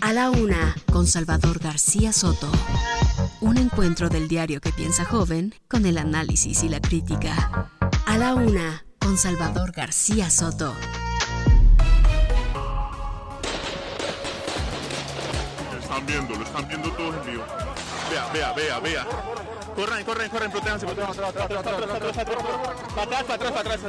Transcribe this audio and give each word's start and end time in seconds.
a 0.00 0.12
la 0.12 0.30
una, 0.30 0.74
con 0.92 1.06
Salvador 1.06 1.58
García 1.58 2.12
Soto. 2.12 2.50
Un 3.40 3.58
encuentro 3.58 4.08
del 4.08 4.28
diario 4.28 4.60
que 4.60 4.72
piensa 4.72 5.04
joven 5.04 5.54
con 5.68 5.86
el 5.86 5.98
análisis 5.98 6.62
y 6.62 6.68
la 6.68 6.80
crítica. 6.80 7.70
A 8.06 8.18
la 8.18 8.34
una, 8.34 8.84
con 8.98 9.18
Salvador 9.18 9.72
García 9.72 10.30
Soto. 10.30 10.74
Lo 15.72 15.78
están 15.78 16.06
viendo, 16.06 16.34
lo 16.34 16.44
están 16.44 16.68
viendo 16.68 16.90
todos 16.92 17.14
en 17.16 17.32
vivo. 17.32 17.44
Vea, 18.10 18.32
vea, 18.32 18.52
vea, 18.52 18.80
vea. 18.80 19.06
Corran, 19.74 20.04
corran, 20.04 20.30
corran, 20.30 20.50
protéjanse, 20.50 20.86
protéjanse. 20.86 21.20
Para 21.20 21.28
atrás, 21.28 21.46
para 21.46 21.60
atrás, 21.60 21.88
para 22.96 23.04
atrás, 23.04 23.52
para 23.52 23.60
atrás, 23.60 23.80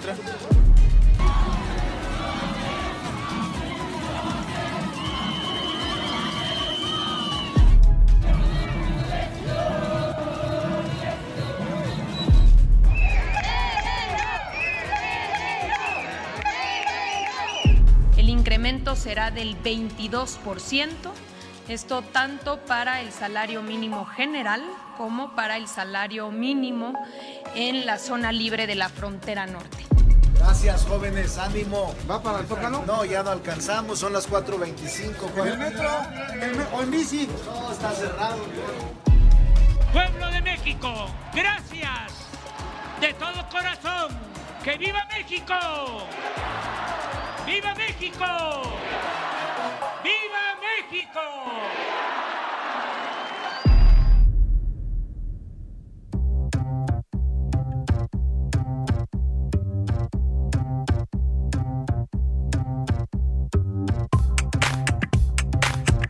será 18.95 19.31
del 19.31 19.61
22%, 19.61 20.87
esto 21.67 22.01
tanto 22.13 22.59
para 22.65 23.01
el 23.01 23.11
salario 23.11 23.61
mínimo 23.61 24.05
general 24.05 24.63
como 24.97 25.35
para 25.35 25.57
el 25.57 25.67
salario 25.67 26.31
mínimo 26.31 26.93
en 27.53 27.85
la 27.85 27.97
zona 27.99 28.31
libre 28.31 28.67
de 28.67 28.75
la 28.75 28.87
frontera 28.87 29.45
norte. 29.45 29.85
Gracias, 30.39 30.85
jóvenes, 30.85 31.37
ánimo. 31.37 31.93
¿Va 32.09 32.23
para 32.23 32.39
el 32.39 32.47
Zócalo? 32.47 32.83
No, 32.87 33.03
ya 33.03 33.21
no 33.23 33.31
alcanzamos, 33.31 33.99
son 33.99 34.13
las 34.13 34.27
4.25. 34.29 35.41
¿En 35.41 35.47
el 35.47 35.57
metro? 35.57 35.89
¿En 36.41 36.57
me- 36.57 36.63
¿O 36.73 36.81
en 36.81 36.91
bici? 36.91 37.27
No, 37.45 37.71
está 37.73 37.91
cerrado. 37.91 38.37
Pueblo 39.91 40.27
de 40.31 40.41
México, 40.41 41.07
gracias 41.33 42.13
de 43.01 43.13
todo 43.15 43.49
corazón. 43.51 44.17
¡Que 44.63 44.77
viva 44.77 45.05
México! 45.11 45.55
¡Viva 47.51 47.75
México! 47.75 48.25
¡Viva 50.01 50.55
México! 50.61 51.19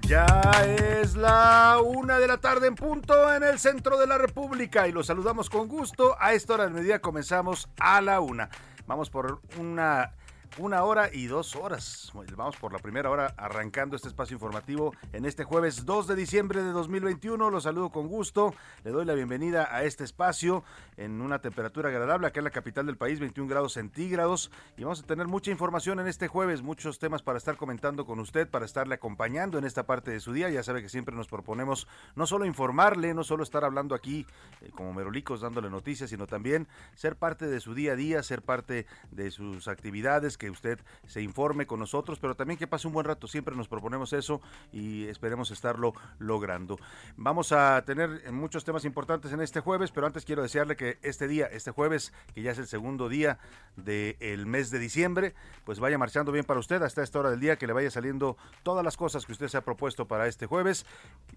Ya 0.03 0.51
es 0.63 1.15
la 1.15 1.79
una 1.83 2.19
de 2.19 2.27
la 2.27 2.37
tarde 2.37 2.67
en 2.67 2.75
punto 2.75 3.33
en 3.33 3.41
el 3.41 3.57
centro 3.57 3.97
de 3.97 4.05
la 4.05 4.19
República 4.19 4.87
y 4.87 4.91
los 4.91 5.07
saludamos 5.07 5.49
con 5.49 5.67
gusto. 5.67 6.15
A 6.19 6.33
esta 6.33 6.53
hora 6.53 6.65
del 6.65 6.73
mediodía 6.73 7.01
comenzamos 7.01 7.67
a 7.79 7.99
la 8.01 8.19
una. 8.19 8.51
Vamos 8.85 9.09
por 9.09 9.41
una 9.57 10.13
una 10.57 10.83
hora 10.83 11.09
y 11.13 11.27
dos 11.27 11.55
horas. 11.55 12.11
Vamos 12.35 12.57
por 12.57 12.73
la 12.73 12.79
primera 12.79 13.09
hora 13.09 13.33
arrancando 13.37 13.95
este 13.95 14.09
espacio 14.09 14.35
informativo 14.35 14.93
en 15.13 15.25
este 15.25 15.43
jueves 15.43 15.85
2 15.85 16.07
de 16.07 16.15
diciembre 16.15 16.61
de 16.61 16.71
2021. 16.71 17.49
Los 17.49 17.63
saludo 17.63 17.89
con 17.89 18.07
gusto. 18.07 18.53
Le 18.83 18.91
doy 18.91 19.05
la 19.05 19.13
bienvenida 19.13 19.73
a 19.73 19.83
este 19.83 20.03
espacio 20.03 20.63
en 20.97 21.21
una 21.21 21.39
temperatura 21.39 21.89
agradable 21.89 22.27
acá 22.27 22.41
en 22.41 22.45
la 22.45 22.51
capital 22.51 22.85
del 22.85 22.97
país, 22.97 23.19
21 23.19 23.49
grados 23.49 23.73
centígrados. 23.73 24.51
Y 24.77 24.83
vamos 24.83 25.01
a 25.01 25.05
tener 25.05 25.27
mucha 25.27 25.51
información 25.51 25.99
en 25.99 26.07
este 26.07 26.27
jueves, 26.27 26.61
muchos 26.61 26.99
temas 26.99 27.21
para 27.21 27.37
estar 27.37 27.55
comentando 27.55 28.05
con 28.05 28.19
usted, 28.19 28.49
para 28.49 28.65
estarle 28.65 28.95
acompañando 28.95 29.57
en 29.57 29.63
esta 29.63 29.85
parte 29.85 30.11
de 30.11 30.19
su 30.19 30.33
día. 30.33 30.49
Ya 30.49 30.63
sabe 30.63 30.81
que 30.81 30.89
siempre 30.89 31.15
nos 31.15 31.27
proponemos 31.27 31.87
no 32.15 32.27
solo 32.27 32.45
informarle, 32.45 33.13
no 33.13 33.23
solo 33.23 33.43
estar 33.43 33.63
hablando 33.63 33.95
aquí 33.95 34.25
eh, 34.61 34.69
como 34.71 34.93
merolicos 34.93 35.41
dándole 35.41 35.69
noticias, 35.69 36.09
sino 36.09 36.27
también 36.27 36.67
ser 36.95 37.15
parte 37.15 37.47
de 37.47 37.59
su 37.59 37.73
día 37.73 37.93
a 37.93 37.95
día, 37.95 38.21
ser 38.23 38.41
parte 38.41 38.85
de 39.11 39.31
sus 39.31 39.67
actividades, 39.67 40.37
que 40.41 40.49
usted 40.49 40.79
se 41.05 41.21
informe 41.21 41.67
con 41.67 41.79
nosotros, 41.79 42.17
pero 42.17 42.33
también 42.33 42.57
que 42.57 42.65
pase 42.65 42.87
un 42.87 42.93
buen 42.93 43.05
rato. 43.05 43.27
Siempre 43.27 43.55
nos 43.55 43.67
proponemos 43.67 44.11
eso 44.11 44.41
y 44.73 45.05
esperemos 45.05 45.51
estarlo 45.51 45.93
logrando. 46.17 46.79
Vamos 47.15 47.51
a 47.51 47.83
tener 47.85 48.31
muchos 48.31 48.65
temas 48.65 48.83
importantes 48.83 49.31
en 49.33 49.41
este 49.41 49.59
jueves, 49.59 49.91
pero 49.91 50.07
antes 50.07 50.25
quiero 50.25 50.41
desearle 50.41 50.75
que 50.75 50.97
este 51.03 51.27
día, 51.27 51.45
este 51.45 51.69
jueves, 51.69 52.11
que 52.33 52.41
ya 52.41 52.53
es 52.53 52.57
el 52.57 52.65
segundo 52.65 53.07
día 53.07 53.37
del 53.75 54.47
mes 54.47 54.71
de 54.71 54.79
diciembre, 54.79 55.35
pues 55.63 55.79
vaya 55.79 55.99
marchando 55.99 56.31
bien 56.31 56.43
para 56.43 56.59
usted 56.59 56.81
hasta 56.81 57.03
esta 57.03 57.19
hora 57.19 57.29
del 57.29 57.39
día, 57.39 57.57
que 57.57 57.67
le 57.67 57.73
vaya 57.73 57.91
saliendo 57.91 58.35
todas 58.63 58.83
las 58.83 58.97
cosas 58.97 59.27
que 59.27 59.33
usted 59.33 59.47
se 59.47 59.57
ha 59.57 59.61
propuesto 59.61 60.07
para 60.07 60.25
este 60.25 60.47
jueves. 60.47 60.87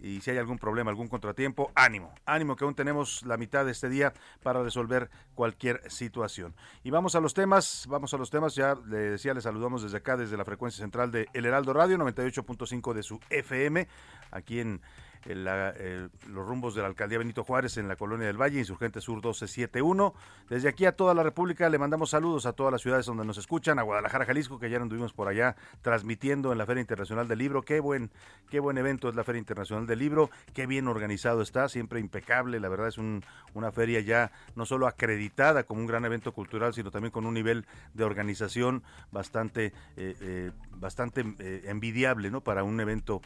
Y 0.00 0.22
si 0.22 0.30
hay 0.30 0.38
algún 0.38 0.58
problema, 0.58 0.90
algún 0.90 1.08
contratiempo, 1.08 1.70
ánimo, 1.74 2.14
ánimo 2.24 2.56
que 2.56 2.64
aún 2.64 2.74
tenemos 2.74 3.22
la 3.26 3.36
mitad 3.36 3.66
de 3.66 3.72
este 3.72 3.90
día 3.90 4.14
para 4.42 4.62
resolver 4.62 5.10
cualquier 5.34 5.90
situación. 5.90 6.54
Y 6.82 6.90
vamos 6.90 7.14
a 7.16 7.20
los 7.20 7.34
temas, 7.34 7.86
vamos 7.86 8.14
a 8.14 8.16
los 8.16 8.30
temas, 8.30 8.54
ya 8.54 8.74
le 8.94 9.10
decía, 9.10 9.34
le 9.34 9.40
saludamos 9.40 9.82
desde 9.82 9.96
acá, 9.96 10.16
desde 10.16 10.36
la 10.36 10.44
frecuencia 10.44 10.82
central 10.82 11.10
de 11.10 11.26
El 11.34 11.44
Heraldo 11.44 11.72
Radio, 11.72 11.98
98.5 11.98 12.94
de 12.94 13.02
su 13.02 13.20
FM, 13.28 13.88
aquí 14.30 14.60
en 14.60 14.80
eh, 15.26 16.08
los 16.28 16.46
rumbos 16.46 16.74
de 16.74 16.82
la 16.82 16.88
alcaldía 16.88 17.18
Benito 17.18 17.44
Juárez 17.44 17.78
en 17.78 17.88
la 17.88 17.96
colonia 17.96 18.26
del 18.26 18.40
Valle, 18.40 18.58
Insurgente 18.58 19.00
Sur 19.00 19.16
1271. 19.16 20.14
Desde 20.50 20.68
aquí 20.68 20.84
a 20.84 20.92
toda 20.92 21.14
la 21.14 21.22
República 21.22 21.68
le 21.68 21.78
mandamos 21.78 22.10
saludos 22.10 22.44
a 22.46 22.52
todas 22.52 22.72
las 22.72 22.82
ciudades 22.82 23.06
donde 23.06 23.24
nos 23.24 23.38
escuchan, 23.38 23.78
a 23.78 23.82
Guadalajara, 23.82 24.26
Jalisco, 24.26 24.58
que 24.58 24.68
ya 24.68 24.76
anduvimos 24.76 25.12
por 25.12 25.28
allá 25.28 25.56
transmitiendo 25.82 26.52
en 26.52 26.58
la 26.58 26.66
Feria 26.66 26.82
Internacional 26.82 27.26
del 27.26 27.38
Libro. 27.38 27.62
Qué 27.62 27.80
buen, 27.80 28.10
qué 28.50 28.60
buen 28.60 28.76
evento 28.76 29.08
es 29.08 29.14
la 29.14 29.24
Feria 29.24 29.38
Internacional 29.38 29.86
del 29.86 29.98
Libro, 29.98 30.30
qué 30.52 30.66
bien 30.66 30.88
organizado 30.88 31.40
está, 31.40 31.68
siempre 31.68 32.00
impecable. 32.00 32.60
La 32.60 32.68
verdad 32.68 32.88
es 32.88 32.98
un, 32.98 33.24
una 33.54 33.72
feria 33.72 34.00
ya 34.00 34.30
no 34.56 34.66
solo 34.66 34.86
acreditada 34.86 35.64
como 35.64 35.80
un 35.80 35.86
gran 35.86 36.04
evento 36.04 36.32
cultural, 36.32 36.74
sino 36.74 36.90
también 36.90 37.12
con 37.12 37.24
un 37.24 37.34
nivel 37.34 37.66
de 37.94 38.04
organización 38.04 38.82
bastante, 39.10 39.72
eh, 39.96 40.16
eh, 40.20 40.50
bastante 40.76 41.24
envidiable 41.64 42.30
¿no? 42.30 42.42
para 42.42 42.64
un 42.64 42.78
evento 42.80 43.22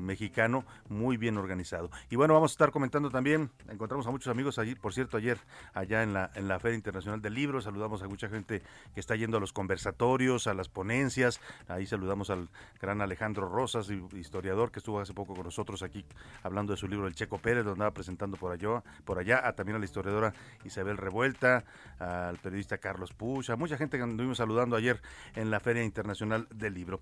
mexicano 0.00 0.64
muy 0.88 1.16
bien 1.16 1.25
organizado. 1.34 1.90
Y 2.10 2.16
bueno, 2.16 2.34
vamos 2.34 2.52
a 2.52 2.54
estar 2.54 2.70
comentando 2.70 3.10
también, 3.10 3.50
encontramos 3.68 4.06
a 4.06 4.10
muchos 4.10 4.28
amigos 4.28 4.58
allí, 4.58 4.74
por 4.74 4.92
cierto, 4.94 5.16
ayer 5.16 5.38
allá 5.74 6.02
en 6.02 6.12
la, 6.12 6.30
en 6.34 6.46
la 6.46 6.58
Feria 6.60 6.76
Internacional 6.76 7.20
del 7.20 7.34
Libro, 7.34 7.60
saludamos 7.60 8.02
a 8.02 8.08
mucha 8.08 8.28
gente 8.28 8.62
que 8.94 9.00
está 9.00 9.16
yendo 9.16 9.38
a 9.38 9.40
los 9.40 9.52
conversatorios, 9.52 10.46
a 10.46 10.54
las 10.54 10.68
ponencias, 10.68 11.40
ahí 11.68 11.86
saludamos 11.86 12.30
al 12.30 12.48
gran 12.80 13.00
Alejandro 13.00 13.48
Rosas, 13.48 13.88
historiador 14.14 14.70
que 14.70 14.78
estuvo 14.78 15.00
hace 15.00 15.14
poco 15.14 15.34
con 15.34 15.44
nosotros 15.44 15.82
aquí 15.82 16.04
hablando 16.42 16.72
de 16.72 16.76
su 16.76 16.88
libro 16.88 17.06
El 17.06 17.14
Checo 17.14 17.38
Pérez, 17.38 17.64
lo 17.64 17.72
andaba 17.72 17.92
presentando 17.92 18.36
por 18.36 18.52
allá, 18.52 18.82
por 19.04 19.18
allá, 19.18 19.46
a, 19.46 19.54
también 19.54 19.76
a 19.76 19.78
la 19.78 19.84
historiadora 19.84 20.32
Isabel 20.64 20.96
Revuelta, 20.96 21.64
al 21.98 22.38
periodista 22.38 22.78
Carlos 22.78 23.12
Puch, 23.12 23.50
a 23.50 23.56
mucha 23.56 23.76
gente 23.76 23.96
que 23.96 24.02
anduvimos 24.02 24.38
saludando 24.38 24.76
ayer 24.76 25.00
en 25.34 25.50
la 25.50 25.60
Feria 25.60 25.82
Internacional 25.82 26.46
del 26.50 26.74
Libro. 26.74 27.00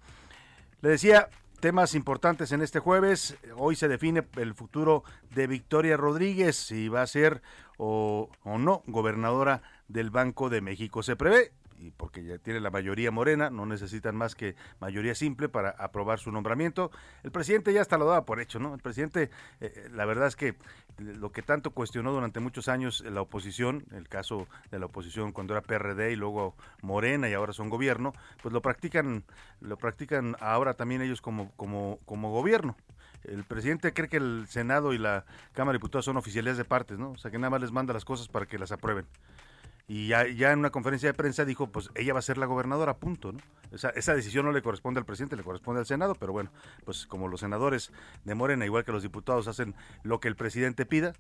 Le 0.81 0.91
decía, 0.91 1.29
temas 1.65 1.95
importantes 1.95 2.53
en 2.53 2.61
este 2.61 2.79
jueves. 2.79 3.39
Hoy 3.57 3.75
se 3.75 3.89
define 3.89 4.23
el 4.37 4.53
futuro 4.53 5.03
de 5.35 5.47
Victoria 5.47 5.97
Rodríguez, 5.97 6.57
si 6.57 6.89
va 6.91 7.01
a 7.01 7.07
ser 7.07 7.41
o, 7.79 8.29
o 8.43 8.59
no 8.59 8.83
gobernadora 8.87 9.63
del 9.89 10.11
Banco 10.11 10.51
de 10.51 10.61
México. 10.61 11.03
Se 11.03 11.17
prevé 11.17 11.53
y 11.79 11.91
porque 11.91 12.25
ya 12.25 12.39
tiene 12.39 12.61
la 12.61 12.71
mayoría 12.71 13.11
morena, 13.11 13.51
no 13.51 13.67
necesitan 13.67 14.17
más 14.17 14.35
que 14.35 14.55
mayoría 14.81 15.15
simple 15.15 15.49
para 15.49 15.71
aprobar 15.71 16.19
su 16.19 16.31
nombramiento. 16.31 16.91
El 17.23 17.31
presidente 17.31 17.73
ya 17.73 17.81
hasta 17.81 17.99
lo 17.99 18.07
daba 18.07 18.25
por 18.25 18.41
hecho, 18.41 18.59
¿no? 18.59 18.75
El 18.75 18.81
presidente, 18.81 19.31
eh, 19.61 19.89
la 19.93 20.05
verdad 20.05 20.29
es 20.29 20.37
que 20.37 20.55
lo 20.99 21.33
que 21.33 21.43
tanto 21.43 21.71
cuestionó 21.73 22.13
durante 22.13 22.41
muchos 22.41 22.69
años 22.69 23.03
la 23.03 23.21
oposición, 23.21 23.85
el 23.93 24.09
caso 24.09 24.47
de 24.71 24.79
la 24.79 24.87
oposición 24.87 25.33
cuando 25.33 25.55
era 25.55 25.63
PRD 25.63 26.13
y 26.13 26.17
luego 26.17 26.55
Morena 26.83 27.29
y 27.29 27.35
ahora 27.35 27.53
son 27.53 27.69
gobierno, 27.69 28.13
pues 28.43 28.53
lo 28.53 28.63
practican, 28.63 29.25
lo 29.61 29.77
practican 29.77 30.37
ahora 30.41 30.75
también 30.75 31.03
ellos 31.03 31.21
como, 31.21 31.51
como, 31.57 31.99
como 32.05 32.31
gobierno. 32.31 32.77
El 33.25 33.45
presidente 33.45 33.93
cree 33.95 34.09
que 34.09 34.19
el 34.19 34.47
Senado 34.49 34.93
y 34.93 34.99
la 34.99 35.25
Cámara 35.53 35.73
de 35.73 35.79
Diputados 35.79 36.05
son 36.05 36.17
oficialidades 36.17 36.59
de 36.59 36.65
partes, 36.65 36.99
¿no? 36.99 37.13
O 37.13 37.19
sea, 37.19 37.31
que 37.31 37.39
nada 37.39 37.51
más 37.51 37.63
les 37.63 37.73
manda 37.73 37.95
las 37.95 38.05
cosas 38.05 38.29
para 38.29 38.47
que 38.47 38.59
las 38.59 38.71
aprueben. 38.71 39.07
Y 39.87 40.09
ya, 40.09 40.27
ya, 40.27 40.53
en 40.53 40.61
una 40.61 40.71
conferencia 40.71 41.09
de 41.09 41.15
prensa 41.15 41.45
dijo, 41.45 41.67
pues 41.67 41.91
ella 41.95 42.15
va 42.15 42.19
a 42.19 42.23
ser 42.23 42.39
la 42.39 42.47
gobernadora, 42.47 42.97
punto, 42.97 43.33
¿no? 43.33 43.41
Esa, 43.71 43.91
esa 43.91 44.15
decisión 44.15 44.47
no 44.47 44.53
le 44.53 44.63
corresponde 44.63 44.99
al 44.99 45.05
presidente, 45.05 45.37
le 45.37 45.43
corresponde 45.43 45.81
al 45.81 45.87
Senado, 45.87 46.15
pero 46.15 46.33
bueno, 46.33 46.51
pues 46.85 47.07
como 47.07 47.29
los 47.29 47.41
senadores 47.41 47.93
de 48.25 48.35
Morena, 48.35 48.65
igual 48.65 48.85
que 48.85 48.93
los 48.93 49.03
diputados, 49.03 49.49
hacen 49.49 49.75
lo 50.03 50.21
que 50.21 50.29
el 50.29 50.37
presidente 50.37 50.87
pida, 50.87 51.13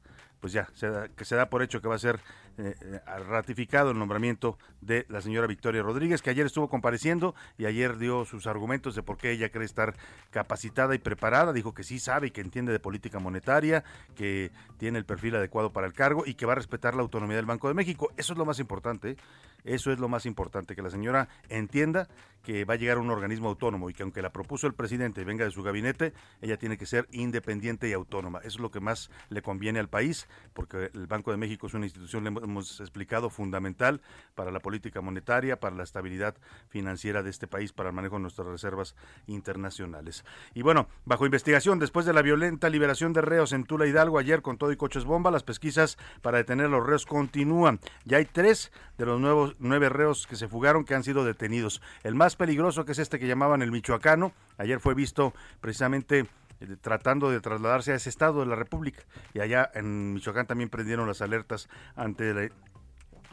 pues 0.44 0.52
ya, 0.52 0.68
se 0.74 0.90
da, 0.90 1.08
que 1.08 1.24
se 1.24 1.36
da 1.36 1.48
por 1.48 1.62
hecho 1.62 1.80
que 1.80 1.88
va 1.88 1.94
a 1.94 1.98
ser 1.98 2.20
eh, 2.58 2.74
eh, 2.82 3.00
ratificado 3.30 3.92
el 3.92 3.98
nombramiento 3.98 4.58
de 4.82 5.06
la 5.08 5.22
señora 5.22 5.46
Victoria 5.46 5.82
Rodríguez, 5.82 6.20
que 6.20 6.28
ayer 6.28 6.44
estuvo 6.44 6.68
compareciendo 6.68 7.34
y 7.56 7.64
ayer 7.64 7.96
dio 7.96 8.26
sus 8.26 8.46
argumentos 8.46 8.94
de 8.94 9.02
por 9.02 9.16
qué 9.16 9.30
ella 9.30 9.48
cree 9.48 9.64
estar 9.64 9.94
capacitada 10.30 10.94
y 10.94 10.98
preparada, 10.98 11.54
dijo 11.54 11.72
que 11.72 11.82
sí 11.82 11.98
sabe 11.98 12.26
y 12.26 12.30
que 12.30 12.42
entiende 12.42 12.72
de 12.72 12.78
política 12.78 13.18
monetaria, 13.20 13.84
que 14.16 14.52
tiene 14.76 14.98
el 14.98 15.06
perfil 15.06 15.36
adecuado 15.36 15.72
para 15.72 15.86
el 15.86 15.94
cargo 15.94 16.24
y 16.26 16.34
que 16.34 16.44
va 16.44 16.52
a 16.52 16.56
respetar 16.56 16.94
la 16.94 17.00
autonomía 17.00 17.36
del 17.36 17.46
Banco 17.46 17.68
de 17.68 17.72
México. 17.72 18.12
Eso 18.18 18.34
es 18.34 18.38
lo 18.38 18.44
más 18.44 18.58
importante. 18.58 19.16
Eso 19.64 19.90
es 19.90 19.98
lo 19.98 20.08
más 20.08 20.26
importante, 20.26 20.76
que 20.76 20.82
la 20.82 20.90
señora 20.90 21.28
entienda 21.48 22.08
que 22.44 22.64
va 22.64 22.74
a 22.74 22.76
llegar 22.76 22.98
a 22.98 23.00
un 23.00 23.10
organismo 23.10 23.48
autónomo 23.48 23.90
y 23.90 23.94
que 23.94 24.02
aunque 24.02 24.22
la 24.22 24.30
propuso 24.30 24.66
el 24.66 24.74
presidente 24.74 25.22
y 25.22 25.24
venga 25.24 25.44
de 25.44 25.50
su 25.50 25.62
gabinete, 25.62 26.12
ella 26.42 26.58
tiene 26.58 26.76
que 26.76 26.86
ser 26.86 27.08
independiente 27.10 27.88
y 27.88 27.92
autónoma. 27.94 28.38
Eso 28.40 28.48
es 28.48 28.60
lo 28.60 28.70
que 28.70 28.80
más 28.80 29.10
le 29.30 29.42
conviene 29.42 29.80
al 29.80 29.88
país, 29.88 30.28
porque 30.52 30.90
el 30.92 31.06
Banco 31.06 31.30
de 31.30 31.38
México 31.38 31.66
es 31.66 31.74
una 31.74 31.86
institución, 31.86 32.22
le 32.22 32.28
hemos 32.28 32.80
explicado, 32.80 33.30
fundamental 33.30 34.02
para 34.34 34.50
la 34.50 34.60
política 34.60 35.00
monetaria, 35.00 35.58
para 35.58 35.74
la 35.74 35.82
estabilidad 35.82 36.36
financiera 36.68 37.22
de 37.22 37.30
este 37.30 37.46
país, 37.46 37.72
para 37.72 37.88
el 37.88 37.94
manejo 37.94 38.16
de 38.16 38.22
nuestras 38.22 38.46
reservas 38.46 38.94
internacionales. 39.26 40.24
Y 40.52 40.62
bueno, 40.62 40.88
bajo 41.06 41.24
investigación, 41.24 41.78
después 41.78 42.04
de 42.04 42.12
la 42.12 42.20
violenta 42.20 42.68
liberación 42.68 43.14
de 43.14 43.22
reos 43.22 43.52
en 43.52 43.64
Tula 43.64 43.86
Hidalgo 43.86 44.18
ayer 44.18 44.42
con 44.42 44.58
todo 44.58 44.70
y 44.70 44.76
coches 44.76 45.04
bomba, 45.04 45.30
las 45.30 45.44
pesquisas 45.44 45.96
para 46.20 46.38
detener 46.38 46.66
a 46.66 46.70
los 46.70 46.86
reos 46.86 47.06
continúan. 47.06 47.80
Ya 48.04 48.18
hay 48.18 48.26
tres 48.26 48.70
de 48.98 49.06
los 49.06 49.18
nuevos 49.18 49.53
nueve 49.58 49.88
reos 49.88 50.26
que 50.26 50.36
se 50.36 50.48
fugaron 50.48 50.84
que 50.84 50.94
han 50.94 51.04
sido 51.04 51.24
detenidos. 51.24 51.82
El 52.02 52.14
más 52.14 52.36
peligroso, 52.36 52.84
que 52.84 52.92
es 52.92 52.98
este 52.98 53.18
que 53.18 53.26
llamaban 53.26 53.62
el 53.62 53.70
michoacano, 53.70 54.32
ayer 54.58 54.80
fue 54.80 54.94
visto 54.94 55.34
precisamente 55.60 56.26
eh, 56.60 56.76
tratando 56.80 57.30
de 57.30 57.40
trasladarse 57.40 57.92
a 57.92 57.96
ese 57.96 58.08
estado 58.08 58.40
de 58.40 58.46
la 58.46 58.56
República. 58.56 59.02
Y 59.32 59.40
allá 59.40 59.70
en 59.74 60.14
Michoacán 60.14 60.46
también 60.46 60.70
prendieron 60.70 61.06
las 61.06 61.20
alertas 61.20 61.68
ante 61.96 62.32
la 62.34 62.50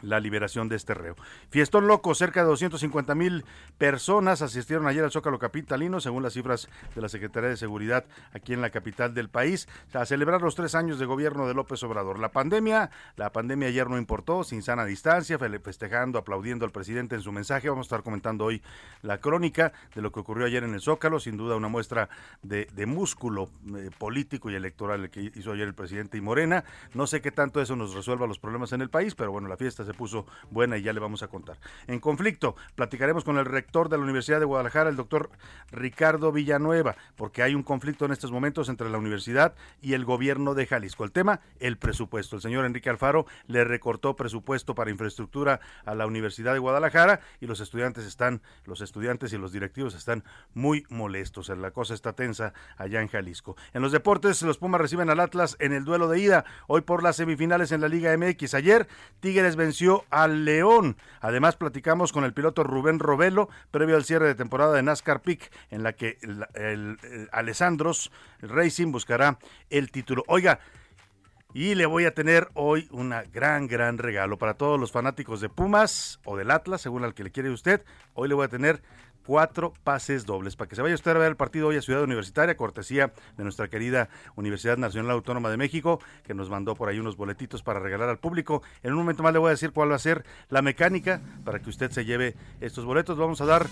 la 0.01 0.19
liberación 0.19 0.69
de 0.69 0.75
este 0.75 0.93
reo. 0.93 1.15
Fiestón 1.49 1.87
loco, 1.87 2.15
cerca 2.15 2.41
de 2.41 2.47
250 2.47 3.15
mil 3.15 3.45
personas 3.77 4.41
asistieron 4.41 4.87
ayer 4.87 5.03
al 5.03 5.11
Zócalo 5.11 5.39
Capitalino, 5.39 5.99
según 5.99 6.23
las 6.23 6.33
cifras 6.33 6.69
de 6.95 7.01
la 7.01 7.09
Secretaría 7.09 7.49
de 7.49 7.57
Seguridad 7.57 8.05
aquí 8.33 8.53
en 8.53 8.61
la 8.61 8.69
capital 8.69 9.13
del 9.13 9.29
país, 9.29 9.67
a 9.93 10.05
celebrar 10.05 10.41
los 10.41 10.55
tres 10.55 10.75
años 10.75 10.99
de 10.99 11.05
gobierno 11.05 11.47
de 11.47 11.53
López 11.53 11.83
Obrador. 11.83 12.19
La 12.19 12.31
pandemia, 12.31 12.89
la 13.15 13.31
pandemia 13.31 13.67
ayer 13.67 13.89
no 13.89 13.97
importó, 13.97 14.43
sin 14.43 14.61
sana 14.61 14.85
distancia, 14.85 15.37
festejando, 15.37 16.19
aplaudiendo 16.19 16.65
al 16.65 16.71
presidente 16.71 17.15
en 17.15 17.21
su 17.21 17.31
mensaje. 17.31 17.69
Vamos 17.69 17.85
a 17.85 17.87
estar 17.87 18.03
comentando 18.03 18.45
hoy 18.45 18.61
la 19.01 19.19
crónica 19.19 19.73
de 19.95 20.01
lo 20.01 20.11
que 20.11 20.19
ocurrió 20.19 20.45
ayer 20.45 20.63
en 20.63 20.73
el 20.73 20.81
Zócalo, 20.81 21.19
sin 21.19 21.37
duda 21.37 21.55
una 21.55 21.67
muestra 21.67 22.09
de, 22.41 22.67
músculo 22.85 23.49
eh, 23.75 23.89
político 23.97 24.49
y 24.49 24.55
electoral 24.55 25.09
que 25.09 25.31
hizo 25.35 25.51
ayer 25.51 25.67
el 25.67 25.75
presidente 25.75 26.17
y 26.17 26.21
Morena. 26.21 26.63
No 26.93 27.07
sé 27.07 27.21
qué 27.21 27.31
tanto 27.31 27.61
eso 27.61 27.75
nos 27.75 27.93
resuelva 27.93 28.27
los 28.27 28.39
problemas 28.39 28.73
en 28.73 28.81
el 28.81 28.89
país, 28.89 29.15
pero 29.15 29.31
bueno, 29.31 29.47
la 29.47 29.57
fiesta 29.57 29.85
se 29.85 29.90
puso 29.93 30.25
buena 30.49 30.77
y 30.77 30.83
ya 30.83 30.93
le 30.93 30.99
vamos 30.99 31.23
a 31.23 31.27
contar. 31.27 31.57
En 31.87 31.99
conflicto, 31.99 32.55
platicaremos 32.75 33.23
con 33.23 33.37
el 33.37 33.45
rector 33.45 33.89
de 33.89 33.97
la 33.97 34.03
Universidad 34.03 34.39
de 34.39 34.45
Guadalajara, 34.45 34.89
el 34.89 34.95
doctor 34.95 35.29
Ricardo 35.71 36.31
Villanueva, 36.31 36.95
porque 37.15 37.43
hay 37.43 37.55
un 37.55 37.63
conflicto 37.63 38.05
en 38.05 38.11
estos 38.11 38.31
momentos 38.31 38.69
entre 38.69 38.89
la 38.89 38.97
universidad 38.97 39.53
y 39.81 39.93
el 39.93 40.05
gobierno 40.05 40.53
de 40.53 40.65
Jalisco. 40.65 41.03
El 41.03 41.11
tema, 41.11 41.41
el 41.59 41.77
presupuesto. 41.77 42.35
El 42.35 42.41
señor 42.41 42.65
Enrique 42.65 42.89
Alfaro 42.89 43.25
le 43.47 43.63
recortó 43.63 44.15
presupuesto 44.15 44.75
para 44.75 44.91
infraestructura 44.91 45.59
a 45.85 45.95
la 45.95 46.05
Universidad 46.05 46.53
de 46.53 46.59
Guadalajara 46.59 47.21
y 47.39 47.47
los 47.47 47.59
estudiantes 47.59 48.05
están, 48.05 48.41
los 48.65 48.81
estudiantes 48.81 49.33
y 49.33 49.37
los 49.37 49.51
directivos 49.51 49.95
están 49.95 50.23
muy 50.53 50.85
molestos. 50.89 51.49
La 51.49 51.71
cosa 51.71 51.93
está 51.93 52.13
tensa 52.13 52.53
allá 52.77 53.01
en 53.01 53.07
Jalisco. 53.07 53.55
En 53.73 53.81
los 53.81 53.91
deportes, 53.91 54.41
los 54.41 54.57
Pumas 54.57 54.81
reciben 54.81 55.09
al 55.09 55.19
Atlas 55.19 55.57
en 55.59 55.73
el 55.73 55.85
duelo 55.85 56.07
de 56.07 56.19
ida, 56.19 56.45
hoy 56.67 56.81
por 56.81 57.03
las 57.03 57.15
semifinales 57.15 57.71
en 57.71 57.81
la 57.81 57.87
Liga 57.87 58.15
MX. 58.15 58.53
Ayer, 58.53 58.87
Tigres 59.19 59.55
venció 59.55 59.80
al 60.09 60.45
León. 60.45 60.97
Además, 61.19 61.55
platicamos 61.55 62.11
con 62.11 62.23
el 62.23 62.33
piloto 62.33 62.63
Rubén 62.63 62.99
Robelo 62.99 63.49
previo 63.71 63.95
al 63.95 64.03
cierre 64.03 64.27
de 64.27 64.35
temporada 64.35 64.73
de 64.73 64.83
NASCAR 64.83 65.21
Peak, 65.21 65.51
en 65.69 65.83
la 65.83 65.93
que 65.93 66.17
Alessandros 67.31 68.11
Racing 68.41 68.91
buscará 68.91 69.39
el 69.69 69.91
título. 69.91 70.23
Oiga, 70.27 70.59
y 71.53 71.75
le 71.75 71.85
voy 71.85 72.05
a 72.05 72.13
tener 72.13 72.47
hoy 72.53 72.87
una 72.91 73.23
gran, 73.23 73.67
gran 73.67 73.97
regalo 73.97 74.37
para 74.37 74.53
todos 74.53 74.79
los 74.79 74.91
fanáticos 74.91 75.41
de 75.41 75.49
Pumas 75.49 76.19
o 76.23 76.37
del 76.37 76.51
Atlas, 76.51 76.81
según 76.81 77.03
al 77.03 77.13
que 77.13 77.23
le 77.23 77.31
quiere 77.31 77.49
usted. 77.49 77.83
Hoy 78.13 78.29
le 78.29 78.35
voy 78.35 78.45
a 78.45 78.49
tener 78.49 78.81
cuatro 79.25 79.73
pases 79.83 80.25
dobles 80.25 80.55
para 80.55 80.67
que 80.67 80.75
se 80.75 80.81
vaya 80.81 80.95
usted 80.95 81.11
a 81.11 81.19
ver 81.19 81.29
el 81.29 81.35
partido 81.35 81.67
hoy 81.67 81.77
a 81.77 81.81
Ciudad 81.81 82.03
Universitaria, 82.03 82.55
cortesía 82.55 83.13
de 83.37 83.43
nuestra 83.43 83.67
querida 83.67 84.09
Universidad 84.35 84.77
Nacional 84.77 85.11
Autónoma 85.11 85.49
de 85.49 85.57
México, 85.57 85.99
que 86.23 86.33
nos 86.33 86.49
mandó 86.49 86.75
por 86.75 86.89
ahí 86.89 86.99
unos 86.99 87.17
boletitos 87.17 87.63
para 87.63 87.79
regalar 87.79 88.09
al 88.09 88.19
público. 88.19 88.61
En 88.83 88.91
un 88.91 88.99
momento 88.99 89.23
más 89.23 89.33
le 89.33 89.39
voy 89.39 89.47
a 89.47 89.51
decir 89.51 89.71
cuál 89.71 89.91
va 89.91 89.95
a 89.95 89.99
ser 89.99 90.25
la 90.49 90.61
mecánica 90.61 91.21
para 91.43 91.59
que 91.59 91.69
usted 91.69 91.91
se 91.91 92.05
lleve 92.05 92.35
estos 92.59 92.85
boletos. 92.85 93.17
Vamos 93.17 93.41
a 93.41 93.45
dar 93.45 93.67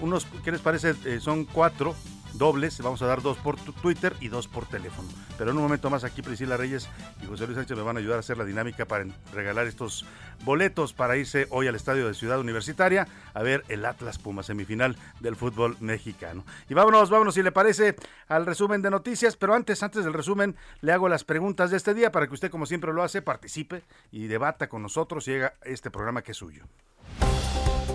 unos, 0.00 0.26
¿qué 0.44 0.52
les 0.52 0.60
parece? 0.60 0.94
Eh, 1.04 1.20
son 1.20 1.44
cuatro 1.44 1.94
dobles, 2.34 2.80
vamos 2.80 3.02
a 3.02 3.06
dar 3.06 3.22
dos 3.22 3.36
por 3.38 3.56
Twitter 3.56 4.14
y 4.20 4.28
dos 4.28 4.48
por 4.48 4.66
teléfono. 4.66 5.08
Pero 5.38 5.50
en 5.50 5.56
un 5.56 5.62
momento 5.62 5.90
más 5.90 6.04
aquí 6.04 6.22
Priscila 6.22 6.56
Reyes 6.56 6.88
y 7.22 7.26
José 7.26 7.46
Luis 7.46 7.56
Sánchez 7.56 7.76
me 7.76 7.82
van 7.82 7.96
a 7.96 8.00
ayudar 8.00 8.16
a 8.16 8.20
hacer 8.20 8.38
la 8.38 8.44
dinámica 8.44 8.84
para 8.84 9.06
regalar 9.32 9.66
estos 9.66 10.04
boletos 10.44 10.92
para 10.92 11.16
irse 11.16 11.46
hoy 11.50 11.68
al 11.68 11.74
estadio 11.74 12.06
de 12.06 12.14
Ciudad 12.14 12.40
Universitaria 12.40 13.06
a 13.34 13.42
ver 13.42 13.64
el 13.68 13.84
Atlas 13.84 14.18
Puma 14.18 14.42
semifinal 14.42 14.96
del 15.20 15.36
fútbol 15.36 15.76
mexicano. 15.80 16.44
Y 16.68 16.74
vámonos, 16.74 17.10
vámonos 17.10 17.34
si 17.34 17.42
le 17.42 17.52
parece 17.52 17.96
al 18.28 18.46
resumen 18.46 18.82
de 18.82 18.90
noticias, 18.90 19.36
pero 19.36 19.54
antes, 19.54 19.82
antes 19.82 20.04
del 20.04 20.14
resumen, 20.14 20.56
le 20.80 20.92
hago 20.92 21.08
las 21.08 21.24
preguntas 21.24 21.70
de 21.70 21.76
este 21.76 21.94
día 21.94 22.12
para 22.12 22.26
que 22.26 22.34
usted 22.34 22.50
como 22.50 22.66
siempre 22.66 22.92
lo 22.92 23.02
hace, 23.02 23.22
participe 23.22 23.82
y 24.10 24.26
debata 24.26 24.68
con 24.68 24.82
nosotros 24.82 25.26
y 25.28 25.34
haga 25.34 25.54
este 25.62 25.90
programa 25.90 26.22
que 26.22 26.32
es 26.32 26.38
suyo. 26.38 26.64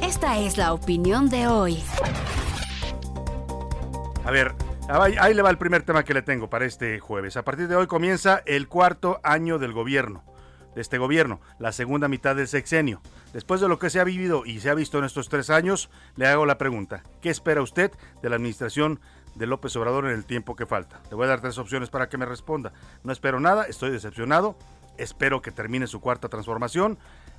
Esta 0.02 0.38
es 0.40 0.58
la 0.58 0.74
opinión 0.74 1.30
de 1.30 1.48
hoy. 1.48 1.84
A 4.25 4.31
ver, 4.31 4.56
ahí 4.89 5.36
le 5.36 5.44
va 5.44 5.51
el 5.51 5.60
primer 5.60 5.83
tema 5.83 6.04
que 6.04 6.16
le 6.16 6.24
tengo 6.24 6.50
para 6.50 6.66
este 6.66 7.00
jueves. 7.00 7.38
A 7.38 7.44
partir 7.44 7.68
de 7.68 7.75
hoy 7.75 7.86
comienza 7.86 8.42
el 8.48 8.68
cuarto 8.68 9.19
año 9.24 9.60
del 9.60 9.72
gobierno, 9.72 10.24
de 10.74 10.81
este 10.81 10.98
gobierno, 10.98 11.39
la 11.60 11.72
segunda 11.72 12.07
mitad 12.07 12.36
del 12.36 12.48
sexenio. 12.48 13.01
Después 13.33 13.62
de 13.62 13.68
lo 13.68 13.77
que 13.77 13.92
se 13.92 14.00
ha 14.00 14.04
vivido 14.04 14.44
y 14.44 14.62
se 14.62 14.72
ha 14.72 14.74
visto 14.74 14.98
en 14.98 15.06
estos 15.06 15.30
tres 15.30 15.51
años, 15.51 15.92
le 16.16 16.25
hago 16.25 16.48
la 16.48 16.57
pregunta, 16.57 17.04
¿qué 17.22 17.30
espera 17.30 17.62
usted 17.62 17.92
de 18.24 18.30
la 18.30 18.38
administración 18.38 19.00
de 19.36 19.45
López 19.45 19.75
Obrador 19.75 20.06
en 20.06 20.13
el 20.13 20.25
tiempo 20.25 20.56
que 20.56 20.66
falta? 20.66 21.01
Le 21.12 21.16
voy 21.16 21.25
a 21.25 21.30
dar 21.30 21.42
tres 21.42 21.60
opciones 21.60 21.92
para 21.92 22.10
que 22.10 22.18
me 22.18 22.25
responda. 22.25 22.74
No 23.04 23.12
espero 23.12 23.39
nada, 23.39 23.66
estoy 23.66 23.92
decepcionado, 23.92 24.57
espero 24.97 25.44
que 25.44 25.52
termine 25.52 25.85
su 25.85 26.02
cuarta 26.02 26.30
transformación 26.30 26.97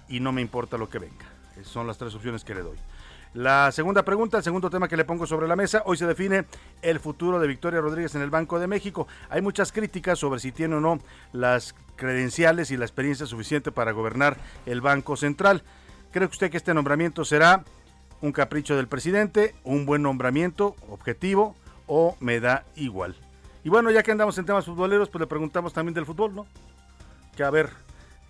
y 0.08 0.20
no 0.20 0.30
me 0.30 0.40
importa 0.40 0.78
lo 0.78 0.88
que 0.88 1.00
venga. 1.00 1.26
Son 1.62 1.88
las 1.88 1.99
tres 1.99 2.14
opciones 2.14 2.44
que 2.44 2.54
le 2.54 2.61
doy. 2.61 2.76
La 3.37 3.71
segunda 3.71 4.02
pregunta, 4.02 4.38
el 4.38 4.43
segundo 4.43 4.71
tema 4.71 4.88
que 4.88 4.97
le 4.97 5.05
pongo 5.05 5.26
sobre 5.26 5.47
la 5.47 5.57
mesa, 5.57 5.83
hoy 5.85 5.99
se 5.99 6.07
define 6.07 6.47
el 6.81 6.99
futuro 7.00 7.38
de 7.38 7.47
Victoria 7.47 7.83
Rodríguez 7.83 8.14
en 8.14 8.23
el 8.23 8.31
Banco 8.31 8.59
de 8.59 8.66
México. 8.66 9.07
Hay 9.28 9.43
muchas 9.43 9.73
críticas 9.73 10.19
sobre 10.19 10.40
si 10.40 10.52
tiene 10.52 10.76
o 10.76 10.81
no 10.81 11.00
las 11.35 11.75
credenciales 11.97 12.71
y 12.71 12.78
la 12.78 12.87
experiencia 12.87 13.26
suficiente 13.26 13.71
para 13.71 13.93
gobernar 13.93 14.38
el 14.64 14.81
Banco 14.81 15.19
Central. 15.19 15.62
¿Cree 16.12 16.26
usted 16.26 16.50
que 16.50 16.57
este 16.57 16.73
nombramiento 16.73 17.26
será 17.26 17.62
un 18.23 18.33
capricho 18.33 18.75
del 18.75 18.88
presidente, 18.88 19.55
un 19.64 19.85
buen 19.85 20.00
nombramiento, 20.00 20.75
objetivo, 20.88 21.55
o 21.87 22.16
me 22.21 22.40
da 22.40 22.64
igual? 22.75 23.16
Y 23.64 23.69
bueno, 23.69 23.90
ya 23.90 24.02
que 24.02 24.12
andamos 24.12 24.38
en 24.38 24.47
temas 24.47 24.64
futboleros, 24.64 25.11
pues 25.11 25.21
le 25.21 25.26
preguntamos 25.26 25.75
también 25.75 25.93
del 25.93 26.07
fútbol, 26.07 26.35
¿no? 26.35 26.47
Que 27.37 27.45
a 27.45 27.50
ver, 27.50 27.69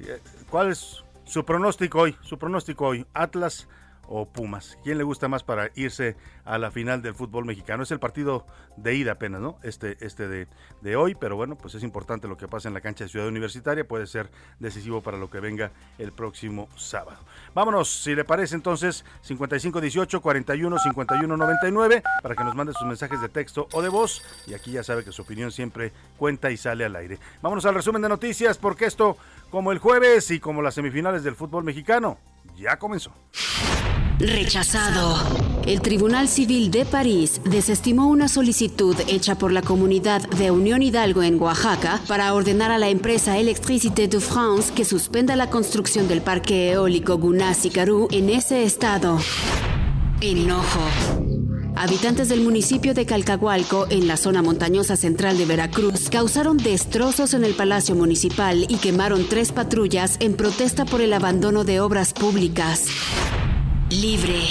eh, 0.01 0.21
¿cuál 0.51 0.73
es 0.73 1.05
su 1.27 1.45
pronóstico 1.45 2.01
hoy? 2.01 2.17
Su 2.23 2.39
pronóstico 2.39 2.89
hoy. 2.89 3.07
Atlas 3.15 3.69
o 4.09 4.27
Pumas. 4.27 4.79
¿Quién 4.83 4.99
le 4.99 5.05
gusta 5.05 5.29
más 5.29 5.43
para 5.43 5.71
irse 5.75 6.17
a 6.45 6.59
la 6.59 6.71
final 6.71 7.03
del 7.03 7.15
fútbol 7.15 7.45
mexicano? 7.45 7.83
Es 7.83 7.91
el 7.91 7.99
partido 7.99 8.47
de 8.77 8.95
ida 8.95 9.13
apenas, 9.13 9.41
¿no? 9.41 9.59
Este, 9.63 9.97
este 10.01 10.29
de, 10.29 10.49
de 10.81 10.97
hoy, 10.97 11.15
pero 11.15 11.37
bueno, 11.37 11.57
pues 11.57 11.75
es 11.75 11.83
importante 11.83 12.29
lo 12.29 12.37
que 12.37 12.49
pasa 12.49 12.69
en 12.69 12.75
la 12.75 12.81
cancha 12.81 13.05
de 13.05 13.11
Ciudad 13.11 13.29
Universitaria, 13.29 13.87
puede 13.87 14.07
ser 14.07 14.31
decisivo 14.59 15.03
para 15.03 15.19
lo 15.19 15.31
que 15.31 15.41
venga 15.41 15.73
el 15.99 16.13
próximo 16.13 16.69
sábado. 16.77 17.19
Vámonos, 17.55 18.03
si 18.03 18.15
le 18.15 18.25
parece 18.25 18.55
entonces, 18.55 19.05
5518 19.23 20.21
41 20.21 20.79
51 20.79 21.37
99 21.37 22.03
para 22.23 22.35
que 22.35 22.45
nos 22.45 22.55
mande 22.55 22.73
sus 22.73 22.87
mensajes 22.87 23.21
de 23.21 23.29
texto 23.29 23.69
o 23.73 23.83
de 23.83 23.89
voz 23.89 24.23
y 24.47 24.55
aquí 24.55 24.73
ya 24.73 24.83
sabe 24.83 25.05
que 25.05 25.13
su 25.13 25.23
opinión 25.23 25.53
siempre 25.53 25.93
cuenta 26.17 26.51
y 26.51 26.57
sale 26.57 26.85
al 26.85 26.97
aire. 26.97 27.19
Vámonos 27.43 27.65
al 27.67 27.75
resumen 27.75 28.03
de 28.03 28.09
noticias 28.09 28.59
porque 28.59 28.87
esto, 28.87 29.17
como 29.51 29.73
el 29.73 29.79
jueves 29.79 30.31
y 30.31 30.41
como 30.41 30.63
las 30.63 30.75
semifinales 30.75 31.25
del 31.25 31.35
fútbol 31.35 31.65
mexicano, 31.65 32.19
ya 32.57 32.79
comenzó. 32.79 33.13
Rechazado. 34.19 35.15
El 35.67 35.83
Tribunal 35.83 36.27
Civil 36.29 36.71
de 36.71 36.87
París 36.87 37.43
desestimó 37.45 38.09
una 38.09 38.29
solicitud 38.29 38.97
hecha 39.09 39.37
por 39.37 39.53
la 39.53 39.61
comunidad 39.61 40.27
de 40.31 40.51
Unión 40.51 40.83
Hidalgo 40.83 41.23
en 41.23 41.41
Oaxaca 41.41 42.01
para 42.09 42.33
ordenar 42.33 42.71
a 42.71 42.79
la 42.79 42.89
empresa 42.89 43.37
Electricité 43.37 44.09
de 44.09 44.21
France 44.21 44.73
que 44.75 44.87
suspenda 44.87 45.37
la 45.37 45.51
construcción 45.51 46.09
del 46.09 46.23
parque 46.23 46.73
eólico 46.73 47.19
Gunasi-Caru 47.19 48.09
en 48.11 48.31
ese 48.31 48.65
estado. 48.65 49.19
Enojo. 50.23 50.81
Habitantes 51.75 52.31
del 52.31 52.41
municipio 52.41 52.95
de 52.95 53.05
Calcahualco, 53.05 53.87
en 53.91 54.09
la 54.09 54.17
zona 54.17 54.41
montañosa 54.41 54.97
central 54.97 55.37
de 55.37 55.45
Veracruz, 55.45 56.09
causaron 56.09 56.57
destrozos 56.57 57.35
en 57.35 57.45
el 57.45 57.53
Palacio 57.53 57.95
Municipal 57.95 58.65
y 58.67 58.77
quemaron 58.77 59.29
tres 59.29 59.53
patrullas 59.53 60.17
en 60.21 60.37
protesta 60.37 60.87
por 60.87 61.03
el 61.03 61.13
abandono 61.13 61.65
de 61.65 61.81
obras 61.81 62.15
públicas. 62.15 62.87
Libre. 64.01 64.43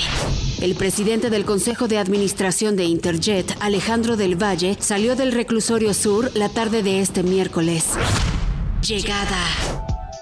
El 0.60 0.74
presidente 0.76 1.30
del 1.30 1.46
Consejo 1.46 1.88
de 1.88 2.00
Administración 2.00 2.76
de 2.76 2.86
Interjet, 2.86 3.56
Alejandro 3.60 4.18
del 4.18 4.42
Valle, 4.42 4.76
salió 4.80 5.16
del 5.16 5.32
reclusorio 5.34 5.94
sur 5.94 6.32
la 6.36 6.50
tarde 6.50 6.82
de 6.82 7.00
este 7.00 7.22
miércoles. 7.22 7.86
Llegada. 8.82 9.44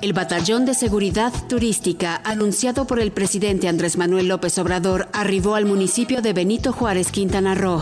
El 0.01 0.11
batallón 0.11 0.65
de 0.65 0.73
seguridad 0.73 1.31
turística, 1.47 2.21
anunciado 2.25 2.85
por 2.85 2.99
el 2.99 3.11
presidente 3.11 3.69
Andrés 3.69 3.97
Manuel 3.97 4.27
López 4.27 4.57
Obrador, 4.57 5.07
arribó 5.13 5.55
al 5.55 5.65
municipio 5.65 6.21
de 6.21 6.33
Benito 6.33 6.73
Juárez, 6.73 7.09
Quintana 7.11 7.55
Roo. 7.55 7.81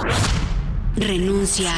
Renuncia. 0.95 1.73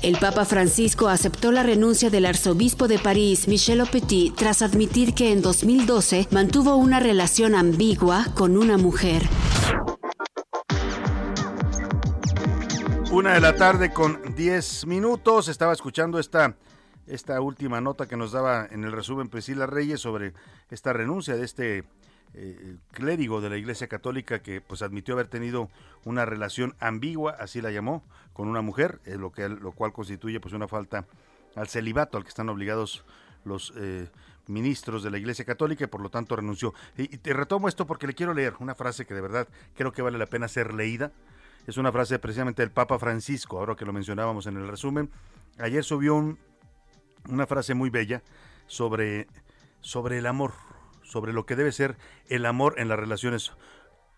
El 0.00 0.16
Papa 0.16 0.44
Francisco 0.44 1.08
aceptó 1.08 1.50
la 1.50 1.64
renuncia 1.64 2.08
del 2.08 2.24
arzobispo 2.24 2.86
de 2.86 3.00
París, 3.00 3.48
Michel 3.48 3.82
Petit, 3.90 4.32
tras 4.36 4.62
admitir 4.62 5.12
que 5.12 5.32
en 5.32 5.42
2012 5.42 6.28
mantuvo 6.30 6.76
una 6.76 7.00
relación 7.00 7.56
ambigua 7.56 8.26
con 8.36 8.56
una 8.56 8.78
mujer. 8.78 9.22
Una 13.10 13.34
de 13.34 13.40
la 13.40 13.56
tarde 13.56 13.92
con 13.92 14.36
10 14.36 14.86
minutos. 14.86 15.48
Estaba 15.48 15.72
escuchando 15.72 16.20
esta, 16.20 16.54
esta 17.08 17.40
última 17.40 17.80
nota 17.80 18.06
que 18.06 18.16
nos 18.16 18.30
daba 18.30 18.68
en 18.70 18.84
el 18.84 18.92
resumen 18.92 19.28
Priscila 19.28 19.66
Reyes 19.66 20.00
sobre 20.00 20.32
esta 20.70 20.92
renuncia 20.92 21.34
de 21.34 21.44
este 21.44 21.84
eh, 22.34 22.76
clérigo 22.92 23.40
de 23.40 23.50
la 23.50 23.56
Iglesia 23.56 23.88
Católica 23.88 24.40
que 24.40 24.60
pues 24.60 24.82
admitió 24.82 25.14
haber 25.14 25.28
tenido 25.28 25.70
una 26.04 26.24
relación 26.24 26.74
ambigua, 26.78 27.36
así 27.38 27.60
la 27.60 27.70
llamó, 27.70 28.04
con 28.32 28.48
una 28.48 28.62
mujer, 28.62 29.00
eh, 29.04 29.16
lo, 29.16 29.32
que, 29.32 29.48
lo 29.48 29.72
cual 29.72 29.92
constituye 29.92 30.40
pues 30.40 30.54
una 30.54 30.68
falta 30.68 31.06
al 31.56 31.68
celibato 31.68 32.16
al 32.16 32.24
que 32.24 32.28
están 32.28 32.48
obligados 32.48 33.04
los 33.44 33.72
eh, 33.76 34.08
ministros 34.46 35.02
de 35.02 35.10
la 35.10 35.18
Iglesia 35.18 35.44
Católica 35.44 35.84
y 35.84 35.86
por 35.88 36.00
lo 36.00 36.10
tanto 36.10 36.36
renunció. 36.36 36.74
Y, 36.96 37.18
te 37.18 37.32
retomo 37.32 37.68
esto 37.68 37.86
porque 37.86 38.06
le 38.06 38.14
quiero 38.14 38.34
leer 38.34 38.54
una 38.60 38.74
frase 38.74 39.06
que 39.06 39.14
de 39.14 39.20
verdad 39.20 39.48
creo 39.74 39.92
que 39.92 40.02
vale 40.02 40.18
la 40.18 40.26
pena 40.26 40.48
ser 40.48 40.74
leída. 40.74 41.12
Es 41.66 41.76
una 41.76 41.92
frase 41.92 42.18
precisamente 42.18 42.62
del 42.62 42.70
Papa 42.70 42.98
Francisco, 42.98 43.58
ahora 43.58 43.74
que 43.74 43.84
lo 43.84 43.92
mencionábamos 43.92 44.46
en 44.46 44.56
el 44.56 44.68
resumen. 44.68 45.10
Ayer 45.58 45.84
subió 45.84 46.36
una 47.28 47.46
frase 47.46 47.74
muy 47.74 47.90
bella 47.90 48.22
sobre, 48.66 49.26
sobre 49.80 50.18
el 50.18 50.26
amor, 50.26 50.52
sobre 51.08 51.32
lo 51.32 51.46
que 51.46 51.56
debe 51.56 51.72
ser 51.72 51.96
el 52.28 52.46
amor 52.46 52.74
en 52.78 52.88
las 52.88 52.98
relaciones 52.98 53.52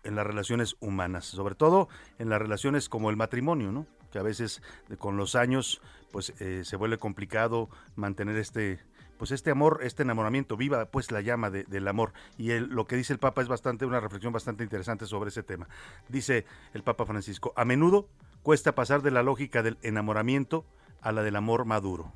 en 0.03 0.15
las 0.15 0.25
relaciones 0.25 0.77
humanas, 0.79 1.25
sobre 1.25 1.53
todo 1.53 1.87
en 2.17 2.29
las 2.29 2.41
relaciones 2.41 2.89
como 2.89 3.11
el 3.11 3.17
matrimonio, 3.17 3.71
¿no? 3.71 3.85
Que 4.11 4.17
a 4.17 4.23
veces 4.23 4.61
con 4.97 5.15
los 5.15 5.35
años 5.35 5.79
pues 6.11 6.33
eh, 6.39 6.63
se 6.65 6.75
vuelve 6.75 6.97
complicado 6.97 7.69
mantener 7.95 8.35
este 8.37 8.79
pues 9.17 9.29
este 9.29 9.51
amor, 9.51 9.81
este 9.83 10.01
enamoramiento, 10.01 10.57
viva 10.57 10.85
pues 10.85 11.11
la 11.11 11.21
llama 11.21 11.51
del 11.51 11.87
amor. 11.87 12.11
Y 12.39 12.57
lo 12.57 12.87
que 12.87 12.95
dice 12.95 13.13
el 13.13 13.19
Papa 13.19 13.43
es 13.43 13.47
bastante, 13.47 13.85
una 13.85 13.99
reflexión 13.99 14.33
bastante 14.33 14.63
interesante 14.63 15.05
sobre 15.05 15.29
ese 15.29 15.43
tema. 15.43 15.69
Dice 16.09 16.47
el 16.73 16.81
Papa 16.81 17.05
Francisco, 17.05 17.53
a 17.55 17.63
menudo 17.63 18.09
cuesta 18.41 18.73
pasar 18.73 19.03
de 19.03 19.11
la 19.11 19.21
lógica 19.21 19.61
del 19.61 19.77
enamoramiento 19.83 20.65
a 21.01 21.11
la 21.11 21.21
del 21.21 21.35
amor 21.35 21.65
maduro. 21.65 22.11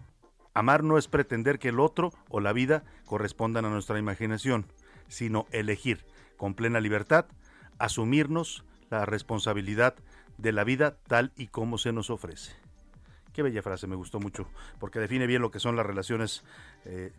Amar 0.55 0.85
no 0.85 0.97
es 0.97 1.09
pretender 1.09 1.59
que 1.59 1.67
el 1.67 1.81
otro 1.81 2.13
o 2.29 2.39
la 2.39 2.53
vida 2.53 2.85
correspondan 3.05 3.65
a 3.65 3.69
nuestra 3.69 3.99
imaginación, 3.99 4.65
sino 5.09 5.47
elegir 5.51 6.05
con 6.37 6.53
plena 6.53 6.79
libertad, 6.79 7.25
asumirnos 7.77 8.63
la 8.89 9.05
responsabilidad 9.05 9.95
de 10.37 10.53
la 10.53 10.63
vida 10.63 10.95
tal 11.07 11.33
y 11.35 11.47
como 11.47 11.77
se 11.77 11.91
nos 11.91 12.09
ofrece. 12.09 12.53
Qué 13.33 13.43
bella 13.43 13.61
frase, 13.61 13.85
me 13.85 13.97
gustó 13.97 14.21
mucho, 14.21 14.47
porque 14.79 14.99
define 14.99 15.27
bien 15.27 15.41
lo 15.41 15.51
que 15.51 15.59
son 15.59 15.75
las 15.75 15.85
relaciones 15.85 16.45
eh, 16.85 17.11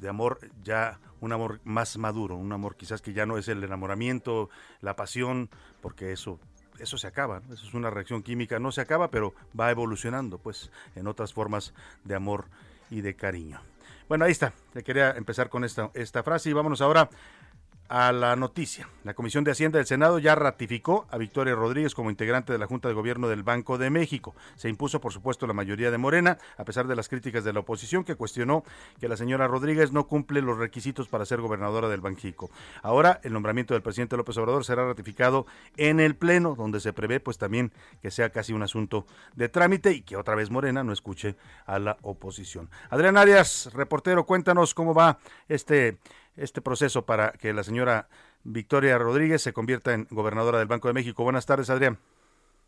de 0.00 0.08
amor, 0.08 0.38
ya 0.62 1.00
un 1.20 1.32
amor 1.32 1.60
más 1.64 1.98
maduro, 1.98 2.36
un 2.36 2.52
amor 2.52 2.76
quizás 2.76 3.02
que 3.02 3.12
ya 3.12 3.26
no 3.26 3.38
es 3.38 3.48
el 3.48 3.64
enamoramiento, 3.64 4.50
la 4.80 4.94
pasión, 4.94 5.50
porque 5.82 6.12
eso 6.12 6.38
eso 6.78 6.96
se 6.96 7.06
acaba, 7.06 7.42
eso 7.52 7.66
es 7.66 7.74
una 7.74 7.90
reacción 7.90 8.22
química, 8.22 8.58
no 8.58 8.72
se 8.72 8.80
acaba, 8.80 9.10
pero 9.10 9.34
va 9.58 9.70
evolucionando, 9.70 10.38
pues, 10.38 10.70
en 10.94 11.06
otras 11.06 11.32
formas 11.32 11.74
de 12.04 12.14
amor 12.14 12.46
y 12.90 13.00
de 13.00 13.14
cariño. 13.14 13.60
Bueno, 14.08 14.24
ahí 14.24 14.32
está. 14.32 14.52
Te 14.72 14.82
quería 14.82 15.10
empezar 15.10 15.50
con 15.50 15.64
esta, 15.64 15.90
esta 15.94 16.22
frase 16.22 16.48
y 16.48 16.52
vámonos 16.54 16.80
ahora 16.80 17.10
a 17.88 18.12
la 18.12 18.36
noticia. 18.36 18.88
La 19.04 19.14
Comisión 19.14 19.44
de 19.44 19.52
Hacienda 19.52 19.78
del 19.78 19.86
Senado 19.86 20.18
ya 20.18 20.34
ratificó 20.34 21.06
a 21.10 21.16
Victoria 21.16 21.54
Rodríguez 21.54 21.94
como 21.94 22.10
integrante 22.10 22.52
de 22.52 22.58
la 22.58 22.66
Junta 22.66 22.88
de 22.88 22.94
Gobierno 22.94 23.28
del 23.28 23.42
Banco 23.42 23.78
de 23.78 23.90
México. 23.90 24.34
Se 24.56 24.68
impuso, 24.68 25.00
por 25.00 25.12
supuesto, 25.12 25.46
la 25.46 25.54
mayoría 25.54 25.90
de 25.90 25.98
Morena, 25.98 26.38
a 26.56 26.64
pesar 26.64 26.86
de 26.86 26.94
las 26.94 27.08
críticas 27.08 27.44
de 27.44 27.52
la 27.52 27.60
oposición 27.60 28.04
que 28.04 28.14
cuestionó 28.14 28.64
que 29.00 29.08
la 29.08 29.16
señora 29.16 29.46
Rodríguez 29.46 29.92
no 29.92 30.06
cumple 30.06 30.42
los 30.42 30.58
requisitos 30.58 31.08
para 31.08 31.24
ser 31.24 31.40
gobernadora 31.40 31.88
del 31.88 32.00
Banjico. 32.00 32.50
Ahora, 32.82 33.20
el 33.22 33.32
nombramiento 33.32 33.74
del 33.74 33.82
presidente 33.82 34.16
López 34.16 34.36
Obrador 34.36 34.64
será 34.64 34.86
ratificado 34.86 35.46
en 35.76 36.00
el 36.00 36.14
Pleno, 36.14 36.54
donde 36.54 36.80
se 36.80 36.92
prevé, 36.92 37.20
pues 37.20 37.38
también 37.38 37.72
que 38.02 38.10
sea 38.10 38.30
casi 38.30 38.52
un 38.52 38.62
asunto 38.62 39.06
de 39.34 39.48
trámite 39.48 39.92
y 39.92 40.02
que 40.02 40.16
otra 40.16 40.34
vez 40.34 40.50
Morena 40.50 40.84
no 40.84 40.92
escuche 40.92 41.36
a 41.66 41.78
la 41.78 41.96
oposición. 42.02 42.68
Adrián 42.90 43.16
Arias, 43.16 43.70
reportero, 43.72 44.26
cuéntanos 44.26 44.74
cómo 44.74 44.92
va 44.94 45.18
este 45.48 45.98
este 46.38 46.60
proceso 46.60 47.04
para 47.04 47.32
que 47.32 47.52
la 47.52 47.62
señora 47.62 48.08
Victoria 48.44 48.98
Rodríguez 48.98 49.42
se 49.42 49.52
convierta 49.52 49.92
en 49.94 50.06
gobernadora 50.10 50.58
del 50.58 50.68
Banco 50.68 50.88
de 50.88 50.94
México. 50.94 51.24
Buenas 51.24 51.46
tardes, 51.46 51.70
Adrián. 51.70 51.98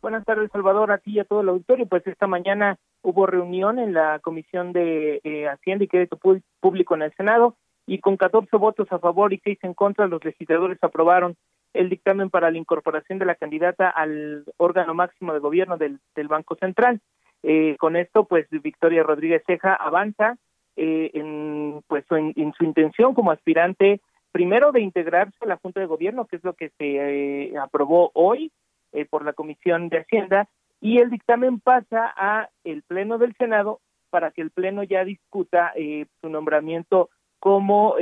Buenas 0.01 0.25
tardes, 0.25 0.49
Salvador, 0.51 0.91
a 0.91 0.97
ti 0.97 1.11
y 1.11 1.19
a 1.19 1.25
todo 1.25 1.41
el 1.41 1.49
auditorio. 1.49 1.85
Pues 1.85 2.05
esta 2.07 2.25
mañana 2.25 2.77
hubo 3.03 3.27
reunión 3.27 3.77
en 3.77 3.93
la 3.93 4.19
Comisión 4.19 4.73
de 4.73 5.21
eh, 5.23 5.47
Hacienda 5.47 5.85
y 5.85 5.87
Crédito 5.87 6.17
Público 6.59 6.95
en 6.95 7.03
el 7.03 7.13
Senado 7.15 7.55
y 7.85 7.99
con 7.99 8.17
14 8.17 8.55
votos 8.57 8.87
a 8.91 8.99
favor 8.99 9.33
y 9.33 9.41
6 9.43 9.59
en 9.63 9.73
contra, 9.73 10.07
los 10.07 10.23
legisladores 10.23 10.77
aprobaron 10.81 11.35
el 11.73 11.89
dictamen 11.89 12.29
para 12.29 12.51
la 12.51 12.57
incorporación 12.57 13.19
de 13.19 13.25
la 13.25 13.35
candidata 13.35 13.89
al 13.89 14.43
órgano 14.57 14.93
máximo 14.93 15.33
de 15.33 15.39
gobierno 15.39 15.77
del, 15.77 15.99
Banco 16.27 16.55
Central. 16.55 16.99
Eh, 17.43 17.75
con 17.79 17.95
esto, 17.95 18.25
pues 18.25 18.47
Victoria 18.49 19.03
Rodríguez 19.03 19.43
Ceja 19.45 19.73
avanza 19.73 20.37
eh, 20.77 21.11
en, 21.13 21.83
pues, 21.87 22.05
en, 22.11 22.53
su 22.53 22.63
intención 22.63 23.13
como 23.13 23.31
aspirante, 23.31 23.99
primero 24.31 24.71
de 24.71 24.79
integrarse 24.79 25.35
a 25.41 25.45
la 25.45 25.57
Junta 25.57 25.81
de 25.81 25.85
Gobierno, 25.85 26.25
que 26.25 26.37
es 26.37 26.43
lo 26.43 26.53
que 26.53 26.69
se 26.77 27.49
eh, 27.49 27.57
aprobó 27.57 28.11
hoy 28.13 28.51
eh, 28.93 29.05
por 29.05 29.25
la 29.25 29.33
Comisión 29.33 29.89
de 29.89 29.99
Hacienda, 29.99 30.47
y 30.79 30.99
el 30.99 31.09
dictamen 31.09 31.59
pasa 31.59 32.13
a 32.15 32.49
el 32.63 32.83
Pleno 32.83 33.17
del 33.17 33.35
Senado 33.35 33.81
para 34.09 34.31
que 34.31 34.41
el 34.41 34.49
Pleno 34.49 34.83
ya 34.83 35.03
discuta 35.05 35.73
su 36.21 36.29
nombramiento 36.29 37.09
como 37.39 37.95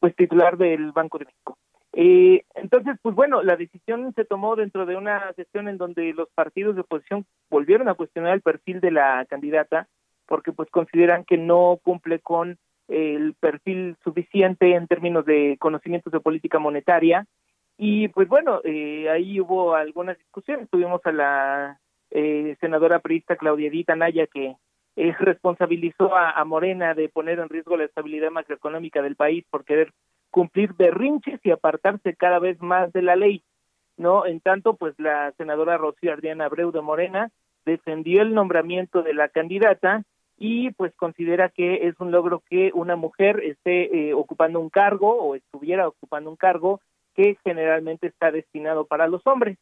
pues 0.00 0.16
titular 0.16 0.56
del 0.56 0.92
Banco 0.92 1.18
de 1.18 1.26
México. 1.26 1.56
entonces, 1.92 2.96
pues 3.00 3.14
bueno, 3.14 3.42
la 3.42 3.56
decisión 3.56 4.12
se 4.14 4.24
tomó 4.24 4.56
dentro 4.56 4.86
de 4.86 4.96
una 4.96 5.32
sesión 5.34 5.68
en 5.68 5.78
donde 5.78 6.12
los 6.12 6.28
partidos 6.34 6.74
de 6.74 6.80
oposición 6.80 7.24
volvieron 7.48 7.88
a 7.88 7.94
cuestionar 7.94 8.34
el 8.34 8.42
perfil 8.42 8.80
de 8.80 8.90
la 8.90 9.24
candidata 9.26 9.86
porque 10.30 10.52
pues 10.52 10.70
consideran 10.70 11.24
que 11.24 11.36
no 11.36 11.80
cumple 11.82 12.20
con 12.20 12.56
el 12.86 13.34
perfil 13.34 13.96
suficiente 14.04 14.76
en 14.76 14.86
términos 14.86 15.26
de 15.26 15.56
conocimientos 15.58 16.12
de 16.12 16.20
política 16.20 16.60
monetaria. 16.60 17.26
Y 17.76 18.06
pues 18.08 18.28
bueno 18.28 18.60
eh, 18.62 19.10
ahí 19.10 19.40
hubo 19.40 19.74
algunas 19.74 20.16
discusiones. 20.18 20.70
Tuvimos 20.70 21.00
a 21.04 21.10
la 21.10 21.80
eh, 22.12 22.56
senadora 22.60 23.00
priista 23.00 23.34
Claudia 23.34 23.66
Edith 23.66 23.90
Naya 23.90 24.28
que 24.28 24.54
eh, 24.94 25.14
responsabilizó 25.18 26.14
a, 26.14 26.30
a, 26.30 26.44
Morena 26.44 26.94
de 26.94 27.08
poner 27.08 27.40
en 27.40 27.48
riesgo 27.48 27.76
la 27.76 27.86
estabilidad 27.86 28.30
macroeconómica 28.30 29.02
del 29.02 29.16
país 29.16 29.44
por 29.50 29.64
querer 29.64 29.92
cumplir 30.30 30.74
berrinches 30.74 31.40
y 31.42 31.50
apartarse 31.50 32.14
cada 32.14 32.38
vez 32.38 32.62
más 32.62 32.92
de 32.92 33.02
la 33.02 33.16
ley 33.16 33.42
no 33.96 34.26
en 34.26 34.40
tanto 34.40 34.76
pues 34.76 34.94
la 34.98 35.32
senadora 35.32 35.76
Rocío 35.76 36.12
Adriana 36.12 36.44
Abreu 36.46 36.70
de 36.70 36.80
Morena 36.80 37.30
defendió 37.64 38.22
el 38.22 38.34
nombramiento 38.34 39.02
de 39.02 39.14
la 39.14 39.28
candidata 39.28 40.02
y 40.40 40.70
pues 40.72 40.92
considera 40.96 41.50
que 41.50 41.86
es 41.86 42.00
un 42.00 42.10
logro 42.10 42.42
que 42.48 42.72
una 42.74 42.96
mujer 42.96 43.40
esté 43.44 44.08
eh, 44.08 44.14
ocupando 44.14 44.58
un 44.58 44.70
cargo 44.70 45.12
o 45.12 45.34
estuviera 45.36 45.86
ocupando 45.86 46.30
un 46.30 46.36
cargo 46.36 46.80
que 47.14 47.36
generalmente 47.44 48.06
está 48.06 48.32
destinado 48.32 48.86
para 48.86 49.06
los 49.06 49.24
hombres. 49.26 49.58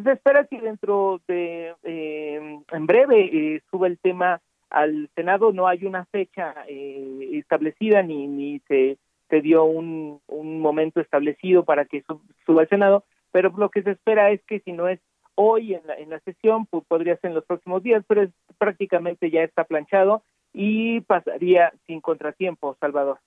Se 0.00 0.12
espera 0.12 0.46
que 0.46 0.60
dentro 0.60 1.20
de, 1.26 1.74
eh, 1.82 2.60
en 2.70 2.86
breve, 2.86 3.24
eh, 3.56 3.60
suba 3.72 3.88
el 3.88 3.98
tema 3.98 4.40
al 4.70 5.10
Senado, 5.16 5.52
no 5.52 5.66
hay 5.66 5.84
una 5.84 6.04
fecha 6.06 6.54
establecida 6.68 8.02
ni, 8.04 8.28
ni 8.28 8.60
se 8.68 8.98
se 9.30 9.40
dio 9.40 9.64
un, 9.64 10.20
un 10.26 10.60
momento 10.60 11.00
establecido 11.00 11.64
para 11.64 11.86
que 11.86 12.04
suba 12.44 12.62
al 12.62 12.68
Senado, 12.68 13.04
pero 13.32 13.52
lo 13.56 13.70
que 13.70 13.82
se 13.82 13.92
espera 13.92 14.30
es 14.32 14.42
que 14.42 14.60
si 14.60 14.72
no 14.72 14.88
es 14.88 15.00
hoy 15.40 15.74
en 15.74 15.86
la, 15.86 15.94
en 15.94 16.10
la 16.10 16.20
sesión, 16.20 16.66
pues 16.66 16.84
podría 16.86 17.16
ser 17.16 17.30
en 17.30 17.34
los 17.36 17.46
próximos 17.46 17.82
días, 17.82 18.04
pero 18.06 18.22
es, 18.22 18.30
prácticamente 18.58 19.30
ya 19.30 19.42
está 19.42 19.64
planchado 19.64 20.22
y 20.52 21.00
pasaría 21.00 21.72
sin 21.86 22.00
contratiempo, 22.02 22.76
Salvador. 22.78 23.18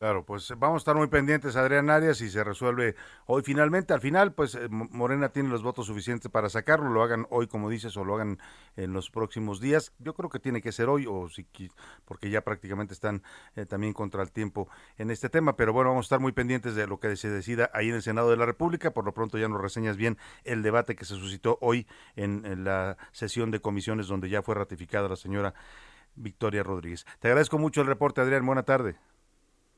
Claro, 0.00 0.24
pues 0.24 0.50
vamos 0.56 0.76
a 0.76 0.78
estar 0.78 0.96
muy 0.96 1.08
pendientes, 1.08 1.56
Adrián 1.56 1.90
Arias, 1.90 2.22
y 2.22 2.30
se 2.30 2.42
resuelve 2.42 2.96
hoy 3.26 3.42
finalmente. 3.42 3.92
Al 3.92 4.00
final, 4.00 4.32
pues 4.32 4.54
eh, 4.54 4.66
Morena 4.70 5.28
tiene 5.28 5.50
los 5.50 5.62
votos 5.62 5.88
suficientes 5.88 6.30
para 6.30 6.48
sacarlo, 6.48 6.88
lo 6.88 7.02
hagan 7.02 7.26
hoy, 7.28 7.48
como 7.48 7.68
dices, 7.68 7.94
o 7.98 8.04
lo 8.04 8.14
hagan 8.14 8.38
en 8.76 8.94
los 8.94 9.10
próximos 9.10 9.60
días. 9.60 9.92
Yo 9.98 10.14
creo 10.14 10.30
que 10.30 10.38
tiene 10.38 10.62
que 10.62 10.72
ser 10.72 10.88
hoy, 10.88 11.04
o 11.06 11.28
si, 11.28 11.46
porque 12.06 12.30
ya 12.30 12.40
prácticamente 12.40 12.94
están 12.94 13.22
eh, 13.56 13.66
también 13.66 13.92
contra 13.92 14.22
el 14.22 14.32
tiempo 14.32 14.70
en 14.96 15.10
este 15.10 15.28
tema. 15.28 15.54
Pero 15.54 15.74
bueno, 15.74 15.90
vamos 15.90 16.04
a 16.04 16.06
estar 16.06 16.20
muy 16.20 16.32
pendientes 16.32 16.74
de 16.74 16.86
lo 16.86 16.98
que 16.98 17.14
se 17.16 17.28
decida 17.28 17.70
ahí 17.74 17.90
en 17.90 17.96
el 17.96 18.02
Senado 18.02 18.30
de 18.30 18.38
la 18.38 18.46
República. 18.46 18.92
Por 18.94 19.04
lo 19.04 19.12
pronto 19.12 19.36
ya 19.36 19.48
nos 19.48 19.60
reseñas 19.60 19.98
bien 19.98 20.16
el 20.44 20.62
debate 20.62 20.96
que 20.96 21.04
se 21.04 21.16
suscitó 21.16 21.58
hoy 21.60 21.86
en, 22.16 22.46
en 22.46 22.64
la 22.64 22.96
sesión 23.12 23.50
de 23.50 23.60
comisiones 23.60 24.06
donde 24.06 24.30
ya 24.30 24.40
fue 24.40 24.54
ratificada 24.54 25.10
la 25.10 25.16
señora 25.16 25.52
Victoria 26.14 26.62
Rodríguez. 26.62 27.04
Te 27.18 27.28
agradezco 27.28 27.58
mucho 27.58 27.82
el 27.82 27.86
reporte, 27.86 28.22
Adrián. 28.22 28.46
Buena 28.46 28.62
tarde. 28.62 28.96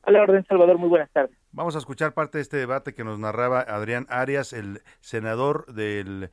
A 0.03 0.11
la 0.11 0.21
orden, 0.21 0.45
Salvador, 0.45 0.77
muy 0.77 0.89
buenas 0.89 1.09
tardes. 1.11 1.37
Vamos 1.53 1.75
a 1.75 1.79
escuchar 1.79 2.13
parte 2.13 2.37
de 2.37 2.41
este 2.41 2.57
debate 2.57 2.93
que 2.93 3.05
nos 3.05 3.19
narraba 3.19 3.61
Adrián 3.61 4.05
Arias, 4.09 4.51
el 4.51 4.81
senador 4.99 5.65
del 5.73 6.29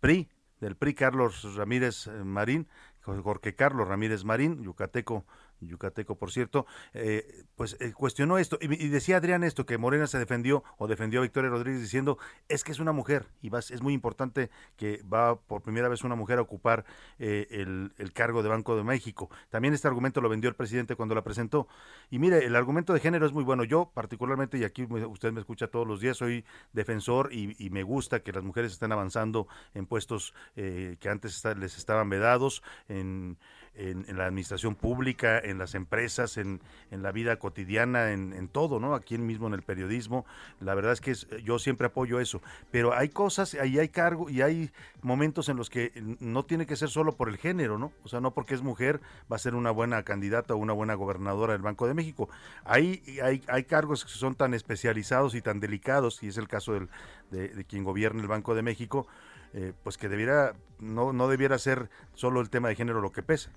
PRI, 0.00 0.28
del 0.60 0.76
PRI 0.76 0.94
Carlos 0.94 1.56
Ramírez 1.56 2.06
Marín, 2.22 2.68
Jorge 3.00 3.54
Carlos 3.54 3.88
Ramírez 3.88 4.24
Marín, 4.24 4.62
yucateco 4.62 5.24
yucateco 5.60 6.16
por 6.16 6.30
cierto, 6.30 6.66
eh, 6.92 7.44
pues 7.56 7.76
eh, 7.80 7.92
cuestionó 7.92 8.38
esto 8.38 8.58
y, 8.60 8.88
decía 8.88 9.16
Adrián 9.18 9.44
esto, 9.44 9.66
que 9.66 9.78
Morena 9.78 10.06
se 10.06 10.18
defendió 10.18 10.64
o 10.78 10.86
defendió 10.86 11.20
a 11.20 11.22
Victoria 11.22 11.50
Rodríguez 11.50 11.80
diciendo, 11.80 12.18
es 12.48 12.64
que 12.64 12.72
es 12.72 12.78
una 12.78 12.92
mujer 12.92 13.26
y 13.42 13.54
es 13.54 13.82
muy 13.82 13.94
importante 13.94 14.50
que 14.76 15.02
va 15.02 15.36
por 15.36 15.62
primera 15.62 15.88
vez 15.88 16.04
una 16.04 16.14
mujer 16.14 16.38
a 16.38 16.42
ocupar 16.42 16.84
eh, 17.18 17.46
el, 17.50 18.12
cargo 18.12 18.42
de 18.42 18.48
Banco 18.48 18.76
de 18.76 18.84
México. 18.84 19.30
También 19.50 19.74
este 19.74 19.88
argumento 19.88 20.20
lo 20.20 20.28
vendió 20.28 20.48
el 20.48 20.56
presidente 20.56 20.94
cuando 20.94 21.14
la 21.14 21.22
presentó. 21.22 21.66
Y 22.10 22.18
mire, 22.18 22.44
el 22.44 22.54
argumento 22.54 22.92
de 22.92 23.00
género 23.00 23.26
es 23.26 23.32
muy 23.32 23.42
bueno. 23.42 23.64
Yo 23.64 23.90
particularmente, 23.92 24.56
y 24.58 24.64
aquí 24.64 24.84
usted 24.84 25.32
me 25.32 25.40
escucha 25.40 25.66
todos 25.68 25.86
los 25.86 26.00
días, 26.00 26.16
soy 26.16 26.44
defensor 26.72 27.32
y, 27.32 27.56
y 27.58 27.70
me 27.70 27.82
gusta 27.82 28.20
que 28.20 28.32
las 28.32 28.44
mujeres 28.44 28.72
estén 28.72 28.92
avanzando 28.92 29.48
en 29.74 29.86
puestos 29.86 30.34
que 30.54 31.08
antes 31.08 31.42
les 31.56 31.76
estaban 31.76 32.08
vedados, 32.08 32.62
en 32.88 33.36
en, 33.76 34.16
la 34.16 34.26
administración 34.26 34.74
pública, 34.74 35.38
en 35.38 35.58
las 35.58 35.74
empresas, 35.74 36.36
en, 36.36 36.60
en 36.90 37.02
la 37.02 37.12
vida 37.12 37.36
cotidiana, 37.36 38.12
en, 38.12 38.32
en, 38.32 38.48
todo, 38.48 38.78
¿no? 38.78 38.94
Aquí 38.94 39.18
mismo 39.18 39.46
en 39.46 39.54
el 39.54 39.62
periodismo. 39.62 40.24
La 40.60 40.74
verdad 40.74 40.92
es 40.92 41.00
que 41.00 41.14
yo 41.42 41.58
siempre 41.58 41.88
apoyo 41.88 42.20
eso. 42.20 42.40
Pero 42.70 42.94
hay 42.94 43.08
cosas, 43.08 43.54
ahí 43.54 43.78
hay 43.78 43.88
cargo 43.88 44.30
y 44.30 44.42
hay 44.42 44.70
momentos 45.02 45.48
en 45.48 45.56
los 45.56 45.70
que 45.70 45.92
no 46.20 46.44
tiene 46.44 46.66
que 46.66 46.76
ser 46.76 46.88
solo 46.88 47.16
por 47.16 47.28
el 47.28 47.36
género, 47.36 47.78
¿no? 47.78 47.92
O 48.04 48.08
sea, 48.08 48.20
no 48.20 48.32
porque 48.32 48.54
es 48.54 48.62
mujer 48.62 49.00
va 49.30 49.36
a 49.36 49.38
ser 49.38 49.54
una 49.54 49.70
buena 49.70 50.02
candidata 50.02 50.54
o 50.54 50.56
una 50.56 50.72
buena 50.72 50.94
gobernadora 50.94 51.52
del 51.52 51.62
Banco 51.62 51.86
de 51.86 51.94
México. 51.94 52.28
Hay, 52.64 53.02
hay, 53.22 53.42
hay 53.48 53.64
cargos 53.64 54.04
que 54.04 54.10
son 54.10 54.34
tan 54.34 54.54
especializados 54.54 55.34
y 55.34 55.42
tan 55.42 55.60
delicados, 55.60 56.22
y 56.22 56.28
es 56.28 56.36
el 56.36 56.48
caso 56.48 56.74
del, 56.74 56.88
de, 57.30 57.48
de 57.48 57.64
quien 57.64 57.84
gobierna 57.84 58.20
el 58.22 58.28
Banco 58.28 58.54
de 58.54 58.62
México, 58.62 59.06
eh, 59.54 59.72
pues 59.82 59.96
que 59.96 60.08
debiera, 60.08 60.54
no, 60.78 61.12
no 61.12 61.28
debiera 61.28 61.58
ser 61.58 61.88
solo 62.14 62.40
el 62.40 62.50
tema 62.50 62.68
de 62.68 62.74
género 62.74 63.00
lo 63.00 63.12
que 63.12 63.22
pesa, 63.22 63.50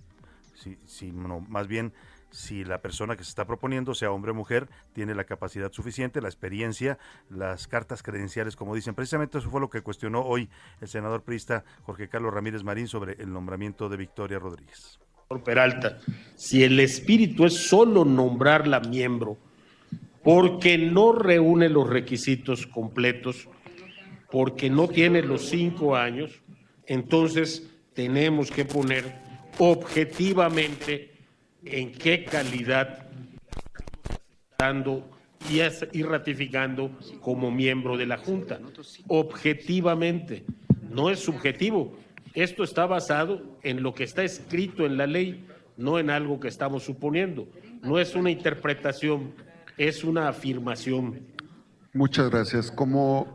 sino 0.85 1.41
más 1.41 1.67
bien 1.67 1.93
si 2.29 2.63
la 2.63 2.81
persona 2.81 3.15
que 3.15 3.23
se 3.23 3.29
está 3.29 3.45
proponiendo, 3.45 3.95
sea 3.95 4.11
hombre 4.11 4.31
o 4.31 4.35
mujer, 4.35 4.67
tiene 4.93 5.15
la 5.15 5.23
capacidad 5.23 5.71
suficiente, 5.71 6.21
la 6.21 6.27
experiencia, 6.27 6.97
las 7.29 7.67
cartas 7.67 8.03
credenciales, 8.03 8.55
como 8.55 8.75
dicen. 8.75 8.95
Precisamente 8.95 9.37
eso 9.37 9.49
fue 9.49 9.61
lo 9.61 9.69
que 9.69 9.81
cuestionó 9.81 10.21
hoy 10.21 10.49
el 10.81 10.87
senador 10.87 11.23
priista 11.23 11.63
Jorge 11.83 12.09
Carlos 12.09 12.33
Ramírez 12.33 12.63
Marín 12.63 12.87
sobre 12.87 13.13
el 13.13 13.31
nombramiento 13.31 13.89
de 13.89 13.97
Victoria 13.97 14.39
Rodríguez. 14.39 14.99
Peralta, 15.43 15.99
si 16.35 16.63
el 16.63 16.79
espíritu 16.79 17.45
es 17.45 17.67
solo 17.67 18.05
nombrarla 18.05 18.79
miembro, 18.79 19.37
porque 20.23 20.77
no 20.77 21.11
reúne 21.11 21.69
los 21.69 21.89
requisitos 21.89 22.67
completos, 22.67 23.49
porque 24.31 24.69
no 24.69 24.87
tiene 24.87 25.21
los 25.21 25.49
cinco 25.49 25.95
años, 25.95 26.41
entonces 26.85 27.69
tenemos 27.93 28.51
que 28.51 28.65
poner 28.65 29.05
objetivamente 29.57 31.11
en 31.63 31.91
qué 31.91 32.25
calidad 32.25 33.07
dando 34.57 35.09
y 35.93 36.03
ratificando 36.03 36.91
como 37.21 37.51
miembro 37.51 37.97
de 37.97 38.05
la 38.05 38.17
Junta. 38.17 38.59
Objetivamente, 39.07 40.43
no 40.89 41.09
es 41.09 41.19
subjetivo. 41.19 41.97
Esto 42.33 42.63
está 42.63 42.85
basado 42.85 43.57
en 43.63 43.81
lo 43.81 43.93
que 43.93 44.03
está 44.03 44.23
escrito 44.23 44.85
en 44.85 44.97
la 44.97 45.07
ley, 45.07 45.45
no 45.77 45.99
en 45.99 46.09
algo 46.09 46.39
que 46.39 46.47
estamos 46.47 46.83
suponiendo. 46.83 47.47
No 47.81 47.99
es 47.99 48.15
una 48.15 48.29
interpretación, 48.29 49.33
es 49.77 50.03
una 50.03 50.27
afirmación. 50.27 51.21
Muchas 51.97 52.29
gracias. 52.29 52.71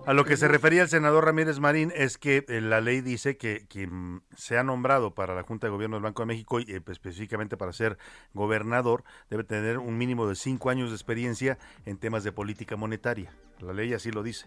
A 0.07 0.13
lo 0.13 0.25
que 0.25 0.37
se 0.37 0.47
refería 0.47 0.83
el 0.83 0.89
senador 0.89 1.25
Ramírez 1.25 1.59
Marín 1.59 1.93
es 1.97 2.17
que 2.17 2.45
eh, 2.47 2.61
la 2.61 2.81
ley 2.81 3.01
dice 3.01 3.37
que 3.37 3.67
quien 3.69 4.23
sea 4.37 4.63
nombrado 4.63 5.15
para 5.15 5.35
la 5.35 5.43
Junta 5.43 5.67
de 5.67 5.73
Gobierno 5.73 5.97
del 5.97 6.05
Banco 6.05 6.23
de 6.23 6.27
México 6.27 6.61
y 6.61 6.71
eh, 6.71 6.81
específicamente 6.87 7.57
para 7.57 7.73
ser 7.73 7.99
gobernador 8.35 9.03
debe 9.31 9.43
tener 9.43 9.79
un 9.79 9.99
mínimo 9.99 10.29
de 10.29 10.37
cinco 10.37 10.71
años 10.71 10.91
de 10.91 10.95
experiencia 10.95 11.59
en 11.87 11.99
temas 11.99 12.23
de 12.23 12.31
política 12.31 12.77
monetaria. 12.77 13.33
La 13.59 13.73
ley 13.73 13.95
así 13.95 14.13
lo 14.13 14.23
dice. 14.23 14.47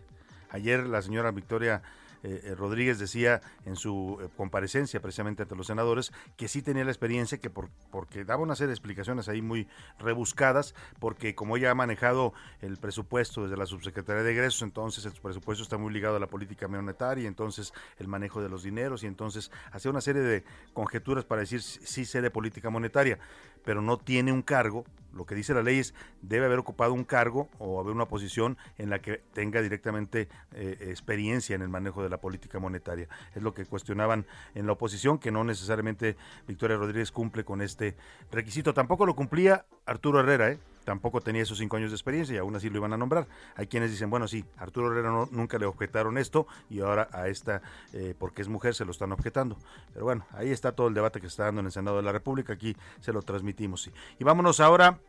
Ayer 0.50 0.88
la 0.88 1.02
señora 1.02 1.32
Victoria 1.32 1.82
eh, 2.26 2.42
eh, 2.44 2.56
Rodríguez 2.56 2.98
decía 2.98 3.40
en 3.66 3.76
su 3.76 4.18
eh, 4.20 4.30
comparecencia 4.36 5.00
precisamente 5.00 5.44
ante 5.44 5.56
los 5.56 5.68
senadores 5.68 6.12
que 6.38 6.48
sí 6.48 6.64
tenía 6.64 6.84
la 6.84 6.90
experiencia, 6.90 7.38
que 7.38 7.52
por, 7.52 7.70
porque 7.92 8.26
daba 8.26 8.42
una 8.42 8.56
serie 8.56 8.70
de 8.70 8.74
explicaciones 8.74 9.30
ahí 9.30 9.44
muy 9.44 9.68
rebuscadas, 10.00 10.74
porque 11.00 11.36
como 11.36 11.56
ella 11.56 11.70
ha 11.70 11.76
manejado 11.76 12.34
el 12.62 12.78
presupuesto 12.78 13.44
desde 13.44 13.58
la 13.58 13.68
subsecretaría 13.68 14.24
de 14.24 14.32
egresos, 14.32 14.64
entonces 14.64 15.06
el 15.06 15.12
presupuesto 15.12 15.62
está 15.62 15.78
muy 15.78 15.94
ligado 15.94 16.16
a 16.16 16.20
la 16.20 16.26
política 16.26 16.68
monetaria, 16.68 17.28
entonces 17.28 17.74
el 18.00 18.08
manejo 18.08 18.42
de 18.42 18.50
los 18.50 18.64
dineros, 18.64 19.04
y 19.04 19.08
entonces 19.08 19.52
hacía 19.72 19.92
una 19.92 20.02
serie 20.02 20.24
de 20.24 20.44
conjeturas 20.74 21.26
para 21.26 21.42
decir 21.42 21.62
sí 21.62 22.06
sé 22.06 22.24
de 22.24 22.32
política 22.32 22.72
monetaria, 22.72 23.20
pero 23.66 23.82
no 23.82 23.98
tiene 23.98 24.32
un 24.32 24.42
cargo 24.42 24.86
lo 25.16 25.26
que 25.26 25.34
dice 25.34 25.54
la 25.54 25.64
ley 25.64 25.80
es 25.80 25.94
debe 26.22 26.46
haber 26.46 26.60
ocupado 26.60 26.94
un 26.94 27.06
cargo 27.06 27.50
o 27.58 27.80
haber 27.80 27.96
una 27.96 28.06
posición 28.06 28.58
en 28.78 28.90
la 28.90 29.00
que 29.00 29.22
tenga 29.34 29.62
directamente 29.62 30.28
eh, 30.54 30.78
experiencia 30.90 31.56
en 31.56 31.62
el 31.62 31.70
manejo 31.70 32.04
de 32.04 32.10
la 32.10 32.20
política 32.20 32.60
monetaria. 32.60 33.08
Es 33.34 33.42
lo 33.42 33.54
que 33.54 33.66
cuestionaban 33.66 34.26
en 34.54 34.66
la 34.68 34.74
oposición, 34.74 35.18
que 35.18 35.32
no 35.32 35.44
necesariamente 35.46 36.18
Victoria 36.48 36.76
Rodríguez 36.76 37.14
cumple 37.14 37.46
con 37.46 37.62
este 37.62 37.96
requisito. 38.30 38.74
Tampoco 38.74 39.06
lo 39.06 39.16
cumplía 39.16 39.66
Arturo 39.86 40.20
Herrera, 40.20 40.52
¿eh? 40.52 40.60
Tampoco 40.86 41.20
tenía 41.20 41.42
esos 41.42 41.58
cinco 41.58 41.76
años 41.76 41.92
de 41.92 41.96
experiencia 41.96 42.36
y 42.36 42.38
aún 42.38 42.56
así 42.56 42.70
lo 42.70 42.78
iban 42.78 42.94
a 42.94 42.98
nombrar. 42.98 43.28
Hay 43.56 43.68
quienes 43.68 43.92
dicen, 43.92 44.10
bueno, 44.10 44.28
sí, 44.28 44.46
Arturo 44.58 44.92
Herrera 44.92 45.28
nunca 45.32 45.58
le 45.58 45.66
objetaron 45.66 46.18
esto 46.18 46.48
y 46.70 46.80
ahora 46.80 47.10
a 47.12 47.28
esta, 47.28 47.62
eh, 47.92 48.16
porque 48.18 48.42
es 48.42 48.48
mujer, 48.48 48.74
se 48.76 48.86
lo 48.86 48.92
están 48.92 49.12
objetando. 49.12 49.58
Pero 49.94 50.06
bueno, 50.06 50.26
ahí 50.32 50.52
está 50.52 50.72
todo 50.72 50.88
el 50.88 50.94
debate 50.94 51.20
que 51.20 51.28
se 51.28 51.32
está 51.32 51.46
dando 51.46 51.60
en 51.60 51.66
el 51.66 51.72
Senado 51.74 51.98
de 51.98 52.04
la 52.04 52.12
República, 52.12 52.54
aquí 52.54 52.78
se 53.02 53.12
lo 53.12 53.22
transmitimos. 53.22 53.82
Sí. 53.82 53.92
Y 54.20 54.24
vámonos 54.24 54.60
ahora 54.62 55.00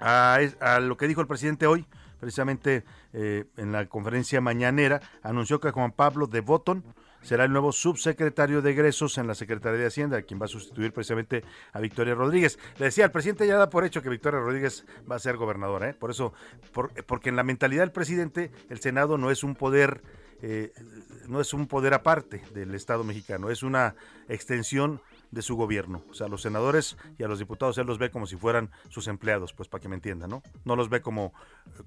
a, 0.00 0.38
a 0.60 0.80
lo 0.80 0.96
que 0.96 1.08
dijo 1.08 1.20
el 1.20 1.26
presidente 1.26 1.66
hoy 1.66 1.86
precisamente 2.22 2.84
eh, 3.12 3.46
en 3.56 3.72
la 3.72 3.86
conferencia 3.86 4.40
mañanera, 4.40 5.00
anunció 5.24 5.58
que 5.58 5.72
Juan 5.72 5.90
Pablo 5.90 6.28
de 6.28 6.40
Botton 6.40 6.84
será 7.22 7.44
el 7.44 7.52
nuevo 7.52 7.72
subsecretario 7.72 8.62
de 8.62 8.72
egresos 8.72 9.18
en 9.18 9.26
la 9.26 9.34
Secretaría 9.34 9.80
de 9.80 9.86
Hacienda, 9.86 10.22
quien 10.22 10.40
va 10.40 10.46
a 10.46 10.48
sustituir 10.48 10.92
precisamente 10.92 11.44
a 11.72 11.80
Victoria 11.80 12.14
Rodríguez. 12.14 12.58
Le 12.78 12.86
decía, 12.86 13.04
el 13.04 13.10
presidente 13.10 13.46
ya 13.46 13.56
da 13.56 13.70
por 13.70 13.84
hecho 13.84 14.02
que 14.02 14.08
Victoria 14.08 14.40
Rodríguez 14.40 14.84
va 15.10 15.16
a 15.16 15.18
ser 15.18 15.36
gobernadora, 15.36 15.90
¿eh? 15.90 15.94
por 15.94 16.10
eso, 16.10 16.32
porque 17.06 17.28
en 17.28 17.36
la 17.36 17.42
mentalidad 17.42 17.82
del 17.82 17.92
presidente, 17.92 18.50
el 18.68 18.80
Senado 18.80 19.18
no 19.18 19.30
es 19.30 19.44
un 19.44 19.54
poder, 19.54 20.02
eh, 20.42 20.72
no 21.28 21.40
es 21.40 21.54
un 21.54 21.66
poder 21.66 21.94
aparte 21.94 22.42
del 22.52 22.74
Estado 22.74 23.04
mexicano, 23.04 23.50
es 23.50 23.62
una 23.62 23.94
extensión 24.28 25.00
de 25.32 25.42
su 25.42 25.56
gobierno. 25.56 26.04
O 26.10 26.14
sea, 26.14 26.26
a 26.26 26.30
los 26.30 26.42
senadores 26.42 26.96
y 27.18 27.24
a 27.24 27.28
los 27.28 27.40
diputados 27.40 27.76
él 27.78 27.86
los 27.86 27.98
ve 27.98 28.10
como 28.10 28.26
si 28.26 28.36
fueran 28.36 28.70
sus 28.88 29.08
empleados, 29.08 29.52
pues 29.52 29.68
para 29.68 29.80
que 29.80 29.88
me 29.88 29.96
entiendan, 29.96 30.30
¿no? 30.30 30.42
No 30.64 30.76
los 30.76 30.88
ve 30.88 31.00
como, 31.00 31.32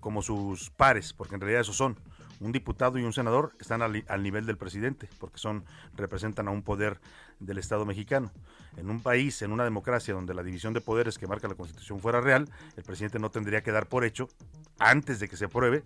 como 0.02 0.22
sus 0.22 0.72
pares, 0.72 1.14
porque 1.14 1.36
en 1.36 1.42
realidad 1.42 1.62
esos 1.62 1.78
son. 1.78 1.98
Un 2.42 2.52
diputado 2.52 3.00
y 3.00 3.04
un 3.04 3.14
senador 3.14 3.54
están 3.62 3.82
al, 3.82 4.04
al 4.10 4.24
nivel 4.24 4.46
del 4.46 4.58
presidente, 4.58 5.08
porque 5.20 5.38
son, 5.38 5.64
representan 5.96 6.50
a 6.50 6.52
un 6.52 6.64
poder 6.64 7.00
del 7.40 7.60
Estado 7.60 7.86
mexicano. 7.86 8.32
En 8.76 8.90
un 8.90 9.02
país, 9.02 9.42
en 9.42 9.54
una 9.54 9.64
democracia 9.64 10.14
donde 10.14 10.34
la 10.34 10.44
división 10.44 10.74
de 10.74 10.82
poderes 10.82 11.18
que 11.18 11.28
marca 11.28 11.48
la 11.48 11.56
Constitución 11.56 12.00
fuera 12.00 12.20
real, 12.20 12.50
el 12.76 12.84
presidente 12.84 13.20
no 13.20 13.30
tendría 13.30 13.62
que 13.62 13.72
dar 13.72 13.88
por 13.88 14.04
hecho, 14.04 14.28
antes 14.80 15.20
de 15.20 15.30
que 15.30 15.38
se 15.38 15.46
apruebe, 15.46 15.84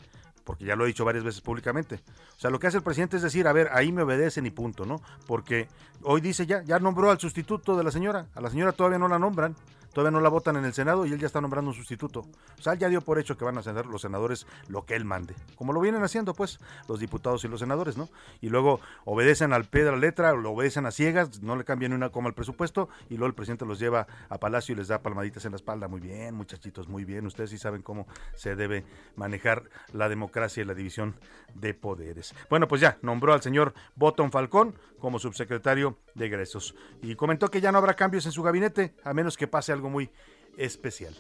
porque 0.50 0.66
ya 0.66 0.76
lo 0.76 0.84
he 0.84 0.88
dicho 0.88 1.06
varias 1.06 1.24
veces 1.24 1.42
públicamente. 1.42 2.02
O 2.36 2.40
sea, 2.40 2.50
lo 2.50 2.58
que 2.58 2.66
hace 2.66 2.78
el 2.78 2.82
presidente 2.82 3.18
es 3.18 3.22
decir, 3.22 3.48
a 3.48 3.54
ver, 3.54 3.70
ahí 3.72 3.92
me 3.92 4.02
obedecen 4.02 4.48
y 4.48 4.50
punto, 4.50 4.84
¿no? 4.84 5.00
Porque 5.28 5.68
hoy 6.02 6.22
dice 6.22 6.48
ya, 6.48 6.64
ya 6.64 6.80
nombró 6.80 7.12
al 7.12 7.20
sustituto 7.20 7.78
de 7.78 7.84
la 7.84 7.92
señora, 7.92 8.30
a 8.34 8.42
la 8.42 8.50
señora 8.50 8.72
todavía 8.72 8.98
no 8.98 9.08
la 9.08 9.20
nombran, 9.20 9.56
todavía 9.94 10.12
no 10.12 10.22
la 10.22 10.30
votan 10.30 10.56
en 10.56 10.66
el 10.66 10.74
Senado 10.74 11.06
y 11.06 11.14
él 11.14 11.20
ya 11.20 11.28
está 11.28 11.42
nombrando 11.42 11.72
un 11.72 11.76
sustituto. 11.76 12.22
O 12.58 12.62
sea, 12.62 12.74
él 12.74 12.80
ya 12.80 12.90
dio 12.90 13.02
por 13.02 13.20
hecho 13.20 13.38
que 13.38 13.46
van 13.46 13.58
a 13.58 13.62
hacer 13.62 13.86
los 13.86 14.02
senadores 14.02 14.48
lo 14.68 14.86
que 14.86 14.96
él 14.96 15.06
mande. 15.06 15.36
Como 15.56 15.74
lo 15.74 15.80
vienen 15.80 16.04
haciendo, 16.04 16.34
pues, 16.34 16.60
los 16.88 17.00
diputados 17.00 17.44
y 17.44 17.48
los 17.48 17.60
senadores, 17.60 17.98
¿no? 17.98 18.10
Y 18.42 18.50
luego 18.50 18.80
obedecen 19.06 19.54
al 19.54 19.66
pie 19.66 19.84
de 19.84 19.92
la 19.92 19.98
letra, 19.98 20.34
lo 20.34 20.52
obedecen 20.52 20.86
a 20.86 20.92
ciegas, 20.92 21.42
no 21.42 21.56
le 21.56 21.64
cambian 21.64 21.94
una 21.94 22.10
coma 22.10 22.30
al 22.30 22.36
presupuesto 22.36 22.90
y 23.10 23.16
luego 23.16 23.28
el 23.28 23.34
presidente 23.34 23.66
los 23.66 23.80
lleva 23.80 24.08
a 24.30 24.38
Palacio 24.40 24.74
y 24.74 24.78
les 24.78 24.88
da 24.88 25.02
palmaditas 25.02 25.46
en 25.46 25.52
la 25.52 25.58
espalda. 25.58 25.88
Muy 25.88 26.02
bien, 26.02 26.36
muchachitos, 26.36 26.88
muy 26.88 27.06
bien. 27.06 27.26
Ustedes 27.26 27.50
sí 27.50 27.58
saben 27.58 27.82
cómo 27.82 28.08
se 28.36 28.56
debe 28.56 28.86
manejar 29.16 29.64
la 29.94 30.10
democracia 30.10 30.62
y 30.62 30.66
la 30.66 30.74
división 30.74 31.16
de 31.54 31.74
poderes. 31.74 32.34
Bueno, 32.50 32.68
pues 32.68 32.82
ya 32.82 32.98
nombró 33.02 33.34
al 33.34 33.42
señor 33.42 33.74
Botón 33.96 34.32
Falcón 34.32 34.76
como 35.00 35.18
subsecretario 35.20 35.98
de 36.14 36.26
egresos 36.26 36.76
y 37.02 37.16
comentó 37.16 37.50
que 37.50 37.62
ya 37.62 37.72
no 37.72 37.78
habrá 37.78 37.96
cambios 37.96 38.26
en 38.26 38.32
su 38.32 38.44
gabinete 38.44 38.94
a 39.04 39.14
menos 39.14 39.38
que 39.38 39.48
pase 39.48 39.72
algo 39.72 39.79
muy 39.88 40.10
especial. 40.58 41.16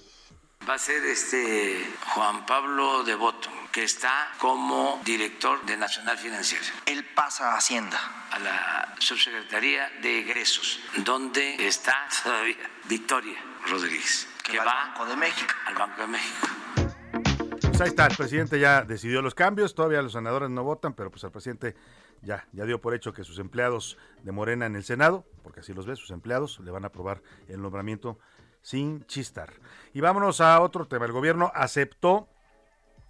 Va 0.68 0.74
a 0.74 0.78
ser 0.78 1.04
este 1.06 1.82
Juan 2.14 2.46
Pablo 2.46 3.04
Devoto, 3.04 3.50
que 3.72 3.84
está 3.84 4.34
como 4.38 5.02
director 5.06 5.66
de 5.66 5.78
Nacional 5.78 6.18
Financiera. 6.18 6.66
Él 6.86 7.06
pasa 7.16 7.54
a 7.54 7.58
Hacienda, 7.58 7.98
a 8.32 8.40
la 8.40 8.96
subsecretaría 9.00 9.90
de 10.02 10.20
egresos, 10.20 10.80
donde 11.06 11.66
está 11.66 12.08
todavía 12.22 12.58
Victoria 12.90 13.40
Rodríguez, 13.68 14.28
que, 14.44 14.58
va, 14.58 14.64
al 14.64 14.90
Banco 14.90 15.06
de 15.06 15.16
México. 15.16 15.54
Al 15.66 15.76
Banco 15.76 16.02
de 16.02 16.08
México. 16.08 16.48
Pues 17.62 17.82
ahí 17.82 17.88
está, 17.88 18.08
el 18.08 18.18
presidente 18.18 18.60
ya 18.60 18.82
decidió 18.82 19.22
los 19.22 19.34
cambios, 19.34 19.74
todavía 19.74 20.02
los 20.02 20.12
senadores 20.12 20.50
no 20.50 20.66
votan, 20.66 20.94
pero 20.94 21.10
pues 21.10 21.24
el 21.24 21.32
presidente 21.32 21.78
ya, 22.22 22.46
ya 22.52 22.66
dio 22.66 22.82
por 22.82 22.94
hecho 22.94 23.14
que 23.14 23.24
sus 23.24 23.40
empleados 23.40 23.98
de 24.24 24.34
Morena 24.34 24.66
en 24.66 24.76
el 24.76 24.84
Senado, 24.84 25.26
porque 25.42 25.62
así 25.62 25.74
los 25.74 25.86
ve, 25.86 25.96
sus 25.96 26.12
empleados, 26.12 26.60
le 26.60 26.72
van 26.72 26.84
a 26.84 26.88
aprobar 26.88 27.22
el 27.48 27.62
nombramiento 27.62 28.20
sin 28.62 29.06
chistar. 29.06 29.54
Y 29.94 30.02
vámonos 30.02 30.42
a 30.42 30.60
otro 30.62 30.88
tema. 30.88 31.06
El 31.06 31.12
gobierno 31.12 31.52
aceptó, 31.56 32.28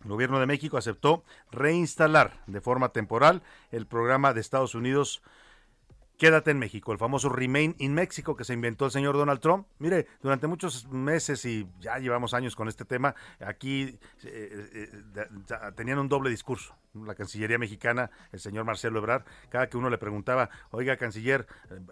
el 0.04 0.10
gobierno 0.10 0.40
de 0.40 0.46
México 0.46 0.78
aceptó 0.78 1.24
reinstalar 1.52 2.44
de 2.48 2.62
forma 2.62 2.90
temporal 2.90 3.42
el 3.72 3.86
programa 3.86 4.34
de 4.34 4.42
Estados 4.42 4.76
Unidos 4.76 5.22
Quédate 6.20 6.52
en 6.52 6.60
México, 6.60 6.92
el 6.92 6.98
famoso 6.98 7.30
Remain 7.30 7.76
in 7.80 7.94
México 7.94 8.36
que 8.36 8.44
se 8.44 8.54
inventó 8.54 8.84
el 8.84 8.92
señor 8.92 9.16
Donald 9.16 9.40
Trump. 9.40 9.66
Mire, 9.80 10.06
durante 10.22 10.48
muchos 10.48 10.86
meses 10.90 11.46
y 11.46 11.66
ya 11.80 11.98
llevamos 11.98 12.34
años 12.34 12.58
con 12.58 12.68
este 12.68 12.84
tema, 12.84 13.16
aquí 13.40 13.98
eh, 14.26 14.92
eh, 15.14 15.30
tenían 15.78 15.98
un 15.98 16.10
doble 16.10 16.30
discurso. 16.30 16.76
La 16.94 17.16
Cancillería 17.16 17.58
mexicana, 17.58 18.10
el 18.32 18.40
señor 18.40 18.66
Marcelo 18.66 19.00
Ebrard, 19.00 19.24
cada 19.50 19.70
que 19.70 19.78
uno 19.78 19.90
le 19.90 19.98
preguntaba, 19.98 20.50
oiga, 20.72 20.98
canciller, 20.98 21.48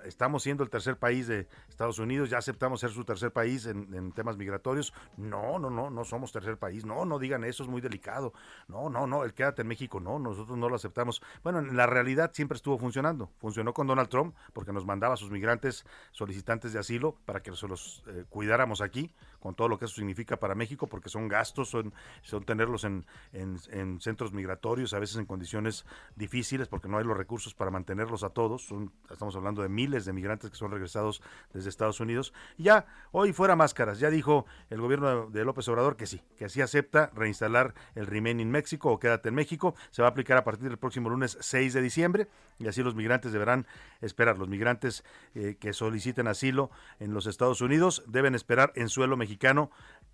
estamos 0.06 0.44
siendo 0.44 0.64
el 0.64 0.70
tercer 0.70 0.98
país 0.98 1.28
de 1.28 1.48
Estados 1.70 2.00
Unidos, 2.00 2.30
ya 2.30 2.40
aceptamos 2.40 2.80
ser 2.80 2.90
su 2.90 3.06
tercer 3.06 3.32
país 3.32 3.66
en, 3.66 3.94
en 3.94 4.12
temas 4.12 4.38
migratorios. 4.38 4.94
No, 5.18 5.60
no, 5.60 5.70
no, 5.70 5.90
no 5.90 6.04
somos 6.04 6.32
tercer 6.32 6.58
país. 6.58 6.86
No, 6.86 7.06
no 7.06 7.20
digan 7.20 7.44
eso, 7.44 7.64
es 7.64 7.70
muy 7.70 7.82
delicado. 7.82 8.34
No, 8.68 8.90
no, 8.90 9.08
no, 9.08 9.24
el 9.24 9.34
Quédate 9.34 9.62
en 9.62 9.68
México, 9.68 10.00
no, 10.00 10.20
nosotros 10.20 10.58
no 10.58 10.70
lo 10.70 10.76
aceptamos. 10.76 11.22
Bueno, 11.44 11.60
en 11.60 11.76
la 11.78 11.86
realidad 11.86 12.32
siempre 12.34 12.56
estuvo 12.56 12.78
funcionando. 12.78 13.30
Funcionó 13.40 13.74
con 13.74 13.88
Donald 13.88 14.10
Trump 14.10 14.36
porque 14.54 14.74
nos 14.74 14.86
mandaba 14.86 15.14
a 15.14 15.18
sus 15.18 15.32
migrantes 15.32 15.86
solicitantes 16.12 16.74
de 16.74 16.80
asilo 16.80 17.16
para 17.26 17.42
que 17.42 17.56
se 17.56 17.68
los 17.68 18.04
eh, 18.08 18.26
cuidáramos 18.30 18.82
aquí, 18.82 19.12
con 19.40 19.56
todo 19.56 19.68
lo 19.68 19.78
que 19.78 19.86
eso 19.86 19.96
significa 19.96 20.38
para 20.38 20.56
México, 20.56 20.88
porque 20.88 21.10
son 21.10 21.28
gastos, 21.28 21.70
son, 21.70 21.94
son 22.22 22.44
tenerlos 22.44 22.84
en, 22.84 23.06
en, 23.34 24.02
centros 24.02 24.34
migratorios, 24.34 24.87
a 24.94 25.00
veces 25.00 25.18
en 25.18 25.26
condiciones 25.26 25.86
difíciles, 26.16 26.68
porque 26.68 26.88
no 26.88 26.98
hay 26.98 27.04
los 27.04 27.18
recursos 27.18 27.54
para 27.54 27.72
mantenerlos 27.72 28.24
a 28.24 28.30
todos. 28.30 28.70
Estamos 29.12 29.36
hablando 29.36 29.62
de 29.62 29.70
miles 29.70 30.06
de 30.06 30.14
migrantes 30.14 30.50
que 30.50 30.58
son 30.58 30.72
regresados 30.72 31.22
desde 31.54 31.70
Estados 31.70 32.00
Unidos. 32.00 32.34
Ya, 32.58 32.86
hoy 33.12 33.34
fuera 33.34 33.56
máscaras, 33.56 34.00
ya 34.00 34.10
dijo 34.10 34.46
el 34.70 34.82
gobierno 34.82 35.30
de 35.30 35.46
López 35.46 35.68
Obrador 35.68 35.98
que 35.98 36.06
sí, 36.06 36.22
que 36.38 36.46
así 36.46 36.62
acepta 36.62 37.12
reinstalar 37.14 37.74
el 37.96 38.06
Remain 38.06 38.40
in 38.40 38.52
México 38.52 38.92
o 38.92 39.00
Quédate 39.00 39.30
en 39.30 39.36
México. 39.36 39.76
Se 39.92 40.02
va 40.02 40.08
a 40.08 40.12
aplicar 40.12 40.38
a 40.38 40.44
partir 40.44 40.68
del 40.70 40.78
próximo 40.78 41.10
lunes 41.10 41.38
6 41.40 41.74
de 41.74 41.82
diciembre 41.82 42.28
y 42.60 42.68
así 42.68 42.84
los 42.84 42.96
migrantes 42.96 43.32
deberán 43.32 43.68
esperar. 44.02 44.38
Los 44.38 44.50
migrantes 44.50 45.04
eh, 45.36 45.58
que 45.60 45.74
soliciten 45.74 46.28
asilo 46.28 46.70
en 47.00 47.14
los 47.14 47.28
Estados 47.28 47.62
Unidos 47.62 48.04
deben 48.08 48.36
esperar 48.36 48.72
en 48.76 48.90
suelo 48.90 49.18
mexicano 49.18 49.72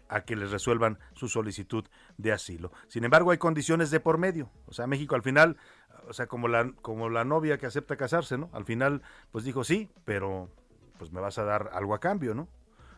a 0.10 0.22
que 0.22 0.36
les 0.36 0.52
resuelvan 0.52 1.00
su 1.14 1.28
solicitud 1.28 1.86
de 2.18 2.32
asilo. 2.32 2.72
Sin 2.88 3.04
embargo, 3.04 3.32
hay 3.32 3.38
condiciones 3.38 3.92
de 3.92 4.00
por 4.00 4.18
medio. 4.18 4.50
O 4.66 4.74
sea, 4.74 4.88
México 4.88 5.16
al 5.16 5.24
final, 5.24 5.58
o 6.08 6.14
sea, 6.14 6.28
como 6.28 6.48
la, 6.48 6.72
como 6.82 7.10
la 7.10 7.24
novia 7.24 7.58
que 7.58 7.66
acepta 7.66 7.98
casarse, 7.98 8.38
¿no? 8.38 8.50
Al 8.54 8.66
final, 8.66 9.02
pues 9.32 9.44
dijo 9.44 9.64
sí, 9.64 9.90
pero 10.06 10.50
pues 10.98 11.12
me 11.12 11.22
vas 11.22 11.38
a 11.38 11.44
dar 11.44 11.70
algo 11.74 11.96
a 11.96 12.00
cambio, 12.00 12.34
¿no? 12.34 12.48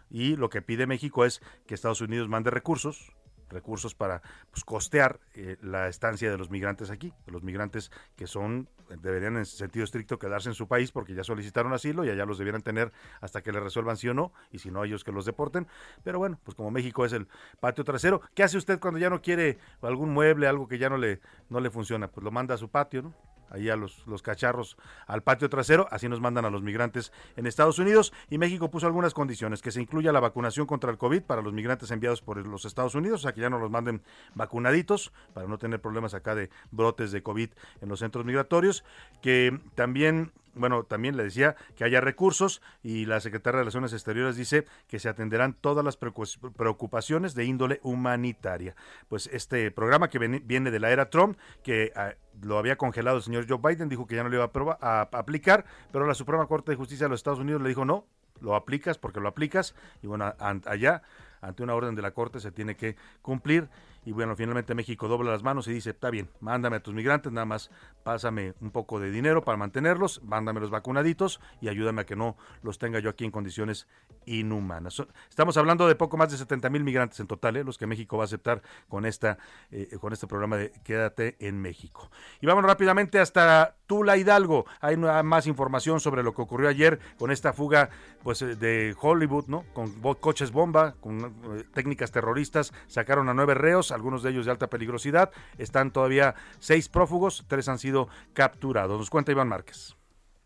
Y 0.09 0.35
lo 0.35 0.49
que 0.49 0.61
pide 0.61 0.87
México 0.87 1.25
es 1.25 1.41
que 1.65 1.73
Estados 1.73 2.01
Unidos 2.01 2.29
mande 2.29 2.51
recursos, 2.51 3.11
recursos 3.49 3.95
para 3.95 4.21
pues, 4.51 4.63
costear 4.63 5.19
eh, 5.33 5.57
la 5.61 5.87
estancia 5.87 6.29
de 6.29 6.37
los 6.37 6.49
migrantes 6.49 6.89
aquí, 6.89 7.13
de 7.25 7.31
los 7.31 7.43
migrantes 7.43 7.91
que 8.15 8.27
son, 8.27 8.69
deberían 8.89 9.37
en 9.37 9.45
sentido 9.45 9.83
estricto 9.83 10.19
quedarse 10.19 10.49
en 10.49 10.55
su 10.55 10.67
país 10.67 10.91
porque 10.91 11.13
ya 11.13 11.23
solicitaron 11.23 11.73
asilo 11.73 12.05
y 12.05 12.09
allá 12.09 12.25
los 12.25 12.37
debieran 12.37 12.61
tener 12.61 12.91
hasta 13.21 13.41
que 13.41 13.51
le 13.51 13.59
resuelvan 13.59 13.97
sí 13.97 14.09
o 14.09 14.13
no, 14.13 14.33
y 14.51 14.59
si 14.59 14.71
no 14.71 14.83
ellos 14.83 15.03
que 15.03 15.11
los 15.11 15.25
deporten. 15.25 15.67
Pero 16.03 16.19
bueno, 16.19 16.39
pues 16.43 16.55
como 16.55 16.71
México 16.71 17.05
es 17.05 17.13
el 17.13 17.27
patio 17.59 17.83
trasero, 17.83 18.21
¿qué 18.33 18.43
hace 18.43 18.57
usted 18.57 18.79
cuando 18.79 18.99
ya 18.99 19.09
no 19.09 19.21
quiere 19.21 19.57
algún 19.81 20.13
mueble, 20.13 20.47
algo 20.47 20.67
que 20.67 20.77
ya 20.77 20.89
no 20.89 20.97
le, 20.97 21.21
no 21.49 21.59
le 21.59 21.69
funciona? 21.69 22.07
Pues 22.07 22.23
lo 22.23 22.31
manda 22.31 22.55
a 22.55 22.57
su 22.57 22.69
patio, 22.69 23.01
¿no? 23.01 23.13
Ahí 23.49 23.69
a 23.69 23.75
los, 23.75 24.05
los 24.07 24.21
cacharros 24.21 24.77
al 25.07 25.23
patio 25.23 25.49
trasero, 25.49 25.87
así 25.91 26.09
nos 26.09 26.21
mandan 26.21 26.45
a 26.45 26.49
los 26.49 26.61
migrantes 26.61 27.11
en 27.35 27.47
Estados 27.47 27.79
Unidos 27.79 28.13
y 28.29 28.37
México 28.37 28.69
puso 28.69 28.87
algunas 28.87 29.13
condiciones, 29.13 29.61
que 29.61 29.71
se 29.71 29.81
incluya 29.81 30.11
la 30.11 30.19
vacunación 30.19 30.65
contra 30.65 30.91
el 30.91 30.97
COVID 30.97 31.23
para 31.23 31.41
los 31.41 31.53
migrantes 31.53 31.91
enviados 31.91 32.21
por 32.21 32.37
los 32.45 32.65
Estados 32.65 32.95
Unidos, 32.95 33.21
o 33.21 33.23
sea 33.23 33.33
que 33.33 33.41
ya 33.41 33.49
no 33.49 33.59
los 33.59 33.71
manden 33.71 34.01
vacunaditos 34.33 35.11
para 35.33 35.47
no 35.47 35.57
tener 35.57 35.81
problemas 35.81 36.13
acá 36.13 36.35
de 36.35 36.49
brotes 36.71 37.11
de 37.11 37.23
COVID 37.23 37.49
en 37.81 37.89
los 37.89 37.99
centros 37.99 38.25
migratorios, 38.25 38.83
que 39.21 39.59
también 39.75 40.31
bueno, 40.55 40.83
también 40.83 41.17
le 41.17 41.23
decía 41.23 41.55
que 41.75 41.83
haya 41.83 42.01
recursos 42.01 42.61
y 42.81 43.05
la 43.05 43.19
Secretaría 43.19 43.57
de 43.57 43.63
Relaciones 43.63 43.93
Exteriores 43.93 44.35
dice 44.35 44.65
que 44.87 44.99
se 44.99 45.09
atenderán 45.09 45.53
todas 45.53 45.83
las 45.83 45.97
preocupaciones 45.97 47.35
de 47.35 47.45
índole 47.45 47.79
humanitaria. 47.83 48.75
Pues 49.07 49.27
este 49.31 49.71
programa 49.71 50.09
que 50.09 50.19
viene 50.19 50.71
de 50.71 50.79
la 50.79 50.91
era 50.91 51.09
Trump, 51.09 51.37
que 51.63 51.91
ah, 51.95 52.13
lo 52.41 52.57
había 52.57 52.77
congelado 52.77 53.17
el 53.17 53.23
señor 53.23 53.45
Joe 53.47 53.59
Biden, 53.61 53.89
dijo 53.89 54.07
que 54.07 54.15
ya 54.15 54.23
no 54.23 54.29
lo 54.29 54.35
iba 54.35 54.77
a, 54.81 55.01
aplicar, 55.01 55.65
pero 55.91 56.05
la 56.05 56.13
Suprema 56.13 56.47
Corte 56.47 56.71
de 56.71 56.77
Justicia 56.77 57.05
de 57.05 57.09
los 57.09 57.19
Estados 57.19 57.39
Unidos 57.39 57.61
le 57.61 57.69
dijo 57.69 57.85
no, 57.85 58.05
lo 58.41 58.55
aplicas 58.55 58.97
porque 58.97 59.19
lo 59.19 59.29
aplicas 59.29 59.75
y 60.01 60.07
bueno, 60.07 60.33
allá 60.39 61.01
ante 61.41 61.63
una 61.63 61.75
orden 61.75 61.95
de 61.95 62.01
la 62.01 62.11
Corte 62.11 62.39
se 62.39 62.51
tiene 62.51 62.75
que 62.75 62.95
cumplir 63.21 63.69
y 64.05 64.11
bueno, 64.11 64.35
finalmente 64.35 64.75
México 64.75 65.07
dobla 65.07 65.31
las 65.31 65.43
manos 65.43 65.67
y 65.67 65.73
dice, 65.73 65.89
está 65.89 66.11
bien, 66.11 66.29
mándame 66.39 66.77
a 66.77 66.79
tus 66.79 66.93
migrantes, 66.93 67.31
nada 67.31 67.45
más 67.45 67.71
pásame 68.03 68.53
un 68.61 68.69
poco 68.69 68.99
de 68.99 69.09
dinero 69.09 69.43
para 69.43 69.57
mantenerlos, 69.57 70.21
mándame 70.23 70.59
los 70.59 70.69
vacunaditos 70.69 71.41
y 71.59 71.69
ayúdame 71.69 72.01
a 72.01 72.05
que 72.05 72.15
no 72.15 72.37
los 72.61 72.77
tenga 72.77 72.99
yo 72.99 73.09
aquí 73.09 73.25
en 73.25 73.31
condiciones 73.31 73.87
inhumanas. 74.25 75.01
Estamos 75.27 75.57
hablando 75.57 75.87
de 75.87 75.95
poco 75.95 76.17
más 76.17 76.31
de 76.31 76.37
70 76.37 76.69
mil 76.69 76.83
migrantes 76.83 77.19
en 77.19 77.27
total, 77.27 77.57
¿eh? 77.57 77.63
los 77.63 77.77
que 77.77 77.87
México 77.87 78.17
va 78.17 78.23
a 78.23 78.25
aceptar 78.25 78.61
con, 78.87 79.05
esta, 79.05 79.39
eh, 79.71 79.97
con 79.99 80.13
este 80.13 80.27
programa 80.27 80.57
de 80.57 80.71
Quédate 80.83 81.35
en 81.39 81.59
México. 81.59 82.11
Y 82.41 82.45
vamos 82.45 82.63
rápidamente 82.63 83.19
hasta 83.19 83.75
Tula 83.87 84.17
Hidalgo. 84.17 84.65
Hay 84.81 84.97
más 84.97 85.47
información 85.47 85.99
sobre 85.99 86.21
lo 86.21 86.33
que 86.33 86.41
ocurrió 86.43 86.69
ayer 86.69 86.99
con 87.17 87.31
esta 87.31 87.53
fuga 87.53 87.89
pues, 88.23 88.41
eh, 88.43 88.55
de 88.55 88.95
Hollywood, 88.99 89.47
¿no? 89.47 89.63
Con 89.73 89.91
coches 90.15 90.51
bomba, 90.51 90.93
con 90.99 91.33
técnicas 91.73 92.11
terroristas, 92.11 92.73
sacaron 92.87 93.29
a 93.29 93.33
nueve 93.33 93.55
reos 93.55 93.91
algunos 93.95 94.21
de 94.21 94.29
ellos 94.31 94.45
de 94.45 94.51
alta 94.51 94.67
peligrosidad. 94.69 95.31
Están 95.57 95.91
todavía 95.91 96.35
seis 96.59 96.89
prófugos, 96.89 97.45
tres 97.47 97.67
han 97.67 97.79
sido 97.79 98.07
capturados. 98.33 98.99
Nos 98.99 99.09
cuenta 99.09 99.31
Iván 99.31 99.47
Márquez. 99.47 99.95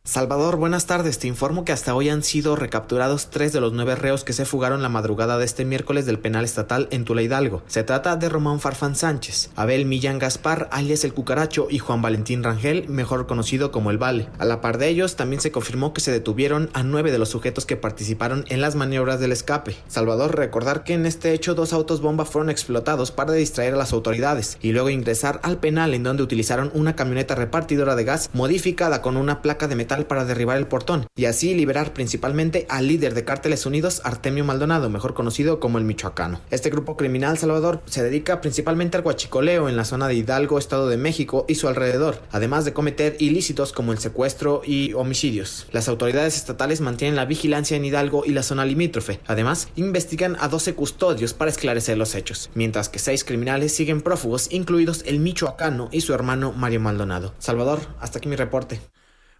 Salvador, 0.09 0.55
buenas 0.55 0.87
tardes. 0.87 1.19
Te 1.19 1.27
informo 1.27 1.63
que 1.63 1.71
hasta 1.71 1.93
hoy 1.93 2.09
han 2.09 2.23
sido 2.23 2.55
recapturados 2.55 3.29
tres 3.29 3.53
de 3.53 3.61
los 3.61 3.73
nueve 3.73 3.95
reos 3.95 4.23
que 4.23 4.33
se 4.33 4.43
fugaron 4.43 4.81
la 4.81 4.89
madrugada 4.89 5.37
de 5.37 5.45
este 5.45 5.65
miércoles 5.65 6.07
del 6.07 6.17
penal 6.17 6.45
estatal 6.45 6.87
en 6.89 7.05
Tula 7.05 7.21
Hidalgo. 7.21 7.61
Se 7.67 7.83
trata 7.83 8.15
de 8.15 8.27
Román 8.27 8.59
Farfán 8.59 8.95
Sánchez, 8.95 9.51
Abel 9.55 9.85
Millán 9.85 10.17
Gaspar, 10.17 10.67
alias 10.71 11.03
el 11.03 11.13
Cucaracho, 11.13 11.67
y 11.69 11.77
Juan 11.77 12.01
Valentín 12.01 12.43
Rangel, 12.43 12.89
mejor 12.89 13.27
conocido 13.27 13.71
como 13.71 13.91
el 13.91 13.99
Vale. 13.99 14.29
A 14.39 14.45
la 14.45 14.61
par 14.61 14.79
de 14.79 14.87
ellos, 14.87 15.15
también 15.15 15.41
se 15.41 15.51
confirmó 15.51 15.93
que 15.93 16.01
se 16.01 16.11
detuvieron 16.11 16.71
a 16.73 16.81
nueve 16.81 17.11
de 17.11 17.19
los 17.19 17.29
sujetos 17.29 17.67
que 17.67 17.77
participaron 17.77 18.45
en 18.49 18.61
las 18.61 18.73
maniobras 18.73 19.19
del 19.19 19.31
escape. 19.31 19.75
Salvador, 19.87 20.35
recordar 20.35 20.83
que 20.83 20.95
en 20.95 21.05
este 21.05 21.33
hecho 21.33 21.53
dos 21.53 21.71
autos 21.71 22.01
bomba 22.01 22.25
fueron 22.25 22.49
explotados 22.49 23.11
para 23.11 23.33
distraer 23.33 23.75
a 23.75 23.77
las 23.77 23.93
autoridades 23.93 24.57
y 24.59 24.71
luego 24.71 24.89
ingresar 24.89 25.39
al 25.43 25.59
penal 25.59 25.93
en 25.93 26.01
donde 26.01 26.23
utilizaron 26.23 26.71
una 26.73 26.95
camioneta 26.95 27.35
repartidora 27.35 27.95
de 27.95 28.05
gas 28.05 28.31
modificada 28.33 29.03
con 29.03 29.15
una 29.15 29.43
placa 29.43 29.67
de 29.67 29.75
metal 29.75 29.98
para 30.07 30.25
derribar 30.25 30.57
el 30.57 30.67
portón 30.67 31.07
y 31.15 31.25
así 31.25 31.53
liberar 31.53 31.93
principalmente 31.93 32.65
al 32.69 32.87
líder 32.87 33.13
de 33.13 33.25
Cárteles 33.25 33.65
Unidos, 33.65 34.01
Artemio 34.03 34.45
Maldonado, 34.45 34.89
mejor 34.89 35.13
conocido 35.13 35.59
como 35.59 35.77
el 35.77 35.83
Michoacano. 35.83 36.41
Este 36.51 36.69
grupo 36.69 36.97
criminal 36.97 37.37
Salvador 37.37 37.81
se 37.85 38.03
dedica 38.03 38.41
principalmente 38.41 38.97
al 38.97 39.03
guachicoleo 39.03 39.69
en 39.69 39.75
la 39.75 39.85
zona 39.85 40.07
de 40.07 40.15
Hidalgo, 40.15 40.59
Estado 40.59 40.87
de 40.87 40.97
México 40.97 41.45
y 41.47 41.55
su 41.55 41.67
alrededor, 41.67 42.21
además 42.31 42.65
de 42.65 42.73
cometer 42.73 43.15
ilícitos 43.19 43.73
como 43.73 43.91
el 43.91 43.99
secuestro 43.99 44.61
y 44.65 44.93
homicidios. 44.93 45.67
Las 45.71 45.87
autoridades 45.87 46.37
estatales 46.37 46.81
mantienen 46.81 47.15
la 47.15 47.25
vigilancia 47.25 47.77
en 47.77 47.85
Hidalgo 47.85 48.23
y 48.25 48.31
la 48.31 48.43
zona 48.43 48.65
limítrofe. 48.65 49.19
Además, 49.27 49.69
investigan 49.75 50.37
a 50.39 50.47
12 50.47 50.73
custodios 50.75 51.33
para 51.33 51.51
esclarecer 51.51 51.97
los 51.97 52.15
hechos, 52.15 52.49
mientras 52.53 52.89
que 52.89 52.99
seis 52.99 53.23
criminales 53.23 53.73
siguen 53.73 54.01
prófugos, 54.01 54.51
incluidos 54.51 55.03
el 55.05 55.19
Michoacano 55.19 55.89
y 55.91 56.01
su 56.01 56.13
hermano 56.13 56.51
Mario 56.51 56.79
Maldonado. 56.79 57.33
Salvador, 57.39 57.79
hasta 57.99 58.19
aquí 58.19 58.27
mi 58.27 58.35
reporte. 58.35 58.79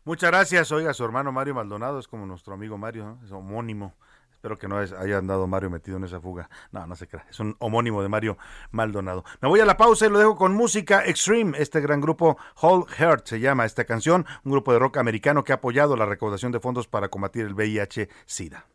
Muchas 0.06 0.32
gracias. 0.32 0.72
Oiga, 0.72 0.94
su 0.94 1.04
hermano 1.04 1.32
Mario 1.32 1.56
Maldonado 1.56 2.00
es 2.00 2.08
como 2.08 2.26
nuestro 2.26 2.54
amigo 2.54 2.78
Mario, 2.78 3.06
¿no? 3.06 3.26
es 3.26 3.32
homónimo. 3.32 3.94
Espero 4.40 4.58
que 4.58 4.70
no 4.70 4.78
haya 4.78 5.18
andado 5.18 5.48
Mario 5.48 5.70
metido 5.70 5.98
en 5.98 6.06
esa 6.06 6.22
fuga. 6.22 6.50
No, 6.72 6.88
no 6.88 6.96
se 6.96 7.08
crea. 7.08 7.26
Es 7.30 7.42
un 7.42 7.58
homónimo 7.60 8.02
de 8.02 8.08
Mario 8.08 8.38
Maldonado. 8.72 9.26
Me 9.42 9.50
voy 9.50 9.60
a 9.60 9.66
la 9.66 9.76
pausa 9.76 10.06
y 10.06 10.10
lo 10.10 10.18
dejo 10.18 10.38
con 10.38 10.54
música 10.54 11.06
Extreme. 11.06 11.58
Este 11.58 11.82
gran 11.82 12.00
grupo 12.00 12.38
Whole 12.62 12.86
Heart 12.90 13.28
se 13.28 13.42
llama 13.42 13.66
esta 13.66 13.84
canción. 13.84 14.26
Un 14.46 14.54
grupo 14.54 14.72
de 14.72 14.80
rock 14.80 14.96
americano 14.96 15.44
que 15.44 15.52
ha 15.52 15.56
apoyado 15.56 15.98
la 15.98 16.06
recaudación 16.06 16.54
de 16.54 16.62
fondos 16.62 16.88
para 16.88 17.10
combatir 17.10 17.46
el 17.46 17.54
VIH-Sida. 17.54 18.66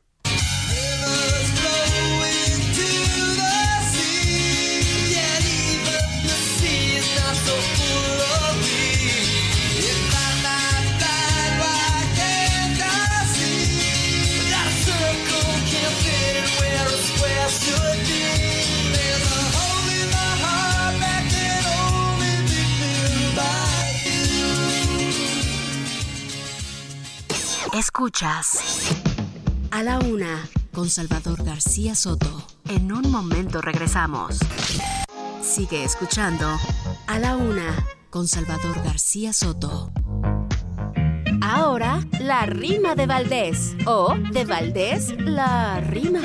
Escuchas 27.76 29.02
a 29.72 29.82
la 29.82 29.98
una 29.98 30.48
con 30.72 30.88
Salvador 30.88 31.42
García 31.42 31.96
Soto. 31.96 32.28
En 32.70 32.92
un 32.92 33.10
momento 33.10 33.60
regresamos. 33.60 34.38
Sigue 35.42 35.82
escuchando 35.82 36.46
a 37.08 37.18
la 37.18 37.36
una 37.36 37.74
con 38.10 38.28
Salvador 38.28 38.76
García 38.84 39.32
Soto. 39.32 39.90
Ahora, 41.42 41.98
la 42.20 42.46
rima 42.46 42.94
de 42.94 43.06
Valdés. 43.06 43.74
O 43.86 44.14
de 44.32 44.44
Valdés, 44.44 45.12
la 45.18 45.80
rima. 45.80 46.20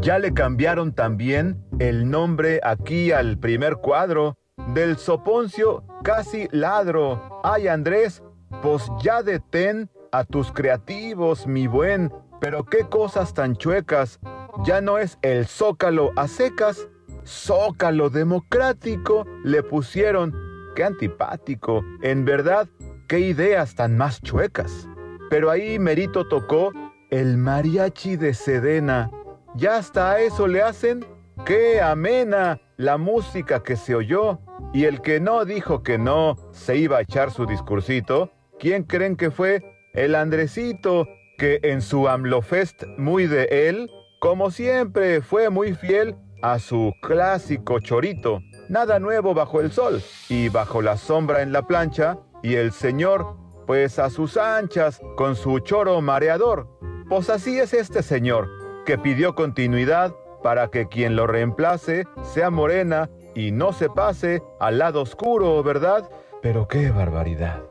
Ya 0.00 0.18
le 0.18 0.34
cambiaron 0.34 0.92
también 0.92 1.64
el 1.78 2.10
nombre 2.10 2.58
aquí 2.64 3.12
al 3.12 3.38
primer 3.38 3.76
cuadro. 3.76 4.36
Del 4.74 4.98
Soponcio 4.98 5.84
casi 6.02 6.48
ladro. 6.50 7.40
Ay 7.44 7.68
Andrés, 7.68 8.20
pues 8.62 8.90
ya 9.00 9.22
detén 9.22 9.90
a 10.12 10.24
tus 10.24 10.52
creativos, 10.52 11.46
mi 11.46 11.66
buen. 11.66 12.12
Pero 12.40 12.64
qué 12.64 12.84
cosas 12.88 13.34
tan 13.34 13.56
chuecas. 13.56 14.20
Ya 14.64 14.80
no 14.80 14.98
es 14.98 15.18
el 15.22 15.46
zócalo 15.46 16.12
a 16.16 16.28
secas. 16.28 16.88
Zócalo 17.24 18.10
democrático 18.10 19.24
le 19.44 19.62
pusieron. 19.62 20.34
Qué 20.74 20.84
antipático. 20.84 21.84
En 22.02 22.24
verdad, 22.24 22.68
qué 23.08 23.20
ideas 23.20 23.74
tan 23.74 23.96
más 23.96 24.20
chuecas. 24.22 24.88
Pero 25.30 25.50
ahí 25.50 25.78
Merito 25.78 26.26
tocó 26.28 26.72
el 27.10 27.36
mariachi 27.36 28.16
de 28.16 28.34
Sedena. 28.34 29.10
Ya 29.54 29.76
hasta 29.76 30.12
a 30.12 30.20
eso 30.20 30.46
le 30.46 30.62
hacen. 30.62 31.04
¡Qué 31.44 31.80
amena 31.80 32.60
la 32.76 32.98
música 32.98 33.62
que 33.62 33.76
se 33.76 33.94
oyó! 33.94 34.40
Y 34.72 34.84
el 34.84 35.00
que 35.00 35.20
no 35.20 35.44
dijo 35.44 35.82
que 35.82 35.98
no 35.98 36.36
se 36.52 36.76
iba 36.76 36.98
a 36.98 37.02
echar 37.02 37.30
su 37.30 37.46
discursito, 37.46 38.32
¿quién 38.58 38.84
creen 38.84 39.16
que 39.16 39.30
fue? 39.30 39.62
El 39.94 40.14
Andresito, 40.14 41.06
que 41.38 41.60
en 41.62 41.82
su 41.82 42.08
AMLOFest 42.08 42.84
muy 42.96 43.26
de 43.26 43.68
él, 43.68 43.90
como 44.20 44.50
siempre, 44.50 45.20
fue 45.22 45.50
muy 45.50 45.74
fiel 45.74 46.16
a 46.42 46.58
su 46.58 46.92
clásico 47.00 47.80
chorito. 47.80 48.40
Nada 48.68 48.98
nuevo 48.98 49.34
bajo 49.34 49.60
el 49.60 49.72
sol 49.72 50.02
y 50.28 50.48
bajo 50.48 50.82
la 50.82 50.96
sombra 50.96 51.42
en 51.42 51.52
la 51.52 51.62
plancha, 51.62 52.18
y 52.42 52.54
el 52.54 52.72
señor, 52.72 53.36
pues 53.66 53.98
a 53.98 54.10
sus 54.10 54.36
anchas, 54.36 55.00
con 55.16 55.34
su 55.34 55.58
choro 55.60 56.00
mareador. 56.00 56.68
Pues 57.08 57.30
así 57.30 57.58
es 57.58 57.74
este 57.74 58.02
señor, 58.02 58.48
que 58.84 58.98
pidió 58.98 59.34
continuidad 59.34 60.14
para 60.42 60.68
que 60.68 60.86
quien 60.86 61.16
lo 61.16 61.26
reemplace 61.26 62.06
sea 62.22 62.50
morena 62.50 63.10
y 63.34 63.50
no 63.50 63.72
se 63.72 63.88
pase 63.88 64.42
al 64.60 64.78
lado 64.78 65.02
oscuro, 65.02 65.62
¿verdad? 65.62 66.08
Pero 66.42 66.68
qué 66.68 66.90
barbaridad. 66.90 67.62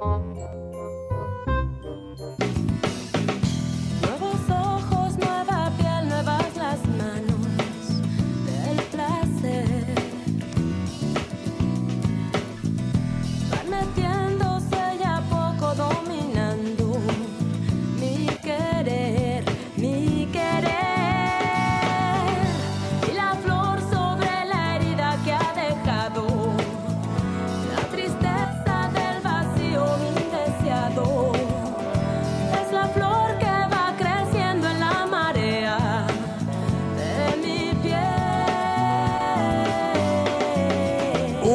Thank 0.00 0.36
you. 0.36 0.37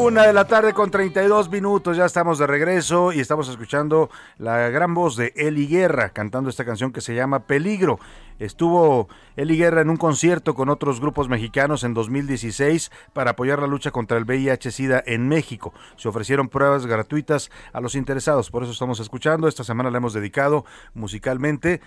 Una 0.04 0.28
de 0.28 0.34
la 0.34 0.44
tarde 0.44 0.74
con 0.74 0.92
32 0.92 1.50
minutos, 1.50 1.96
ya 1.96 2.04
estamos 2.04 2.38
de 2.38 2.46
regreso 2.46 3.14
y 3.14 3.22
estamos 3.22 3.48
escuchando 3.48 4.10
la 4.38 4.68
gran 4.68 4.94
voz 4.94 5.16
de 5.16 5.32
Eli 5.38 5.66
Guerra 5.66 6.10
cantando 6.10 6.50
esta 6.50 6.66
canción 6.66 6.92
que 6.92 7.00
se 7.00 7.16
llama 7.16 7.48
Peligro. 7.48 8.00
Estuvo 8.38 9.08
Eli 9.38 9.56
Guerra 9.56 9.80
en 9.80 9.90
un 9.90 9.96
concierto 9.96 10.56
con 10.56 10.68
otros 10.68 11.00
grupos 11.00 11.30
mexicanos 11.30 11.86
en 11.86 11.94
2016 11.94 12.92
para 13.14 13.32
apoyar 13.32 13.60
la 13.60 13.68
lucha 13.68 13.92
contra 13.92 14.18
el 14.18 14.26
VIH-Sida 14.26 15.02
en 15.06 15.30
México. 15.30 15.74
Se 15.96 16.10
ofrecieron 16.10 16.50
pruebas 16.50 16.86
gratuitas 16.86 17.50
a 17.72 17.80
los 17.80 17.96
interesados, 17.96 18.52
por 18.52 18.64
eso 18.64 18.74
estamos 18.74 19.00
escuchando. 19.00 19.48
Esta 19.48 19.64
semana 19.64 19.90
la 19.90 20.00
hemos 20.00 20.14
dedicado 20.14 20.66
musicalmente 20.94 21.80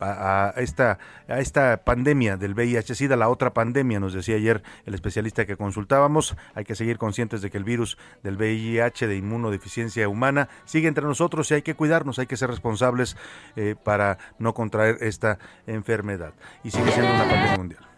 a, 0.00 0.52
esta, 0.56 0.98
a 1.28 1.40
esta 1.40 1.84
pandemia 1.84 2.36
del 2.36 2.54
VIH-Sida, 2.54 3.16
la 3.16 3.28
otra 3.28 3.52
pandemia, 3.52 4.00
nos 4.00 4.12
decía 4.12 4.36
ayer 4.36 4.62
el 4.86 4.94
especialista 4.94 5.46
que 5.46 5.56
consultábamos. 5.56 6.36
Hay 6.54 6.64
que 6.64 6.74
seguir 6.74 6.98
conscientes 6.98 7.42
de 7.42 7.50
que 7.50 7.58
el 7.58 7.64
virus 7.64 7.98
del 8.22 8.36
VIH, 8.36 9.06
de 9.06 9.16
inmunodeficiencia 9.16 10.08
humana, 10.08 10.48
sigue 10.64 10.88
entre 10.88 11.04
nosotros 11.04 11.50
y 11.50 11.54
hay 11.54 11.62
que 11.62 11.74
cuidarnos, 11.74 12.18
hay 12.18 12.26
que 12.26 12.36
ser 12.36 12.50
responsables 12.50 13.16
eh, 13.56 13.74
para 13.82 14.18
no 14.38 14.54
contraer 14.54 14.98
esta 15.00 15.38
enfermedad. 15.66 16.34
Y 16.62 16.70
sigue 16.70 16.90
siendo 16.90 17.12
una 17.12 17.28
pandemia 17.28 17.56
mundial. 17.56 17.93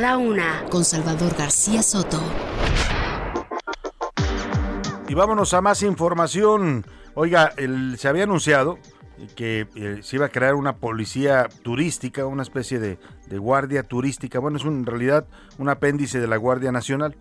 A 0.00 0.02
la 0.02 0.16
una 0.16 0.64
con 0.70 0.82
Salvador 0.82 1.34
García 1.36 1.82
Soto. 1.82 2.18
Y 5.08 5.12
vámonos 5.12 5.52
a 5.52 5.60
más 5.60 5.82
información. 5.82 6.86
Oiga, 7.14 7.52
el- 7.58 7.98
se 7.98 8.08
había 8.08 8.22
anunciado 8.24 8.78
que 9.36 9.68
eh, 9.74 9.98
se 10.02 10.16
iba 10.16 10.24
a 10.24 10.28
crear 10.30 10.54
una 10.54 10.76
policía 10.76 11.50
turística, 11.62 12.24
una 12.24 12.42
especie 12.42 12.78
de, 12.78 12.98
de 13.28 13.36
guardia 13.38 13.82
turística. 13.82 14.38
Bueno, 14.38 14.56
es 14.56 14.64
un- 14.64 14.78
en 14.78 14.86
realidad 14.86 15.26
un 15.58 15.68
apéndice 15.68 16.18
de 16.18 16.28
la 16.28 16.38
Guardia 16.38 16.72
Nacional. 16.72 17.14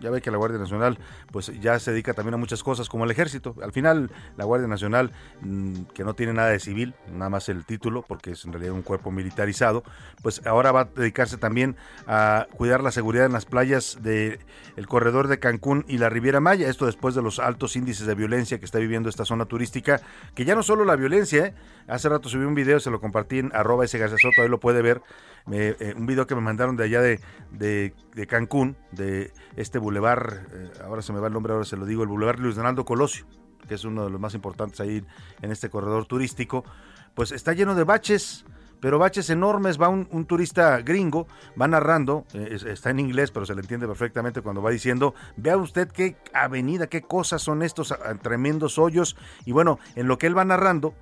Ya 0.00 0.10
ve 0.10 0.20
que 0.20 0.30
la 0.30 0.36
Guardia 0.36 0.58
Nacional 0.58 0.98
pues 1.32 1.50
ya 1.60 1.78
se 1.78 1.90
dedica 1.92 2.14
también 2.14 2.34
a 2.34 2.36
muchas 2.36 2.62
cosas 2.62 2.88
como 2.88 3.04
el 3.04 3.10
ejército. 3.10 3.54
Al 3.62 3.72
final 3.72 4.10
la 4.36 4.44
Guardia 4.44 4.68
Nacional, 4.68 5.12
mm, 5.40 5.82
que 5.94 6.04
no 6.04 6.14
tiene 6.14 6.32
nada 6.32 6.48
de 6.48 6.60
civil, 6.60 6.94
nada 7.10 7.30
más 7.30 7.48
el 7.48 7.64
título, 7.64 8.02
porque 8.06 8.32
es 8.32 8.44
en 8.44 8.52
realidad 8.52 8.72
un 8.74 8.82
cuerpo 8.82 9.10
militarizado, 9.10 9.82
pues 10.22 10.44
ahora 10.46 10.72
va 10.72 10.80
a 10.82 10.84
dedicarse 10.84 11.36
también 11.36 11.76
a 12.06 12.46
cuidar 12.56 12.82
la 12.82 12.90
seguridad 12.90 13.26
en 13.26 13.32
las 13.32 13.46
playas 13.46 13.98
del 14.02 14.38
el 14.76 14.86
corredor 14.86 15.28
de 15.28 15.38
Cancún 15.38 15.84
y 15.88 15.98
la 15.98 16.08
Riviera 16.08 16.40
Maya. 16.40 16.68
Esto 16.68 16.86
después 16.86 17.14
de 17.14 17.22
los 17.22 17.38
altos 17.38 17.76
índices 17.76 18.06
de 18.06 18.14
violencia 18.14 18.58
que 18.58 18.64
está 18.64 18.78
viviendo 18.78 19.08
esta 19.08 19.24
zona 19.24 19.46
turística, 19.46 20.00
que 20.34 20.44
ya 20.44 20.54
no 20.54 20.62
solo 20.62 20.84
la 20.84 20.96
violencia, 20.96 21.46
¿eh? 21.46 21.54
hace 21.88 22.08
rato 22.08 22.28
subí 22.28 22.44
un 22.44 22.54
video, 22.54 22.80
se 22.80 22.90
lo 22.90 23.00
compartí 23.00 23.38
en 23.38 23.50
arroba 23.54 23.84
ese 23.84 23.98
Soto, 24.08 24.42
ahí 24.42 24.48
lo 24.48 24.60
puede 24.60 24.82
ver, 24.82 25.02
eh, 25.50 25.94
un 25.96 26.06
video 26.06 26.26
que 26.26 26.34
me 26.34 26.40
mandaron 26.40 26.76
de 26.76 26.84
allá 26.84 27.00
de, 27.00 27.20
de- 27.50 27.94
de 28.14 28.26
Cancún, 28.26 28.76
de 28.92 29.32
este 29.56 29.78
bulevar, 29.84 30.46
eh, 30.52 30.70
ahora 30.84 31.02
se 31.02 31.12
me 31.12 31.20
va 31.20 31.28
el 31.28 31.32
nombre, 31.32 31.52
ahora 31.52 31.64
se 31.64 31.76
lo 31.76 31.84
digo, 31.86 32.02
el 32.02 32.08
bulevar 32.08 32.38
Luis 32.40 32.56
Donaldo 32.56 32.84
Colosio, 32.84 33.26
que 33.68 33.74
es 33.74 33.84
uno 33.84 34.04
de 34.04 34.10
los 34.10 34.20
más 34.20 34.34
importantes 34.34 34.80
ahí 34.80 35.04
en 35.42 35.52
este 35.52 35.68
corredor 35.70 36.06
turístico, 36.06 36.64
pues 37.14 37.30
está 37.32 37.52
lleno 37.52 37.74
de 37.74 37.84
baches, 37.84 38.44
pero 38.80 38.98
baches 38.98 39.30
enormes, 39.30 39.80
va 39.80 39.88
un, 39.88 40.24
turista 40.26 40.78
gringo, 40.82 41.26
va 41.60 41.68
narrando, 41.68 42.24
eh, 42.34 42.48
es- 42.52 42.64
está 42.64 42.90
en 42.90 42.98
inglés, 43.00 43.30
pero 43.30 43.46
se 43.46 43.54
le 43.54 43.60
entiende 43.60 43.86
perfectamente 43.86 44.42
cuando 44.42 44.60
va 44.62 44.70
diciendo, 44.70 45.14
vea 45.36 45.56
usted 45.56 45.88
qué 45.88 46.16
avenida, 46.34 46.86
qué 46.88 47.02
cosas 47.02 47.40
son 47.42 47.62
estos 47.62 47.94
tremendos 48.22 48.78
hoyos, 48.78 49.16
y 49.44 49.52
bueno, 49.52 49.78
en 49.96 50.08
lo 50.08 50.18
que 50.18 50.26
él 50.26 50.36
va 50.36 50.44
narrando, 50.44 50.94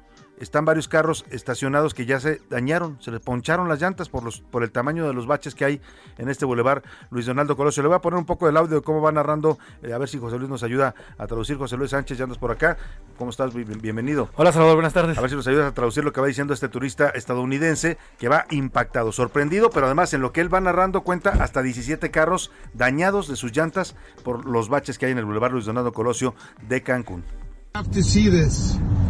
están 0.43 0.65
varios 0.65 0.89
carros 0.89 1.25
estacionados 1.31 1.95
que 1.95 2.05
ya 2.05 2.21
se 2.21 2.41
dañaron, 2.51 2.97
se 3.01 3.11
les 3.11 3.21
poncharon 3.21 3.69
las 3.69 3.81
llantas 3.81 4.09
por 4.09 4.23
los 4.25 4.41
por 4.41 4.63
el 4.63 4.73
tamaño 4.73 5.07
de 5.07 5.15
los 5.15 5.27
baches 5.27 5.55
que 5.55 5.65
hay 5.65 5.81
en 6.19 6.29
este 6.29 6.45
bulevar 6.45 6.83
Luis 7.11 7.27
Donaldo 7.27 7.57
Colosio. 7.57 7.83
Le 7.83 7.89
voy 7.89 7.97
a 7.97 8.01
poner 8.01 8.19
un 8.19 8.27
poco 8.27 8.47
del 8.47 8.57
audio 8.57 8.77
de 8.77 8.83
cómo 8.83 9.01
va 9.01 9.13
narrando, 9.13 9.59
eh, 9.83 9.93
a 9.93 9.99
ver 9.99 10.09
si 10.09 10.19
José 10.19 10.37
Luis 10.39 10.51
nos 10.51 10.63
ayuda 10.63 10.95
a 11.17 11.27
traducir. 11.27 11.57
José 11.57 11.77
Luis 11.77 11.91
Sánchez, 11.93 12.19
ya 12.19 12.25
andas 12.25 12.39
por 12.39 12.51
acá. 12.51 12.77
¿Cómo 13.17 13.31
estás? 13.31 13.55
Bien- 13.55 13.81
Bienvenido. 13.81 14.29
Hola 14.37 14.53
Salvador, 14.53 14.75
buenas 14.77 14.93
tardes. 14.93 15.17
A 15.17 15.21
ver 15.21 15.31
si 15.31 15.37
nos 15.37 15.47
ayudas 15.47 15.67
a 15.71 15.75
traducir 15.75 16.05
lo 16.05 16.13
que 16.13 16.21
va 16.21 16.27
diciendo 16.27 16.53
este 16.55 16.69
turista 16.69 17.09
estadounidense 17.11 17.97
que 18.19 18.29
va 18.29 18.47
impactado, 18.51 19.13
sorprendido, 19.13 19.71
pero 19.71 19.87
además 19.87 20.13
en 20.13 20.21
lo 20.23 20.33
que 20.33 20.41
él 20.41 20.53
va 20.53 20.61
narrando 20.61 21.03
cuenta 21.03 21.31
hasta 21.43 21.63
17 21.63 22.11
carros 22.11 22.51
dañados 22.75 23.29
de 23.29 23.37
sus 23.37 23.53
llantas 23.57 23.95
por 24.25 24.45
los 24.45 24.69
baches 24.69 24.99
que 24.99 25.07
hay 25.07 25.13
en 25.13 25.19
el 25.19 25.25
bulevar 25.25 25.53
Luis 25.53 25.67
Donaldo 25.67 25.93
Colosio 25.93 26.35
de 26.69 26.83
Cancún. 26.83 27.23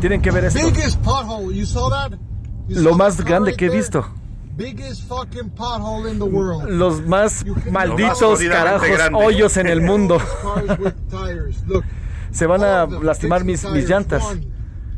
Tienen 0.00 0.22
que 0.22 0.30
ver 0.30 0.44
esto. 0.44 0.60
Biggest 0.64 1.02
pothole. 1.02 1.54
You 1.54 1.66
saw 1.66 1.90
that? 1.90 2.12
You 2.68 2.80
Lo 2.80 2.90
saw 2.90 2.98
más 2.98 3.20
grande 3.20 3.50
right 3.50 3.58
que 3.58 3.66
he 3.66 3.70
visto. 3.70 4.04
Biggest 4.56 5.08
fucking 5.08 5.50
pothole 5.50 6.08
in 6.08 6.18
the 6.18 6.24
world. 6.24 6.70
Los 6.70 7.00
más 7.02 7.44
malditos 7.70 8.40
carajos 8.40 8.88
grande. 8.88 9.18
hoyos 9.18 9.56
en 9.56 9.66
el 9.66 9.80
mundo. 9.80 10.18
Cars 10.18 10.78
with 10.78 10.94
tires. 11.10 11.62
Look. 11.66 11.84
Se 12.30 12.46
van 12.46 12.62
a 12.62 12.86
lastimar 12.86 13.44
mis, 13.44 13.64
mis 13.64 13.88
llantas. 13.88 14.22
One, 14.24 14.46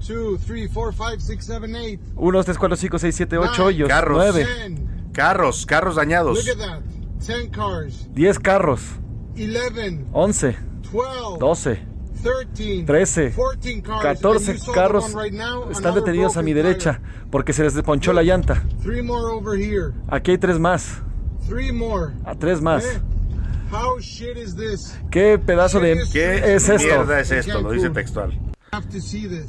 two, 0.07 0.37
three, 0.47 0.69
four, 0.69 0.93
five, 0.93 1.21
six, 1.21 1.47
seven, 1.47 1.75
eight. 1.75 2.01
1, 2.17 2.33
2, 2.33 2.43
3, 2.45 2.57
4, 2.59 2.77
5, 2.77 2.99
6, 2.99 3.17
7, 3.17 3.39
8 3.39 3.63
hoyos. 3.63 3.89
Carros. 3.89 4.19
9. 4.19 4.45
Ten. 4.45 5.11
Carros, 5.13 5.65
carros 5.67 5.97
dañados. 5.97 6.45
Look 6.45 6.57
at 6.57 6.59
that. 6.59 6.83
Ten 7.25 7.51
cars. 7.51 8.09
10 8.13 8.39
carros. 8.41 8.83
Eleven. 9.37 10.07
11. 10.13 10.57
Twelve. 10.83 11.39
12. 11.39 11.94
Thirteen. 12.25 12.87
13. 12.87 13.33
Fourteen 13.33 13.83
cars. 13.83 14.03
14 14.21 14.49
And 14.49 14.59
you 14.59 14.65
saw 14.65 14.73
the 14.73 14.81
carros 14.81 15.15
están 15.71 15.95
detenidos 15.95 16.37
a 16.39 16.43
mi 16.43 16.55
derecha 16.55 17.01
porque 17.31 17.53
se 17.53 17.63
les 17.63 17.75
ponchó 17.83 18.15
la 18.15 18.23
llanta. 18.23 18.63
Aquí 20.09 20.31
hay 20.31 20.39
tres 20.39 20.59
más. 20.59 21.03
A 22.25 22.35
tres 22.35 22.63
más. 22.63 22.85
Eh? 22.87 23.01
¿Qué 25.11 25.39
pedazo 25.39 25.81
de... 25.81 25.99
¿Qué 26.13 26.55
es 26.55 26.69
esto? 26.69 26.87
mierda 26.87 27.21
es 27.21 27.31
esto? 27.31 27.61
Lo 27.61 27.73
dice 27.73 27.91
textual. 27.91 28.54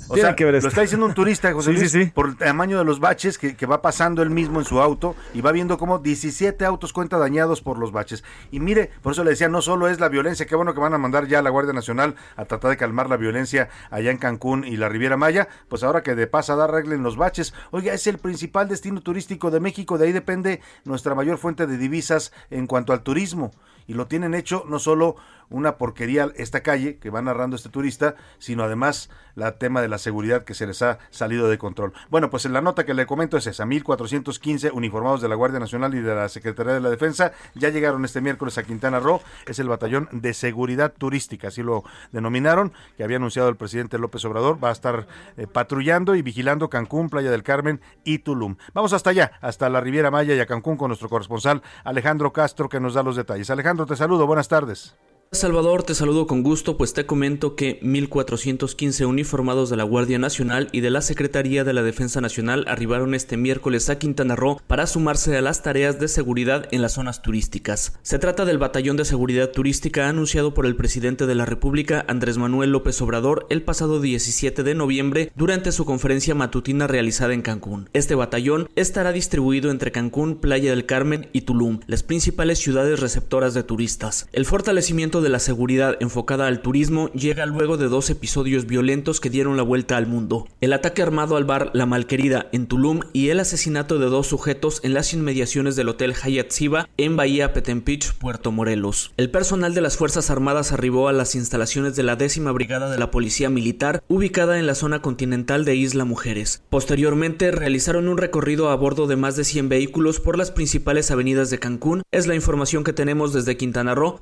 O 0.10 0.16
sea, 0.16 0.36
que 0.36 0.46
ver 0.46 0.62
lo 0.62 0.70
está 0.70 0.82
diciendo 0.82 1.06
un 1.06 1.14
turista, 1.14 1.52
José 1.54 1.72
Sí, 1.72 1.78
Luis, 1.78 1.92
sí, 1.92 2.04
sí. 2.06 2.12
por 2.12 2.30
el 2.30 2.38
tamaño 2.38 2.78
de 2.78 2.86
los 2.86 3.00
baches 3.00 3.38
que, 3.38 3.56
que 3.56 3.66
va 3.66 3.82
pasando 3.82 4.22
él 4.22 4.30
mismo 4.30 4.60
en 4.60 4.66
su 4.66 4.80
auto 4.82 5.16
y 5.34 5.42
va 5.42 5.52
viendo 5.52 5.78
cómo 5.78 6.00
17 6.00 6.64
autos 6.66 6.94
cuenta 6.94 7.18
dañados 7.18 7.62
por 7.62 7.78
los 7.78 7.92
baches. 7.92 8.24
Y 8.52 8.60
mire, 8.60 8.92
por 9.02 9.14
eso 9.14 9.24
le 9.24 9.32
decía, 9.32 9.50
no 9.50 9.62
solo 9.62 9.88
es 9.88 10.00
la 10.00 10.10
violencia, 10.10 10.46
qué 10.46 10.56
bueno 10.56 10.74
que 10.74 10.80
van 10.80 10.94
a 10.94 10.98
mandar 10.98 11.28
ya 11.28 11.40
a 11.40 11.42
la 11.42 11.50
Guardia 11.50 11.74
Nacional 11.74 12.16
a 12.36 12.46
tratar 12.46 12.70
de 12.70 12.78
calmar 12.78 13.10
la 13.10 13.18
violencia 13.18 13.70
allá 13.90 14.12
en 14.12 14.18
Cancún 14.18 14.66
y 14.66 14.78
la 14.78 14.90
Riviera 14.90 15.18
Maya, 15.18 15.48
pues 15.68 15.84
ahora 15.84 16.04
que 16.04 16.16
de 16.16 16.28
pasa 16.28 16.56
dar 16.56 16.72
regla 16.72 16.96
en 16.96 17.04
los 17.04 17.18
baches, 17.18 17.54
oiga, 17.72 17.94
es 17.94 18.08
el 18.08 18.18
principal 18.18 18.68
destino 18.68 19.02
turístico 19.02 19.52
de 19.52 19.60
México, 19.60 19.98
de 19.98 20.08
ahí 20.08 20.12
depende 20.12 20.62
nuestra 20.84 21.16
mayor 21.16 21.38
fuente 21.38 21.68
de 21.68 21.78
divisas 21.78 22.32
en 22.50 22.68
cuanto 22.68 22.94
al 22.94 23.04
turismo. 23.04 23.52
Y 23.88 23.94
lo 23.94 24.08
tienen 24.08 24.34
hecho 24.34 24.64
no 24.68 24.80
solo 24.80 25.16
una 25.50 25.78
porquería 25.78 26.30
esta 26.36 26.62
calle 26.62 26.98
que 26.98 27.10
va 27.10 27.22
narrando 27.22 27.56
este 27.56 27.70
turista, 27.70 28.16
sino 28.40 28.64
además 28.64 29.10
la 29.36 29.58
tema 29.58 29.82
de 29.82 29.88
la 29.88 29.98
seguridad 29.98 30.44
que 30.44 30.54
se 30.54 30.66
les 30.66 30.82
ha 30.82 31.00
salido 31.10 31.50
de 31.50 31.58
control. 31.58 31.94
Bueno, 32.10 32.30
pues 32.30 32.46
en 32.46 32.54
la 32.54 32.62
nota 32.62 32.86
que 32.86 32.94
le 32.94 33.06
comento 33.06 33.38
es 33.38 33.48
esa, 33.48 33.66
1415 33.66 34.72
uniformados 34.72 35.22
de 35.22 35.30
la 35.30 35.36
Guardia 35.36 35.60
Nacional 35.60 35.94
y 35.94 36.02
de 36.02 36.16
la 36.16 36.30
Secretaría 36.30 36.74
de 36.74 36.80
la 36.80 36.90
Defensa 36.90 37.34
ya 37.54 37.70
llegaron 37.70 38.06
este 38.06 38.22
miércoles 38.22 38.58
a 38.58 38.64
Quintana 38.64 39.00
Roo, 39.00 39.22
es 39.46 39.60
el 39.60 39.68
batallón 39.68 40.08
de 40.12 40.34
seguridad 40.34 40.94
turística, 40.98 41.50
así 41.50 41.62
lo 41.62 41.84
denominaron, 42.12 42.74
que 42.98 43.04
había 43.04 43.18
anunciado 43.18 43.50
el 43.50 43.56
presidente 43.56 43.98
López 43.98 44.24
Obrador, 44.26 44.64
va 44.64 44.70
a 44.70 44.74
estar 44.74 45.08
eh, 45.38 45.48
patrullando 45.48 46.16
y 46.16 46.22
vigilando 46.22 46.70
Cancún, 46.70 47.10
Playa 47.10 47.32
del 47.32 47.44
Carmen 47.44 47.82
y 48.04 48.20
Tulum. 48.20 48.56
Vamos 48.74 48.94
hasta 48.94 49.10
allá, 49.10 49.32
hasta 49.42 49.70
la 49.70 49.82
Riviera 49.82 50.12
Maya 50.12 50.36
y 50.36 50.40
a 50.40 50.46
Cancún 50.46 50.78
con 50.78 50.90
nuestro 50.90 51.10
corresponsal 51.10 51.62
Alejandro 51.84 52.34
Castro 52.34 52.70
que 52.70 52.80
nos 52.80 52.94
da 52.94 53.04
los 53.04 53.16
detalles. 53.16 53.50
Alejandro, 53.50 53.86
te 53.86 53.96
saludo, 53.96 54.28
buenas 54.28 54.48
tardes. 54.48 54.96
Salvador, 55.36 55.84
te 55.84 55.94
saludo 55.94 56.28
con 56.28 56.44
gusto, 56.44 56.78
pues 56.78 56.94
te 56.94 57.06
comento 57.06 57.56
que 57.56 57.80
1.415 57.82 59.06
uniformados 59.06 59.70
de 59.70 59.76
la 59.76 59.84
Guardia 59.84 60.18
Nacional 60.18 60.70
y 60.72 60.82
de 60.82 60.90
la 60.90 61.02
Secretaría 61.02 61.64
de 61.64 61.74
la 61.74 61.84
Defensa 61.84 62.22
Nacional 62.22 62.66
arribaron 62.68 63.14
este 63.14 63.38
miércoles 63.38 63.90
a 63.90 64.00
Quintana 64.00 64.36
Roo 64.36 64.62
para 64.68 64.88
sumarse 64.88 65.36
a 65.38 65.42
las 65.42 65.62
tareas 65.62 66.00
de 66.00 66.08
seguridad 66.08 66.68
en 66.72 66.82
las 66.82 66.94
zonas 66.94 67.22
turísticas. 67.22 68.00
Se 68.02 68.18
trata 68.18 68.46
del 68.46 68.58
Batallón 68.58 68.98
de 68.98 69.06
Seguridad 69.06 69.52
Turística 69.52 70.08
anunciado 70.10 70.54
por 70.54 70.66
el 70.66 70.76
presidente 70.76 71.26
de 71.28 71.36
la 71.36 71.46
República, 71.46 72.06
Andrés 72.08 72.38
Manuel 72.38 72.72
López 72.72 73.02
Obrador, 73.02 73.46
el 73.50 73.62
pasado 73.62 74.00
17 74.00 74.64
de 74.64 74.76
noviembre 74.76 75.32
durante 75.36 75.72
su 75.72 75.86
conferencia 75.86 76.36
matutina 76.36 76.88
realizada 76.88 77.34
en 77.34 77.42
Cancún. 77.42 77.90
Este 77.94 78.16
batallón 78.16 78.70
estará 78.76 79.12
distribuido 79.12 79.70
entre 79.70 79.92
Cancún, 79.92 80.36
Playa 80.36 80.70
del 80.70 80.86
Carmen 80.86 81.30
y 81.34 81.42
Tulum, 81.42 81.82
las 81.88 82.04
principales 82.04 82.60
ciudades 82.60 83.00
receptoras 83.00 83.54
de 83.54 83.64
turistas. 83.64 84.28
El 84.32 84.46
fortalecimiento 84.46 85.22
de 85.22 85.25
la 85.30 85.40
seguridad 85.40 85.98
enfocada 86.00 86.48
al 86.48 86.62
turismo 86.62 87.12
llega 87.14 87.46
luego 87.46 87.78
de 87.78 87.88
dos 87.88 88.10
episodios 88.10 88.66
violentos 88.66 89.20
que 89.20 89.30
dieron 89.30 89.58
la 89.58 89.64
vuelta 89.64 89.98
al 89.98 90.08
mundo. 90.08 90.48
El 90.62 90.74
ataque 90.74 91.02
armado 91.02 91.38
al 91.38 91.46
bar 91.46 91.72
La 91.74 91.86
Malquerida 91.86 92.48
en 92.52 92.68
Tulum 92.68 93.02
y 93.14 93.30
el 93.30 93.40
asesinato 93.40 94.00
de 94.00 94.08
dos 94.08 94.28
sujetos 94.28 94.80
en 94.84 94.94
las 94.94 95.14
inmediaciones 95.14 95.76
del 95.76 95.90
Hotel 95.90 96.14
Hyatt 96.14 96.52
Ziva 96.52 96.90
en 96.98 97.16
Bahía 97.16 97.54
Petempich, 97.54 98.14
Puerto 98.14 98.52
Morelos. 98.52 99.12
El 99.18 99.30
personal 99.30 99.74
de 99.74 99.82
las 99.82 99.98
Fuerzas 99.98 100.30
Armadas 100.30 100.72
arribó 100.72 101.08
a 101.08 101.14
las 101.14 101.36
instalaciones 101.36 101.96
de 101.96 102.04
la 102.04 102.16
décima 102.16 102.52
brigada 102.52 102.90
de 102.90 102.98
la 102.98 103.12
Policía 103.12 103.50
Militar 103.50 104.04
ubicada 104.08 104.60
en 104.60 104.68
la 104.68 104.76
zona 104.76 105.02
continental 105.02 105.66
de 105.66 105.76
Isla 105.76 106.06
Mujeres. 106.06 106.62
Posteriormente 106.70 107.52
realizaron 107.52 108.08
un 108.08 108.18
recorrido 108.18 108.70
a 108.70 108.76
bordo 108.76 109.08
de 109.08 109.16
más 109.16 109.36
de 109.36 109.44
100 109.44 109.70
vehículos 109.70 110.20
por 110.20 110.38
las 110.38 110.52
principales 110.52 111.12
avenidas 111.12 111.50
de 111.50 111.60
Cancún. 111.60 112.04
Es 112.12 112.28
la 112.28 112.36
información 112.36 112.84
que 112.84 112.94
tenemos 112.94 113.34
desde 113.34 113.58
Quintana 113.58 113.96
Roo. 113.96 114.22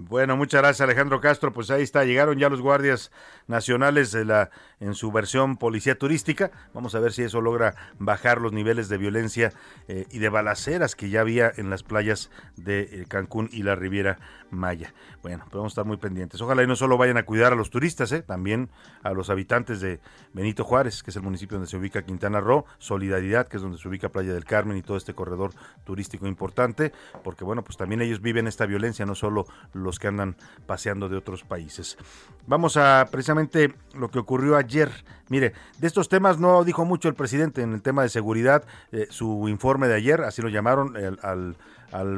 Bueno, 0.00 0.36
muchas 0.36 0.60
gracias 0.60 0.80
Alejandro 0.80 1.20
Castro. 1.20 1.52
Pues 1.52 1.70
ahí 1.70 1.82
está, 1.82 2.04
llegaron 2.04 2.38
ya 2.38 2.48
los 2.48 2.60
guardias 2.60 3.10
nacionales 3.48 4.16
en 4.80 4.94
su 4.94 5.10
versión 5.10 5.56
policía 5.56 5.98
turística. 5.98 6.50
Vamos 6.72 6.94
a 6.94 7.00
ver 7.00 7.12
si 7.12 7.22
eso 7.22 7.40
logra 7.40 7.74
bajar 7.98 8.40
los 8.40 8.52
niveles 8.52 8.88
de 8.88 8.98
violencia 8.98 9.52
eh, 9.88 10.06
y 10.10 10.18
de 10.18 10.28
balaceras 10.28 10.94
que 10.94 11.10
ya 11.10 11.22
había 11.22 11.50
en 11.56 11.70
las 11.70 11.82
playas 11.82 12.30
de 12.56 12.80
eh, 12.80 13.04
Cancún 13.08 13.48
y 13.52 13.62
la 13.62 13.74
Riviera 13.74 14.18
Maya. 14.50 14.94
Bueno, 15.22 15.44
pues 15.44 15.54
vamos 15.54 15.72
a 15.72 15.74
estar 15.74 15.84
muy 15.84 15.96
pendientes. 15.96 16.40
Ojalá 16.40 16.62
y 16.62 16.66
no 16.66 16.76
solo 16.76 16.96
vayan 16.96 17.16
a 17.16 17.24
cuidar 17.24 17.52
a 17.52 17.56
los 17.56 17.70
turistas, 17.70 18.12
eh, 18.12 18.22
también 18.22 18.70
a 19.02 19.12
los 19.12 19.30
habitantes 19.30 19.80
de 19.80 20.00
Benito 20.32 20.64
Juárez, 20.64 21.02
que 21.02 21.10
es 21.10 21.16
el 21.16 21.22
municipio 21.22 21.56
donde 21.56 21.70
se 21.70 21.76
ubica 21.76 22.02
Quintana 22.02 22.40
Roo, 22.40 22.64
Solidaridad, 22.78 23.48
que 23.48 23.56
es 23.56 23.62
donde 23.62 23.78
se 23.78 23.88
ubica 23.88 24.10
Playa 24.10 24.32
del 24.32 24.44
Carmen 24.44 24.76
y 24.76 24.82
todo 24.82 24.96
este 24.96 25.14
corredor 25.14 25.52
turístico 25.84 26.26
importante, 26.26 26.92
porque 27.24 27.44
bueno, 27.44 27.62
pues 27.62 27.76
también 27.76 28.02
ellos 28.02 28.20
viven 28.20 28.46
esta 28.46 28.66
violencia, 28.66 29.06
no 29.06 29.14
solo 29.14 29.46
los 29.72 29.98
que 29.98 30.08
andan 30.08 30.36
paseando 30.66 31.08
de 31.08 31.16
otros 31.16 31.44
países. 31.44 31.96
Vamos 32.46 32.76
a 32.76 33.06
precisamente 33.10 33.37
lo 33.94 34.10
que 34.10 34.18
ocurrió 34.18 34.56
ayer. 34.56 34.90
Mire, 35.28 35.52
de 35.78 35.86
estos 35.86 36.08
temas 36.08 36.38
no 36.38 36.64
dijo 36.64 36.84
mucho 36.84 37.08
el 37.08 37.14
presidente 37.14 37.62
en 37.62 37.72
el 37.74 37.82
tema 37.82 38.02
de 38.02 38.08
seguridad, 38.08 38.64
eh, 38.92 39.06
su 39.10 39.48
informe 39.48 39.88
de 39.88 39.94
ayer, 39.94 40.22
así 40.22 40.42
lo 40.42 40.48
llamaron 40.48 40.96
el- 40.96 41.18
al, 41.22 41.56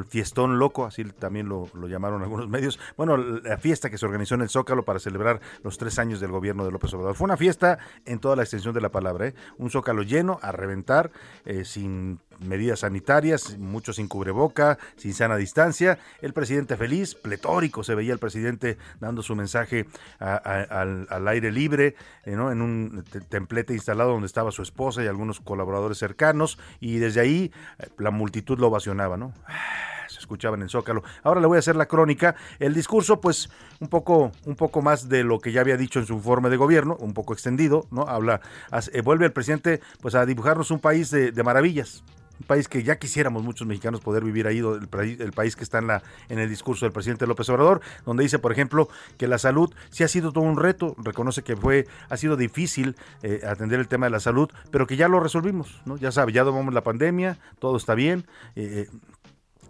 fiestón 0.05 0.59
loco, 0.59 0.85
así 0.85 1.05
también 1.05 1.47
lo, 1.47 1.69
lo, 1.73 1.87
llamaron 1.87 2.21
algunos 2.21 2.49
medios. 2.49 2.77
Bueno, 2.97 3.15
la 3.15 3.57
fiesta 3.57 3.89
que 3.89 3.97
se 3.97 4.05
organizó 4.05 4.35
en 4.35 4.41
el 4.41 4.49
Zócalo 4.49 4.83
para 4.83 4.99
celebrar 4.99 5.39
los 5.63 5.77
tres 5.77 5.97
años 5.97 6.19
del 6.19 6.31
gobierno 6.31 6.65
de 6.65 6.71
López 6.71 6.93
Obrador. 6.93 7.15
Fue 7.15 7.23
una 7.25 7.37
fiesta 7.37 7.79
en 8.05 8.19
toda 8.19 8.35
la 8.35 8.43
extensión 8.43 8.73
de 8.73 8.81
la 8.81 8.89
palabra, 8.89 9.27
¿eh? 9.27 9.33
un 9.57 9.69
Zócalo 9.69 10.03
lleno, 10.03 10.39
a 10.41 10.51
reventar, 10.51 11.11
eh, 11.45 11.63
sin 11.63 12.19
medidas 12.41 12.79
sanitarias, 12.79 13.57
muchos 13.57 13.97
sin 13.97 14.07
cubreboca, 14.07 14.77
sin 14.97 15.13
sana 15.13 15.37
distancia. 15.37 15.99
El 16.21 16.33
presidente 16.33 16.77
feliz, 16.77 17.15
pletórico, 17.15 17.83
se 17.83 17.95
veía 17.95 18.13
el 18.13 18.19
presidente 18.19 18.77
dando 18.99 19.21
su 19.21 19.35
mensaje 19.35 19.87
a, 20.19 20.35
al, 20.35 21.27
aire 21.27 21.51
libre, 21.51 21.95
eh, 22.25 22.35
¿no? 22.35 22.51
en 22.51 22.61
un 22.61 23.03
templete 23.29 23.73
instalado 23.73 24.11
donde 24.11 24.27
estaba 24.27 24.51
su 24.51 24.61
esposa 24.61 25.03
y 25.03 25.07
algunos 25.07 25.39
colaboradores 25.39 25.97
cercanos, 25.97 26.57
y 26.79 26.97
desde 26.97 27.21
ahí 27.21 27.51
eh, 27.79 27.87
la 27.97 28.11
multitud 28.11 28.59
lo 28.59 28.67
ovacionaba, 28.67 29.17
¿no? 29.17 29.33
se 30.07 30.19
escuchaba 30.19 30.57
en 30.57 30.63
el 30.63 30.69
Zócalo. 30.69 31.03
Ahora 31.23 31.39
le 31.39 31.47
voy 31.47 31.55
a 31.55 31.59
hacer 31.59 31.77
la 31.77 31.85
crónica. 31.85 32.35
El 32.59 32.73
discurso, 32.73 33.21
pues, 33.21 33.49
un 33.79 33.87
poco, 33.87 34.33
un 34.45 34.55
poco 34.55 34.81
más 34.81 35.07
de 35.07 35.23
lo 35.23 35.39
que 35.39 35.53
ya 35.53 35.61
había 35.61 35.77
dicho 35.77 35.99
en 35.99 36.05
su 36.05 36.13
informe 36.13 36.49
de 36.49 36.57
gobierno, 36.57 36.97
un 36.99 37.13
poco 37.13 37.31
extendido, 37.31 37.87
¿no? 37.91 38.01
Habla, 38.01 38.41
hace, 38.71 38.99
vuelve 39.01 39.25
el 39.25 39.31
presidente, 39.31 39.79
pues, 40.01 40.15
a 40.15 40.25
dibujarnos 40.25 40.69
un 40.69 40.79
país 40.79 41.11
de 41.11 41.43
maravillas, 41.43 42.03
un 42.41 42.47
país 42.47 42.67
que 42.67 42.81
ya 42.81 42.97
quisiéramos 42.97 43.43
muchos 43.43 43.67
mexicanos 43.67 44.01
poder 44.01 44.23
vivir 44.23 44.47
ahí, 44.47 44.57
el, 44.57 44.89
el, 45.21 45.31
país 45.31 45.55
que 45.55 45.63
está 45.63 45.77
en, 45.77 45.87
la, 45.87 46.01
en 46.27 46.39
el 46.39 46.49
discurso 46.49 46.85
del 46.85 46.91
presidente 46.91 47.27
López 47.27 47.47
Obrador, 47.49 47.81
donde 48.03 48.23
dice, 48.23 48.39
por 48.39 48.51
ejemplo, 48.51 48.89
que 49.17 49.27
la 49.27 49.37
salud 49.37 49.71
sí 49.91 50.03
ha 50.03 50.07
sido 50.07 50.31
todo 50.31 50.43
un 50.43 50.57
reto, 50.57 50.95
reconoce 50.97 51.43
que 51.43 51.55
fue, 51.55 51.87
ha 52.09 52.17
sido 52.17 52.35
difícil 52.37 52.95
eh, 53.21 53.41
atender 53.47 53.79
el 53.79 53.87
tema 53.87 54.07
de 54.07 54.09
la 54.09 54.19
salud, 54.19 54.49
pero 54.71 54.87
que 54.87 54.97
ya 54.97 55.07
lo 55.07 55.19
resolvimos, 55.19 55.81
¿no? 55.85 55.97
Ya 55.97 56.11
sabe, 56.11 56.31
ya 56.31 56.43
tomamos 56.43 56.73
la 56.73 56.81
pandemia, 56.81 57.37
todo 57.59 57.77
está 57.77 57.93
bien. 57.93 58.25
Eh, 58.55 58.87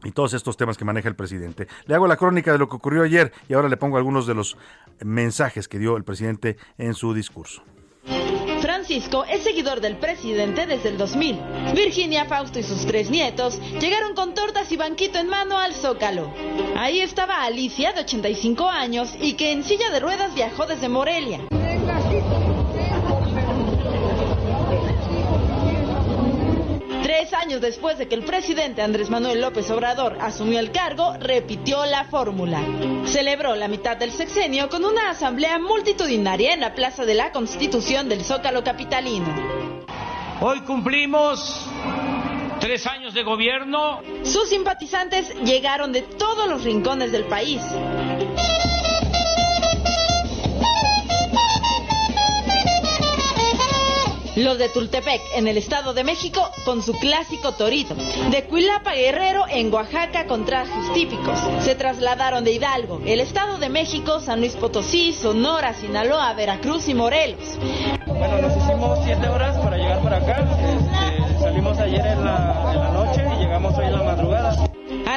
y 0.03 0.11
todos 0.13 0.34
estos 0.34 0.57
temas 0.57 0.80
que 0.80 0.86
maneja 0.86 1.09
el 1.09 1.15
presidente. 1.15 1.67
Le 1.86 1.93
hago 1.93 2.07
la 2.07 2.17
crónica 2.17 2.51
de 2.51 2.57
lo 2.57 2.67
que 2.67 2.76
ocurrió 2.76 3.03
ayer 3.03 3.32
y 3.47 3.53
ahora 3.53 3.69
le 3.69 3.78
pongo 3.78 3.97
algunos 3.97 4.26
de 4.26 4.34
los 4.34 4.57
mensajes 4.99 5.67
que 5.67 5.78
dio 5.78 5.95
el 5.95 6.03
presidente 6.03 6.57
en 6.80 6.95
su 6.95 7.13
discurso. 7.13 7.61
Francisco 8.92 9.24
es 9.24 9.44
seguidor 9.44 9.80
del 9.80 9.96
presidente 9.96 10.68
desde 10.68 10.89
el 10.89 10.98
2000. 10.98 11.39
Virginia, 11.74 12.26
Fausto 12.26 12.60
y 12.60 12.64
sus 12.64 12.86
tres 12.86 13.10
nietos 13.10 13.58
llegaron 13.80 14.14
con 14.16 14.34
tortas 14.34 14.70
y 14.70 14.76
banquito 14.76 15.18
en 15.18 15.30
mano 15.30 15.58
al 15.58 15.74
Zócalo. 15.74 16.30
Ahí 16.76 17.00
estaba 17.00 17.46
Alicia, 17.46 17.94
de 17.94 18.02
85 18.02 18.68
años, 18.68 19.16
y 19.22 19.36
que 19.36 19.54
en 19.54 19.64
silla 19.64 19.92
de 19.92 20.02
ruedas 20.02 20.36
viajó 20.36 20.66
desde 20.66 20.89
Morelia. 20.89 21.39
Tres 27.12 27.34
años 27.34 27.59
después 27.59 27.97
de 27.97 28.07
que 28.07 28.16
el 28.16 28.24
presidente 28.24 28.82
Andrés 28.82 29.09
Manuel 29.09 29.41
López 29.41 29.70
Obrador 29.70 30.18
asumió 30.22 30.59
el 30.59 30.72
cargo, 30.72 31.14
repitió 31.20 31.86
la 31.86 32.05
fórmula. 32.05 32.62
Celebró 33.05 33.53
la 33.53 33.68
mitad 33.68 33.97
del 33.97 34.14
sexenio 34.14 34.70
con 34.70 34.86
una 34.86 35.09
asamblea 35.09 35.59
multitudinaria 35.59 36.53
en 36.53 36.62
la 36.62 36.74
Plaza 36.74 37.03
de 37.03 37.14
la 37.14 37.34
Constitución 37.34 38.07
del 38.07 38.24
Zócalo 38.24 38.64
Capitalino. 38.64 39.28
Hoy 40.39 40.62
cumplimos 40.62 41.68
tres 42.62 42.88
años 42.88 43.14
de 43.14 43.24
gobierno. 43.24 43.99
Sus 44.24 44.47
simpatizantes 44.47 45.36
llegaron 45.43 45.91
de 45.91 46.03
todos 46.03 46.47
los 46.47 46.64
rincones 46.64 47.12
del 47.12 47.26
país. 47.26 47.62
Los 54.36 54.57
de 54.57 54.69
Tultepec, 54.69 55.21
en 55.36 55.47
el 55.49 55.57
Estado 55.57 55.93
de 55.93 56.05
México, 56.05 56.49
con 56.63 56.82
su 56.82 56.93
clásico 56.93 57.51
torito. 57.51 57.95
De 58.29 58.45
Cuilapa 58.45 58.93
Guerrero, 58.93 59.43
en 59.49 59.73
Oaxaca, 59.73 60.25
con 60.25 60.45
trajes 60.45 60.93
típicos. 60.93 61.38
Se 61.61 61.75
trasladaron 61.75 62.45
de 62.45 62.53
Hidalgo, 62.53 63.01
el 63.05 63.19
Estado 63.19 63.57
de 63.57 63.67
México, 63.67 64.21
San 64.21 64.39
Luis 64.39 64.53
Potosí, 64.53 65.11
Sonora, 65.11 65.73
Sinaloa, 65.73 66.34
Veracruz 66.34 66.88
y 66.88 66.93
Morelos. 66.93 67.57
Bueno, 68.07 68.38
nos 68.38 68.55
hicimos 68.55 68.99
siete 69.03 69.27
horas 69.27 69.57
para 69.57 69.77
llegar 69.77 70.01
para 70.01 70.17
acá. 70.17 70.47
Este, 70.61 71.39
salimos 71.39 71.77
ayer 71.79 72.05
en 72.05 72.23
la, 72.23 72.91
noche 72.93 73.23
y 73.36 73.39
llegamos 73.41 73.77
hoy 73.77 73.86
en 73.86 73.91
la 73.91 73.97
madrugada. 73.97 74.11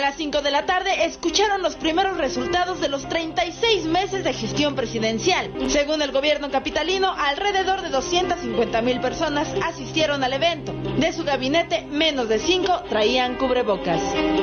Las 0.05 0.17
5 0.17 0.43
de 0.43 0.51
la 0.51 0.67
tarde 0.67 1.07
escucharon 1.07 1.63
los 1.63 1.77
primeros 1.77 2.19
resultados 2.19 2.79
de 2.79 2.91
los 2.91 3.09
36 3.09 3.87
meses 3.87 4.23
de 4.23 4.35
gestión 4.35 4.75
presidencial. 4.75 5.51
Según 5.71 6.03
el 6.03 6.13
gobierno 6.13 6.51
capitalino, 6.51 7.15
alrededor 7.17 7.81
de 7.81 7.89
250 7.89 8.83
mil 8.83 9.01
personas 9.01 9.49
asistieron 9.63 10.23
al 10.23 10.35
evento. 10.35 10.75
De 10.99 11.11
su 11.15 11.25
gabinete, 11.25 11.87
menos 11.91 12.29
de 12.29 12.39
5 12.39 12.83
traían 12.91 13.37
cubrebocas. 13.37 14.03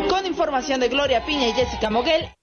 Con 0.09 0.25
información 0.25 0.79
de 0.79 0.89
Gloria 0.89 1.23
Piña 1.27 1.49
y 1.49 1.53
Jessica 1.53 1.91
Moguel. 1.91 2.40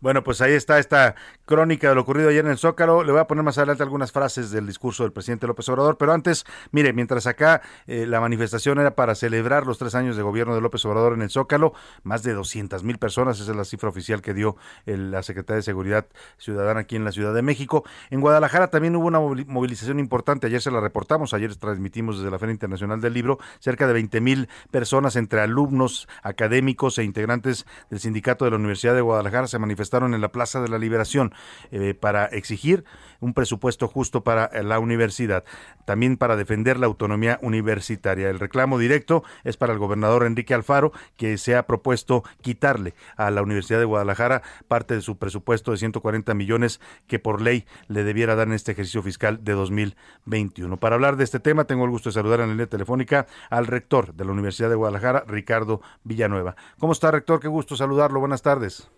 Bueno, 0.00 0.22
pues 0.22 0.40
ahí 0.40 0.52
está 0.52 0.78
esta 0.78 1.16
crónica 1.44 1.88
de 1.88 1.96
lo 1.96 2.02
ocurrido 2.02 2.28
ayer 2.28 2.44
en 2.44 2.52
el 2.52 2.58
Zócalo. 2.58 3.02
Le 3.02 3.10
voy 3.10 3.20
a 3.20 3.26
poner 3.26 3.42
más 3.42 3.58
adelante 3.58 3.82
algunas 3.82 4.12
frases 4.12 4.52
del 4.52 4.64
discurso 4.64 5.02
del 5.02 5.10
presidente 5.10 5.48
López 5.48 5.68
Obrador, 5.70 5.98
pero 5.98 6.12
antes, 6.12 6.44
mire, 6.70 6.92
mientras 6.92 7.26
acá 7.26 7.62
eh, 7.88 8.06
la 8.06 8.20
manifestación 8.20 8.78
era 8.78 8.94
para 8.94 9.16
celebrar 9.16 9.66
los 9.66 9.76
tres 9.76 9.96
años 9.96 10.16
de 10.16 10.22
gobierno 10.22 10.54
de 10.54 10.60
López 10.60 10.84
Obrador 10.84 11.14
en 11.14 11.22
el 11.22 11.30
Zócalo, 11.30 11.72
más 12.04 12.22
de 12.22 12.32
200 12.32 12.84
mil 12.84 12.98
personas, 12.98 13.40
esa 13.40 13.50
es 13.50 13.56
la 13.56 13.64
cifra 13.64 13.88
oficial 13.88 14.22
que 14.22 14.34
dio 14.34 14.56
el, 14.86 15.10
la 15.10 15.24
Secretaría 15.24 15.56
de 15.56 15.62
Seguridad 15.62 16.06
Ciudadana 16.36 16.80
aquí 16.80 16.94
en 16.94 17.04
la 17.04 17.10
Ciudad 17.10 17.34
de 17.34 17.42
México. 17.42 17.82
En 18.10 18.20
Guadalajara 18.20 18.68
también 18.68 18.94
hubo 18.94 19.08
una 19.08 19.18
movilización 19.18 19.98
importante, 19.98 20.46
ayer 20.46 20.62
se 20.62 20.70
la 20.70 20.78
reportamos, 20.80 21.34
ayer 21.34 21.56
transmitimos 21.56 22.18
desde 22.18 22.30
la 22.30 22.38
Feria 22.38 22.52
Internacional 22.52 23.00
del 23.00 23.14
Libro, 23.14 23.40
cerca 23.58 23.88
de 23.88 23.94
20 23.94 24.20
mil 24.20 24.48
personas 24.70 25.16
entre 25.16 25.40
alumnos, 25.40 26.06
académicos 26.22 26.98
e 26.98 27.02
integrantes 27.02 27.66
del 27.90 27.98
sindicato 27.98 28.44
de 28.44 28.52
la 28.52 28.58
Universidad 28.58 28.94
de 28.94 29.00
Guadalajara 29.00 29.48
se 29.48 29.58
manifestaron 29.58 29.87
en 29.96 30.20
la 30.20 30.32
Plaza 30.32 30.60
de 30.60 30.68
la 30.68 30.78
Liberación 30.78 31.32
eh, 31.70 31.94
para 31.94 32.26
exigir 32.26 32.84
un 33.20 33.34
presupuesto 33.34 33.88
justo 33.88 34.22
para 34.22 34.50
la 34.62 34.78
universidad, 34.78 35.44
también 35.84 36.16
para 36.16 36.36
defender 36.36 36.78
la 36.78 36.86
autonomía 36.86 37.38
universitaria. 37.42 38.28
El 38.28 38.38
reclamo 38.38 38.78
directo 38.78 39.24
es 39.44 39.56
para 39.56 39.72
el 39.72 39.78
gobernador 39.78 40.24
Enrique 40.24 40.54
Alfaro, 40.54 40.92
que 41.16 41.36
se 41.38 41.56
ha 41.56 41.66
propuesto 41.66 42.22
quitarle 42.42 42.94
a 43.16 43.30
la 43.30 43.42
Universidad 43.42 43.80
de 43.80 43.86
Guadalajara 43.86 44.42
parte 44.68 44.94
de 44.94 45.00
su 45.00 45.18
presupuesto 45.18 45.72
de 45.72 45.78
140 45.78 46.34
millones 46.34 46.80
que 47.06 47.18
por 47.18 47.40
ley 47.40 47.66
le 47.88 48.04
debiera 48.04 48.36
dar 48.36 48.46
en 48.46 48.54
este 48.54 48.72
ejercicio 48.72 49.02
fiscal 49.02 49.42
de 49.42 49.52
2021. 49.52 50.76
Para 50.76 50.94
hablar 50.94 51.16
de 51.16 51.24
este 51.24 51.40
tema, 51.40 51.64
tengo 51.64 51.84
el 51.84 51.90
gusto 51.90 52.10
de 52.10 52.14
saludar 52.14 52.40
en 52.40 52.48
la 52.48 52.52
línea 52.52 52.66
telefónica 52.66 53.26
al 53.50 53.66
rector 53.66 54.14
de 54.14 54.24
la 54.24 54.32
Universidad 54.32 54.68
de 54.68 54.76
Guadalajara, 54.76 55.24
Ricardo 55.26 55.80
Villanueva. 56.04 56.54
¿Cómo 56.78 56.92
está, 56.92 57.10
rector? 57.10 57.40
Qué 57.40 57.48
gusto 57.48 57.76
saludarlo. 57.76 58.20
Buenas 58.20 58.42
tardes. 58.42 58.88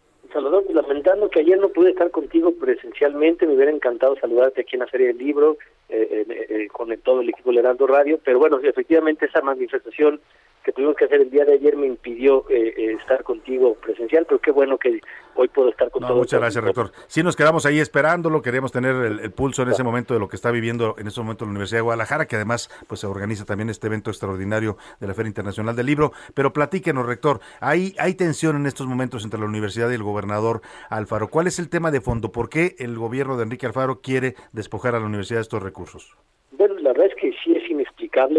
Lamentando 0.90 1.30
que 1.30 1.38
ayer 1.38 1.56
no 1.56 1.68
pude 1.68 1.90
estar 1.90 2.10
contigo 2.10 2.52
presencialmente, 2.52 3.46
me 3.46 3.54
hubiera 3.54 3.70
encantado 3.70 4.16
saludarte 4.16 4.62
aquí 4.62 4.74
en 4.74 4.80
la 4.80 4.88
Feria 4.88 5.06
del 5.06 5.18
Libro, 5.18 5.56
eh, 5.88 6.26
eh, 6.28 6.46
eh, 6.48 6.66
con 6.66 6.90
el, 6.90 6.98
todo 6.98 7.20
el 7.20 7.28
equipo 7.28 7.52
de 7.52 7.60
Heraldo 7.60 7.86
Radio, 7.86 8.18
pero 8.24 8.40
bueno, 8.40 8.58
efectivamente 8.60 9.26
esa 9.26 9.40
manifestación 9.40 10.20
que 10.64 10.72
tuvimos 10.72 10.96
que 10.96 11.06
hacer 11.06 11.20
el 11.20 11.30
día 11.30 11.44
de 11.44 11.54
ayer 11.54 11.76
me 11.76 11.86
impidió 11.86 12.44
eh, 12.50 12.74
eh, 12.76 12.96
estar 13.00 13.22
contigo 13.24 13.74
presencial, 13.74 14.26
pero 14.26 14.40
qué 14.40 14.50
bueno 14.50 14.78
que 14.78 15.00
hoy 15.34 15.48
puedo 15.48 15.70
estar 15.70 15.90
con 15.90 16.02
no, 16.02 16.08
todos. 16.08 16.20
Muchas 16.20 16.40
gracias, 16.40 16.62
rector. 16.62 16.92
Sí, 17.06 17.22
nos 17.22 17.36
quedamos 17.36 17.64
ahí 17.66 17.80
esperándolo, 17.80 18.42
queremos 18.42 18.72
tener 18.72 18.94
el, 18.94 19.20
el 19.20 19.32
pulso 19.32 19.62
en 19.62 19.70
ese 19.70 19.82
momento 19.82 20.14
de 20.14 20.20
lo 20.20 20.28
que 20.28 20.36
está 20.36 20.50
viviendo 20.50 20.96
en 20.98 21.06
este 21.06 21.20
momento 21.20 21.44
la 21.44 21.50
Universidad 21.50 21.78
de 21.78 21.82
Guadalajara, 21.82 22.26
que 22.26 22.36
además 22.36 22.70
pues 22.86 23.00
se 23.00 23.06
organiza 23.06 23.44
también 23.44 23.70
este 23.70 23.86
evento 23.86 24.10
extraordinario 24.10 24.76
de 25.00 25.06
la 25.06 25.14
Feria 25.14 25.28
Internacional 25.28 25.74
del 25.74 25.86
Libro. 25.86 26.12
Pero 26.34 26.52
platíquenos, 26.52 27.06
rector, 27.06 27.40
hay, 27.60 27.94
hay 27.98 28.14
tensión 28.14 28.56
en 28.56 28.66
estos 28.66 28.86
momentos 28.86 29.24
entre 29.24 29.40
la 29.40 29.46
universidad 29.46 29.90
y 29.90 29.94
el 29.94 30.02
gobernador 30.02 30.60
Alfaro. 30.88 31.28
¿Cuál 31.28 31.46
es 31.46 31.58
el 31.58 31.68
tema 31.68 31.90
de 31.90 32.00
fondo? 32.00 32.32
¿Por 32.32 32.48
qué 32.48 32.76
el 32.78 32.96
gobierno 32.96 33.36
de 33.36 33.44
Enrique 33.44 33.66
Alfaro 33.66 34.00
quiere 34.00 34.34
despojar 34.52 34.94
a 34.94 35.00
la 35.00 35.06
universidad 35.06 35.38
de 35.38 35.42
estos 35.42 35.62
recursos? 35.62 36.16
Bueno, 36.52 36.74
la 36.80 36.90
verdad 36.92 37.06
es 37.06 37.14
que 37.14 37.19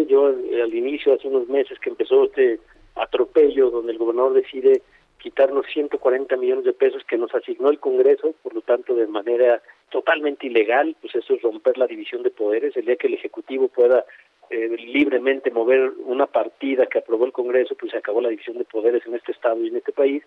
Yo 0.07 0.29
eh, 0.29 0.61
al 0.61 0.73
inicio, 0.73 1.13
hace 1.13 1.27
unos 1.27 1.47
meses 1.47 1.79
que 1.79 1.89
empezó 1.89 2.25
este 2.25 2.59
atropello 2.95 3.69
donde 3.69 3.93
el 3.93 3.97
gobernador 3.97 4.33
decide 4.33 4.81
quitarnos 5.17 5.65
140 5.71 6.35
millones 6.35 6.65
de 6.65 6.73
pesos 6.73 7.03
que 7.07 7.17
nos 7.17 7.33
asignó 7.33 7.69
el 7.69 7.79
Congreso, 7.79 8.33
por 8.41 8.53
lo 8.53 8.61
tanto 8.61 8.95
de 8.95 9.07
manera 9.07 9.61
totalmente 9.89 10.47
ilegal, 10.47 10.95
pues 10.99 11.15
eso 11.15 11.35
es 11.35 11.41
romper 11.41 11.77
la 11.77 11.87
división 11.87 12.23
de 12.23 12.31
poderes. 12.31 12.75
El 12.75 12.85
día 12.85 12.95
que 12.95 13.07
el 13.07 13.13
Ejecutivo 13.13 13.67
pueda 13.67 14.03
eh, 14.49 14.69
libremente 14.77 15.51
mover 15.51 15.91
una 16.05 16.25
partida 16.25 16.87
que 16.87 16.99
aprobó 16.99 17.25
el 17.25 17.31
Congreso, 17.31 17.75
pues 17.75 17.91
se 17.91 17.99
acabó 17.99 18.19
la 18.19 18.29
división 18.29 18.57
de 18.57 18.65
poderes 18.65 19.05
en 19.05 19.15
este 19.15 19.31
Estado 19.31 19.63
y 19.63 19.67
en 19.67 19.77
este 19.77 19.91
país. 19.91 20.23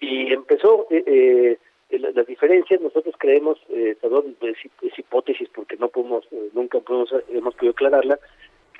Y 0.00 0.32
empezó... 0.32 0.86
Eh, 0.90 1.04
eh, 1.06 1.58
las 1.98 2.26
diferencias 2.26 2.80
nosotros 2.80 3.14
creemos 3.18 3.58
eh, 3.68 3.96
perdón 4.00 4.36
es, 4.42 4.56
es, 4.82 4.98
hipótesis 4.98 5.48
porque 5.52 5.76
no 5.76 5.88
podemos 5.88 6.24
eh, 6.30 6.50
nunca 6.54 6.78
podemos 6.78 7.12
hemos 7.28 7.54
podido 7.54 7.72
aclararla 7.72 8.18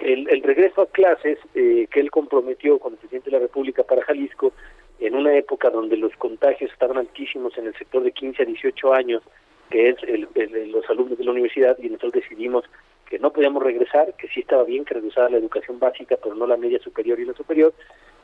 el, 0.00 0.28
el 0.28 0.42
regreso 0.42 0.82
a 0.82 0.86
clases 0.86 1.38
eh, 1.54 1.86
que 1.90 2.00
él 2.00 2.10
comprometió 2.10 2.78
con 2.78 2.92
el 2.92 2.98
presidente 2.98 3.30
de 3.30 3.36
la 3.36 3.42
República 3.42 3.82
para 3.82 4.02
Jalisco 4.02 4.52
en 4.98 5.14
una 5.14 5.34
época 5.34 5.70
donde 5.70 5.96
los 5.96 6.14
contagios 6.16 6.70
estaban 6.72 6.98
altísimos 6.98 7.56
en 7.58 7.66
el 7.66 7.74
sector 7.74 8.02
de 8.02 8.12
15 8.12 8.42
a 8.42 8.46
18 8.46 8.94
años 8.94 9.22
que 9.70 9.90
es 9.90 9.96
el, 10.02 10.28
el, 10.34 10.72
los 10.72 10.88
alumnos 10.90 11.16
de 11.16 11.24
la 11.24 11.30
universidad 11.30 11.78
y 11.78 11.88
nosotros 11.88 12.14
decidimos 12.14 12.64
que 13.08 13.18
no 13.18 13.32
podíamos 13.32 13.62
regresar 13.62 14.14
que 14.16 14.28
sí 14.28 14.40
estaba 14.40 14.64
bien 14.64 14.84
que 14.84 14.94
regresara 14.94 15.30
la 15.30 15.38
educación 15.38 15.78
básica 15.78 16.16
pero 16.22 16.34
no 16.34 16.46
la 16.46 16.56
media 16.56 16.78
superior 16.80 17.18
y 17.20 17.24
la 17.24 17.34
superior. 17.34 17.72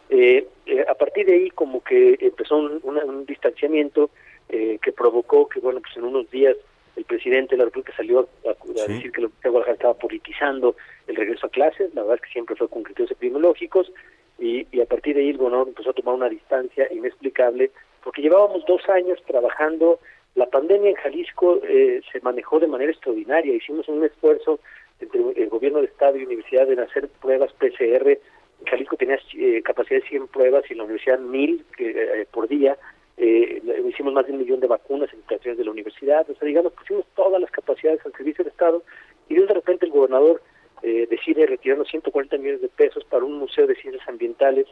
Eh, 0.09 0.47
eh, 0.66 0.85
a 0.89 0.95
partir 0.95 1.27
de 1.27 1.35
ahí 1.35 1.51
como 1.51 1.83
que 1.83 2.16
empezó 2.20 2.57
un, 2.57 2.81
un 2.83 3.27
distanciamiento 3.27 4.11
eh, 4.49 4.79
que 4.81 4.93
provocó 4.93 5.49
que, 5.49 5.59
bueno, 5.59 5.81
pues 5.81 5.97
en 5.97 6.05
unos 6.05 6.31
días 6.31 6.57
el 6.97 7.05
presidente 7.05 7.55
de 7.55 7.59
la 7.59 7.64
República 7.66 7.92
salió 7.97 8.28
a, 8.47 8.51
a 8.51 8.88
decir 8.88 9.12
que 9.12 9.20
la 9.20 9.26
Universidad 9.26 9.42
de 9.42 9.51
Guadalajara 9.51 9.74
estaba 9.74 9.94
politizando 9.94 10.76
el 11.07 11.16
regreso 11.16 11.47
a 11.47 11.51
clases, 11.51 11.94
la 11.94 12.03
verdad 12.03 12.16
es 12.16 12.22
que 12.22 12.32
siempre 12.32 12.57
fue 12.57 12.68
con 12.68 12.82
criterios 12.82 13.12
epidemiológicos, 13.12 13.92
y, 14.38 14.66
y 14.70 14.80
a 14.80 14.86
partir 14.86 15.14
de 15.14 15.22
ahí 15.22 15.30
el 15.30 15.38
gobernador 15.38 15.68
empezó 15.68 15.90
a 15.90 15.94
tomar 15.94 16.14
una 16.14 16.28
distancia 16.28 16.88
inexplicable, 16.92 17.70
porque 18.03 18.22
llevábamos 18.22 18.64
dos 18.66 18.86
años 18.88 19.18
trabajando, 19.26 20.01
la 20.34 20.47
pandemia 20.47 20.90
en 20.90 20.97
Jalisco 20.97 21.61
eh, 21.66 22.03
se 22.12 22.20
manejó 22.20 22.61
de 22.61 22.66
manera 22.66 22.92
extraordinaria, 22.92 23.55
hicimos 23.55 23.88
un 23.88 24.05
esfuerzo 24.05 24.61
entre 25.01 25.20
el 25.20 25.49
gobierno 25.49 25.78
del 25.78 25.88
Estado 25.88 26.16
y 26.16 26.24
universidad 26.24 26.70
en 26.70 26.80
hacer 26.80 27.09
pruebas 27.20 27.53
PCR, 27.55 28.18
Jalisco 28.64 28.97
tenía 28.97 29.18
eh, 29.34 29.62
capacidad 29.62 30.01
de 30.01 30.09
100 30.09 30.28
pruebas 30.28 30.64
y 30.70 30.74
la 30.74 30.84
universidad 30.84 31.18
1000 31.18 31.64
que, 31.76 31.90
eh, 31.90 32.26
por 32.30 32.49
día, 32.49 32.76
eh, 33.16 33.62
hicimos 33.88 34.12
más 34.12 34.26
de 34.26 34.32
un 34.32 34.38
millón 34.38 34.60
de 34.60 34.66
vacunas 34.66 35.10
en 35.12 35.20
instalaciones 35.20 35.58
de 35.58 35.64
la 35.64 35.70
universidad, 35.70 36.28
o 36.28 36.34
sea, 36.34 36.46
digamos, 36.46 36.72
pusimos 36.72 37.04
todas 37.14 37.40
las 37.40 37.50
capacidades 37.50 38.04
al 38.04 38.12
servicio 38.12 38.44
del 38.44 38.52
Estado 38.52 38.82
y 39.28 39.34
de 39.34 39.46
repente 39.46 39.86
el 39.86 39.92
gobernador 39.92 40.42
eh, 40.82 41.06
decide 41.08 41.46
retirar 41.46 41.78
los 41.78 41.88
140 41.88 42.36
millones 42.36 42.60
de 42.60 42.68
pesos 42.68 43.04
para 43.04 43.24
un 43.24 43.38
museo 43.38 43.66
de 43.66 43.74
ciencias 43.76 44.06
ambientales 44.08 44.66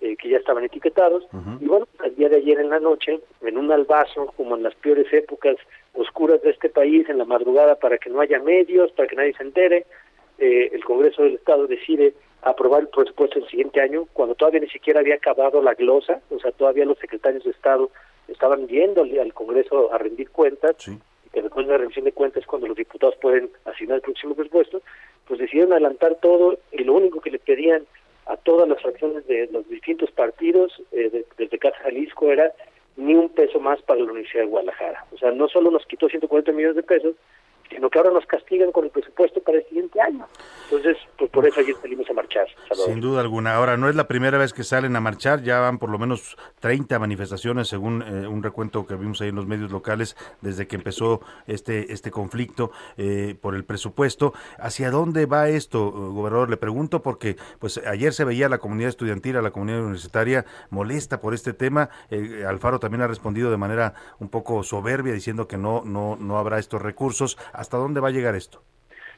eh, 0.00 0.16
que 0.16 0.28
ya 0.28 0.38
estaban 0.38 0.64
etiquetados. 0.64 1.24
Y 1.60 1.66
bueno, 1.66 1.86
al 2.00 2.14
día 2.16 2.28
de 2.28 2.36
ayer 2.36 2.58
en 2.58 2.68
la 2.68 2.80
noche, 2.80 3.20
en 3.42 3.56
un 3.56 3.70
albazo, 3.70 4.26
como 4.36 4.56
en 4.56 4.64
las 4.64 4.74
peores 4.74 5.10
épocas 5.12 5.56
oscuras 5.94 6.42
de 6.42 6.50
este 6.50 6.68
país, 6.68 7.08
en 7.08 7.18
la 7.18 7.24
madrugada, 7.24 7.76
para 7.76 7.98
que 7.98 8.10
no 8.10 8.20
haya 8.20 8.40
medios, 8.40 8.90
para 8.92 9.08
que 9.08 9.16
nadie 9.16 9.34
se 9.34 9.44
entere, 9.44 9.86
eh, 10.38 10.70
el 10.72 10.84
Congreso 10.84 11.22
del 11.22 11.34
Estado 11.34 11.68
decide 11.68 12.12
aprobar 12.50 12.82
el 12.82 12.88
presupuesto 12.88 13.38
del 13.40 13.48
siguiente 13.48 13.80
año, 13.80 14.06
cuando 14.12 14.34
todavía 14.34 14.60
ni 14.60 14.68
siquiera 14.68 15.00
había 15.00 15.14
acabado 15.16 15.62
la 15.62 15.74
glosa, 15.74 16.20
o 16.30 16.38
sea, 16.38 16.52
todavía 16.52 16.84
los 16.84 16.98
secretarios 16.98 17.44
de 17.44 17.50
Estado 17.50 17.90
estaban 18.28 18.68
yendo 18.68 19.02
al, 19.02 19.32
Congreso 19.34 19.92
a 19.92 19.98
rendir 19.98 20.30
cuentas, 20.30 20.76
y 21.26 21.30
que 21.30 21.42
después 21.42 21.66
de 21.66 21.72
la 21.72 21.78
revisión 21.78 22.04
de 22.04 22.12
cuentas 22.12 22.42
es 22.42 22.46
cuando 22.46 22.68
los 22.68 22.76
diputados 22.76 23.16
pueden 23.16 23.50
asignar 23.64 23.96
el 23.96 24.02
próximo 24.02 24.34
presupuesto, 24.34 24.82
pues 25.26 25.40
decidieron 25.40 25.72
adelantar 25.72 26.16
todo 26.20 26.58
y 26.72 26.84
lo 26.84 26.94
único 26.94 27.20
que 27.20 27.30
le 27.30 27.38
pedían 27.38 27.84
a 28.26 28.36
todas 28.36 28.68
las 28.68 28.80
fracciones 28.80 29.26
de 29.26 29.48
los 29.52 29.68
distintos 29.68 30.10
partidos 30.12 30.80
eh, 30.92 31.10
de- 31.10 31.26
desde 31.36 31.58
Casa 31.58 31.76
Jalisco 31.82 32.30
era 32.30 32.52
ni 32.96 33.14
un 33.14 33.28
peso 33.30 33.58
más 33.58 33.82
para 33.82 33.98
la 34.00 34.04
Universidad 34.06 34.44
de 34.44 34.48
Guadalajara. 34.50 35.04
O 35.12 35.18
sea, 35.18 35.30
no 35.32 35.48
solo 35.48 35.70
nos 35.70 35.84
quitó 35.86 36.08
140 36.08 36.52
millones 36.52 36.76
de 36.76 36.82
pesos, 36.84 37.14
sino 37.74 37.90
que 37.90 37.98
ahora 37.98 38.12
nos 38.12 38.24
castigan 38.26 38.70
con 38.72 38.84
el 38.84 38.90
presupuesto 38.90 39.40
para 39.42 39.58
el 39.58 39.66
siguiente 39.66 40.00
año. 40.00 40.26
Entonces, 40.70 40.96
pues 41.18 41.30
por 41.30 41.46
eso 41.46 41.60
ayer 41.60 41.74
salimos 41.80 42.08
a 42.08 42.12
marchar. 42.12 42.46
Salvador. 42.68 42.92
Sin 42.92 43.00
duda 43.00 43.20
alguna. 43.20 43.54
Ahora, 43.54 43.76
no 43.76 43.88
es 43.88 43.96
la 43.96 44.06
primera 44.06 44.38
vez 44.38 44.52
que 44.52 44.62
salen 44.62 44.94
a 44.96 45.00
marchar, 45.00 45.42
ya 45.42 45.60
van 45.60 45.78
por 45.78 45.90
lo 45.90 45.98
menos 45.98 46.36
30 46.60 46.98
manifestaciones, 46.98 47.68
según 47.68 48.02
eh, 48.02 48.26
un 48.26 48.42
recuento 48.42 48.86
que 48.86 48.94
vimos 48.94 49.20
ahí 49.20 49.28
en 49.28 49.34
los 49.34 49.46
medios 49.46 49.70
locales, 49.70 50.16
desde 50.40 50.66
que 50.66 50.76
empezó 50.76 51.20
este, 51.46 51.92
este 51.92 52.10
conflicto 52.10 52.70
eh, 52.96 53.36
por 53.40 53.54
el 53.54 53.64
presupuesto. 53.64 54.32
¿Hacia 54.58 54.90
dónde 54.90 55.26
va 55.26 55.48
esto, 55.48 55.90
gobernador? 55.90 56.50
Le 56.50 56.56
pregunto 56.56 57.02
porque 57.02 57.36
pues 57.58 57.78
ayer 57.78 58.12
se 58.12 58.24
veía 58.24 58.46
a 58.46 58.48
la 58.48 58.58
comunidad 58.58 58.90
estudiantil, 58.90 59.36
a 59.36 59.42
la 59.42 59.50
comunidad 59.50 59.80
universitaria 59.80 60.44
molesta 60.70 61.20
por 61.20 61.34
este 61.34 61.52
tema. 61.52 61.90
Eh, 62.10 62.44
Alfaro 62.46 62.78
también 62.78 63.02
ha 63.02 63.08
respondido 63.08 63.50
de 63.50 63.56
manera 63.56 63.94
un 64.20 64.28
poco 64.28 64.62
soberbia, 64.62 65.12
diciendo 65.12 65.48
que 65.48 65.56
no, 65.56 65.82
no, 65.84 66.16
no 66.16 66.38
habrá 66.38 66.58
estos 66.58 66.80
recursos. 66.80 67.36
¿Hasta 67.64 67.78
dónde 67.78 68.00
va 68.00 68.08
a 68.08 68.10
llegar 68.10 68.34
esto? 68.34 68.60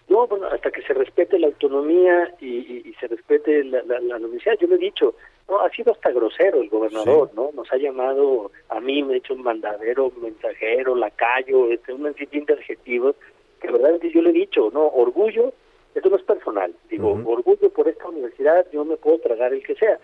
No, 0.08 0.26
bueno, 0.28 0.46
hasta 0.46 0.70
que 0.70 0.82
se 0.82 0.94
respete 0.94 1.36
la 1.38 1.48
autonomía 1.48 2.32
y, 2.40 2.46
y- 2.46 2.82
y 2.86 2.94
se 2.94 3.08
respete 3.08 3.64
la, 3.64 3.82
la- 3.82 3.98
la 3.98 4.16
universidad. 4.18 4.54
Yo 4.60 4.68
lo 4.68 4.76
he 4.76 4.78
dicho, 4.78 5.16
no, 5.48 5.58
ha 5.60 5.70
sido 5.70 5.90
hasta 5.92 6.12
grosero 6.12 6.60
el 6.60 6.68
gobernador, 6.68 7.30
¿no? 7.34 7.50
Nos 7.54 7.70
ha 7.72 7.76
llamado 7.76 8.52
a 8.68 8.78
mí, 8.80 9.02
me 9.02 9.14
ha 9.14 9.16
hecho 9.16 9.34
un 9.34 9.42
mandadero, 9.42 10.12
mensajero, 10.22 10.94
lacayo, 10.94 11.72
este, 11.72 11.92
un 11.92 12.14
sinfín 12.14 12.44
de 12.44 12.54
adjetivos 12.54 13.16
que 13.60 13.66
verdaderamente 13.66 14.10
yo 14.12 14.22
le 14.22 14.30
he 14.30 14.34
dicho, 14.34 14.70
no, 14.72 14.86
orgullo, 14.86 15.52
esto 15.94 16.08
no 16.08 16.16
es 16.16 16.22
personal, 16.22 16.72
digo, 16.90 17.14
orgullo 17.26 17.70
por 17.70 17.88
esta 17.88 18.06
universidad, 18.08 18.64
yo 18.70 18.84
me 18.84 18.96
puedo 18.98 19.18
tragar 19.18 19.52
el 19.54 19.64
que 19.64 19.74
sea, 19.74 19.98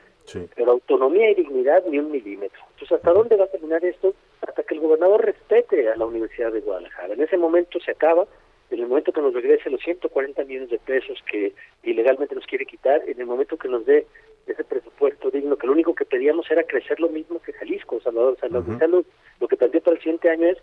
pero 0.54 0.72
autonomía 0.72 1.30
y 1.30 1.34
dignidad 1.34 1.84
ni 1.86 1.98
un 1.98 2.10
milímetro. 2.10 2.60
Entonces, 2.70 2.92
¿hasta 2.92 3.12
dónde 3.12 3.36
va 3.36 3.44
a 3.44 3.48
terminar 3.48 3.84
esto? 3.84 4.14
Hasta 4.40 4.62
que 4.62 4.74
el 4.74 4.80
gobernador 4.80 5.24
respete 5.24 5.88
a 5.88 5.96
la 5.96 6.06
Universidad 6.06 6.52
de 6.52 6.60
Guadalajara. 6.60 7.14
En 7.14 7.22
ese 7.22 7.36
momento 7.36 7.80
se 7.80 7.92
acaba, 7.92 8.26
en 8.70 8.80
el 8.80 8.86
momento 8.86 9.12
que 9.12 9.20
nos 9.20 9.34
regrese 9.34 9.70
los 9.70 9.80
140 9.82 10.44
millones 10.44 10.70
de 10.70 10.78
pesos 10.78 11.18
que 11.30 11.52
ilegalmente 11.82 12.34
nos 12.34 12.46
quiere 12.46 12.66
quitar, 12.66 13.02
en 13.06 13.20
el 13.20 13.26
momento 13.26 13.56
que 13.56 13.68
nos 13.68 13.84
dé 13.84 14.06
ese 14.46 14.64
presupuesto 14.64 15.30
digno, 15.30 15.56
que 15.56 15.66
lo 15.66 15.72
único 15.72 15.94
que 15.94 16.04
pedíamos 16.04 16.50
era 16.50 16.64
crecer 16.64 16.98
lo 16.98 17.08
mismo 17.08 17.40
que 17.40 17.52
Jalisco, 17.52 18.00
Salvador. 18.00 18.36
Sea, 18.40 18.48
la 18.48 18.58
universidad 18.58 18.88
lo, 18.88 19.04
lo 19.40 19.48
que 19.48 19.56
planteó 19.56 19.80
para 19.82 19.96
el 19.96 20.02
siguiente 20.02 20.30
año 20.30 20.48
es 20.48 20.58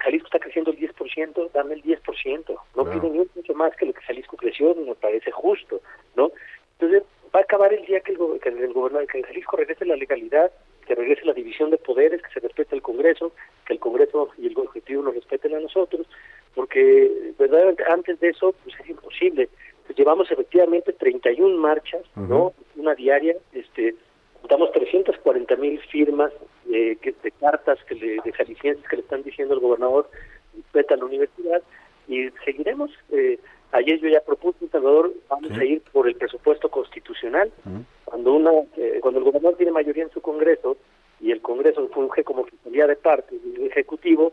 Jalisco 0.00 0.26
está 0.26 0.38
creciendo 0.38 0.72
el 0.72 0.78
10%, 0.78 1.50
dame 1.52 1.74
el 1.74 1.82
10%. 1.82 2.60
No 2.76 2.84
pide 2.84 3.10
ni 3.10 3.18
un 3.20 3.30
mucho 3.34 3.54
más 3.54 3.74
que 3.76 3.86
lo 3.86 3.92
que 3.92 4.02
Jalisco 4.02 4.36
creció, 4.36 4.74
me 4.74 4.94
parece 4.94 5.30
justo, 5.30 5.80
¿no? 6.16 6.32
Entonces, 6.72 7.04
acabar 7.44 7.72
el 7.72 7.84
día 7.86 8.00
que 8.00 8.12
el, 8.12 8.18
go- 8.18 8.38
que 8.38 8.48
el 8.48 8.72
gobernador, 8.72 9.06
que 9.08 9.22
Jalisco 9.22 9.56
regrese 9.56 9.84
la 9.86 9.96
legalidad, 9.96 10.50
que 10.86 10.94
regrese 10.94 11.24
la 11.24 11.32
división 11.32 11.70
de 11.70 11.78
poderes, 11.78 12.20
que 12.22 12.30
se 12.32 12.40
respete 12.40 12.74
el 12.74 12.82
Congreso, 12.82 13.32
que 13.66 13.72
el 13.72 13.78
Congreso 13.80 14.28
y 14.38 14.46
el 14.46 14.52
Ejecutivo 14.52 15.02
nos 15.02 15.14
respeten 15.14 15.54
a 15.54 15.60
nosotros, 15.60 16.06
porque 16.54 17.32
verdaderamente 17.38 17.84
antes 17.88 18.20
de 18.20 18.28
eso 18.28 18.54
pues 18.64 18.78
es 18.80 18.88
imposible. 18.90 19.48
Pues 19.86 19.98
llevamos 19.98 20.30
efectivamente 20.30 20.92
31 20.92 21.56
marchas, 21.58 22.02
¿no? 22.16 22.52
Una 22.76 22.94
diaria, 22.94 23.34
este 23.52 23.94
juntamos 24.40 24.72
340 24.72 25.56
mil 25.56 25.80
firmas 25.90 26.30
eh, 26.70 26.96
que, 27.00 27.14
de 27.22 27.30
cartas 27.32 27.78
que 27.84 27.94
le, 27.94 28.18
de 28.22 28.32
jaliscienses 28.32 28.86
que 28.88 28.96
le 28.96 29.02
están 29.02 29.22
diciendo 29.22 29.54
al 29.54 29.60
gobernador 29.60 30.08
respeta 30.54 30.96
la 30.96 31.04
universidad 31.06 31.62
y 32.08 32.28
seguiremos. 32.44 32.90
Eh, 33.10 33.38
ayer 33.72 33.98
yo 34.00 34.08
ya 34.08 34.20
propuse, 34.20 34.68
Salvador, 34.68 35.12
vamos 35.28 35.50
a 35.52 35.64
ir 35.64 35.80
por 35.92 36.06
el 36.06 36.14
presupuesto 36.16 36.68
constitucional. 36.68 36.93
Cuando 38.04 38.32
una 38.34 38.50
eh, 38.76 38.98
cuando 39.00 39.18
el 39.18 39.24
gobernador 39.24 39.56
tiene 39.56 39.72
mayoría 39.72 40.04
en 40.04 40.10
su 40.10 40.20
Congreso 40.20 40.76
y 41.20 41.30
el 41.30 41.40
Congreso 41.40 41.86
funge 41.88 42.22
como 42.24 42.42
oficialidad 42.42 42.88
de 42.88 42.96
parte 42.96 43.36
del 43.38 43.66
Ejecutivo, 43.66 44.32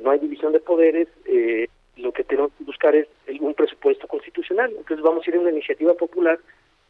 no 0.00 0.10
hay 0.10 0.18
división 0.18 0.52
de 0.52 0.60
poderes, 0.60 1.08
eh, 1.26 1.68
lo 1.96 2.12
que 2.12 2.24
tenemos 2.24 2.50
que 2.56 2.64
buscar 2.64 2.94
es 2.96 3.06
el- 3.26 3.40
un 3.42 3.54
presupuesto 3.54 4.06
constitucional. 4.08 4.70
Entonces 4.76 5.02
vamos 5.02 5.26
a 5.26 5.30
ir 5.30 5.36
a 5.36 5.40
una 5.40 5.50
iniciativa 5.50 5.92
popular 5.94 6.38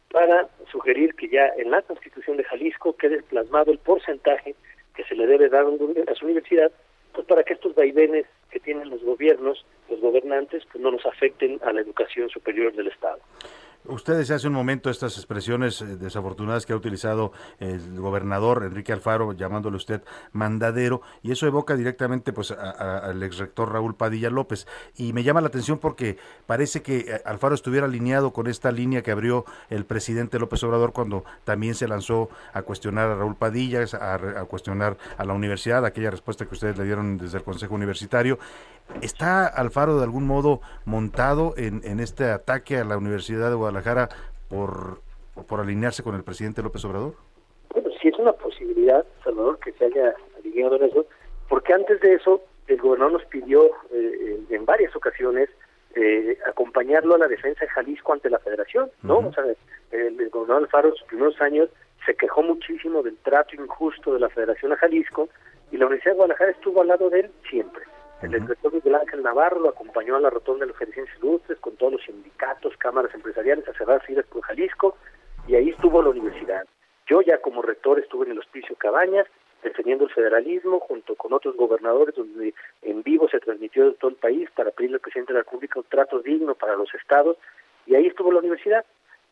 para 0.09 0.47
sugerir 0.71 1.15
que 1.15 1.27
ya 1.29 1.47
en 1.57 1.71
la 1.71 1.81
Constitución 1.81 2.37
de 2.37 2.43
Jalisco 2.43 2.93
quede 2.95 3.21
plasmado 3.23 3.71
el 3.71 3.77
porcentaje 3.79 4.55
que 4.95 5.03
se 5.05 5.15
le 5.15 5.25
debe 5.27 5.49
dar 5.49 5.65
a 5.65 6.15
su 6.15 6.25
universidad, 6.25 6.71
pues 7.13 7.25
para 7.27 7.43
que 7.43 7.53
estos 7.53 7.75
vaivenes 7.75 8.25
que 8.51 8.59
tienen 8.59 8.89
los 8.89 9.01
gobiernos, 9.03 9.65
los 9.89 9.99
gobernantes, 10.01 10.63
pues 10.71 10.81
no 10.81 10.91
nos 10.91 11.05
afecten 11.05 11.59
a 11.63 11.71
la 11.73 11.81
educación 11.81 12.29
superior 12.29 12.73
del 12.73 12.87
Estado. 12.87 13.19
Usted 13.91 14.17
decía 14.17 14.37
hace 14.37 14.47
un 14.47 14.53
momento 14.53 14.89
estas 14.89 15.17
expresiones 15.17 15.81
eh, 15.81 15.97
desafortunadas 15.97 16.65
que 16.65 16.73
ha 16.73 16.75
utilizado 16.75 17.33
el 17.59 17.99
gobernador 17.99 18.63
Enrique 18.63 18.93
Alfaro, 18.93 19.33
llamándole 19.33 19.75
usted 19.77 20.01
mandadero, 20.31 21.01
y 21.21 21.31
eso 21.31 21.45
evoca 21.45 21.75
directamente 21.75 22.31
pues 22.33 22.51
a- 22.51 22.55
a- 22.71 22.97
al 23.09 23.21
ex 23.21 23.37
rector 23.37 23.71
Raúl 23.71 23.95
Padilla 23.95 24.29
López. 24.29 24.65
Y 24.95 25.13
me 25.13 25.23
llama 25.23 25.41
la 25.41 25.47
atención 25.47 25.77
porque 25.77 26.17
parece 26.45 26.81
que 26.81 26.99
eh, 26.99 27.21
Alfaro 27.25 27.53
estuviera 27.53 27.85
alineado 27.85 28.31
con 28.33 28.47
esta 28.47 28.71
línea 28.71 29.01
que 29.03 29.11
abrió 29.11 29.45
el 29.69 29.85
presidente 29.85 30.39
López 30.39 30.63
Obrador 30.63 30.93
cuando 30.93 31.25
también 31.43 31.75
se 31.75 31.87
lanzó 31.87 32.29
a 32.53 32.61
cuestionar 32.61 33.09
a 33.09 33.15
Raúl 33.15 33.35
Padilla, 33.35 33.83
a, 33.99 34.13
a 34.15 34.45
cuestionar 34.45 34.97
a 35.17 35.25
la 35.25 35.33
universidad, 35.33 35.85
aquella 35.85 36.11
respuesta 36.11 36.45
que 36.45 36.53
ustedes 36.53 36.77
le 36.77 36.85
dieron 36.85 37.17
desde 37.17 37.37
el 37.39 37.43
Consejo 37.43 37.75
Universitario. 37.75 38.39
¿Está 39.01 39.47
Alfaro 39.47 39.97
de 39.97 40.03
algún 40.03 40.27
modo 40.27 40.61
montado 40.85 41.53
en, 41.57 41.81
en 41.83 41.99
este 41.99 42.25
ataque 42.25 42.77
a 42.77 42.83
la 42.83 42.97
Universidad 42.97 43.49
de 43.49 43.55
Guadalajara 43.55 44.09
por, 44.49 44.99
por 45.47 45.59
alinearse 45.59 46.03
con 46.03 46.15
el 46.15 46.23
presidente 46.23 46.61
López 46.61 46.83
Obrador? 46.85 47.15
Bueno, 47.73 47.89
sí 48.01 48.09
es 48.09 48.19
una 48.19 48.33
posibilidad, 48.33 49.03
Salvador, 49.23 49.57
que 49.59 49.71
se 49.73 49.85
haya 49.85 50.13
alineado 50.37 50.75
en 50.75 50.83
eso, 50.83 51.05
porque 51.49 51.73
antes 51.73 51.99
de 52.01 52.13
eso 52.15 52.41
el 52.67 52.77
gobernador 52.79 53.13
nos 53.13 53.25
pidió 53.25 53.65
eh, 53.91 54.37
en- 54.49 54.55
en 54.55 54.65
varias 54.65 54.95
ocasiones 54.95 55.49
eh, 55.95 56.37
acompañarlo 56.47 57.15
a 57.15 57.17
la 57.17 57.27
defensa 57.27 57.61
de 57.65 57.69
Jalisco 57.71 58.13
ante 58.13 58.29
la 58.29 58.39
federación, 58.39 58.89
¿no? 59.01 59.17
O 59.19 59.33
sea, 59.33 59.43
el, 59.91 60.19
el 60.21 60.29
gobernador 60.29 60.63
Alfaro 60.63 60.89
en 60.89 60.95
sus 60.95 61.07
primeros 61.07 61.41
años 61.41 61.69
se 62.05 62.15
quejó 62.15 62.43
muchísimo 62.43 63.03
del 63.03 63.17
trato 63.17 63.55
injusto 63.55 64.13
de 64.13 64.19
la 64.21 64.29
federación 64.29 64.71
a 64.71 64.77
Jalisco 64.77 65.27
y 65.71 65.77
la 65.77 65.87
Universidad 65.87 66.13
de 66.13 66.17
Guadalajara 66.17 66.51
estuvo 66.51 66.81
al 66.81 66.87
lado 66.87 67.09
de 67.09 67.21
él 67.21 67.31
siempre. 67.49 67.83
El 68.21 68.47
rector 68.47 68.71
Miguel 68.71 68.95
Ángel 68.95 69.23
Navarro 69.23 69.59
lo 69.59 69.69
acompañó 69.69 70.15
a 70.15 70.19
la 70.19 70.29
rotonda 70.29 70.65
de 70.65 70.67
los 70.67 70.77
Jaliscienses 70.77 71.17
Ilustres 71.17 71.57
con 71.59 71.75
todos 71.75 71.93
los 71.93 72.03
sindicatos, 72.03 72.77
cámaras 72.77 73.13
empresariales 73.15 73.67
a 73.67 73.73
cerrar 73.73 74.03
filas 74.03 74.25
por 74.27 74.43
Jalisco 74.43 74.95
y 75.47 75.55
ahí 75.55 75.69
estuvo 75.69 76.03
la 76.03 76.09
universidad. 76.09 76.65
Yo 77.07 77.21
ya 77.21 77.39
como 77.39 77.63
rector 77.63 77.99
estuve 77.99 78.25
en 78.25 78.33
el 78.33 78.39
Hospicio 78.39 78.75
Cabañas 78.75 79.25
defendiendo 79.63 80.05
el 80.05 80.11
federalismo 80.11 80.79
junto 80.79 81.15
con 81.15 81.33
otros 81.33 81.55
gobernadores 81.55 82.13
donde 82.13 82.53
en 82.83 83.01
vivo 83.01 83.27
se 83.27 83.39
transmitió 83.39 83.85
de 83.85 83.93
todo 83.93 84.11
el 84.11 84.17
país 84.17 84.49
para 84.55 84.69
pedirle 84.69 84.97
al 84.97 85.01
presidente 85.01 85.33
de 85.33 85.39
la 85.39 85.43
República 85.43 85.79
un 85.79 85.85
trato 85.85 86.19
digno 86.19 86.53
para 86.53 86.75
los 86.75 86.93
estados 86.93 87.37
y 87.87 87.95
ahí 87.95 88.05
estuvo 88.05 88.31
la 88.31 88.39
universidad. 88.39 88.85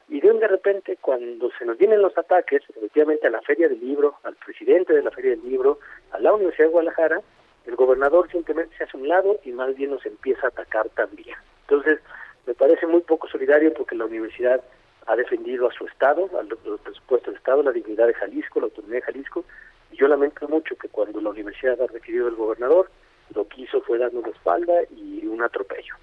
Y 0.08 0.20
de 0.22 0.32
un 0.32 0.40
de 0.40 0.48
repente, 0.48 0.98
cuando 1.00 1.52
se 1.60 1.66
nos 1.66 1.78
vienen 1.78 2.02
los 2.02 2.18
ataques, 2.18 2.64
efectivamente 2.68 3.28
a 3.28 3.30
la 3.30 3.42
Feria 3.42 3.70
del 3.70 3.80
Libro, 3.80 4.16
al 4.24 4.36
presidente 4.36 4.94
de 4.94 5.04
la 5.04 5.12
Feria 5.12 5.32
del 5.32 5.48
Libro, 5.48 5.78
a 6.12 6.20
la 6.20 6.34
Universidad 6.34 6.66
de 6.66 6.72
Guadalajara, 6.72 7.22
el 7.70 7.76
gobernador 7.76 8.30
simplemente 8.32 8.76
se 8.78 8.84
hace 8.84 8.98
un 8.98 9.08
lado 9.08 9.40
y 9.44 9.52
más 9.52 9.76
bien 9.76 9.92
nos 9.92 10.06
empieza 10.06 10.48
a 10.48 10.50
atacar 10.50 10.90
también. 10.90 11.36
Entonces, 11.62 12.00
me 12.48 12.54
parece 12.56 12.88
muy 12.88 13.02
poco 13.02 13.28
solidario 13.28 13.74
porque 13.74 13.96
la 13.96 14.06
universidad 14.06 14.62
ha 15.06 15.16
defendido 15.16 15.68
a 15.68 15.74
su 15.74 15.86
Estado, 15.86 16.30
a 16.38 16.44
los 16.44 16.82
presupuestos 16.82 17.28
del 17.28 17.38
Estado, 17.38 17.64
la 17.64 17.72
dignidad 17.72 18.08
de 18.08 18.14
Jalisco, 18.16 18.60
la 18.60 18.66
autonomía 18.66 19.00
de 19.00 19.06
Jalisco, 19.06 19.46
y 19.92 19.98
yo 19.98 20.08
lamento 20.08 20.48
mucho 20.48 20.76
que 20.76 20.90
cuando 20.90 21.22
la 21.22 21.30
universidad 21.30 21.82
ha 21.82 21.88
requerido 21.88 22.26
del 22.26 22.36
gobernador, 22.36 22.90
lo 23.34 23.48
que 23.48 23.62
hizo 23.62 23.82
fue 23.82 24.00
darnos 24.00 24.24
la 24.24 24.32
espalda 24.32 24.74
y 24.96 25.26
un 25.28 25.42
atropello. 25.42 25.96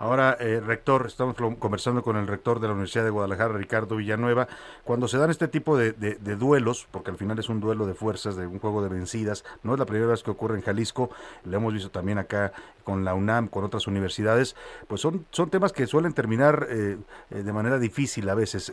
Ahora, 0.00 0.34
eh, 0.40 0.60
rector, 0.60 1.04
estamos 1.06 1.36
conversando 1.58 2.02
con 2.02 2.16
el 2.16 2.26
rector 2.26 2.58
de 2.58 2.68
la 2.68 2.72
Universidad 2.72 3.04
de 3.04 3.10
Guadalajara, 3.10 3.52
Ricardo 3.52 3.96
Villanueva. 3.96 4.48
Cuando 4.82 5.08
se 5.08 5.18
dan 5.18 5.28
este 5.28 5.46
tipo 5.46 5.76
de, 5.76 5.92
de, 5.92 6.36
duelos, 6.36 6.88
porque 6.90 7.10
al 7.10 7.18
final 7.18 7.38
es 7.38 7.50
un 7.50 7.60
duelo 7.60 7.84
de 7.84 7.92
fuerzas, 7.92 8.34
de 8.34 8.46
un 8.46 8.60
juego 8.60 8.82
de 8.82 8.88
vencidas, 8.88 9.44
no 9.62 9.74
es 9.74 9.78
la 9.78 9.84
primera 9.84 10.10
vez 10.10 10.22
que 10.22 10.30
ocurre 10.30 10.56
en 10.56 10.62
Jalisco, 10.62 11.10
lo 11.44 11.54
hemos 11.54 11.74
visto 11.74 11.90
también 11.90 12.16
acá 12.16 12.50
con 12.90 13.04
la 13.04 13.14
UNAM, 13.14 13.48
con 13.48 13.64
otras 13.64 13.86
universidades, 13.86 14.56
pues 14.88 15.00
son, 15.00 15.26
son 15.30 15.48
temas 15.48 15.72
que 15.72 15.86
suelen 15.86 16.12
terminar 16.12 16.66
eh, 16.68 16.98
eh, 17.30 17.42
de 17.42 17.52
manera 17.52 17.78
difícil 17.78 18.28
a 18.28 18.34
veces. 18.34 18.72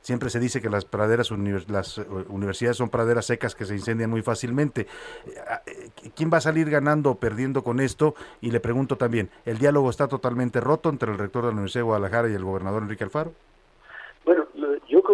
siempre 0.00 0.30
se 0.30 0.40
dice 0.40 0.60
que 0.60 0.68
las 0.68 0.84
praderas, 0.84 1.30
las 1.68 1.98
universidades 2.28 2.76
son 2.76 2.90
praderas 2.90 3.26
secas 3.26 3.54
que 3.54 3.64
se 3.64 3.74
incendian 3.74 4.10
muy 4.10 4.22
fácilmente. 4.22 4.86
¿Quién 6.16 6.30
va 6.32 6.38
a 6.38 6.40
salir 6.40 6.68
ganando 6.70 7.10
o 7.10 7.14
perdiendo 7.14 7.62
con 7.62 7.80
esto? 7.80 8.14
Y 8.40 8.50
le 8.50 8.60
pregunto 8.60 8.96
también, 8.96 9.30
¿el 9.44 9.58
diálogo 9.58 9.90
está 9.90 10.08
totalmente 10.08 10.60
roto 10.60 10.88
entre 10.88 11.12
el 11.12 11.18
rector 11.18 11.42
de 11.44 11.48
la 11.48 11.54
Universidad 11.54 11.80
de 11.80 11.84
Guadalajara 11.84 12.28
y 12.28 12.34
el 12.34 12.44
gobernador 12.44 12.82
Enrique 12.82 13.04
Alfaro? 13.04 13.32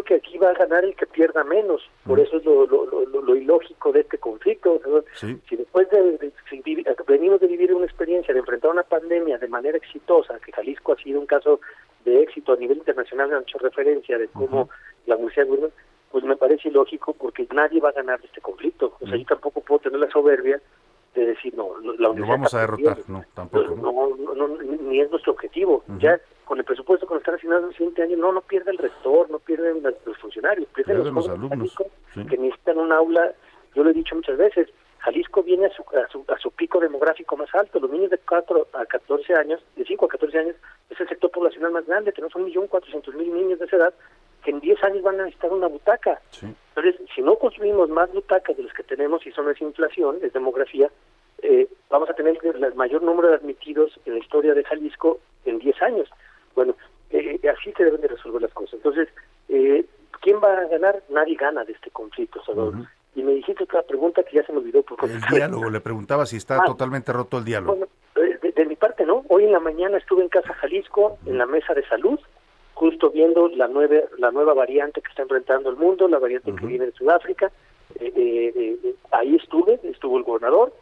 Que 0.09 0.15
aquí 0.15 0.39
va 0.39 0.49
a 0.49 0.55
ganar 0.55 0.87
el 0.87 0.97
que 0.97 1.05
pierda 1.05 1.45
menos, 1.45 1.83
por 2.07 2.19
eso 2.19 2.39
es 2.39 2.45
lo, 2.47 2.67
lo, 2.67 3.37
ilógico 3.37 3.93
de 3.93 4.01
este 4.01 4.17
conflicto. 4.17 4.81
Si 5.21 5.55
después 5.55 5.87
de, 5.91 6.33
venimos 7.07 7.41
de 7.41 7.47
vivir 7.47 7.75
una 7.75 7.85
experiencia 7.85 8.33
de 8.33 8.41
enfrentar 8.41 8.71
una 8.71 8.85
pandemia 8.85 9.37
de 9.37 9.49
manera 9.49 9.77
exitosa, 9.77 10.39
que 10.41 10.51
Jalisco 10.51 10.95
ha 10.95 10.97
sido 10.97 11.21
un 11.21 11.27
caso 11.27 11.61
de 12.07 12.23
éxito 12.23 12.55
a 12.55 12.57
nivel 12.57 12.79
internacional, 12.79 13.35
han 13.35 13.43
hecho 13.43 13.59
referencia 13.59 14.17
de 14.17 14.29
cómo 14.29 14.71
la 15.05 15.17
Universidad 15.17 15.47
de 15.47 15.71
pues 16.11 16.25
me 16.25 16.37
parece 16.37 16.71
ilógico 16.71 17.13
porque 17.13 17.47
nadie 17.53 17.79
va 17.79 17.91
a 17.91 17.93
ganar 17.93 18.19
este 18.25 18.41
conflicto. 18.41 18.97
O 19.01 19.07
sea, 19.07 19.15
yo 19.15 19.27
tampoco 19.27 19.61
puedo 19.61 19.81
tener 19.81 20.01
la 20.01 20.11
soberbia 20.11 20.59
de 21.15 21.27
decir, 21.27 21.55
no, 21.55 21.79
la 21.99 22.09
universidad... 22.09 22.17
Lo 22.17 22.27
vamos 22.27 22.55
a 22.55 22.61
derrotar, 22.61 22.99
no, 23.09 23.25
tampoco. 23.35 23.77
No, 23.77 24.35
no, 24.35 24.49
ni 24.57 25.01
es 25.01 25.11
nuestro 25.11 25.33
objetivo. 25.33 25.85
Ya 25.99 26.19
con 26.49 26.59
el 26.59 26.65
presupuesto 26.65 27.07
que 27.07 27.13
nos 27.13 27.21
están 27.21 27.35
asignando 27.35 27.67
en 27.67 27.73
el 27.73 27.77
siguiente 27.77 28.03
año, 28.03 28.17
no, 28.17 28.33
no 28.33 28.41
pierde 28.41 28.71
el 28.71 28.79
rector, 28.79 29.31
no 29.31 29.39
pierden 29.39 29.83
los 29.83 30.17
funcionarios, 30.17 30.67
pierden 30.75 31.05
los, 31.05 31.29
alumnos 31.29 31.77
que 32.15 32.39
necesitan 32.39 32.79
un 32.79 32.91
aula. 32.91 33.35
Yo 33.75 33.85
lo 33.85 33.91
he 33.91 33.93
dicho 33.93 34.15
muchas 34.15 34.39
veces, 34.39 34.67
Jalisco 35.01 35.43
viene 35.43 35.67
a 35.67 35.71
su, 35.71 35.85
a 36.27 36.39
su, 36.39 36.51
pico 36.53 36.81
demográfico 36.81 37.37
más 37.37 37.55
alto. 37.55 37.79
Los 37.79 37.91
niños 37.91 38.11
de 38.11 38.17
4 38.17 38.69
a 38.73 38.87
14 38.87 39.35
años, 39.35 39.61
de 39.77 39.85
5 39.85 40.07
a 40.07 40.09
14 40.09 40.39
años, 40.39 40.57
es 40.89 40.99
el 40.99 41.09
sector 41.09 41.31
poblacional 41.31 41.71
más 41.71 41.87
grande. 41.87 42.13
Tenemos 42.13 42.35
un 42.35 42.47
millón 42.47 42.67
cuatrocientos 42.67 43.15
mil 43.15 43.31
niños 43.31 43.59
de 43.59 43.67
esa 43.67 43.77
edad 43.77 43.95
que 44.43 44.51
en 44.51 44.61
10 44.61 44.83
años 44.85 45.03
van 45.03 45.21
a 45.21 45.25
necesitar 45.25 45.53
una 45.53 45.67
butaca. 45.67 46.19
Entonces, 46.41 46.99
si 47.15 47.21
no 47.21 47.37
construimos 47.37 47.91
más 47.91 48.11
butacas 48.11 48.57
de 48.57 48.63
las 48.63 48.73
que 48.73 48.85
tenemos, 48.85 49.25
y 49.27 49.29
eso 49.29 49.43
no 49.43 49.51
es 49.51 49.61
inflación, 49.61 50.17
es 50.23 50.33
demografía, 50.33 50.91
eh, 51.43 51.69
vamos 51.91 52.09
a 52.09 52.15
tener 52.15 52.39
el 52.43 52.75
mayor 52.75 53.03
número 53.03 53.29
de 53.29 53.35
admitidos 53.35 54.01
en 54.07 54.15
la 54.15 54.21
historia 54.21 54.55
de 54.55 54.65
Jalisco 54.65 55.21
en 55.45 55.59
10 55.59 55.83
años. 55.83 56.09
Bueno, 56.59 56.75
eh, 57.11 57.41
así 57.57 57.73
se 57.77 57.85
deben 57.85 58.01
de 58.01 58.09
resolver 58.09 58.43
las 58.43 58.53
cosas. 58.53 58.75
Entonces, 58.75 59.09
eh, 59.49 59.85
¿quién 60.21 60.41
va 60.43 60.59
a 60.59 60.65
ganar? 60.65 61.05
Nadie 61.09 61.37
gana 61.37 61.63
de 61.63 61.73
este 61.73 61.89
conflicto, 61.91 62.43
Salvador. 62.45 62.89
Y 63.15 63.23
me 63.23 63.31
dijiste 63.35 63.63
otra 63.63 63.83
pregunta 63.83 64.25
que 64.25 64.39
ya 64.39 64.45
se 64.45 64.51
me 64.51 64.59
olvidó. 64.59 64.83
Por 64.83 65.09
el 65.09 65.21
diálogo, 65.21 65.71
le 65.71 65.81
preguntaba 65.81 66.27
si 66.27 66.37
está 66.37 66.57
ah. 66.57 66.65
totalmente 66.67 67.13
roto 67.13 67.39
el 67.39 67.45
diálogo. 67.45 67.77
Bueno, 67.77 67.89
de, 68.57 68.65
mi 68.65 68.75
parte 68.75 69.07
no. 69.07 69.25
Hoy 69.29 69.45
en 69.45 69.53
la 69.53 69.61
mañana 69.61 69.99
estuve 69.99 70.25
en 70.25 70.31
Casa 70.31 70.53
Jalisco, 70.55 71.19
en 71.27 71.39
la 71.39 71.47
mesa 71.47 71.75
de 71.75 71.87
salud, 71.87 72.19
justo 72.75 73.11
viendo 73.11 73.47
la, 73.47 73.69
nueva 73.69 74.01
la 74.19 74.33
nueva 74.33 74.53
variante 74.53 75.01
que 75.01 75.11
está 75.11 75.23
enfrentando 75.23 75.71
el 75.71 75.77
mundo, 75.77 76.09
la 76.09 76.19
variante 76.19 76.53
que 76.57 76.67
viene 76.67 76.87
de 76.87 76.93
Sudáfrica. 76.93 77.53
ahí 79.13 79.37
estuve, 79.37 79.79
estuvo 79.85 80.19
el 80.19 80.25
gobernador, 80.25 80.73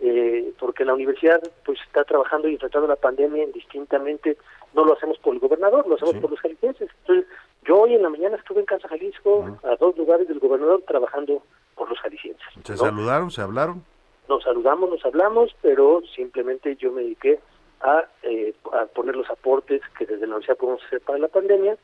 eh, 0.00 0.52
porque 0.60 0.84
la 0.84 0.94
universidad 0.94 1.42
pues 1.64 1.78
está 1.86 2.04
trabajando 2.04 2.48
y 2.48 2.52
enfrentando 2.52 2.86
la 2.86 2.96
pandemia 2.96 3.42
indistintamente, 3.42 4.36
no 4.74 4.84
lo 4.84 4.94
hacemos 4.94 5.18
por 5.18 5.34
el 5.34 5.40
gobernador, 5.40 5.86
lo 5.86 5.94
hacemos 5.96 6.16
por 6.16 6.30
los 6.30 6.40
jaliscienses. 6.40 6.90
Entonces, 7.00 7.26
yo 7.64 7.80
hoy 7.80 7.94
en 7.94 8.02
la 8.02 8.10
mañana 8.10 8.36
estuve 8.36 8.60
en 8.60 8.66
Casa 8.66 8.88
Jalisco, 8.88 9.58
a 9.62 9.76
dos 9.76 9.96
lugares 9.96 10.28
del 10.28 10.38
gobernador, 10.38 10.82
trabajando 10.86 11.42
por 11.74 11.88
los 11.88 11.98
jaliscienses. 12.00 12.46
¿Se 12.64 12.76
saludaron, 12.76 13.30
se 13.30 13.42
hablaron? 13.42 13.82
Nos 14.28 14.42
saludamos, 14.42 14.90
nos 14.90 15.04
hablamos, 15.04 15.54
pero 15.62 16.02
simplemente 16.14 16.76
yo 16.76 16.92
me 16.92 17.02
dediqué 17.02 17.40
a, 17.80 18.04
eh, 18.22 18.54
a 18.72 18.86
poner 18.86 19.16
los 19.16 19.28
aportes 19.30 19.80
que 19.98 20.04
desde 20.04 20.26
la 20.26 20.36
universidad 20.36 20.56
podemos 20.56 20.82
hacer 20.84 21.00
para 21.00 21.18
la 21.18 21.28
pandemia. 21.28 21.76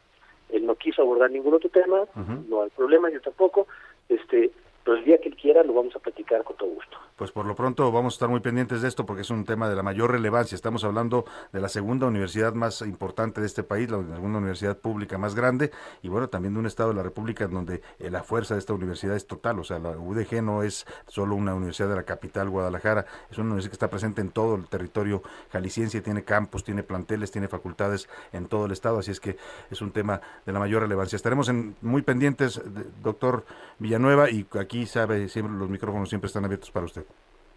Él 0.51 0.67
no 0.67 0.75
quiso 0.75 1.03
abordar 1.03 1.31
ningún 1.31 1.55
otro 1.55 1.71
tema, 1.71 2.03
no 2.49 2.63
hay 2.63 2.71
problema, 2.71 3.11
yo 3.11 3.21
tampoco. 3.21 3.67
Este, 4.09 4.51
pero 4.85 4.99
el 4.99 5.05
día 5.05 5.19
que 5.19 5.29
él 5.31 5.37
quiera 5.37 5.63
lo 5.63 5.73
vamos 5.73 5.97
a 5.97 5.99
platicar 5.99 6.45
con 6.45 6.57
todo 6.57 6.69
gusto. 6.69 6.99
Pues 7.17 7.31
por 7.31 7.47
lo 7.47 7.55
pronto 7.55 7.91
vamos 7.93 8.15
a 8.15 8.17
estar 8.17 8.29
muy 8.29 8.41
pendientes 8.41 8.83
de 8.83 8.89
esto 8.89 9.07
porque 9.07 9.23
es 9.23 9.31
un 9.31 9.45
tema 9.45 9.69
de 9.69 9.77
la 9.77 9.83
mayor 9.83 10.11
relevancia. 10.11 10.57
Estamos 10.57 10.85
hablando 10.85 11.25
de 11.53 11.61
la 11.61 11.69
segunda 11.69 12.07
universidad 12.07 12.55
más 12.55 12.83
importante 12.83 13.41
de 13.41 13.47
este 13.47 13.63
país, 13.63 13.89
la 13.89 13.99
segunda 13.99 14.39
universidad 14.39 14.77
pública 14.77 15.17
más 15.17 15.35
grande 15.35 15.71
y 16.03 16.09
bueno, 16.09 16.29
también 16.29 16.55
de 16.55 16.61
un 16.61 16.67
estado 16.67 16.91
de 16.91 16.97
la 16.97 17.03
República 17.03 17.47
donde 17.47 17.83
eh, 17.99 18.11
la 18.11 18.25
fuerza 18.25 18.55
de 18.55 18.61
esta 18.61 18.75
universidad 18.75 19.15
es 19.15 19.27
total. 19.27 19.59
O 19.61 19.65
sea, 19.65 19.79
la 19.79 19.91
UDG 19.91 20.43
no 20.43 20.65
es 20.65 20.87
solo 21.07 21.37
una 21.37 21.55
universidad 21.55 21.89
de 21.89 21.97
la 21.97 22.03
capital, 22.03 22.51
Guadalajara, 22.51 23.07
es 23.31 23.39
una 23.39 23.47
universidad 23.47 23.71
que 23.71 23.77
está 23.77 23.91
presente 23.91 24.21
en 24.21 24.31
todo 24.31 24.57
el 24.57 24.67
territorio 24.67 25.23
jalisciense, 25.53 26.01
tiene 26.01 26.25
campus, 26.25 26.65
tiene 26.65 26.83
planteles, 26.83 27.31
tiene 27.31 27.47
facultades 27.49 28.09
en 28.33 28.49
todo 28.49 28.67
el 28.67 28.73
estado, 28.73 28.99
así 28.99 29.13
es 29.13 29.21
que 29.21 29.37
es 29.71 29.81
un 29.81 29.93
tema 29.93 30.21
de 30.45 30.53
la 30.53 30.59
mayor 30.59 30.83
relevancia. 30.83 31.15
Estaremos 31.15 31.49
en, 31.49 31.77
muy 31.81 32.03
pendientes, 32.03 32.61
doctor 33.03 33.45
Villanueva, 33.79 34.31
y 34.31 34.47
aquí 34.59 34.74
aquí 34.75 34.87
sabe, 34.87 35.29
siempre 35.29 35.57
los 35.57 35.71
micrófonos 35.71 36.09
siempre 36.09 36.27
están 36.27 36.45
abiertos 36.45 36.71
para 36.73 36.87
usted. 36.87 37.05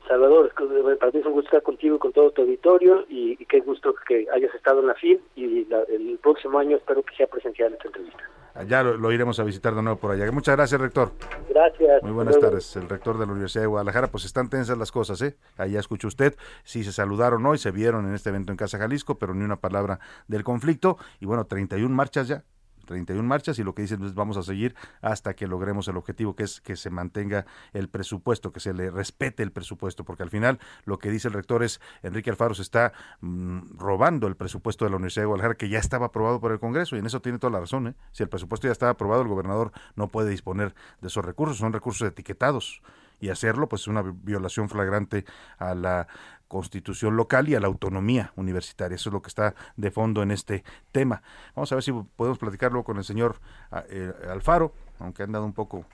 Salvador, 0.07 0.53
para 0.99 1.11
mí 1.11 1.20
es 1.20 1.26
un 1.26 1.34
gusto 1.34 1.47
estar 1.47 1.63
contigo 1.63 1.95
y 1.95 1.99
con 1.99 2.13
todo 2.13 2.32
tu 2.32 2.43
auditorio 2.43 3.05
y, 3.09 3.36
qué 3.47 3.59
gusto 3.59 3.93
que 4.07 4.28
hayas 4.34 4.53
estado 4.53 4.80
en 4.82 4.88
la 4.88 4.93
FIL 4.93 5.20
y 5.36 5.68
el 5.89 6.20
próximo 6.22 6.59
año 6.59 6.78
espero 6.78 7.03
que 7.03 7.15
sea 7.15 7.28
presencial 7.28 7.74
esta 7.74 7.88
entrevista. 7.88 8.24
Ya 8.68 8.84
lo, 8.84 9.11
iremos 9.11 9.39
a 9.39 9.43
visitar 9.43 9.76
de 9.76 9.84
nuevo 9.84 9.99
por 9.99 10.11
allá. 10.11 10.32
Muchas 10.32 10.55
gracias, 10.55 10.80
rector. 10.80 11.11
Gracias. 11.49 12.01
Muy 12.03 12.11
buenas 12.11 12.39
tardes. 12.39 12.76
El 12.76 12.89
rector 12.89 13.18
de 13.18 13.26
la 13.26 13.32
Universidad 13.32 13.63
de 13.63 13.68
Guadalajara, 13.68 14.07
pues 14.07 14.26
están 14.26 14.49
tensas 14.49 14.78
las 14.78 14.91
cosas, 14.91 15.22
¿eh? 15.22 15.36
Allá 15.57 15.80
escuchó 15.80 16.07
usted 16.07 16.36
si 16.63 16.84
se 16.84 16.91
saludaron 16.91 17.45
hoy, 17.45 17.57
se 17.57 17.72
vieron 17.72 18.07
en 18.07 18.15
este 18.15 18.30
evento 18.30 18.51
en 18.51 18.57
Casa 18.57 18.78
Jalisco, 18.78 19.20
pero 19.20 19.34
ni 19.34 19.43
una 19.43 19.57
palabra 19.57 19.99
del 20.28 20.43
conflicto. 20.43 20.97
Y 21.20 21.26
bueno, 21.26 21.45
31 21.45 21.93
marchas 21.93 22.28
ya 22.28 22.43
31 22.88 23.21
marchas 23.23 23.59
y 23.59 23.63
lo 23.63 23.75
que 23.75 23.83
dicen 23.83 24.03
es 24.03 24.15
vamos 24.15 24.38
a 24.38 24.43
seguir 24.43 24.73
hasta 25.01 25.35
que 25.35 25.45
logremos 25.45 25.88
el 25.88 25.97
objetivo 25.97 26.35
que 26.35 26.43
es 26.43 26.61
que 26.61 26.75
se 26.75 26.89
mantenga 26.89 27.45
el 27.73 27.89
presupuesto, 27.89 28.51
que 28.51 28.59
se 28.59 28.73
le 28.73 28.89
respete 28.89 29.43
el 29.43 29.51
presupuesto, 29.51 30.03
porque 30.03 30.23
al 30.23 30.31
final 30.31 30.59
lo 30.85 30.97
que 30.97 31.11
dice 31.11 31.27
el 31.27 31.35
rector 31.35 31.63
es 31.63 31.79
Enrique 32.01 32.31
Alfaro 32.31 32.55
se 32.55 32.63
está 32.63 32.93
mm, 33.21 33.77
robando 33.77 34.27
el 34.27 34.35
presupuesto 34.35 34.85
de 34.85 34.91
la 34.91 34.97
Universidad 34.97 35.23
de 35.23 35.27
Guadalajara 35.27 35.55
que 35.55 35.69
ya 35.69 35.79
estaba 35.79 36.07
aprobado 36.07 36.39
por 36.39 36.51
el 36.51 36.59
Congreso 36.59 36.95
y 36.95 36.99
en 36.99 37.05
eso 37.05 37.21
tiene 37.21 37.38
toda 37.38 37.51
la 37.51 37.59
razón. 37.59 37.88
¿eh? 37.88 37.93
Si 38.11 38.23
el 38.23 38.29
presupuesto 38.29 38.67
ya 38.67 38.71
estaba 38.71 38.93
aprobado, 38.93 39.21
el 39.21 39.27
gobernador 39.27 39.71
no 39.95 40.07
puede 40.07 40.29
disponer 40.31 40.73
de 41.01 41.07
esos 41.07 41.23
recursos, 41.23 41.57
son 41.57 41.73
recursos 41.73 42.07
etiquetados 42.07 42.81
y 43.20 43.30
hacerlo 43.30 43.68
pues 43.68 43.84
es 43.84 43.88
una 43.88 44.01
violación 44.01 44.70
flagrante 44.70 45.26
a 45.57 45.76
la 45.76 46.07
constitución 46.47 47.15
local 47.15 47.49
y 47.49 47.55
a 47.55 47.59
la 47.59 47.68
autonomía 47.68 48.32
universitaria. 48.36 48.95
Eso 48.95 49.09
es 49.09 49.13
lo 49.13 49.22
que 49.22 49.28
está 49.28 49.55
de 49.76 49.91
fondo 49.91 50.24
en 50.24 50.32
este 50.32 50.63
tema. 50.91 51.22
Vamos 51.55 51.72
a 51.72 51.76
ver 51.76 51.84
si 51.84 51.91
podemos 51.91 52.38
platicarlo 52.38 52.84
con 52.84 52.97
el 52.97 53.03
señor 53.03 53.39
ah, 53.72 53.84
eh, 53.89 54.11
Alfaro, 54.30 54.74
aunque 54.99 55.24
han 55.24 55.32
dado 55.32 55.45
un 55.45 55.53
poco 55.53 55.86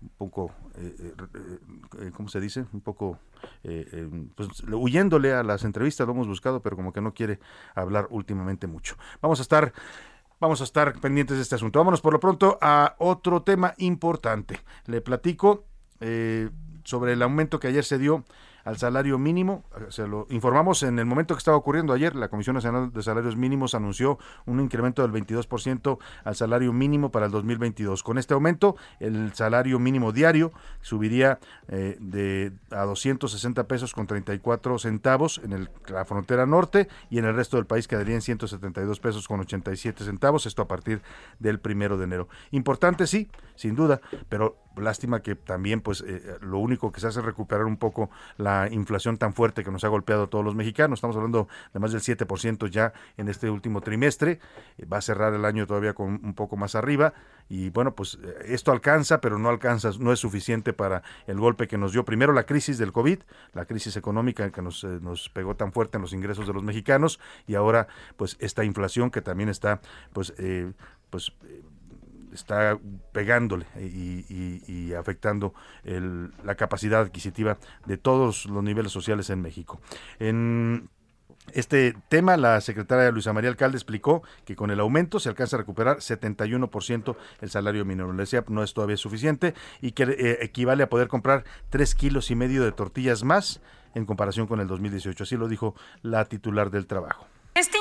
un 0.00 0.08
poco, 0.18 0.50
eh, 0.78 1.14
eh, 2.00 2.10
¿cómo 2.12 2.28
se 2.28 2.40
dice? 2.40 2.64
Un 2.72 2.80
poco 2.80 3.20
pues, 4.34 4.48
huyéndole 4.68 5.32
a 5.32 5.44
las 5.44 5.62
entrevistas, 5.62 6.08
lo 6.08 6.12
hemos 6.12 6.26
buscado, 6.26 6.60
pero 6.60 6.74
como 6.74 6.92
que 6.92 7.00
no 7.00 7.14
quiere 7.14 7.38
hablar 7.76 8.08
últimamente 8.10 8.66
mucho. 8.66 8.96
Vamos 9.20 9.38
a 9.38 9.42
estar 9.42 9.72
vamos 10.40 10.60
a 10.60 10.64
estar 10.64 10.98
pendientes 10.98 11.36
de 11.36 11.42
este 11.44 11.54
asunto. 11.54 11.78
Vámonos 11.78 12.00
por 12.00 12.12
lo 12.12 12.18
pronto 12.18 12.58
a 12.60 12.96
otro 12.98 13.42
tema 13.42 13.74
importante. 13.78 14.58
Le 14.86 15.00
platico 15.00 15.66
sobre 16.84 17.12
el 17.12 17.22
aumento 17.22 17.60
que 17.60 17.68
ayer 17.68 17.84
se 17.84 17.98
dio 17.98 18.24
al 18.64 18.78
salario 18.78 19.18
mínimo. 19.18 19.64
Se 19.88 20.06
lo 20.06 20.26
informamos 20.30 20.82
en 20.82 20.98
el 20.98 21.06
momento 21.06 21.34
que 21.34 21.38
estaba 21.38 21.56
ocurriendo 21.56 21.92
ayer. 21.92 22.14
La 22.14 22.28
Comisión 22.28 22.54
Nacional 22.54 22.92
de 22.92 23.02
Salarios 23.02 23.36
Mínimos 23.36 23.74
anunció 23.74 24.18
un 24.46 24.60
incremento 24.60 25.02
del 25.02 25.12
22% 25.12 25.98
al 26.24 26.36
salario 26.36 26.72
mínimo 26.72 27.10
para 27.10 27.26
el 27.26 27.32
2022. 27.32 28.02
Con 28.02 28.18
este 28.18 28.34
aumento, 28.34 28.76
el 29.00 29.32
salario 29.34 29.78
mínimo 29.78 30.12
diario 30.12 30.52
subiría 30.80 31.38
eh, 31.68 31.96
de 32.00 32.52
a 32.70 32.84
260 32.84 33.66
pesos 33.66 33.92
con 33.92 34.06
34 34.06 34.78
centavos 34.78 35.40
en 35.44 35.52
el, 35.52 35.70
la 35.88 36.04
frontera 36.04 36.46
norte 36.46 36.88
y 37.10 37.18
en 37.18 37.24
el 37.24 37.34
resto 37.34 37.56
del 37.56 37.66
país 37.66 37.88
quedaría 37.88 38.14
en 38.14 38.22
172 38.22 39.00
pesos 39.00 39.28
con 39.28 39.40
87 39.40 40.04
centavos. 40.04 40.46
Esto 40.46 40.62
a 40.62 40.68
partir 40.68 41.02
del 41.38 41.58
primero 41.58 41.98
de 41.98 42.04
enero. 42.04 42.28
Importante, 42.50 43.06
sí, 43.06 43.28
sin 43.56 43.74
duda, 43.74 44.00
pero 44.28 44.56
lástima 44.76 45.20
que 45.20 45.34
también 45.34 45.80
pues 45.80 46.02
eh, 46.06 46.38
lo 46.40 46.58
único 46.58 46.92
que 46.92 47.00
se 47.00 47.06
hace 47.06 47.20
es 47.20 47.24
recuperar 47.24 47.64
un 47.64 47.76
poco 47.76 48.10
la 48.36 48.68
inflación 48.70 49.18
tan 49.18 49.34
fuerte 49.34 49.64
que 49.64 49.70
nos 49.70 49.84
ha 49.84 49.88
golpeado 49.88 50.24
a 50.24 50.26
todos 50.28 50.44
los 50.44 50.54
mexicanos. 50.54 50.98
Estamos 50.98 51.16
hablando 51.16 51.48
de 51.72 51.80
más 51.80 51.92
del 51.92 52.00
7% 52.00 52.68
ya 52.68 52.92
en 53.16 53.28
este 53.28 53.50
último 53.50 53.80
trimestre. 53.80 54.40
Eh, 54.78 54.86
va 54.86 54.98
a 54.98 55.00
cerrar 55.00 55.34
el 55.34 55.44
año 55.44 55.66
todavía 55.66 55.94
con 55.94 56.20
un 56.22 56.34
poco 56.34 56.56
más 56.56 56.74
arriba 56.74 57.14
y 57.48 57.70
bueno, 57.70 57.94
pues 57.94 58.18
eh, 58.22 58.46
esto 58.46 58.72
alcanza, 58.72 59.20
pero 59.20 59.38
no 59.38 59.48
alcanza, 59.48 59.90
no 59.98 60.12
es 60.12 60.20
suficiente 60.20 60.72
para 60.72 61.02
el 61.26 61.38
golpe 61.38 61.68
que 61.68 61.78
nos 61.78 61.92
dio 61.92 62.04
primero 62.04 62.32
la 62.32 62.44
crisis 62.44 62.78
del 62.78 62.92
COVID, 62.92 63.20
la 63.52 63.64
crisis 63.64 63.96
económica 63.96 64.50
que 64.50 64.62
nos, 64.62 64.84
nos 64.84 65.28
pegó 65.28 65.56
tan 65.56 65.72
fuerte 65.72 65.98
en 65.98 66.02
los 66.02 66.12
ingresos 66.12 66.46
de 66.46 66.52
los 66.52 66.62
mexicanos 66.62 67.20
y 67.46 67.54
ahora 67.54 67.88
pues 68.16 68.36
esta 68.40 68.64
inflación 68.64 69.10
que 69.10 69.20
también 69.20 69.48
está 69.48 69.80
pues 70.12 70.32
pues 71.10 71.32
está 72.32 72.78
pegándole 73.12 73.66
y, 73.78 74.92
afectando 74.94 75.54
la 76.44 76.54
capacidad 76.54 77.00
adquisitiva 77.00 77.58
de 77.86 77.96
todos 77.96 78.46
los 78.46 78.62
niveles 78.62 78.92
sociales 78.92 79.30
en 79.30 79.40
México. 79.42 79.80
En 80.18 80.88
este 81.52 81.96
tema, 82.08 82.36
la 82.36 82.60
secretaria 82.60 83.10
Luisa 83.10 83.32
María 83.32 83.50
Alcalde 83.50 83.76
explicó 83.76 84.22
que 84.44 84.54
con 84.54 84.70
el 84.70 84.80
aumento 84.80 85.18
se 85.18 85.28
alcanza 85.28 85.56
a 85.56 85.58
recuperar 85.58 85.98
71% 85.98 87.16
el 87.40 87.50
salario 87.50 87.84
mínimo. 87.84 88.12
Le 88.12 88.22
decía, 88.22 88.44
no 88.48 88.62
es 88.62 88.72
todavía 88.72 88.96
suficiente 88.96 89.54
y 89.80 89.92
que 89.92 90.04
eh, 90.04 90.38
equivale 90.40 90.84
a 90.84 90.88
poder 90.88 91.08
comprar 91.08 91.44
tres 91.68 91.94
kilos 91.94 92.30
y 92.30 92.36
medio 92.36 92.64
de 92.64 92.72
tortillas 92.72 93.24
más 93.24 93.60
en 93.94 94.06
comparación 94.06 94.46
con 94.46 94.60
el 94.60 94.68
2018. 94.68 95.24
Así 95.24 95.36
lo 95.36 95.48
dijo 95.48 95.74
la 96.02 96.24
titular 96.26 96.70
del 96.70 96.86
trabajo. 96.86 97.26
Este 97.54 97.76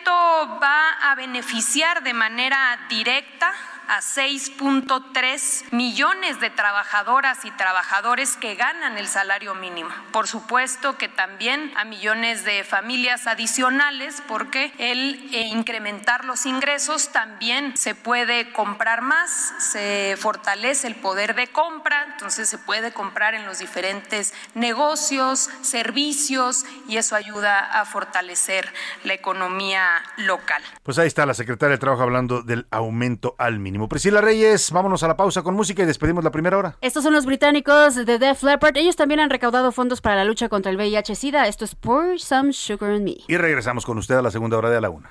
incremento 0.00 0.58
va 0.60 1.10
a 1.10 1.14
beneficiar 1.14 2.02
de 2.02 2.14
manera 2.14 2.78
directa 2.88 3.52
a 3.90 3.98
6.3 3.98 5.72
millones 5.72 6.38
de 6.38 6.48
trabajadoras 6.48 7.44
y 7.44 7.50
trabajadores 7.50 8.36
que 8.36 8.54
ganan 8.54 8.96
el 8.96 9.08
salario 9.08 9.56
mínimo. 9.56 9.90
Por 10.12 10.28
supuesto 10.28 10.96
que 10.96 11.08
también 11.08 11.72
a 11.76 11.84
millones 11.84 12.44
de 12.44 12.62
familias 12.62 13.26
adicionales 13.26 14.22
porque 14.28 14.72
el 14.78 15.34
incrementar 15.34 16.24
los 16.24 16.46
ingresos 16.46 17.10
también 17.10 17.76
se 17.76 17.96
puede 17.96 18.52
comprar 18.52 19.00
más, 19.02 19.54
se 19.58 20.16
fortalece 20.20 20.86
el 20.86 20.94
poder 20.94 21.34
de 21.34 21.48
compra, 21.48 22.04
entonces 22.12 22.48
se 22.48 22.58
puede 22.58 22.92
comprar 22.92 23.34
en 23.34 23.44
los 23.44 23.58
diferentes 23.58 24.34
negocios, 24.54 25.50
servicios 25.62 26.64
y 26.86 26.96
eso 26.96 27.16
ayuda 27.16 27.80
a 27.80 27.84
fortalecer 27.84 28.72
la 29.02 29.14
economía 29.14 29.89
local. 30.18 30.62
Pues 30.82 30.98
ahí 30.98 31.06
está 31.06 31.26
la 31.26 31.34
secretaria 31.34 31.72
de 31.72 31.78
Trabajo 31.78 32.02
hablando 32.02 32.42
del 32.42 32.66
aumento 32.70 33.34
al 33.38 33.58
mínimo. 33.58 33.88
Priscila 33.88 34.20
Reyes, 34.20 34.70
vámonos 34.70 35.02
a 35.02 35.08
la 35.08 35.16
pausa 35.16 35.42
con 35.42 35.54
música 35.54 35.82
y 35.82 35.86
despedimos 35.86 36.24
la 36.24 36.30
primera 36.30 36.58
hora. 36.58 36.76
Estos 36.80 37.02
son 37.02 37.12
los 37.12 37.26
británicos 37.26 37.94
de 37.94 38.18
Def 38.18 38.42
Leppard. 38.42 38.76
Ellos 38.76 38.96
también 38.96 39.20
han 39.20 39.30
recaudado 39.30 39.72
fondos 39.72 40.00
para 40.00 40.16
la 40.16 40.24
lucha 40.24 40.48
contra 40.48 40.70
el 40.70 40.76
VIH-Sida. 40.76 41.46
Esto 41.46 41.64
es 41.64 41.74
Pour 41.74 42.18
Some 42.18 42.52
Sugar 42.52 42.90
on 42.90 43.04
Me. 43.04 43.16
Y 43.28 43.36
regresamos 43.36 43.84
con 43.84 43.98
usted 43.98 44.16
a 44.16 44.22
la 44.22 44.30
segunda 44.30 44.56
hora 44.56 44.70
de 44.70 44.76
a 44.76 44.80
la 44.80 44.90
una. 44.90 45.10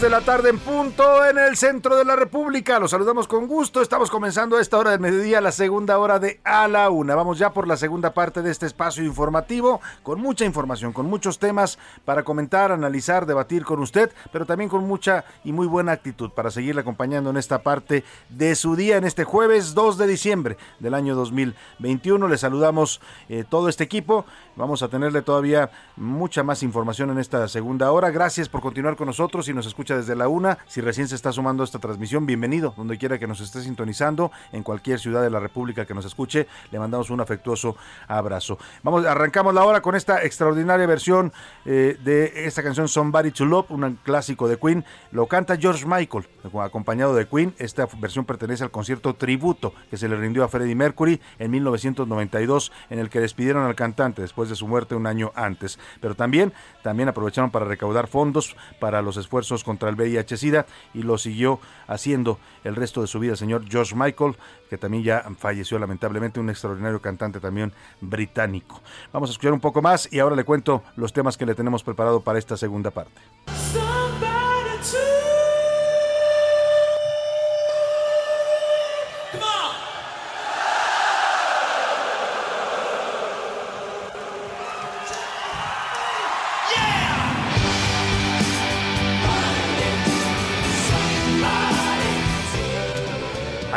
De 0.00 0.08
la 0.08 0.22
tarde 0.22 0.48
en 0.48 0.58
punto 0.58 1.26
en 1.26 1.36
el 1.36 1.58
centro 1.58 1.94
de 1.94 2.06
la 2.06 2.16
República. 2.16 2.78
Los 2.78 2.92
saludamos 2.92 3.28
con 3.28 3.46
gusto. 3.46 3.82
Estamos 3.82 4.08
comenzando 4.08 4.56
a 4.56 4.62
esta 4.62 4.78
hora 4.78 4.92
del 4.92 5.00
mediodía, 5.00 5.42
la 5.42 5.52
segunda 5.52 5.98
hora 5.98 6.18
de 6.18 6.40
A 6.42 6.66
la 6.68 6.88
Una. 6.88 7.14
Vamos 7.14 7.38
ya 7.38 7.52
por 7.52 7.68
la 7.68 7.76
segunda 7.76 8.14
parte 8.14 8.40
de 8.40 8.50
este 8.50 8.64
espacio 8.64 9.04
informativo, 9.04 9.82
con 10.02 10.18
mucha 10.18 10.46
información, 10.46 10.94
con 10.94 11.04
muchos 11.04 11.38
temas 11.38 11.78
para 12.06 12.22
comentar, 12.22 12.72
analizar, 12.72 13.26
debatir 13.26 13.62
con 13.62 13.80
usted, 13.80 14.10
pero 14.32 14.46
también 14.46 14.70
con 14.70 14.88
mucha 14.88 15.26
y 15.44 15.52
muy 15.52 15.66
buena 15.66 15.92
actitud 15.92 16.30
para 16.30 16.50
seguirle 16.50 16.80
acompañando 16.80 17.28
en 17.28 17.36
esta 17.36 17.62
parte 17.62 18.02
de 18.30 18.54
su 18.54 18.76
día, 18.76 18.96
en 18.96 19.04
este 19.04 19.24
jueves 19.24 19.74
2 19.74 19.98
de 19.98 20.06
diciembre 20.06 20.56
del 20.78 20.94
año 20.94 21.14
2021. 21.14 22.26
Le 22.26 22.38
saludamos 22.38 23.02
eh, 23.28 23.44
todo 23.46 23.68
este 23.68 23.84
equipo. 23.84 24.24
Vamos 24.56 24.82
a 24.82 24.88
tenerle 24.88 25.20
todavía 25.20 25.70
mucha 25.96 26.42
más 26.42 26.62
información 26.62 27.10
en 27.10 27.18
esta 27.18 27.46
segunda 27.48 27.92
hora. 27.92 28.08
Gracias 28.10 28.48
por 28.48 28.62
continuar 28.62 28.96
con 28.96 29.06
nosotros 29.06 29.44
si 29.44 29.52
nos 29.52 29.66
escucha 29.66 29.89
desde 29.96 30.14
la 30.14 30.28
una, 30.28 30.58
si 30.66 30.80
recién 30.80 31.08
se 31.08 31.14
está 31.14 31.32
sumando 31.32 31.62
a 31.62 31.64
esta 31.64 31.78
transmisión, 31.78 32.26
bienvenido, 32.26 32.74
donde 32.76 32.98
quiera 32.98 33.18
que 33.18 33.26
nos 33.26 33.40
esté 33.40 33.62
sintonizando, 33.62 34.30
en 34.52 34.62
cualquier 34.62 34.98
ciudad 34.98 35.22
de 35.22 35.30
la 35.30 35.40
República 35.40 35.86
que 35.86 35.94
nos 35.94 36.04
escuche, 36.04 36.46
le 36.70 36.78
mandamos 36.78 37.10
un 37.10 37.20
afectuoso 37.20 37.76
abrazo. 38.08 38.58
Vamos, 38.82 39.06
arrancamos 39.06 39.54
la 39.54 39.64
hora 39.64 39.80
con 39.80 39.94
esta 39.94 40.22
extraordinaria 40.22 40.86
versión 40.86 41.32
eh, 41.64 41.96
de 42.02 42.46
esta 42.46 42.62
canción 42.62 42.88
Somebody 42.88 43.30
to 43.30 43.44
Love, 43.44 43.70
un 43.70 43.98
clásico 44.02 44.48
de 44.48 44.58
Queen. 44.58 44.84
Lo 45.12 45.26
canta 45.26 45.56
George 45.56 45.86
Michael, 45.86 46.26
acompañado 46.62 47.14
de 47.14 47.26
Queen. 47.26 47.54
Esta 47.58 47.86
versión 47.98 48.24
pertenece 48.24 48.64
al 48.64 48.70
concierto 48.70 49.14
tributo 49.14 49.72
que 49.90 49.96
se 49.96 50.08
le 50.08 50.16
rindió 50.16 50.44
a 50.44 50.48
Freddie 50.48 50.74
Mercury 50.74 51.20
en 51.38 51.50
1992, 51.50 52.72
en 52.90 52.98
el 52.98 53.08
que 53.08 53.20
despidieron 53.20 53.64
al 53.64 53.74
cantante 53.74 54.22
después 54.22 54.48
de 54.48 54.56
su 54.56 54.66
muerte 54.66 54.94
un 54.94 55.06
año 55.06 55.32
antes. 55.34 55.78
Pero 56.00 56.14
también, 56.14 56.52
también 56.82 57.08
aprovecharon 57.08 57.50
para 57.50 57.64
recaudar 57.64 58.06
fondos 58.06 58.56
para 58.78 59.02
los 59.02 59.16
esfuerzos 59.16 59.64
contra 59.64 59.79
el 59.88 59.96
VIH-Sida 59.96 60.66
y 60.94 61.02
lo 61.02 61.18
siguió 61.18 61.60
haciendo 61.86 62.38
el 62.64 62.76
resto 62.76 63.00
de 63.00 63.06
su 63.06 63.18
vida, 63.18 63.36
señor 63.36 63.64
George 63.68 63.94
Michael, 63.94 64.36
que 64.68 64.78
también 64.78 65.02
ya 65.02 65.24
falleció 65.38 65.78
lamentablemente, 65.78 66.40
un 66.40 66.50
extraordinario 66.50 67.00
cantante 67.00 67.40
también 67.40 67.72
británico. 68.00 68.80
Vamos 69.12 69.30
a 69.30 69.32
escuchar 69.32 69.52
un 69.52 69.60
poco 69.60 69.82
más 69.82 70.12
y 70.12 70.18
ahora 70.18 70.36
le 70.36 70.44
cuento 70.44 70.82
los 70.96 71.12
temas 71.12 71.36
que 71.36 71.46
le 71.46 71.54
tenemos 71.54 71.82
preparado 71.82 72.20
para 72.20 72.38
esta 72.38 72.56
segunda 72.56 72.90
parte. 72.90 73.20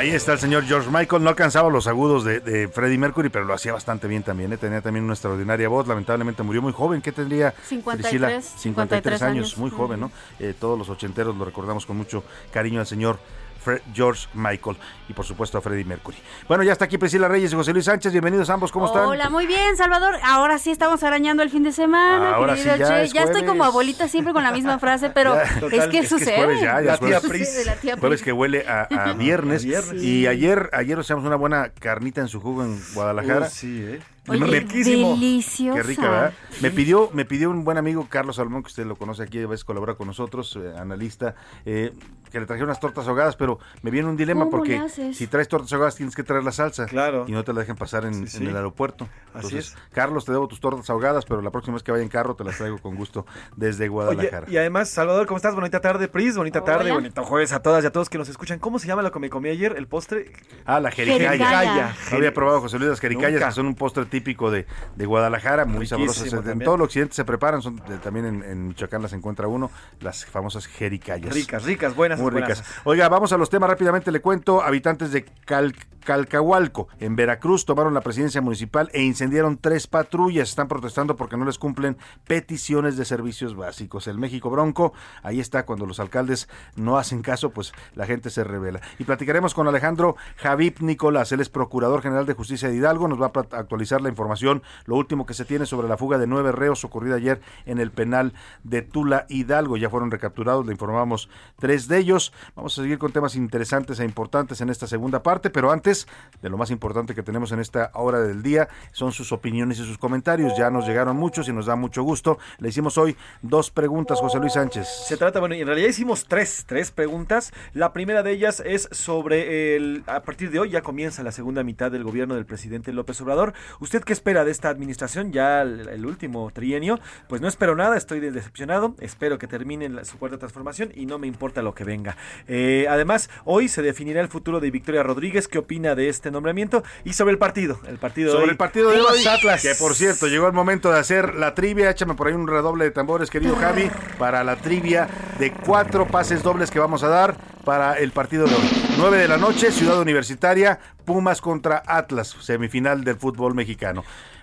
Ahí 0.04 0.10
está 0.10 0.34
el 0.34 0.40
señor 0.40 0.66
George 0.66 0.90
Michael. 0.92 1.24
No 1.24 1.30
alcanzaba 1.30 1.70
los 1.70 1.88
agudos 1.88 2.26
de, 2.26 2.42
de 2.42 2.68
Freddie 2.68 2.98
Mercury, 2.98 3.30
pero 3.30 3.46
lo 3.46 3.54
hacía 3.54 3.72
bastante 3.72 4.06
bien 4.06 4.22
también. 4.22 4.52
¿eh? 4.52 4.58
Tenía 4.58 4.82
también 4.82 5.06
una 5.06 5.14
extraordinaria 5.14 5.70
voz. 5.70 5.88
Lamentablemente 5.88 6.44
murió 6.44 6.62
muy 6.62 6.74
joven. 6.74 7.02
¿Qué 7.02 7.14
tendría? 7.14 7.52
53, 7.70 8.02
Priscila? 8.02 8.28
53 8.42 8.54
53 8.58 9.22
años. 9.22 9.32
años. 9.32 9.58
Muy 9.58 9.70
joven, 9.70 10.02
¿no? 10.02 10.12
Eh, 10.42 10.54
todos 10.60 10.78
los 10.78 10.90
ochenteros 10.90 11.38
lo 11.38 11.46
recordamos 11.46 11.86
con 11.86 11.96
mucho 11.96 12.22
cariño 12.52 12.82
al 12.82 12.86
señor 12.86 13.18
Fre- 13.64 13.82
George 13.94 14.28
Michael 14.34 14.78
y 15.10 15.14
por 15.14 15.26
supuesto 15.26 15.58
a 15.58 15.62
Freddie 15.62 15.86
Mercury. 15.86 16.18
Bueno, 16.48 16.64
ya 16.64 16.72
está 16.74 16.86
aquí 16.86 16.98
Priscila 16.98 17.28
Reyes 17.28 17.52
y 17.54 17.56
José 17.56 17.74
Luis 17.74 17.86
Sánchez. 17.86 18.12
Bienvenidos 18.12 18.50
ambos. 18.50 18.72
¿Cómo 18.72 18.88
están? 18.88 19.06
Hola, 19.06 19.30
muy 19.30 19.46
bien, 19.48 19.76
Salvador. 19.78 20.16
Ahora 20.24 20.58
sí 20.60 20.72
estamos 20.72 21.04
arañando 21.04 21.44
el 21.44 21.50
fin 21.50 21.64
de 21.64 21.72
semana, 21.72 22.36
Ahora 22.36 22.56
querido 22.56 22.74
sí, 22.76 22.80
ya 22.80 22.88
Che. 22.88 23.04
es 23.04 23.14
Ya 23.14 23.24
estoy 23.24 23.44
como 23.46 23.64
abuelita 23.64 24.08
siempre 24.08 24.34
con 24.34 24.44
la 24.44 24.52
misma 24.52 24.80
frase, 24.80 25.10
pero 25.14 25.36
Ya, 25.36 25.78
es 25.78 25.88
que 25.88 26.06
sucede. 26.08 26.36
jueves 26.38 26.62
ya, 26.62 26.82
ya 26.82 26.94
es 26.94 27.00
jueves. 27.00 27.66
La 27.66 27.76
tía 27.76 27.96
que 28.24 28.32
huele 28.34 28.66
a, 28.68 28.88
a 28.92 29.14
viernes. 29.18 29.66
Y 29.66 30.28
ayer, 30.28 30.70
ayer 30.74 30.98
nos 30.98 31.06
echamos 31.08 31.26
una 31.26 31.36
buena 31.36 31.70
carnita 31.70 32.22
en 32.22 32.28
su 32.28 32.40
jugo 32.42 32.64
en 32.64 32.82
Guadalajara. 32.94 33.48
Uh, 33.48 33.50
sí, 33.50 33.84
¿eh? 33.86 34.00
Oye, 34.28 34.40
Me- 34.40 34.48
deliciosa. 34.62 35.76
Qué 35.78 35.84
rica, 35.84 36.10
¿verdad? 36.10 36.34
Me 36.62 36.72
pidió, 36.72 37.10
me 37.14 37.26
pidió 37.26 37.50
un 37.50 37.64
buen 37.66 37.78
amigo, 37.78 38.08
Carlos 38.10 38.38
Salmón, 38.38 38.64
que 38.64 38.68
usted 38.68 38.86
lo 38.86 38.96
conoce 38.96 39.24
aquí, 39.24 39.40
a 39.42 39.48
veces 39.48 39.66
colabora 39.66 39.96
con 39.96 40.08
nosotros, 40.08 40.58
eh, 40.62 40.74
analista, 40.78 41.36
eh, 41.66 41.92
que 42.32 42.40
le 42.40 42.46
traje 42.46 42.64
unas 42.64 42.80
tortas 42.80 43.08
ahogadas, 43.08 43.36
pero 43.36 43.60
me 43.84 43.92
viene 43.92 44.08
un 44.10 44.16
dilema 44.18 44.46
¿Cómo 44.46 44.52
porque 44.52 44.82
si 45.14 45.28
traes 45.28 45.48
tortas 45.48 45.72
ahogadas 45.74 45.96
tienes 45.96 46.16
que 46.16 46.24
traer 46.24 46.44
la 46.44 46.52
salsa. 46.52 46.86
Claro. 46.88 47.26
Y 47.28 47.32
no 47.32 47.44
te 47.44 47.54
la 47.54 47.60
dejen 47.60 47.76
pasar 47.76 48.06
en, 48.06 48.14
Sí, 48.14 48.22
en 48.22 48.28
sí. 48.28 48.46
el 48.48 48.56
aeropuerto. 48.56 49.04
Así 49.34 49.48
Entonces, 49.48 49.68
es. 49.68 49.78
Carlos, 49.92 50.26
te 50.26 50.32
debo 50.32 50.48
tus 50.48 50.60
tortas 50.60 50.90
ahogadas, 50.90 51.26
pero 51.26 51.42
la 51.42 51.52
próxima 51.52 51.76
vez 51.76 51.84
que 51.84 51.92
vaya 51.92 52.02
en 52.04 52.10
carro 52.10 52.36
te 52.36 52.44
las 52.44 52.58
traigo 52.58 52.78
con 52.80 52.96
gusto 52.96 53.26
desde 53.56 53.84
Oye, 53.84 53.90
Guadalajara. 53.90 54.48
y 54.50 54.58
además, 54.58 54.90
Salvador, 54.90 55.28
¿cómo 55.28 55.38
estás? 55.38 55.54
Bonita 55.54 55.80
tarde, 55.82 56.08
Pris, 56.08 56.36
bonita 56.38 56.64
tarde, 56.64 56.92
bonito 56.92 57.24
jueves 57.24 57.52
a 57.52 57.62
todas 57.62 57.84
y 57.84 57.88
a 57.88 57.92
todos 57.92 58.10
que 58.10 58.18
nos 58.18 58.30
escuchan. 58.30 58.58
¿Cómo 58.58 58.80
se 58.80 58.88
llama 58.88 59.02
lo 59.04 59.12
que 59.12 59.20
me 59.20 59.30
comí 59.30 59.50
ayer? 59.50 59.76
¿El 59.78 59.88
postre? 59.88 60.32
Ah, 60.66 60.80
la 60.80 60.90
jericaya. 60.92 61.30
Jericaya. 61.32 61.96
No 62.12 62.18
había 62.18 62.34
probado 62.34 62.62
José 62.62 62.80
Luis 62.80 62.90
las 62.92 63.00
jericayas, 63.00 63.34
Nunca. 63.34 63.48
que 63.50 63.54
son 63.54 63.66
un 63.68 63.76
postre 63.76 64.06
típico 64.14 64.52
de, 64.52 64.68
de 64.96 65.06
Guadalajara, 65.08 65.66
muy 65.66 65.86
Riquísimo 65.88 66.14
sabrosas. 66.14 66.48
En 66.48 66.60
todo 66.60 66.76
el 66.76 66.82
occidente 66.82 67.16
se 67.16 67.26
preparan, 67.26 67.64
son 67.64 67.78
de- 67.78 67.98
también 67.98 68.28
en, 68.28 68.44
en 68.44 68.68
Michoacán 68.68 69.02
las 69.02 69.12
encuentra 69.14 69.48
uno, 69.48 69.72
las 70.02 70.24
famosas 70.28 70.68
jericayas. 70.68 71.34
Ricas, 71.34 71.64
ricas, 71.64 71.96
buenas. 71.96 72.20
Muy 72.20 72.30
buenas. 72.30 72.60
ricas. 72.60 72.82
Oiga, 72.84 73.10
vamos 73.10 73.34
a 73.34 73.38
los 73.38 73.50
temas 73.50 73.72
rápidamente. 73.72 74.12
Le 74.12 74.22
cuento, 74.22 74.62
habitantes 74.62 75.12
de 75.12 75.26
Cal- 75.46 75.74
Calcahualco, 76.06 76.90
en 77.00 77.16
Veracruz, 77.16 77.66
tomaron 77.66 77.94
la 77.94 78.02
presidencia 78.02 78.42
municipal 78.42 78.90
e 78.94 79.02
incendiaron 79.02 79.58
tres 79.58 79.88
patrullas. 79.88 80.50
Están 80.50 80.68
protestando 80.68 81.16
porque 81.16 81.38
no 81.38 81.46
les 81.46 81.58
cumplen 81.58 81.98
peticiones 82.28 82.98
de 82.98 83.06
servicios 83.06 83.56
básicos. 83.56 84.08
El 84.08 84.20
México 84.20 84.50
Bronco, 84.50 84.94
ahí 85.24 85.40
está, 85.40 85.66
cuando 85.66 85.86
los 85.86 86.00
alcaldes 86.00 86.50
no 86.76 86.98
hacen 86.98 87.22
caso, 87.22 87.50
pues 87.52 87.74
la 87.96 88.06
gente 88.06 88.30
se 88.30 88.44
revela. 88.44 88.80
Y 89.00 89.06
platicaremos 89.06 89.54
con 89.54 89.68
Alejandro 89.68 90.16
Javip 90.38 90.82
Nicolás, 90.82 91.32
él 91.32 91.40
es 91.40 91.50
Procurador 91.50 92.02
General 92.02 92.26
de 92.26 92.34
Justicia 92.34 92.68
de 92.70 92.76
Hidalgo, 92.76 93.08
nos 93.08 93.22
va 93.22 93.32
a 93.34 93.58
actualizar 93.58 94.02
la 94.04 94.10
información, 94.10 94.62
lo 94.86 94.96
último 94.96 95.26
que 95.26 95.34
se 95.34 95.46
tiene 95.46 95.66
sobre 95.66 95.88
la 95.88 95.98
fuga 95.98 96.18
de 96.18 96.28
nueve 96.28 96.52
reos 96.52 96.84
ocurrida 96.84 97.16
ayer 97.16 97.42
en 97.66 97.80
el 97.80 97.92
penal 97.92 98.34
de 98.64 98.82
Tula 98.82 99.26
Hidalgo. 99.30 99.78
Ya 99.78 99.90
fueron 99.90 100.12
recapturados, 100.12 100.66
le 100.66 100.72
informamos 100.72 101.30
tres 101.58 101.88
de 101.88 101.98
ellos. 101.98 102.34
Vamos 102.56 102.78
a 102.78 102.82
seguir 102.82 102.98
con 102.98 103.12
temas 103.12 103.36
interesantes 103.36 104.00
e 104.00 104.06
importantes 104.06 104.62
en 104.62 104.70
esta 104.70 104.88
segunda 104.88 105.24
parte, 105.24 105.50
pero 105.50 105.72
antes 105.72 106.08
de 106.42 106.50
lo 106.50 106.58
más 106.58 106.72
importante 106.72 107.16
que 107.16 107.24
tenemos 107.24 107.52
en 107.52 107.60
esta 107.60 107.92
hora 107.94 108.20
del 108.20 108.44
día 108.44 108.68
son 108.92 109.12
sus 109.12 109.32
opiniones 109.32 109.80
y 109.80 109.86
sus 109.86 109.98
comentarios. 109.98 110.54
Ya 110.58 110.70
nos 110.70 110.88
llegaron 110.88 111.16
muchos 111.18 111.48
y 111.48 111.54
nos 111.54 111.66
da 111.66 111.76
mucho 111.76 112.04
gusto. 112.04 112.38
Le 112.58 112.70
hicimos 112.70 112.98
hoy 112.98 113.16
dos 113.42 113.72
preguntas, 113.72 114.20
José 114.20 114.40
Luis 114.40 114.54
Sánchez. 114.54 114.88
Se 115.08 115.18
trata, 115.18 115.40
bueno, 115.40 115.56
en 115.56 115.66
realidad 115.66 115.90
hicimos 115.90 116.26
tres, 116.26 116.66
tres 116.68 116.92
preguntas. 116.92 117.52
La 117.74 117.94
primera 117.94 118.24
de 118.24 118.32
ellas 118.32 118.62
es 118.66 118.90
sobre 118.92 119.76
el, 119.76 120.04
a 120.08 120.22
partir 120.24 120.52
de 120.52 120.60
hoy 120.60 120.70
ya 120.72 120.82
comienza 120.82 121.24
la 121.24 121.32
segunda 121.32 121.64
mitad 121.64 121.92
del 121.92 122.04
gobierno 122.04 122.36
del 122.36 122.46
presidente 122.46 122.92
López 122.94 123.20
Obrador. 123.22 123.54
¿Usted 123.80 123.93
qué 124.02 124.14
espera 124.14 124.44
de 124.44 124.52
esta 124.52 124.70
administración? 124.70 125.32
Ya 125.32 125.62
el, 125.62 125.88
el 125.90 126.06
último 126.06 126.50
trienio, 126.52 127.00
pues 127.28 127.42
no 127.42 127.48
espero 127.48 127.76
nada, 127.76 127.96
estoy 127.98 128.20
decepcionado, 128.20 128.96
espero 129.00 129.38
que 129.38 129.48
termine 129.48 129.90
la- 129.90 130.06
su 130.06 130.18
cuarta 130.18 130.38
transformación 130.38 130.92
y 130.96 131.06
no 131.06 131.20
me 131.20 131.28
importa 131.28 131.62
lo 131.62 131.74
que 131.76 131.84
venga. 131.84 132.18
Eh, 132.48 132.88
además, 132.90 133.30
hoy 133.46 133.68
se 133.68 133.82
definirá 133.82 134.22
el 134.22 134.28
futuro 134.28 134.60
de 134.60 134.72
Victoria 134.72 135.04
Rodríguez, 135.04 135.48
qué 135.48 135.60
opina 135.60 135.96
de 135.96 136.10
este 136.10 136.32
nombramiento 136.32 136.84
y 137.04 137.14
sobre 137.14 137.32
el 137.34 137.38
partido, 137.38 137.80
el 137.88 137.98
partido 138.00 138.28
de 138.30 138.32
Sobre 138.34 138.46
hoy. 138.46 138.50
el 138.52 138.58
partido 138.58 138.90
de 138.90 138.98
Pumas 138.98 139.14
hoy, 139.14 139.28
Atlas. 139.28 139.62
que 139.62 139.76
por 139.76 139.94
cierto, 139.96 140.28
llegó 140.28 140.48
el 140.48 140.54
momento 140.54 140.92
de 140.92 141.00
hacer 141.00 141.36
la 141.36 141.54
trivia. 141.54 141.90
Échame 141.90 142.16
por 142.16 142.28
ahí 142.28 142.34
un 142.34 142.48
redoble 142.48 142.86
de 142.86 142.92
tambores, 142.92 143.30
querido 143.30 143.56
Javi, 143.56 143.90
para 144.18 144.44
la 144.44 144.56
trivia 144.56 145.08
de 145.40 145.52
cuatro 145.52 146.08
pases 146.08 146.42
dobles 146.44 146.72
que 146.72 146.80
vamos 146.80 147.04
a 147.04 147.08
dar 147.10 147.36
para 147.66 147.94
el 147.98 148.12
partido 148.12 148.46
de 148.46 148.54
hoy. 148.56 148.62
9 148.98 149.18
de 149.18 149.28
la 149.28 149.38
noche, 149.38 149.72
Ciudad 149.72 150.00
Universitaria, 150.00 150.80
Pumas 151.06 151.42
contra 151.42 151.82
Atlas, 151.86 152.36
semifinal 152.42 153.04
del 153.04 153.18
fútbol 153.18 153.54
mexicano. 153.56 153.74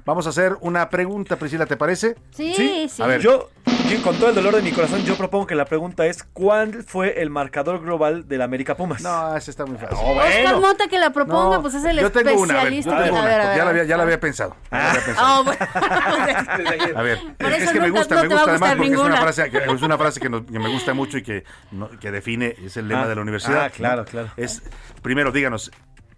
Vamos 0.06 0.26
a 0.26 0.30
hacer 0.30 0.56
una 0.62 0.88
pregunta, 0.88 1.36
Priscila, 1.36 1.66
¿te 1.66 1.76
parece? 1.76 2.16
Sí, 2.30 2.54
sí. 2.88 3.02
A 3.02 3.06
ver, 3.06 3.20
Yo, 3.20 3.50
yo, 3.88 4.02
con 4.02 4.16
todo 4.16 4.30
el 4.30 4.34
dolor 4.34 4.56
de 4.56 4.62
mi 4.62 4.72
corazón, 4.72 5.04
yo 5.04 5.14
propongo 5.14 5.46
que 5.46 5.54
la 5.54 5.66
pregunta 5.66 6.06
es 6.06 6.22
¿cuál 6.22 6.82
fue 6.84 7.20
el 7.20 7.28
marcador 7.28 7.82
global 7.82 8.26
del 8.26 8.40
América 8.40 8.76
Pumas? 8.76 9.02
No, 9.02 9.36
ese 9.36 9.50
está 9.50 9.66
muy 9.66 9.76
fácil. 9.76 9.98
Oscar 10.00 10.58
Mota 10.58 10.88
que 10.88 10.98
la 10.98 11.10
proponga, 11.10 11.56
No, 11.56 11.62
pues 11.62 11.74
es 11.74 11.84
el 11.84 11.98
yo 12.00 12.10
tengo 12.10 12.32
una, 12.40 12.60
a 12.60 12.64
ver, 12.64 12.72
especialista. 12.72 12.90
yo 12.98 13.04
tengo 13.04 13.16
A 13.18 13.20
una, 13.20 13.28
ver, 13.28 13.40
ya, 13.40 13.46
la 13.46 13.50
a 13.64 13.68
había, 13.68 13.72
ver. 13.82 13.86
ya 13.86 13.96
la 13.98 14.02
había 14.04 14.20
pensado. 14.20 14.56
ya 14.70 14.78
la 14.78 14.90
había 14.90 15.04
pensado. 15.04 15.26
Ah, 15.28 15.42
bueno. 15.44 15.58
A 16.96 17.02
ver, 17.02 17.18
Por 17.38 17.52
es 17.52 17.70
que 17.70 17.80
me 17.80 17.90
gusta, 17.90 18.14
no 18.16 18.22
me 18.22 18.28
gusta 18.28 18.50
además 18.50 18.74
porque 18.76 18.92
es 18.92 18.98
una 18.98 19.16
frase, 19.20 19.50
que, 19.50 19.58
es 19.58 19.82
una 19.82 19.98
frase 19.98 20.20
que, 20.20 20.28
nos- 20.30 20.42
que 20.42 20.58
me 20.58 20.68
gusta 20.70 20.94
mucho 20.94 21.18
y 21.18 21.22
que, 21.22 21.44
no- 21.72 21.90
que 21.90 22.10
define, 22.10 22.56
es 22.64 22.76
el 22.78 22.88
lema 22.88 23.02
Ah, 23.04 23.08
de 23.08 23.14
la 23.16 23.20
universidad. 23.22 23.64
ah, 23.64 23.70
claro, 23.70 24.02
¿no? 24.02 24.08
claro. 24.08 24.28
Es, 24.36 24.62
primero, 25.02 25.30
díganos, 25.30 25.70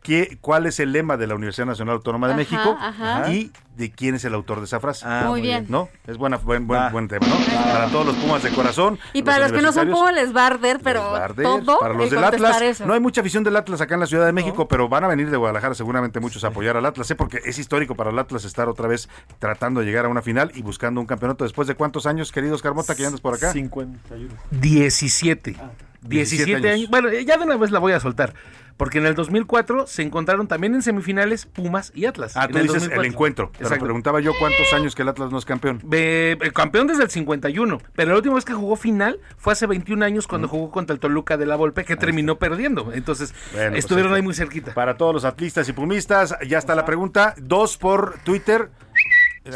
¿qué, 0.02 0.38
¿cuál 0.40 0.66
es 0.66 0.80
el 0.80 0.92
lema 0.92 1.16
de 1.16 1.26
la 1.26 1.34
Universidad 1.34 1.66
Nacional 1.66 1.96
Autónoma 1.96 2.26
de 2.28 2.34
Ajá, 2.34 2.38
México? 2.40 2.76
ajá. 2.78 3.32
Y 3.32 3.52
de 3.76 3.90
quién 3.90 4.14
es 4.14 4.24
el 4.24 4.34
autor 4.34 4.58
de 4.58 4.66
esa 4.66 4.80
frase. 4.80 5.04
Ah, 5.06 5.24
Muy 5.26 5.40
bien. 5.40 5.66
¿No? 5.68 5.88
Es 6.06 6.16
buena, 6.16 6.36
buen, 6.36 6.66
buen, 6.66 7.08
tema, 7.08 7.26
¿no? 7.26 7.36
Para 7.72 7.88
todos 7.88 8.06
los 8.06 8.16
Pumas 8.16 8.42
de 8.42 8.50
corazón. 8.50 8.98
Y 9.12 9.22
para 9.22 9.38
los 9.38 9.52
que 9.52 9.62
no 9.62 9.72
son 9.72 9.90
Pumas 9.90 10.14
les 10.14 10.34
va 10.34 10.42
a 10.42 10.46
arder, 10.48 10.80
pero 10.82 11.02
va 11.02 11.18
a 11.18 11.24
arder. 11.24 11.44
todo 11.44 11.78
para 11.80 11.94
los 11.94 12.04
el 12.04 12.10
del 12.10 12.24
Atlas, 12.24 12.60
eso. 12.60 12.86
no 12.86 12.94
hay 12.94 13.00
mucha 13.00 13.20
afición 13.20 13.44
del 13.44 13.56
Atlas 13.56 13.80
acá 13.80 13.94
en 13.94 14.00
la 14.00 14.06
Ciudad 14.06 14.26
de 14.26 14.32
México, 14.32 14.68
pero 14.68 14.88
van 14.88 15.04
a 15.04 15.08
venir 15.08 15.30
de 15.30 15.36
Guadalajara 15.36 15.74
seguramente 15.74 16.20
muchos 16.20 16.44
a 16.44 16.48
apoyar 16.48 16.76
al 16.76 16.86
Atlas, 16.86 17.10
¿eh? 17.10 17.14
porque 17.14 17.40
es 17.44 17.58
histórico 17.58 17.94
para 17.94 18.10
el 18.10 18.18
Atlas 18.18 18.44
estar 18.44 18.68
otra 18.68 18.88
vez 18.88 19.08
tratando 19.38 19.80
de 19.80 19.86
llegar 19.86 20.04
a 20.04 20.08
una 20.08 20.22
final 20.22 20.52
y 20.54 20.62
buscando 20.62 21.00
un 21.00 21.06
campeonato 21.06 21.44
después 21.44 21.66
de 21.68 21.74
cuántos 21.74 22.06
años, 22.06 22.30
queridos 22.32 22.62
Carmota, 22.62 22.94
que 22.94 23.02
ya 23.02 23.08
andas 23.08 23.20
por 23.20 23.34
acá. 23.34 23.52
51. 23.52 24.34
17. 24.50 25.56
17, 26.02 26.44
17 26.44 26.54
años. 26.56 26.74
años. 26.74 26.90
Bueno, 26.90 27.12
ya 27.12 27.36
de 27.36 27.44
una 27.44 27.56
vez 27.56 27.70
la 27.70 27.78
voy 27.78 27.92
a 27.92 28.00
soltar. 28.00 28.34
Porque 28.76 28.98
en 28.98 29.06
el 29.06 29.14
2004 29.14 29.86
se 29.86 30.02
encontraron 30.02 30.48
también 30.48 30.74
en 30.74 30.82
semifinales 30.82 31.46
Pumas 31.46 31.92
y 31.94 32.06
Atlas. 32.06 32.36
Ah, 32.36 32.46
En 32.46 32.52
tú 32.52 32.58
dices 32.58 32.74
2004. 32.88 33.00
el 33.00 33.06
encuentro. 33.06 33.52
Pero 33.68 33.80
preguntaba 33.82 34.20
yo 34.20 34.32
cuántos 34.38 34.72
años 34.72 34.94
que 34.94 35.02
el 35.02 35.08
Atlas 35.08 35.30
no 35.30 35.38
es 35.38 35.44
campeón. 35.44 35.82
Eh, 35.92 36.38
campeón 36.54 36.86
desde 36.86 37.04
el 37.04 37.10
51, 37.10 37.78
pero 37.94 38.10
la 38.10 38.16
última 38.16 38.34
vez 38.34 38.44
que 38.44 38.52
jugó 38.54 38.76
final 38.76 39.20
fue 39.36 39.52
hace 39.52 39.66
21 39.66 40.04
años 40.04 40.26
cuando 40.26 40.48
jugó 40.48 40.70
contra 40.70 40.94
el 40.94 41.00
Toluca 41.00 41.36
de 41.36 41.46
la 41.46 41.56
Volpe, 41.56 41.84
que 41.84 41.96
terminó 41.96 42.38
perdiendo. 42.38 42.92
Entonces, 42.92 43.34
Bueno, 43.52 43.70
pues 43.70 43.84
estuvieron 43.84 44.12
ahí 44.12 44.18
ahí 44.18 44.22
muy 44.22 44.34
cerquita. 44.34 44.74
Para 44.74 44.96
todos 44.96 45.14
los 45.14 45.24
atlistas 45.24 45.68
y 45.68 45.72
pumistas, 45.72 46.34
ya 46.46 46.58
está 46.58 46.74
la 46.74 46.84
pregunta. 46.84 47.34
Dos 47.38 47.76
por 47.76 48.18
Twitter. 48.24 48.70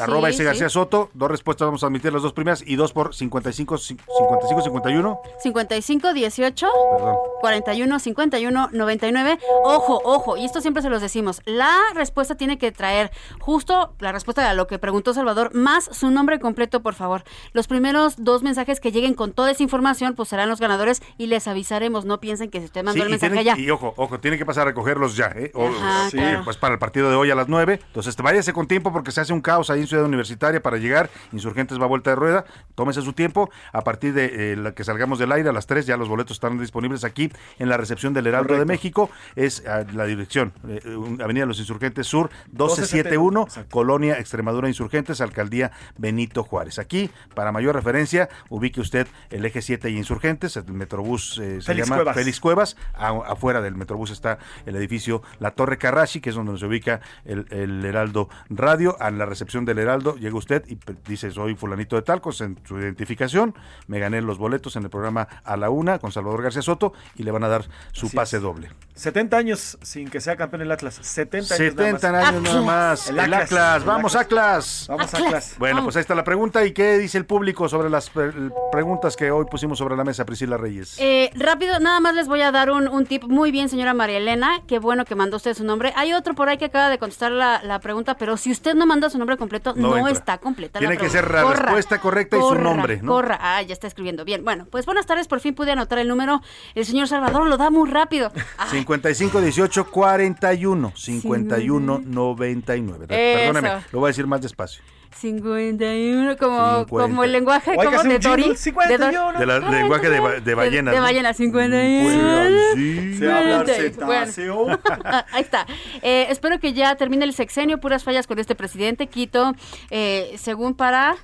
Arroba 0.00 0.28
ese 0.28 0.38
sí. 0.38 0.44
García 0.44 0.68
Soto, 0.68 1.10
dos 1.14 1.30
respuestas 1.30 1.66
vamos 1.66 1.82
a 1.82 1.86
admitir 1.86 2.12
las 2.12 2.22
dos 2.22 2.32
primeras 2.32 2.62
y 2.66 2.76
dos 2.76 2.92
por 2.92 3.14
55 3.14 3.78
55 3.78 4.62
51. 4.62 5.20
55 5.42 6.12
18 6.12 6.66
Perdón. 6.96 7.16
41 7.40 7.98
51 7.98 8.68
99. 8.72 9.38
Ojo, 9.64 10.00
ojo, 10.04 10.36
y 10.36 10.44
esto 10.44 10.60
siempre 10.60 10.82
se 10.82 10.90
los 10.90 11.00
decimos. 11.02 11.40
La 11.44 11.76
respuesta 11.94 12.34
tiene 12.36 12.58
que 12.58 12.72
traer 12.72 13.10
justo 13.40 13.94
la 14.00 14.12
respuesta 14.12 14.48
a 14.48 14.54
lo 14.54 14.66
que 14.66 14.78
preguntó 14.78 15.14
Salvador, 15.14 15.54
más 15.54 15.84
su 15.92 16.10
nombre 16.10 16.40
completo, 16.40 16.82
por 16.82 16.94
favor. 16.94 17.24
Los 17.52 17.66
primeros 17.66 18.14
dos 18.18 18.42
mensajes 18.42 18.80
que 18.80 18.92
lleguen 18.92 19.14
con 19.14 19.32
toda 19.32 19.50
esa 19.50 19.62
información, 19.62 20.14
pues 20.14 20.28
serán 20.28 20.48
los 20.48 20.60
ganadores 20.60 21.02
y 21.18 21.26
les 21.26 21.46
avisaremos. 21.48 22.04
No 22.04 22.20
piensen 22.20 22.50
que 22.50 22.58
si 22.60 22.66
usted 22.66 22.82
mandó 22.84 22.98
Sí, 22.98 23.02
el 23.02 23.10
mensaje 23.10 23.32
tienen- 23.34 23.56
ya. 23.56 23.60
y 23.62 23.70
ojo, 23.70 23.94
ojo, 23.96 24.18
tiene 24.20 24.38
que 24.38 24.46
pasar 24.46 24.62
a 24.62 24.64
recogerlos 24.66 25.16
ya, 25.16 25.26
¿eh? 25.36 25.50
O- 25.54 25.66
Ajá, 25.68 26.10
sí, 26.10 26.16
claro. 26.16 26.42
pues 26.44 26.56
para 26.56 26.74
el 26.74 26.78
partido 26.78 27.10
de 27.10 27.16
hoy 27.16 27.30
a 27.30 27.34
las 27.34 27.48
9. 27.48 27.80
Entonces, 27.86 28.16
te 28.16 28.22
váyase 28.22 28.52
con 28.52 28.66
tiempo 28.66 28.92
porque 28.92 29.10
se 29.12 29.20
hace 29.20 29.32
un 29.32 29.40
caos 29.40 29.70
ahí 29.70 29.75
en 29.80 29.86
Ciudad 29.86 30.04
Universitaria 30.04 30.62
para 30.62 30.76
llegar. 30.78 31.10
Insurgentes 31.32 31.80
va 31.80 31.84
a 31.84 31.88
vuelta 31.88 32.10
de 32.10 32.16
rueda. 32.16 32.44
Tómese 32.74 33.02
su 33.02 33.12
tiempo. 33.12 33.50
A 33.72 33.82
partir 33.82 34.12
de 34.14 34.52
eh, 34.52 34.56
la 34.56 34.72
que 34.74 34.84
salgamos 34.84 35.18
del 35.18 35.32
aire 35.32 35.48
a 35.48 35.52
las 35.52 35.66
3, 35.66 35.86
ya 35.86 35.96
los 35.96 36.08
boletos 36.08 36.36
están 36.36 36.58
disponibles 36.58 37.04
aquí 37.04 37.30
en 37.58 37.68
la 37.68 37.76
recepción 37.76 38.12
del 38.14 38.26
Heraldo 38.26 38.58
de 38.58 38.64
México. 38.64 39.10
Es 39.34 39.64
ah, 39.66 39.84
la 39.92 40.04
dirección, 40.06 40.52
eh, 40.68 40.80
Avenida 41.22 41.46
Los 41.46 41.58
Insurgentes 41.58 42.06
Sur, 42.06 42.30
1271, 42.52 43.46
Colonia 43.70 44.18
Extremadura 44.18 44.68
Insurgentes, 44.68 45.20
Alcaldía 45.20 45.72
Benito 45.98 46.42
Juárez. 46.42 46.78
Aquí, 46.78 47.10
para 47.34 47.52
mayor 47.52 47.74
referencia, 47.74 48.28
ubique 48.48 48.80
usted 48.80 49.06
el 49.30 49.44
eje 49.44 49.62
7 49.62 49.90
y 49.90 49.96
Insurgentes, 49.96 50.56
el 50.56 50.64
Metrobús 50.72 51.38
eh, 51.38 51.60
se 51.60 51.66
Félix 51.66 51.86
llama 51.88 51.96
Cuevas. 51.96 52.16
Félix 52.16 52.40
Cuevas. 52.40 52.76
A- 52.94 53.08
afuera 53.26 53.60
del 53.60 53.74
Metrobús 53.76 54.10
está 54.10 54.38
el 54.64 54.76
edificio 54.76 55.22
La 55.38 55.50
Torre 55.50 55.78
Carrashi, 55.78 56.20
que 56.20 56.30
es 56.30 56.36
donde 56.36 56.58
se 56.58 56.66
ubica 56.66 57.00
el, 57.24 57.46
el 57.50 57.84
Heraldo 57.84 58.28
Radio. 58.48 58.96
A 59.00 59.10
la 59.10 59.26
recepción 59.26 59.64
del 59.66 59.78
Heraldo 59.78 60.16
llega 60.16 60.36
usted 60.36 60.64
y 60.68 60.78
dice, 61.06 61.30
soy 61.30 61.54
fulanito 61.54 61.96
de 61.96 62.02
Talcos 62.02 62.40
en 62.40 62.58
su 62.66 62.78
identificación. 62.78 63.54
Me 63.86 63.98
gané 63.98 64.22
los 64.22 64.38
boletos 64.38 64.76
en 64.76 64.84
el 64.84 64.90
programa 64.90 65.28
A 65.44 65.56
la 65.58 65.68
Una 65.68 65.98
con 65.98 66.12
Salvador 66.12 66.42
García 66.42 66.62
Soto 66.62 66.94
y 67.16 67.22
le 67.24 67.30
van 67.30 67.44
a 67.44 67.48
dar 67.48 67.64
su 67.92 68.06
Así 68.06 68.16
pase 68.16 68.36
es. 68.38 68.42
doble. 68.42 68.70
70 68.94 69.36
años 69.36 69.78
sin 69.82 70.08
que 70.08 70.20
sea 70.20 70.36
campeón 70.36 70.62
el 70.62 70.72
Atlas. 70.72 70.98
70 71.02 71.54
años 71.54 71.74
70 71.74 72.12
nada 72.12 72.22
más. 72.24 72.28
años 72.32 72.42
nada 72.42 72.62
más. 72.62 73.08
El 73.10 73.18
Atlas. 73.20 73.84
Vamos, 73.84 74.16
Atlas. 74.16 74.86
Vamos, 74.88 75.12
Atlas. 75.12 75.54
Bueno, 75.58 75.82
pues 75.84 75.96
ahí 75.96 76.00
está 76.00 76.14
la 76.14 76.24
pregunta. 76.24 76.64
¿Y 76.64 76.72
qué 76.72 76.96
dice 76.98 77.18
el 77.18 77.26
público 77.26 77.68
sobre 77.68 77.90
las 77.90 78.08
pre- 78.08 78.32
preguntas 78.72 79.16
que 79.16 79.30
hoy 79.30 79.44
pusimos 79.50 79.78
sobre 79.78 79.96
la 79.96 80.04
mesa, 80.04 80.24
Priscila 80.24 80.56
Reyes? 80.56 80.96
Eh, 80.98 81.30
rápido, 81.34 81.78
nada 81.80 82.00
más 82.00 82.14
les 82.14 82.26
voy 82.28 82.40
a 82.40 82.52
dar 82.52 82.70
un, 82.70 82.88
un 82.88 83.04
tip. 83.04 83.24
Muy 83.24 83.50
bien, 83.50 83.68
señora 83.68 83.92
María 83.92 84.16
Elena. 84.18 84.62
Qué 84.66 84.78
bueno 84.78 85.04
que 85.04 85.14
mandó 85.14 85.36
usted 85.36 85.54
su 85.54 85.64
nombre. 85.64 85.92
Hay 85.96 86.12
otro 86.14 86.34
por 86.34 86.48
ahí 86.48 86.56
que 86.56 86.66
acaba 86.66 86.88
de 86.88 86.98
contestar 86.98 87.32
la, 87.32 87.62
la 87.62 87.80
pregunta, 87.80 88.16
pero 88.16 88.36
si 88.36 88.50
usted 88.50 88.74
no 88.74 88.86
manda 88.86 89.10
su 89.10 89.18
nombre 89.18 89.36
completo, 89.36 89.55
No 89.76 90.08
está 90.08 90.38
completa 90.38 90.78
Tiene 90.78 90.94
la 90.94 91.00
que 91.00 91.10
ser 91.10 91.30
la 91.30 91.42
Corra, 91.42 91.56
respuesta 91.62 92.00
correcta 92.00 92.36
y 92.36 92.40
su 92.40 92.54
nombre, 92.54 93.00
¿no? 93.02 93.12
Corra. 93.12 93.38
Ah, 93.40 93.62
ya 93.62 93.72
está 93.72 93.86
escribiendo. 93.86 94.24
Bien, 94.24 94.44
bueno, 94.44 94.66
pues 94.70 94.86
buenas 94.86 95.06
tardes. 95.06 95.28
Por 95.28 95.40
fin 95.40 95.54
pude 95.54 95.72
anotar 95.72 95.98
el 95.98 96.08
número. 96.08 96.42
El 96.74 96.84
señor 96.84 97.08
Salvador 97.08 97.46
lo 97.46 97.56
da 97.56 97.70
muy 97.70 97.88
rápido. 97.90 98.32
Ah, 98.58 98.66
55 98.70 99.40
18 99.40 99.90
41 99.90 100.92
51 100.94 102.02
99. 102.04 103.06
Perdóname, 103.06 103.68
Eso. 103.68 103.86
lo 103.92 104.00
voy 104.00 104.08
a 104.08 104.10
decir 104.10 104.26
más 104.26 104.40
despacio. 104.40 104.82
51, 105.16 106.36
como, 106.36 106.78
50. 106.84 106.86
como 106.88 107.24
el 107.24 107.32
lenguaje 107.32 107.74
como 107.74 108.02
de 108.02 108.18
Dory. 108.18 108.56
51. 108.56 109.38
De 109.38 109.46
la- 109.46 109.60
del 109.60 109.70
lenguaje 109.70 110.08
de 110.10 110.40
de 110.40 110.54
ballenas, 110.54 110.92
De, 110.92 110.98
¿no? 110.98 111.04
ballena, 111.04 111.32
51. 111.34 112.48
Sí. 112.74 113.14
Se 113.18 113.32
habla 113.32 113.56
Bueno. 113.64 113.72
cetáceo. 113.74 114.66
Ahí 115.32 115.42
está. 115.42 115.66
Eh, 116.02 116.26
espero 116.30 116.58
que 116.60 116.72
ya 116.72 116.94
termine 116.96 117.24
el 117.24 117.32
sexenio, 117.32 117.78
puras 117.78 118.04
fallas 118.04 118.26
con 118.26 118.38
este 118.38 118.54
presidente. 118.54 119.06
Quito, 119.06 119.52
eh, 119.90 120.34
según 120.38 120.74
para 120.74 121.16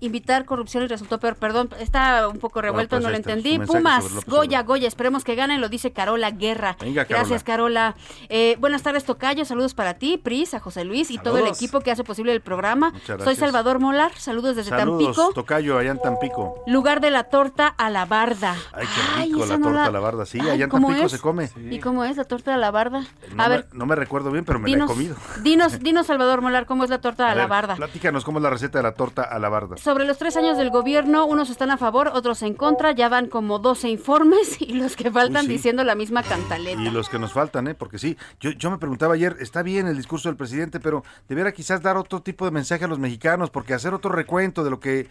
invitar 0.00 0.44
corrupción 0.44 0.84
y 0.84 0.86
resultó 0.86 1.18
peor. 1.18 1.36
Perdón, 1.36 1.70
está 1.78 2.28
un 2.28 2.38
poco 2.38 2.60
revuelto, 2.60 2.96
pues 2.96 3.02
no 3.04 3.10
lo 3.10 3.16
está, 3.16 3.32
entendí. 3.32 3.58
Pumas, 3.64 4.04
Goya, 4.26 4.62
Goya, 4.62 4.88
esperemos 4.88 5.24
que 5.24 5.34
ganen, 5.34 5.60
lo 5.60 5.68
dice 5.68 5.92
Carola 5.92 6.30
Guerra. 6.30 6.76
Venga, 6.80 7.04
Carola. 7.04 7.18
Gracias, 7.20 7.44
Carola. 7.44 7.94
Eh, 8.28 8.56
buenas 8.60 8.82
tardes, 8.82 9.04
Tocayo, 9.04 9.44
saludos 9.44 9.74
para 9.74 9.94
ti, 9.94 10.18
Pris, 10.18 10.54
a 10.54 10.60
José 10.60 10.84
Luis 10.84 11.10
y 11.10 11.18
todo 11.18 11.38
el 11.38 11.46
equipo 11.46 11.80
que 11.80 11.90
hace 11.90 12.04
posible 12.04 12.32
el 12.32 12.40
programa. 12.40 12.92
Soy. 13.24 13.36
Salvador 13.38 13.78
Molar, 13.78 14.12
saludos 14.18 14.56
desde 14.56 14.70
Saludos, 14.70 15.16
Tampico. 15.16 15.32
Tocayo, 15.32 15.78
allá 15.78 15.92
en 15.92 16.00
Tampico. 16.00 16.62
Lugar 16.66 17.00
de 17.00 17.10
la 17.10 17.24
torta 17.24 17.68
a 17.68 17.88
la 17.88 18.04
barda. 18.04 18.56
Ay, 18.72 18.86
qué 18.86 19.22
rico 19.22 19.46
la 19.46 19.56
no 19.58 19.64
torta 19.66 19.80
la- 19.80 19.86
a 19.86 19.90
la 19.92 20.00
barda. 20.00 20.26
Sí, 20.26 20.38
Ay, 20.42 20.50
allá 20.50 20.64
en 20.64 20.70
¿cómo 20.70 20.88
Tampico 20.88 21.06
es? 21.06 21.12
se 21.12 21.18
come. 21.20 21.50
¿Y 21.70 21.78
cómo 21.78 22.04
es 22.04 22.16
la 22.16 22.24
torta 22.24 22.54
a 22.54 22.58
la 22.58 22.70
barda? 22.70 23.04
No, 23.34 23.42
a 23.44 23.48
me, 23.48 23.56
ver, 23.56 23.66
no 23.72 23.86
me 23.86 23.94
recuerdo 23.94 24.30
bien, 24.32 24.44
pero 24.44 24.58
me 24.58 24.66
dinos, 24.66 24.88
la 24.88 24.92
he 24.92 24.96
comido. 24.96 25.16
dinos, 25.42 25.78
dinos, 25.78 26.06
Salvador 26.06 26.40
Molar, 26.42 26.66
¿cómo 26.66 26.82
es 26.84 26.90
la 26.90 27.00
torta 27.00 27.28
a, 27.28 27.32
A 27.32 27.34
la 27.36 27.46
barda? 27.46 27.76
Platícanos 27.76 28.24
cómo 28.24 28.38
es 28.38 28.42
la 28.42 28.50
receta 28.50 28.78
de 28.80 28.82
la 28.82 28.92
torta 28.92 29.22
a 29.22 29.38
la 29.38 29.48
barda. 29.48 29.76
Sobre 29.88 30.04
los 30.04 30.18
tres 30.18 30.36
años 30.36 30.58
del 30.58 30.68
gobierno, 30.68 31.24
unos 31.24 31.48
están 31.48 31.70
a 31.70 31.78
favor, 31.78 32.10
otros 32.12 32.42
en 32.42 32.52
contra, 32.52 32.92
ya 32.92 33.08
van 33.08 33.26
como 33.26 33.58
12 33.58 33.88
informes 33.88 34.60
y 34.60 34.74
los 34.74 34.96
que 34.96 35.10
faltan 35.10 35.46
sí. 35.46 35.52
diciendo 35.52 35.82
la 35.82 35.94
misma 35.94 36.22
cantaleta. 36.22 36.78
Y 36.78 36.90
los 36.90 37.08
que 37.08 37.18
nos 37.18 37.32
faltan, 37.32 37.68
¿eh? 37.68 37.74
Porque 37.74 37.98
sí, 37.98 38.18
yo, 38.38 38.50
yo 38.50 38.70
me 38.70 38.76
preguntaba 38.76 39.14
ayer, 39.14 39.38
está 39.40 39.62
bien 39.62 39.86
el 39.86 39.96
discurso 39.96 40.28
del 40.28 40.36
presidente, 40.36 40.78
pero 40.78 41.04
debería 41.26 41.52
quizás 41.52 41.80
dar 41.80 41.96
otro 41.96 42.20
tipo 42.20 42.44
de 42.44 42.50
mensaje 42.50 42.84
a 42.84 42.86
los 42.86 42.98
mexicanos, 42.98 43.48
porque 43.48 43.72
hacer 43.72 43.94
otro 43.94 44.12
recuento 44.12 44.62
de 44.62 44.68
lo 44.68 44.78
que... 44.78 45.08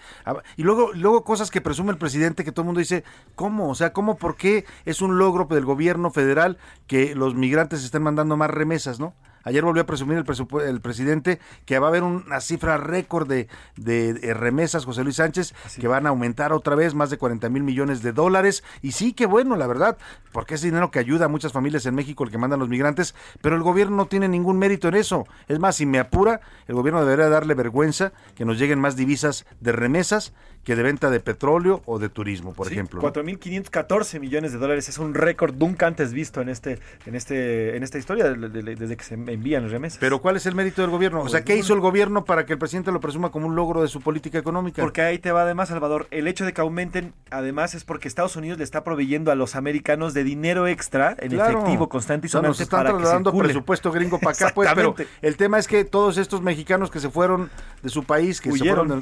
Y 0.57 0.61
luego, 0.61 0.91
luego 0.93 1.23
cosas 1.23 1.49
que 1.49 1.59
presume 1.59 1.91
el 1.91 1.97
presidente 1.97 2.43
que 2.43 2.51
todo 2.51 2.61
el 2.61 2.67
mundo 2.67 2.77
dice, 2.77 3.03
¿cómo? 3.33 3.71
O 3.71 3.73
sea, 3.73 3.93
¿cómo? 3.93 4.17
¿Por 4.17 4.35
qué 4.35 4.63
es 4.85 5.01
un 5.01 5.17
logro 5.17 5.45
del 5.45 5.65
gobierno 5.65 6.11
federal 6.11 6.59
que 6.85 7.15
los 7.15 7.33
migrantes 7.33 7.83
estén 7.83 8.03
mandando 8.03 8.37
más 8.37 8.51
remesas, 8.51 8.99
¿no? 8.99 9.15
Ayer 9.47 9.63
volvió 9.63 9.83
a 9.83 9.85
presumir 9.85 10.17
el, 10.17 10.61
el 10.67 10.81
presidente 10.81 11.39
que 11.65 11.79
va 11.79 11.87
a 11.87 11.89
haber 11.89 12.03
una 12.03 12.41
cifra 12.41 12.75
récord 12.75 13.27
de, 13.29 13.47
de- 13.77 14.13
de 14.13 14.33
remesas, 14.33 14.83
José 14.83 15.05
Luis 15.05 15.15
Sánchez, 15.15 15.53
que 15.79 15.87
van 15.87 16.05
a 16.05 16.09
aumentar 16.09 16.51
otra 16.51 16.75
vez 16.75 16.93
más 16.93 17.09
de 17.09 17.17
40 17.17 17.47
mil 17.47 17.63
millones 17.63 18.01
de 18.03 18.11
dólares. 18.11 18.61
Y 18.81 18.91
sí, 18.91 19.13
qué 19.13 19.25
bueno, 19.25 19.55
la 19.55 19.65
verdad, 19.65 19.97
porque 20.33 20.55
es 20.55 20.61
dinero 20.61 20.91
que 20.91 20.99
ayuda 20.99 21.25
a 21.25 21.29
muchas 21.29 21.53
familias 21.53 21.85
en 21.85 21.95
México, 21.95 22.25
el 22.25 22.29
que 22.29 22.37
mandan 22.37 22.59
los 22.59 22.67
migrantes, 22.67 23.15
pero 23.41 23.55
el 23.55 23.63
gobierno 23.63 23.95
no 23.95 24.07
tiene 24.07 24.27
ningún 24.27 24.59
mérito 24.59 24.89
en 24.89 24.95
eso. 24.95 25.25
Es 25.47 25.59
más, 25.59 25.77
si 25.77 25.85
me 25.85 25.99
apura, 25.99 26.41
el 26.67 26.75
gobierno 26.75 26.99
debería 27.05 27.29
darle 27.29 27.53
vergüenza 27.53 28.11
que 28.35 28.43
nos 28.43 28.59
lleguen 28.59 28.79
más 28.81 28.97
divisas 28.97 29.45
de 29.61 29.71
remesas 29.71 30.33
que 30.67 30.75
de 30.75 30.83
venta 30.83 31.09
de 31.09 31.21
petróleo 31.21 31.81
o 31.85 31.97
de 31.97 32.09
turismo, 32.09 32.51
por 32.53 32.67
Sí, 32.67 32.73
ejemplo. 32.73 33.01
¿no? 33.01 33.07
4.514 33.13 34.19
millones 34.19 34.51
de 34.51 34.57
dólares 34.57 34.89
es 34.89 34.97
un 34.97 35.13
récord 35.13 35.55
nunca 35.55 35.87
antes 35.87 36.11
visto 36.11 36.41
en 36.41 36.49
este 36.49 36.79
en 37.05 37.15
este 37.15 37.77
en 37.77 37.83
esta 37.83 37.97
historia 37.97 38.25
de- 38.33 38.49
de- 38.49 38.75
desde 38.75 38.97
que 38.97 39.03
se 39.05 39.13
envían 39.13 39.63
las 39.63 39.71
remesas. 39.71 39.97
Pero 40.01 40.19
¿cuál 40.21 40.35
es 40.35 40.45
el 40.45 40.55
mérito 40.55 40.81
del 40.81 40.91
gobierno? 40.91 41.21
O 41.21 41.29
sea, 41.29 41.45
¿qué 41.45 41.55
hizo 41.55 41.73
el 41.73 41.79
gobierno 41.79 42.25
para 42.25 42.45
que 42.45 42.51
el 42.51 42.59
presidente 42.59 42.91
lo 42.91 42.99
presuma 42.99 43.31
como 43.31 43.47
un 43.47 43.55
logro 43.55 43.81
de 43.81 43.87
su 43.87 44.01
política 44.01 44.39
económica? 44.39 44.81
Porque 44.81 45.01
ahí 45.01 45.19
te 45.19 45.31
va 45.31 45.43
además, 45.43 45.69
Salvador. 45.69 46.05
El 46.11 46.27
hecho 46.27 46.43
de 46.43 46.51
que 46.51 46.59
aumenten, 46.59 47.13
además, 47.31 47.73
es 47.73 47.85
porque 47.85 48.09
Estados 48.09 48.35
Unidos 48.35 48.57
le 48.57 48.65
está 48.65 48.83
proveyendo 48.83 49.31
a 49.31 49.35
los 49.35 49.55
americanos 49.55 50.13
de 50.13 50.25
dinero 50.25 50.67
extra 50.67 51.15
en 51.17 51.29
Claro. 51.31 51.59
efectivo 51.59 51.87
constante 51.87 52.25
y 52.25 52.27
O 52.27 52.29
sea, 52.29 52.39
sonante 52.39 52.49
nos 52.49 52.59
están 52.59 52.79
para 52.79 52.89
trasladando 52.89 53.31
presupuesto 53.37 53.89
gringo 53.93 54.19
para 54.19 54.31
acá, 54.33 54.51
pues, 54.53 54.69
pero 54.75 54.95
el 55.21 55.37
tema 55.37 55.59
es 55.59 55.67
que 55.69 55.85
todos 55.85 56.17
estos 56.17 56.41
mexicanos 56.41 56.91
que 56.91 56.99
se 56.99 57.09
fueron 57.09 57.49
de 57.81 57.87
su 57.89 58.03
país, 58.03 58.41
que 58.41 58.51
se 58.51 58.57
fueron, 58.57 59.01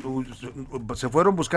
se 0.93 1.09
fueron 1.09 1.35
buscando 1.35 1.54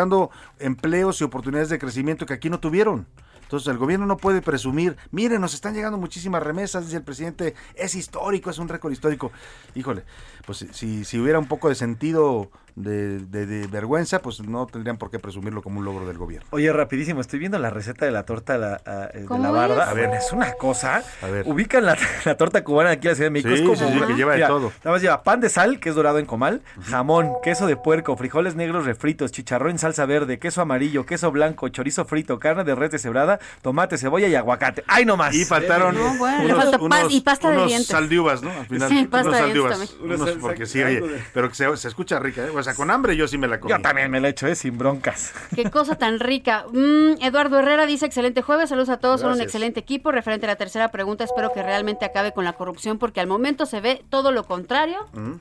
empleos 0.59 1.21
y 1.21 1.25
oportunidades 1.25 1.69
de 1.69 1.79
crecimiento 1.79 2.27
que 2.27 2.35
aquí 2.35 2.51
no 2.51 2.61
tuvieron. 2.61 3.07
Entonces 3.43 3.69
el 3.69 3.79
gobierno 3.79 4.05
no 4.05 4.19
puede 4.19 4.43
presumir, 4.43 4.99
miren, 5.11 5.41
nos 5.41 5.55
están 5.55 5.73
llegando 5.73 5.97
muchísimas 5.97 6.43
remesas, 6.43 6.85
dice 6.85 6.99
el 6.99 7.03
presidente, 7.03 7.55
es 7.75 7.95
histórico, 7.95 8.51
es 8.51 8.59
un 8.59 8.69
récord 8.69 8.93
histórico. 8.93 9.33
Híjole, 9.75 10.05
pues 10.49 10.65
si, 10.73 11.05
si 11.05 11.19
hubiera 11.19 11.39
un 11.39 11.45
poco 11.47 11.69
de 11.69 11.75
sentido 11.75 12.51
de, 12.75 13.19
de- 13.19 13.45
de 13.45 13.67
vergüenza, 13.67 14.23
pues 14.23 14.41
no 14.41 14.67
tendrían 14.67 14.97
por 14.97 15.11
qué 15.11 15.19
presumirlo 15.19 15.63
como 15.63 15.81
un 15.81 15.85
logro 15.85 16.07
del 16.07 16.17
gobierno. 16.17 16.47
Oye, 16.53 16.73
rapidísimo, 16.73 17.21
estoy 17.21 17.39
viendo 17.41 17.59
la 17.59 17.69
receta 17.71 18.07
de 18.07 18.13
la 18.13 18.23
torta 18.23 18.55
a 18.55 18.59
la, 18.59 18.81
a- 18.87 19.11
eh, 19.13 19.21
de 19.21 19.25
¿Cómo 19.27 19.43
la 19.43 19.51
barda. 19.51 19.83
es? 19.83 19.89
A 19.91 19.95
ver, 19.95 20.11
es 20.15 20.33
una 20.33 20.53
cosa. 20.53 21.03
A 21.21 21.27
ver. 21.27 21.45
Ubican 21.47 21.85
la, 21.85 21.99
la 22.25 22.37
torta 22.37 22.65
cubana 22.65 22.91
aquí 22.91 23.09
en 23.09 23.11
la 23.13 23.15
Ciudad 23.17 23.27
de 23.27 23.31
México. 23.33 23.49
Sí, 23.55 23.55
es 23.57 23.63
como 23.81 23.93
sí, 23.93 23.99
sí, 24.01 24.07
que 24.07 24.15
lleva 24.15 24.37
de 24.37 24.47
todo. 24.47 24.73
Nada 24.85 24.93
más 24.93 25.03
lleva 25.03 25.23
pan 25.23 25.41
de 25.41 25.51
sal, 25.51 25.81
que 25.81 25.89
es 25.91 25.95
dorado 25.95 26.19
en 26.19 26.25
comal, 26.27 26.63
jamón, 26.85 27.33
queso 27.43 27.67
de 27.67 27.77
puerco, 27.77 28.17
frijoles 28.17 28.55
negros 28.55 28.87
refritos, 28.87 29.33
chicharrón 29.33 29.73
en 29.73 29.79
salsa 29.79 30.07
verde, 30.07 30.39
queso 30.39 30.63
amarillo, 30.63 31.05
queso 31.05 31.31
blanco, 31.31 31.69
chorizo 31.69 32.05
frito, 32.07 32.39
carne 32.39 32.63
de 32.65 32.75
res 32.75 32.91
deshebrada, 32.93 33.39
tomate, 33.61 33.99
cebolla 33.99 34.29
y 34.29 34.35
aguacate. 34.37 34.85
¡Ay, 34.87 35.05
no 35.05 35.17
más! 35.17 35.35
Y 35.35 35.45
faltaron 35.45 35.95
No, 35.97 36.15
bueno, 36.17 36.45
le 36.45 36.55
faltó 36.55 36.79
pas- 36.89 37.07
y 37.11 37.21
pasta 37.23 37.51
de 37.51 37.57
unos 37.57 37.67
dientes. 37.69 37.89
saldiuvas, 37.89 38.41
¿no? 38.41 38.51
Al 38.53 38.67
final, 38.67 38.89
Sí, 38.89 39.05
pasta 39.11 39.29
unos 39.29 39.41
de 39.41 39.53
dientes. 39.53 39.97
Unos- 40.01 40.21
Unos 40.21 40.37
porque 40.41 40.67
sí, 40.67 40.83
oye, 40.83 41.03
pero 41.35 41.49
que 41.49 41.55
se, 41.55 41.77
se 41.77 41.89
escucha 41.89 42.19
rica, 42.19 42.45
¿eh? 42.47 42.51
O 42.51 42.63
sea, 42.63 42.75
con 42.75 42.91
hambre 42.91 43.17
yo 43.17 43.29
sí 43.29 43.39
me 43.39 43.47
la 43.49 43.61
comí. 43.61 43.71
Yo 43.73 43.81
también 43.81 44.11
me 44.11 44.21
la 44.21 44.29
he 44.29 44.31
hecho, 44.31 44.47
¿eh? 44.47 44.55
Sin 44.55 44.79
broncas. 44.79 45.33
Qué 45.55 45.71
cosa 45.71 45.97
tan 45.97 46.21
rica. 46.21 46.65
Mm, 46.73 47.21
Eduardo 47.23 47.59
Herrera 47.59 47.87
dice, 47.87 48.07
excelente 48.07 48.43
jueves, 48.43 48.69
saludos 48.71 48.89
a 48.89 48.99
todos, 48.99 49.21
son 49.21 49.33
un 49.33 49.41
excelente 49.41 49.81
equipo. 49.81 50.13
Referente 50.13 50.47
a 50.47 50.49
la 50.49 50.57
tercera 50.57 50.89
pregunta, 50.91 51.25
espero 51.25 51.53
que 51.53 51.63
realmente 51.63 52.05
acabe 52.05 52.33
con 52.33 52.45
la 52.45 52.53
corrupción 52.55 52.99
porque 52.99 53.21
al 53.21 53.27
momento 53.27 53.67
se 53.67 53.81
ve 53.81 54.05
todo 54.11 54.33
lo 54.33 54.45
contrario. 54.45 54.99
Mm. 55.13 55.33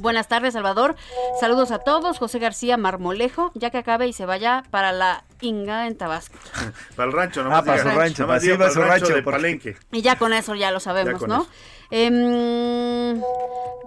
Buenas 0.00 0.26
tardes, 0.26 0.54
Salvador. 0.54 0.96
Saludos 1.38 1.70
a 1.70 1.78
todos. 1.78 2.18
José 2.18 2.40
García 2.40 2.76
Marmolejo, 2.76 3.52
ya 3.54 3.70
que 3.70 3.78
acabe 3.78 4.08
y 4.08 4.12
se 4.12 4.26
vaya 4.26 4.64
para 4.70 4.90
la 4.90 5.22
Inga 5.40 5.86
en 5.86 5.96
Tabasco. 5.96 6.36
Para 6.96 7.08
el 7.08 7.12
rancho, 7.16 7.44
nomás 7.44 7.60
Ah, 7.60 7.64
para 7.64 7.82
su 7.82 7.88
rancho, 7.90 8.22
Nomás 8.26 8.42
para 8.44 8.70
su 8.70 8.80
rancho, 8.80 9.06
de 9.14 9.22
porque- 9.22 9.36
Palenque. 9.38 9.76
Y 9.92 10.02
ya 10.02 10.16
con 10.16 10.32
eso 10.32 10.56
ya 10.56 10.72
lo 10.72 10.80
sabemos, 10.80 11.24
¿no? 11.28 11.42
eso. 11.42 11.50
Em, 11.90 13.20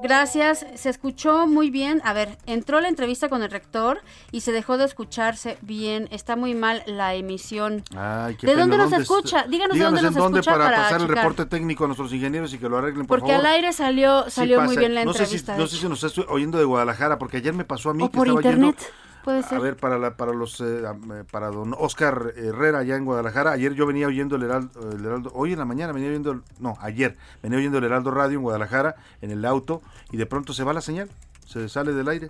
gracias, 0.01 0.65
se 0.75 0.89
escuchó 0.89 1.45
muy 1.47 1.69
bien. 1.69 2.01
A 2.03 2.13
ver, 2.13 2.37
entró 2.45 2.81
la 2.81 2.87
entrevista 2.87 3.29
con 3.29 3.43
el 3.43 3.51
rector 3.51 4.01
y 4.31 4.41
se 4.41 4.51
dejó 4.51 4.77
de 4.77 4.85
escucharse 4.85 5.57
bien. 5.61 6.07
Está 6.11 6.35
muy 6.35 6.55
mal 6.55 6.83
la 6.87 7.13
emisión. 7.15 7.83
Ay, 7.95 8.35
qué 8.35 8.47
¿De 8.47 8.53
pena, 8.53 8.61
dónde 8.63 8.77
nos 8.77 8.89
¿dónde 8.89 9.03
escucha? 9.03 9.37
está? 9.39 9.49
Díganos 9.49 9.77
de 9.77 9.83
dónde 9.83 10.01
nos 10.01 10.15
dónde 10.15 10.39
escucha 10.39 10.51
para, 10.57 10.65
para 10.71 10.77
pasar 10.83 11.01
el 11.01 11.07
reporte 11.07 11.45
técnico 11.45 11.83
a 11.83 11.87
nuestros 11.87 12.11
ingenieros 12.13 12.53
y 12.53 12.57
que 12.57 12.67
lo 12.67 12.77
arreglen, 12.77 13.05
por 13.05 13.19
Porque 13.19 13.33
favor. 13.33 13.45
al 13.47 13.53
aire 13.53 13.73
salió 13.73 14.23
Sí 14.25 14.31
salió 14.31 14.61
muy 14.61 14.75
bien 14.77 14.95
la 14.95 15.05
no 15.05 15.13
sé 15.13 15.25
si, 15.27 15.35
entrevista. 15.35 15.57
no 15.57 15.67
sé 15.67 15.77
si 15.77 15.87
nos 15.87 16.03
estás 16.03 16.25
oyendo 16.27 16.57
de 16.57 16.65
Guadalajara, 16.65 17.19
porque 17.19 17.37
ayer 17.37 17.53
me 17.53 17.65
pasó 17.65 17.91
a 17.91 17.93
mí 17.93 18.03
o 18.03 18.09
que 18.09 18.17
por 18.17 18.27
estaba 18.27 18.41
internet, 18.41 18.77
yendo 18.79 18.91
puede 19.23 19.43
ser. 19.43 19.57
A 19.57 19.61
ver, 19.61 19.77
para, 19.77 19.97
la, 19.97 20.15
para 20.17 20.33
los 20.33 20.59
eh, 20.61 20.83
eh, 20.83 21.23
para 21.31 21.49
don 21.49 21.73
Oscar 21.77 22.33
Herrera 22.35 22.79
allá 22.79 22.95
en 22.95 23.05
Guadalajara, 23.05 23.51
ayer 23.51 23.73
yo 23.73 23.85
venía 23.85 24.07
oyendo 24.07 24.35
el 24.35 24.43
Heraldo, 24.43 24.91
el 24.91 25.03
Heraldo- 25.05 25.31
hoy 25.33 25.53
en 25.53 25.59
la 25.59 25.65
mañana 25.65 25.93
venía 25.93 26.09
oyendo, 26.09 26.31
el- 26.31 26.41
no, 26.59 26.77
ayer 26.81 27.17
venía 27.43 27.57
oyendo 27.59 27.77
el 27.77 27.83
Heraldo 27.85 28.11
Radio 28.11 28.37
en 28.37 28.43
Guadalajara, 28.43 28.95
en 29.21 29.31
el 29.31 29.45
auto, 29.45 29.81
y 30.11 30.17
de 30.17 30.25
pronto 30.25 30.53
se 30.53 30.63
va 30.63 30.73
la 30.73 30.81
señal, 30.81 31.09
se 31.45 31.67
sale 31.69 31.93
del 31.93 32.07
aire. 32.09 32.29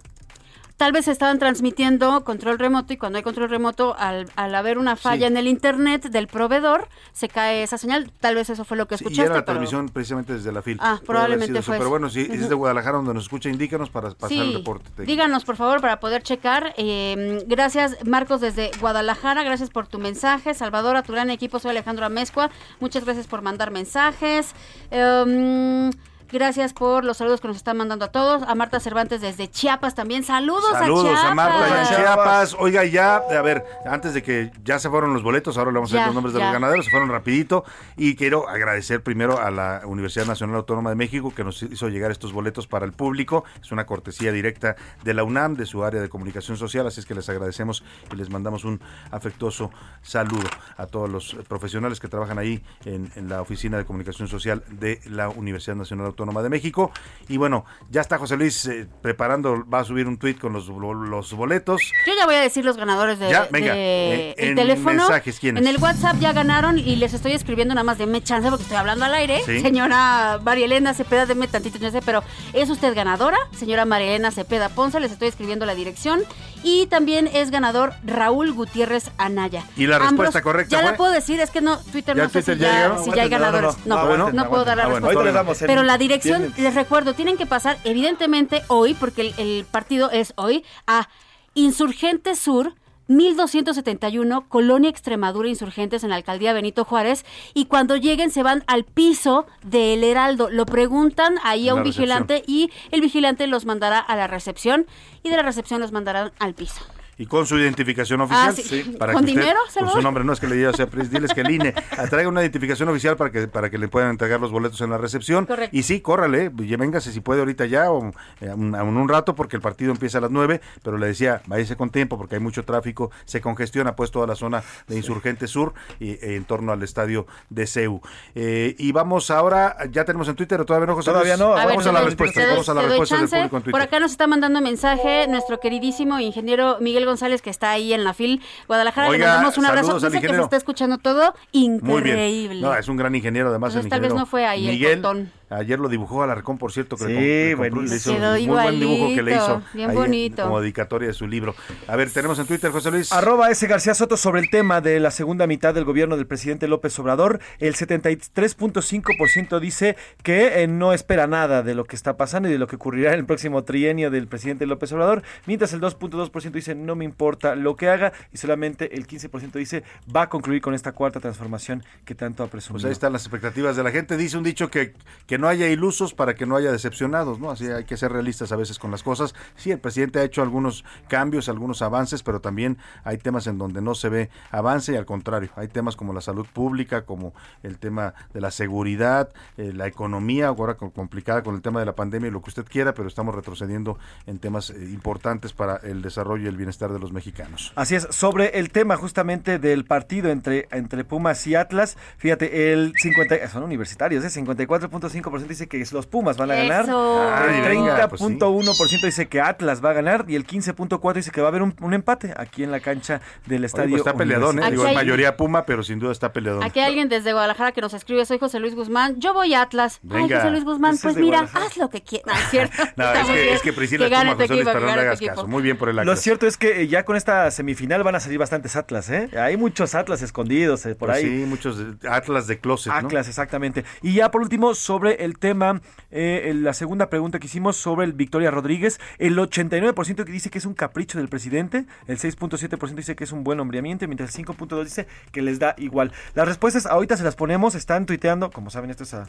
Tal 0.81 0.93
vez 0.93 1.07
estaban 1.07 1.37
transmitiendo 1.37 2.23
control 2.23 2.57
remoto 2.57 2.91
y 2.91 2.97
cuando 2.97 3.17
hay 3.17 3.23
control 3.23 3.49
remoto, 3.51 3.95
al, 3.99 4.31
al 4.35 4.55
haber 4.55 4.79
una 4.79 4.95
falla 4.95 5.27
en 5.27 5.37
el 5.37 5.45
internet 5.45 6.05
del 6.09 6.25
proveedor, 6.25 6.87
se 7.13 7.29
cae 7.29 7.61
esa 7.61 7.77
señal. 7.77 8.11
Tal 8.19 8.33
vez 8.33 8.49
eso 8.49 8.65
fue 8.65 8.77
lo 8.77 8.87
que 8.87 8.97
Sí, 8.97 9.03
escuchaste. 9.03 9.21
y 9.21 9.25
era 9.25 9.35
la 9.35 9.41
pero- 9.45 9.57
transmisión 9.59 9.89
precisamente 9.89 10.33
desde 10.33 10.51
la 10.51 10.63
FIL. 10.63 10.79
Ah, 10.81 10.99
probablemente 11.05 11.53
eso, 11.59 11.67
fue 11.67 11.77
Pero 11.77 11.91
bueno, 11.91 12.09
si 12.09 12.21
es 12.21 12.49
de 12.49 12.55
Guadalajara 12.55 12.97
donde 12.97 13.13
nos 13.13 13.25
escucha, 13.25 13.47
indícanos 13.49 13.91
para 13.91 14.09
pasar 14.09 14.31
el 14.35 14.43
Sí, 14.49 14.53
reporte 14.55 14.85
técnico. 14.85 15.05
díganos 15.11 15.45
por 15.45 15.55
favor 15.55 15.81
para 15.81 15.99
poder 15.99 16.23
checar. 16.23 16.73
Eh, 16.77 17.43
gracias 17.45 17.97
Marcos 18.03 18.41
desde 18.41 18.71
Guadalajara, 18.79 19.43
gracias 19.43 19.69
por 19.69 19.85
tu 19.85 19.99
mensaje. 19.99 20.55
Salvador, 20.55 20.95
a 20.95 21.03
tu 21.03 21.13
gran 21.13 21.29
equipo, 21.29 21.59
soy 21.59 21.69
Alejandro 21.69 22.07
Amezcua. 22.07 22.49
Muchas 22.79 23.05
gracias 23.05 23.27
por 23.27 23.43
mandar 23.43 23.69
mensajes. 23.69 24.55
Em, 24.89 25.91
Gracias 26.31 26.71
por 26.71 27.03
los 27.03 27.17
saludos 27.17 27.41
que 27.41 27.49
nos 27.49 27.57
están 27.57 27.75
mandando 27.75 28.05
a 28.05 28.07
todos. 28.07 28.43
A 28.43 28.55
Marta 28.55 28.79
Cervantes 28.79 29.19
desde 29.19 29.49
Chiapas 29.49 29.95
también. 29.95 30.23
Saludos, 30.23 30.63
Saludos 30.71 31.07
a 31.07 31.09
Chiapas. 31.09 31.25
a 31.31 31.35
Marta 31.35 31.81
a 31.81 31.85
Chiapas. 31.89 32.55
Oiga, 32.57 32.85
ya, 32.85 33.17
a 33.17 33.41
ver, 33.41 33.65
antes 33.85 34.13
de 34.13 34.23
que 34.23 34.49
ya 34.63 34.79
se 34.79 34.89
fueron 34.89 35.13
los 35.13 35.23
boletos, 35.23 35.57
ahora 35.57 35.71
le 35.71 35.75
vamos 35.75 35.93
a 35.93 35.97
dar 35.97 36.05
los 36.05 36.15
nombres 36.15 36.33
de 36.33 36.39
ya. 36.39 36.45
los 36.45 36.53
ganaderos, 36.53 36.85
se 36.85 36.91
fueron 36.91 37.09
rapidito. 37.09 37.65
Y 37.97 38.15
quiero 38.15 38.47
agradecer 38.47 39.03
primero 39.03 39.41
a 39.41 39.51
la 39.51 39.81
Universidad 39.85 40.25
Nacional 40.25 40.55
Autónoma 40.55 40.89
de 40.91 40.95
México 40.95 41.33
que 41.35 41.43
nos 41.43 41.61
hizo 41.63 41.89
llegar 41.89 42.11
estos 42.11 42.31
boletos 42.31 42.65
para 42.65 42.85
el 42.85 42.93
público. 42.93 43.43
Es 43.61 43.73
una 43.73 43.85
cortesía 43.85 44.31
directa 44.31 44.77
de 45.03 45.13
la 45.13 45.25
UNAM, 45.25 45.55
de 45.55 45.65
su 45.65 45.83
área 45.83 46.01
de 46.01 46.07
comunicación 46.07 46.55
social, 46.55 46.87
así 46.87 47.01
es 47.01 47.05
que 47.05 47.13
les 47.13 47.27
agradecemos 47.27 47.83
y 48.09 48.15
les 48.15 48.29
mandamos 48.29 48.63
un 48.63 48.79
afectuoso 49.11 49.69
saludo 50.01 50.47
a 50.77 50.85
todos 50.85 51.09
los 51.09 51.35
profesionales 51.49 51.99
que 51.99 52.07
trabajan 52.07 52.39
ahí 52.39 52.63
en, 52.85 53.11
en 53.17 53.27
la 53.27 53.41
Oficina 53.41 53.77
de 53.77 53.83
Comunicación 53.83 54.29
Social 54.29 54.63
de 54.69 55.01
la 55.05 55.27
Universidad 55.27 55.75
Nacional 55.75 56.05
Autónoma 56.05 56.20
de 56.43 56.49
México. 56.49 56.91
Y 57.27 57.37
bueno, 57.37 57.65
ya 57.89 58.01
está 58.01 58.17
José 58.17 58.37
Luis 58.37 58.65
eh, 58.65 58.87
preparando, 59.01 59.65
va 59.67 59.79
a 59.79 59.83
subir 59.83 60.07
un 60.07 60.17
tweet 60.17 60.35
con 60.35 60.53
los, 60.53 60.67
los 60.67 61.33
boletos. 61.33 61.81
Yo 62.05 62.13
ya 62.17 62.25
voy 62.25 62.35
a 62.35 62.41
decir 62.41 62.63
los 62.65 62.77
ganadores 62.77 63.19
de, 63.19 63.29
Ya, 63.29 63.47
venga, 63.51 63.73
de 63.73 64.35
en- 64.37 64.49
el 64.49 64.55
teléfono. 64.55 65.07
En 65.43 65.67
el 65.67 65.77
WhatsApp 65.77 66.17
ya 66.19 66.33
ganaron 66.33 66.77
y 66.77 66.95
les 66.95 67.13
estoy 67.13 67.31
escribiendo 67.33 67.73
nada 67.73 67.83
más 67.83 67.97
de 67.97 68.23
chance 68.23 68.49
porque 68.49 68.63
estoy 68.63 68.77
hablando 68.77 69.05
al 69.05 69.13
aire. 69.13 69.41
Sí. 69.45 69.61
Señora 69.61 70.39
María 70.43 70.65
Elena 70.65 70.93
Cepeda, 70.93 71.25
deme 71.25 71.47
tantito, 71.47 71.79
no 71.79 71.89
sé, 71.91 72.01
pero 72.01 72.23
¿es 72.53 72.69
usted 72.69 72.93
ganadora? 72.93 73.37
Señora 73.55 73.85
María 73.85 74.07
Elena 74.09 74.31
Cepeda 74.31 74.69
Ponce, 74.69 74.99
les 74.99 75.11
estoy 75.11 75.27
escribiendo 75.29 75.65
la 75.65 75.75
dirección. 75.75 76.21
Y 76.63 76.85
también 76.87 77.27
es 77.27 77.49
ganador 77.51 77.93
Raúl 78.03 78.53
Gutiérrez 78.53 79.09
Anaya. 79.17 79.63
¿Y 79.75 79.87
la 79.87 79.97
respuesta 79.99 80.41
correcta 80.41 80.69
Ya 80.75 80.81
fue? 80.81 80.91
la 80.91 80.97
puedo 80.97 81.11
decir, 81.11 81.39
es 81.39 81.49
que 81.49 81.61
no, 81.61 81.77
Twitter 81.77 82.15
¿Ya 82.15 82.23
no 82.23 82.29
sé 82.29 82.43
Twitter 82.43 82.55
si 82.57 82.61
ya 82.61 82.97
si 83.03 83.11
ya 83.11 83.23
hay 83.23 83.33
Aguántenme, 83.33 83.39
no, 83.39 83.39
no, 83.39 83.51
ganadores. 83.51 83.85
no. 83.85 83.95
No, 83.95 84.01
Ah, 84.01 84.05
bueno. 84.05 84.31
no 84.31 84.49
puedo 84.49 84.65
dar 84.65 84.77
la 84.77 84.83
Ah, 84.83 84.87
bueno, 84.89 85.07
respuesta. 85.07 85.31
damos 85.33 85.57
Pero 85.59 85.83
la 85.83 85.97
dirección, 85.97 86.53
les 86.57 86.75
recuerdo, 86.75 87.13
tienen 87.13 87.37
que 87.37 87.45
pasar 87.45 87.77
evidentemente 87.83 88.61
hoy, 88.67 88.93
porque 88.93 89.21
el, 89.21 89.33
el 89.37 89.65
partido 89.65 90.11
es 90.11 90.33
hoy, 90.35 90.63
a 90.87 91.07
Insurgente 91.55 92.35
Sur. 92.35 92.73
1271, 93.15 94.45
Colonia 94.47 94.89
Extremadura 94.89 95.49
Insurgentes 95.49 96.03
en 96.03 96.09
la 96.09 96.15
alcaldía 96.15 96.53
Benito 96.53 96.85
Juárez. 96.85 97.25
Y 97.53 97.65
cuando 97.65 97.95
lleguen 97.97 98.31
se 98.31 98.43
van 98.43 98.63
al 98.67 98.83
piso 98.83 99.45
del 99.63 100.03
Heraldo. 100.03 100.49
Lo 100.49 100.65
preguntan 100.65 101.35
ahí 101.43 101.69
a 101.69 101.75
un 101.75 101.83
vigilante 101.83 102.43
y 102.47 102.71
el 102.91 103.01
vigilante 103.01 103.47
los 103.47 103.65
mandará 103.65 103.99
a 103.99 104.15
la 104.15 104.27
recepción 104.27 104.85
y 105.23 105.29
de 105.29 105.35
la 105.35 105.43
recepción 105.43 105.81
los 105.81 105.91
mandarán 105.91 106.31
al 106.39 106.53
piso. 106.53 106.81
Y 107.21 107.27
con 107.27 107.45
su 107.45 107.55
identificación 107.55 108.19
oficial. 108.21 108.49
Ah, 108.49 108.51
sí. 108.51 108.81
Para 108.99 109.13
¿Con 109.13 109.23
que 109.25 109.31
usted- 109.31 109.41
dinero, 109.41 109.59
Con 109.77 109.89
su 109.89 110.01
nombre, 110.01 110.23
no 110.23 110.33
es 110.33 110.39
que 110.39 110.47
le 110.47 110.55
diga, 110.55 110.71
o 110.71 110.73
sea, 110.73 110.87
pues, 110.87 111.11
diles 111.11 111.31
que 111.35 111.41
el 111.41 111.51
INE 111.51 111.73
traiga 112.09 112.27
una 112.27 112.41
identificación 112.41 112.89
oficial 112.89 113.15
para 113.15 113.31
que, 113.31 113.47
para 113.47 113.69
que 113.69 113.77
le 113.77 113.87
puedan 113.87 114.09
entregar 114.09 114.39
los 114.39 114.51
boletos 114.51 114.81
en 114.81 114.89
la 114.89 114.97
recepción. 114.97 115.45
Correcto. 115.45 115.77
Y 115.77 115.83
sí, 115.83 116.01
córrale, 116.01 116.49
véngase 116.49 117.11
si 117.11 117.19
puede 117.19 117.41
ahorita 117.41 117.67
ya 117.67 117.91
o 117.91 118.11
eh, 118.41 118.49
un, 118.49 118.73
a 118.73 118.81
un, 118.81 119.07
rato 119.07 119.35
porque 119.35 119.55
el 119.55 119.61
partido 119.61 119.91
empieza 119.91 120.17
a 120.17 120.21
las 120.21 120.31
9, 120.31 120.61
pero 120.81 120.97
le 120.97 121.05
decía, 121.05 121.43
váyase 121.45 121.75
con 121.75 121.91
tiempo 121.91 122.17
porque 122.17 122.35
hay 122.35 122.41
mucho 122.41 122.65
tráfico, 122.65 123.11
se 123.25 123.39
congestiona 123.39 123.95
pues 123.95 124.09
toda 124.09 124.25
la 124.25 124.35
zona 124.35 124.63
de 124.87 124.95
Insurgente 124.97 125.45
Sur 125.47 125.75
y, 125.99 126.13
eh, 126.13 126.35
en 126.37 126.45
torno 126.45 126.71
al 126.71 126.81
estadio 126.81 127.27
de 127.51 127.67
CEU. 127.67 128.01
Eh, 128.33 128.75
y 128.79 128.93
vamos 128.93 129.29
ahora, 129.29 129.77
ya 129.91 130.05
tenemos 130.05 130.27
en 130.27 130.35
Twitter, 130.35 130.59
¿o 130.59 130.65
todavía 130.65 130.87
no, 130.87 130.95
José 130.95 131.11
Todavía 131.11 131.37
no, 131.37 131.53
A 131.53 131.65
ver, 131.65 131.75
Vamos 131.75 131.85
a 131.85 131.91
la 131.91 132.01
respuesta, 132.01 132.41
doy- 132.41 132.49
vamos 132.49 132.69
a 132.69 132.73
la 132.73 132.81
respuesta 132.81 133.17
del 133.17 133.29
público 133.29 133.57
en 133.57 133.63
Twitter. 133.63 133.71
Por 133.71 133.81
acá 133.81 133.99
nos 133.99 134.09
está 134.09 134.25
mandando 134.25 134.59
mensaje 134.59 135.27
nuestro 135.27 135.59
queridísimo 135.59 136.19
ingeniero 136.19 136.77
Miguel 136.79 137.10
González, 137.11 137.41
que 137.41 137.49
está 137.49 137.71
ahí 137.71 137.93
en 137.93 138.03
la 138.03 138.13
FIL 138.13 138.41
Guadalajara. 138.67 139.07
Le 139.07 139.13
Oiga, 139.13 139.27
mandamos 139.27 139.57
un 139.57 139.65
abrazo. 139.65 139.99
Dice 139.99 140.21
que 140.21 140.27
se 140.27 140.41
está 140.41 140.57
escuchando 140.57 140.97
todo 140.97 141.35
Muy 141.53 142.01
bien. 142.01 142.15
increíble. 142.15 142.61
No, 142.61 142.75
es 142.75 142.87
un 142.87 142.97
gran 142.97 143.13
ingeniero, 143.15 143.49
además 143.49 143.71
Entonces, 143.71 143.85
el 143.85 143.89
tal 143.89 144.01
vez 144.01 144.13
no 144.13 144.25
fue 144.25 144.45
ahí 144.45 144.67
el 144.67 144.73
Miguel. 144.73 145.29
Ayer 145.51 145.79
lo 145.79 145.89
dibujó 145.89 146.23
Alarcón, 146.23 146.57
por 146.57 146.71
cierto, 146.71 146.95
que 146.97 147.05
Sí, 147.05 147.13
le 147.13 147.49
le 147.49 147.55
compró- 147.55 147.71
buenísimo. 147.81 147.89
le 147.89 147.95
hizo 147.97 148.13
Quedó 148.15 148.31
un 148.33 148.47
muy 148.47 148.47
buen 148.63 148.79
dibujo 148.79 149.15
que 149.15 149.21
le 149.23 149.35
hizo. 149.35 149.63
bien 149.73 149.89
ahí 149.89 149.95
bonito. 149.95 150.43
como 150.43 150.61
dedicatoria 150.61 151.07
de 151.09 151.13
su 151.13 151.27
libro. 151.27 151.55
A 151.87 151.95
ver, 151.95 152.09
tenemos 152.11 152.39
en 152.39 152.45
Twitter, 152.47 152.71
José 152.71 152.91
Luis. 152.91 153.11
Arroba 153.11 153.49
S. 153.51 153.65
García 153.67 153.93
Soto 153.93 154.17
sobre 154.17 154.41
el 154.41 154.49
tema 154.49 154.81
de 154.81 154.99
la 154.99 155.11
segunda 155.11 155.47
mitad 155.47 155.73
del 155.73 155.85
gobierno 155.85 156.17
del 156.17 156.27
presidente 156.27 156.67
López 156.67 156.97
Obrador. 156.99 157.39
El 157.59 157.75
73.5% 157.75 159.59
dice 159.59 159.95
que 160.23 160.63
eh, 160.63 160.67
no 160.67 160.93
espera 160.93 161.27
nada 161.27 161.63
de 161.63 161.75
lo 161.75 161.85
que 161.85 161.95
está 161.95 162.17
pasando 162.17 162.49
y 162.49 162.51
de 162.51 162.57
lo 162.57 162.67
que 162.67 162.75
ocurrirá 162.75 163.13
en 163.13 163.19
el 163.19 163.25
próximo 163.25 163.63
trienio 163.63 164.11
del 164.11 164.27
presidente 164.27 164.65
López 164.65 164.91
Obrador. 164.93 165.23
Mientras 165.45 165.73
el 165.73 165.81
2.2% 165.81 166.51
dice 166.51 166.75
no 166.75 166.95
me 166.95 167.05
importa 167.05 167.55
lo 167.55 167.75
que 167.75 167.89
haga 167.89 168.13
y 168.33 168.37
solamente 168.37 168.95
el 168.95 169.07
15% 169.07 169.51
dice 169.53 169.83
va 170.15 170.23
a 170.23 170.29
concluir 170.29 170.61
con 170.61 170.73
esta 170.73 170.91
cuarta 170.91 171.19
transformación 171.19 171.83
que 172.05 172.15
tanto 172.15 172.43
ha 172.43 172.47
presumido. 172.47 172.81
Pues 172.81 172.85
ahí 172.85 172.91
están 172.91 173.13
las 173.13 173.23
expectativas 173.23 173.75
de 173.75 173.83
la 173.83 173.91
gente. 173.91 174.17
Dice 174.17 174.37
un 174.37 174.43
dicho 174.43 174.69
que, 174.69 174.93
que 175.27 175.37
no 175.41 175.47
haya 175.47 175.67
ilusos 175.67 176.13
para 176.13 176.35
que 176.35 176.45
no 176.45 176.55
haya 176.55 176.71
decepcionados, 176.71 177.39
¿no? 177.39 177.51
Así 177.51 177.65
hay 177.67 177.83
que 177.83 177.97
ser 177.97 178.11
realistas 178.11 178.51
a 178.51 178.55
veces 178.55 178.79
con 178.79 178.91
las 178.91 179.03
cosas. 179.03 179.35
Sí, 179.55 179.71
el 179.71 179.79
presidente 179.79 180.19
ha 180.19 180.23
hecho 180.23 180.41
algunos 180.41 180.85
cambios, 181.09 181.49
algunos 181.49 181.81
avances, 181.81 182.23
pero 182.23 182.39
también 182.39 182.77
hay 183.03 183.17
temas 183.17 183.47
en 183.47 183.57
donde 183.57 183.81
no 183.81 183.95
se 183.95 184.09
ve 184.09 184.29
avance 184.51 184.93
y 184.93 184.95
al 184.95 185.05
contrario, 185.05 185.49
hay 185.55 185.67
temas 185.67 185.95
como 185.95 186.13
la 186.13 186.21
salud 186.21 186.45
pública, 186.51 187.05
como 187.05 187.33
el 187.63 187.79
tema 187.79 188.13
de 188.33 188.41
la 188.41 188.51
seguridad, 188.51 189.29
eh, 189.57 189.73
la 189.73 189.87
economía, 189.87 190.47
ahora 190.47 190.75
complicada 190.75 191.43
con 191.43 191.55
el 191.55 191.61
tema 191.61 191.79
de 191.79 191.85
la 191.85 191.95
pandemia 191.95 192.27
y 192.27 192.31
lo 192.31 192.41
que 192.41 192.49
usted 192.49 192.65
quiera, 192.65 192.93
pero 192.93 193.07
estamos 193.07 193.35
retrocediendo 193.35 193.97
en 194.27 194.39
temas 194.39 194.69
eh, 194.69 194.75
importantes 194.91 195.53
para 195.53 195.77
el 195.77 196.01
desarrollo 196.01 196.45
y 196.45 196.47
el 196.47 196.57
bienestar 196.57 196.93
de 196.93 196.99
los 196.99 197.11
mexicanos. 197.11 197.73
Así 197.75 197.95
es, 197.95 198.07
sobre 198.11 198.59
el 198.59 198.71
tema 198.71 198.95
justamente 198.95 199.57
del 199.57 199.85
partido 199.85 200.29
entre, 200.29 200.67
entre 200.71 201.03
Pumas 201.03 201.45
y 201.47 201.55
Atlas, 201.55 201.97
fíjate, 202.17 202.73
el 202.73 202.93
50, 202.95 203.47
son 203.49 203.63
universitarios, 203.63 204.23
¿eh? 204.23 204.27
54.5% 204.27 205.30
dice 205.47 205.67
que 205.67 205.83
los 205.91 206.07
Pumas 206.07 206.37
van 206.37 206.51
a 206.51 206.55
ganar, 206.55 206.83
Eso. 206.85 207.31
Ay, 207.33 207.55
el 207.59 207.67
venga, 207.67 208.07
pues 208.07 208.21
sí. 208.21 208.27
30.1% 208.27 209.01
dice 209.05 209.27
que 209.27 209.41
Atlas 209.41 209.83
va 209.83 209.91
a 209.91 209.93
ganar 209.93 210.25
y 210.27 210.35
el 210.35 210.45
15.4% 210.45 211.13
dice 211.13 211.31
que 211.31 211.41
va 211.41 211.47
a 211.47 211.49
haber 211.49 211.61
un, 211.61 211.75
un 211.81 211.93
empate 211.93 212.33
aquí 212.37 212.63
en 212.63 212.71
la 212.71 212.79
cancha 212.79 213.21
del 213.45 213.59
Oye, 213.59 213.65
estadio. 213.67 213.89
pues 213.91 213.99
está 214.01 214.13
peleadón, 214.13 214.59
¿eh? 214.63 214.69
Digo, 214.71 214.85
hay- 214.85 214.95
mayoría 214.95 215.37
Puma, 215.37 215.65
pero 215.65 215.83
sin 215.83 215.99
duda 215.99 216.11
está 216.11 216.31
peleadón. 216.33 216.63
Aquí 216.63 216.79
hay 216.79 216.87
alguien 216.87 217.09
desde 217.09 217.31
Guadalajara 217.33 217.71
que 217.71 217.81
nos 217.81 217.93
escribe, 217.93 218.25
soy 218.25 218.39
José 218.39 218.59
Luis 218.59 218.75
Guzmán, 218.75 219.19
yo 219.19 219.33
voy 219.33 219.53
a 219.53 219.61
Atlas. 219.61 219.99
Ay, 220.03 220.09
Venga. 220.23 220.37
José 220.37 220.51
Luis 220.51 220.63
Guzmán, 220.63 220.97
pues 221.01 221.15
mira, 221.17 221.47
haz 221.53 221.77
lo 221.77 221.89
que 221.89 222.01
quieras. 222.01 222.27
No, 222.27 222.33
es 222.33 222.49
cierto. 222.49 222.75
No, 222.97 223.05
Está 223.05 223.21
es 223.21 223.27
muy 223.27 223.35
que, 223.35 223.53
es 223.53 223.61
que 223.61 223.73
Priscila 223.73 224.09
gane 224.09 224.31
Tuma, 224.31 224.35
tu 224.35 224.41
José 224.41 224.53
Luis, 224.53 224.61
equipo, 224.67 224.73
pero 224.73 224.85
que 224.85 224.91
no 224.91 224.95
le 224.95 225.01
hagas 225.01 225.15
equipo. 225.21 225.35
caso. 225.35 225.47
Muy 225.47 225.63
bien 225.63 225.77
por 225.77 225.89
el 225.89 225.95
Lo 225.95 226.01
Atlas. 226.01 226.21
cierto 226.21 226.45
es 226.47 226.57
que 226.57 226.81
eh, 226.81 226.87
ya 226.87 227.03
con 227.05 227.15
esta 227.15 227.49
semifinal 227.51 228.03
van 228.03 228.15
a 228.15 228.19
salir 228.19 228.37
bastantes 228.37 228.75
Atlas, 228.75 229.09
¿eh? 229.09 229.29
Hay 229.37 229.57
muchos 229.57 229.95
Atlas 229.95 230.21
escondidos 230.21 230.85
eh, 230.85 230.95
por 230.95 231.09
Pues 231.09 231.19
ahí. 231.19 231.23
Sí, 231.25 231.45
muchos 231.47 231.77
Atlas 232.09 232.47
de 232.47 232.59
closet, 232.59 232.91
¿no? 232.93 232.99
Atlas, 232.99 233.27
exactamente. 233.27 233.85
Y 234.01 234.13
ya 234.13 234.29
por 234.31 234.41
último, 234.41 234.73
sobre 234.75 235.20
el 235.21 235.37
tema, 235.37 235.81
eh, 236.09 236.51
la 236.55 236.73
segunda 236.73 237.09
pregunta 237.09 237.39
que 237.39 237.47
hicimos 237.47 237.77
sobre 237.77 238.05
el 238.05 238.13
Victoria 238.13 238.51
Rodríguez, 238.51 238.99
el 239.17 239.37
89% 239.37 240.25
que 240.25 240.31
dice 240.31 240.49
que 240.49 240.57
es 240.57 240.65
un 240.65 240.73
capricho 240.73 241.17
del 241.17 241.29
presidente, 241.29 241.85
el 242.07 242.17
6.7% 242.17 242.95
dice 242.95 243.15
que 243.15 243.23
es 243.23 243.31
un 243.31 243.43
buen 243.43 243.59
hombramiento, 243.59 244.07
mientras 244.07 244.37
el 244.37 244.45
5.2% 244.45 244.83
dice 244.83 245.07
que 245.31 245.41
les 245.41 245.59
da 245.59 245.75
igual. 245.77 246.11
Las 246.33 246.47
respuestas 246.47 246.85
ahorita 246.85 247.17
se 247.17 247.23
las 247.23 247.35
ponemos, 247.35 247.75
están 247.75 248.05
tuiteando, 248.05 248.51
como 248.51 248.69
saben, 248.69 248.89
esto 248.89 249.03
es 249.03 249.13
a, 249.13 249.27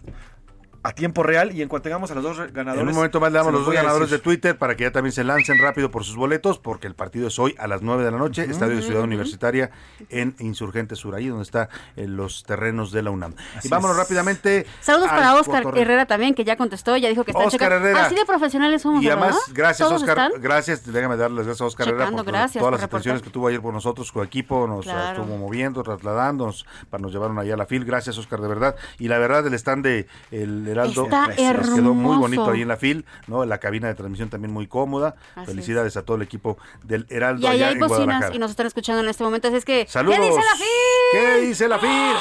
a 0.85 0.93
tiempo 0.93 1.23
real, 1.23 1.53
y 1.53 1.63
en 1.63 1.69
cuanto 1.69 1.85
tengamos 1.85 2.11
a 2.11 2.15
los 2.15 2.25
dos 2.25 2.53
ganadores... 2.53 2.83
En 2.83 2.89
un 2.89 2.95
momento 2.95 3.21
más 3.21 3.31
le 3.33 3.39
damos 3.39 3.53
los 3.53 3.65
dos 3.65 3.75
ganadores 3.75 4.11
de 4.11 4.17
decir. 4.17 4.25
Twitter 4.25 4.59
para 4.59 4.75
que 4.77 4.85
ya 4.85 4.91
también 4.93 5.13
se 5.13 5.23
lancen 5.25 5.59
rápido 5.59 5.91
por 5.91 6.05
sus 6.05 6.17
boletos, 6.17 6.59
porque 6.59 6.87
el 6.87 6.95
partido 6.95 7.29
es 7.29 7.39
hoy 7.39 7.55
a 7.59 7.67
las 7.69 7.83
9 7.83 8.05
de 8.05 8.11
la 8.11 8.19
noche, 8.19 8.43
Estadio 8.51 8.77
de 8.77 8.83
Ciudad 8.83 9.03
Universitaria 9.03 9.71
en 10.11 10.35
Insurgente 10.41 10.97
Sur, 10.97 11.15
ahí 11.15 11.29
donde 11.29 11.45
están 11.45 11.69
los 11.97 12.43
terrenos 12.45 12.91
de 12.93 13.03
la 13.03 13.11
UNAM. 13.11 13.35
Así 13.57 13.69
y 13.69 13.71
vámonos 13.71 13.97
es. 13.97 14.03
rápidamente. 14.03 14.67
Saludos 14.81 15.09
al 15.11 15.17
para 15.19 15.35
Oscar 15.37 15.63
cotorreo. 15.63 15.83
Herrera 15.83 16.07
también, 16.07 16.35
que 16.35 16.45
ya 16.45 16.57
contestó, 16.57 16.97
ya 16.97 17.09
dijo 17.09 17.25
que 17.25 17.31
está 17.31 17.45
Oscar. 17.45 17.73
Herrera. 17.73 18.07
Así 18.07 18.15
de 18.15 18.25
profesionales 18.27 18.83
somos, 18.83 19.03
Y 19.03 19.09
además, 19.09 19.29
¿verdad? 19.37 19.41
gracias 19.55 19.89
¿Todos 19.89 20.03
Oscar, 20.03 20.19
están? 20.19 20.43
gracias, 20.43 20.93
déjame 20.93 21.17
darles 21.17 21.37
las 21.39 21.47
gracias 21.47 21.61
a 21.63 21.67
Oscar 21.67 21.89
Herrera 21.89 22.05
Checando, 22.07 22.25
por 22.25 22.33
gracias 22.33 22.53
todas 22.61 22.65
por 22.65 22.73
las 22.73 22.83
atenciones 22.83 23.21
reportar. 23.21 23.31
que 23.31 23.35
tuvo 23.35 23.49
ayer 23.49 23.61
por 23.61 23.73
nosotros, 23.73 24.09
su 24.09 24.23
equipo, 24.23 24.67
nos 24.67 24.85
Claro. 24.85 25.23
estuvo 25.23 25.37
moviendo, 25.39 25.83
trasladándonos, 25.85 26.67
para 26.91 27.03
nos 27.03 27.13
llevaron 27.13 27.39
allá 27.39 27.55
a 27.55 27.57
la 27.57 27.67
fil, 27.67 27.85
gracias 27.85 28.19
Oscar, 28.19 28.41
de 28.41 28.49
verdad, 28.49 28.75
y 28.99 29.09
la 29.09 29.19
verdad 29.19 29.47
el 29.47 29.55
stand 29.55 29.85
de 29.85 30.07
el 30.31 30.72
Heraldo 30.73 31.05
Está 31.05 31.27
nos 31.29 31.71
quedó 31.71 31.95
muy 31.95 32.17
bonito 32.17 32.51
ahí 32.51 32.63
en 32.63 32.69
la 32.69 32.77
fil, 32.77 33.05
¿no? 33.27 33.45
La 33.45 33.59
cabina 33.59 33.89
de 33.89 33.95
transmisión 33.95 34.29
también 34.29 34.53
muy 34.53 34.67
cómoda, 34.67 35.15
Así 35.37 35.47
felicidades 35.47 35.97
a 35.97 36.03
todo 36.03 36.17
el 36.17 36.23
equipo 36.23 36.59
del 36.83 37.07
Heraldo 37.09 37.43
Y 37.43 37.47
ahí 37.47 37.57
allá 37.57 37.69
hay 37.69 37.73
en 37.75 37.81
bocinas 37.81 37.99
Guadalajara. 38.07 38.35
y 38.35 38.39
nos 38.39 38.51
están 38.51 38.67
escuchando 38.67 39.03
en 39.03 39.09
este 39.09 39.23
momento, 39.25 39.49
así 39.49 39.57
es 39.59 39.65
que... 39.65 39.87
Saludos. 39.89 40.19
¿Qué 40.19 40.27
dice 40.27 40.39
la 40.45 40.57
FIL? 40.57 40.67
¿Qué 41.13 41.47
dice 41.47 41.69
la 41.69 41.79
FIL? 41.79 42.17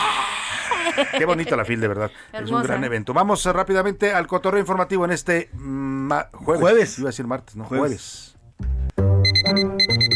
Qué 1.18 1.26
bonita 1.26 1.56
la 1.56 1.66
FIL, 1.66 1.80
de 1.80 1.88
verdad. 1.88 2.12
Es 2.34 2.50
un 2.52 2.62
gran 2.64 2.84
evento. 2.84 3.14
Vamos 3.14 3.46
rápidamente 3.46 4.14
al 4.14 4.28
cotorreo 4.28 4.60
informativo 4.60 5.06
en 5.06 5.12
este 5.12 5.50
ma- 5.54 6.28
jueves. 6.34 6.62
Jueves. 6.62 7.00
Iba 7.00 7.08
a 7.08 7.12
decir 7.12 7.28
martes, 7.28 7.56
no, 7.56 7.64
Jueves. 7.66 8.36
jueves. 8.36 8.38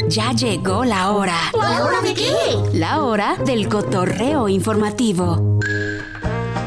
Ya 0.07 0.31
llegó 0.33 0.83
la 0.86 1.11
hora. 1.11 1.38
¿La 1.57 1.83
hora 1.86 2.01
de 2.01 2.13
qué? 2.13 2.31
La 2.73 3.03
hora 3.03 3.38
del 3.45 3.67
cotorreo 3.69 4.47
informativo. 4.49 5.59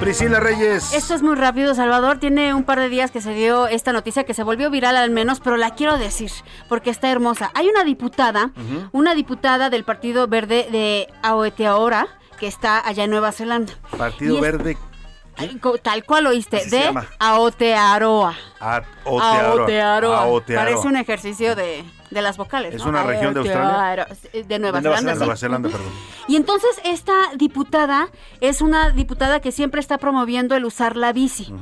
Priscila 0.00 0.38
Reyes. 0.38 0.92
Esto 0.92 1.14
es 1.14 1.22
muy 1.22 1.34
rápido, 1.34 1.74
Salvador. 1.74 2.18
Tiene 2.18 2.54
un 2.54 2.62
par 2.64 2.78
de 2.78 2.88
días 2.88 3.10
que 3.10 3.20
se 3.20 3.34
dio 3.34 3.66
esta 3.66 3.92
noticia 3.92 4.24
que 4.24 4.32
se 4.32 4.42
volvió 4.44 4.70
viral 4.70 4.96
al 4.96 5.10
menos, 5.10 5.40
pero 5.40 5.56
la 5.56 5.70
quiero 5.74 5.98
decir 5.98 6.30
porque 6.68 6.90
está 6.90 7.10
hermosa. 7.10 7.50
Hay 7.54 7.68
una 7.68 7.82
diputada, 7.84 8.50
una 8.92 9.14
diputada 9.14 9.70
del 9.70 9.84
Partido 9.84 10.28
Verde 10.28 10.68
de 10.70 11.08
Aotearoa 11.22 12.06
que 12.38 12.46
está 12.46 12.86
allá 12.86 13.04
en 13.04 13.10
Nueva 13.10 13.32
Zelanda. 13.32 13.72
Partido 13.96 14.36
es- 14.36 14.40
Verde. 14.40 14.78
Tal 15.82 16.04
cual 16.04 16.26
oíste, 16.26 16.64
de. 16.66 16.92
Aotearoa. 17.18 18.34
Aotearoa. 18.60 20.40
Parece 20.46 20.86
un 20.88 20.96
ejercicio 20.96 21.54
de, 21.56 21.84
de 22.10 22.22
las 22.22 22.36
vocales. 22.36 22.74
¿Es 22.74 22.82
¿no? 22.82 22.90
una 22.90 23.02
región 23.02 23.34
de 23.34 23.40
Australia? 23.40 24.08
De 24.32 24.58
Nueva, 24.58 24.80
Zelanda. 24.80 25.14
Nueva 25.14 25.36
Zelanda, 25.36 25.68
perdón. 25.68 25.92
Y 26.26 26.36
entonces 26.36 26.80
esta 26.84 27.14
diputada 27.36 28.08
es 28.40 28.60
una 28.60 28.90
diputada 28.90 29.40
que 29.40 29.52
siempre 29.52 29.80
está 29.80 29.98
promoviendo 29.98 30.54
el 30.54 30.64
usar 30.64 30.96
la 30.96 31.12
bici. 31.12 31.52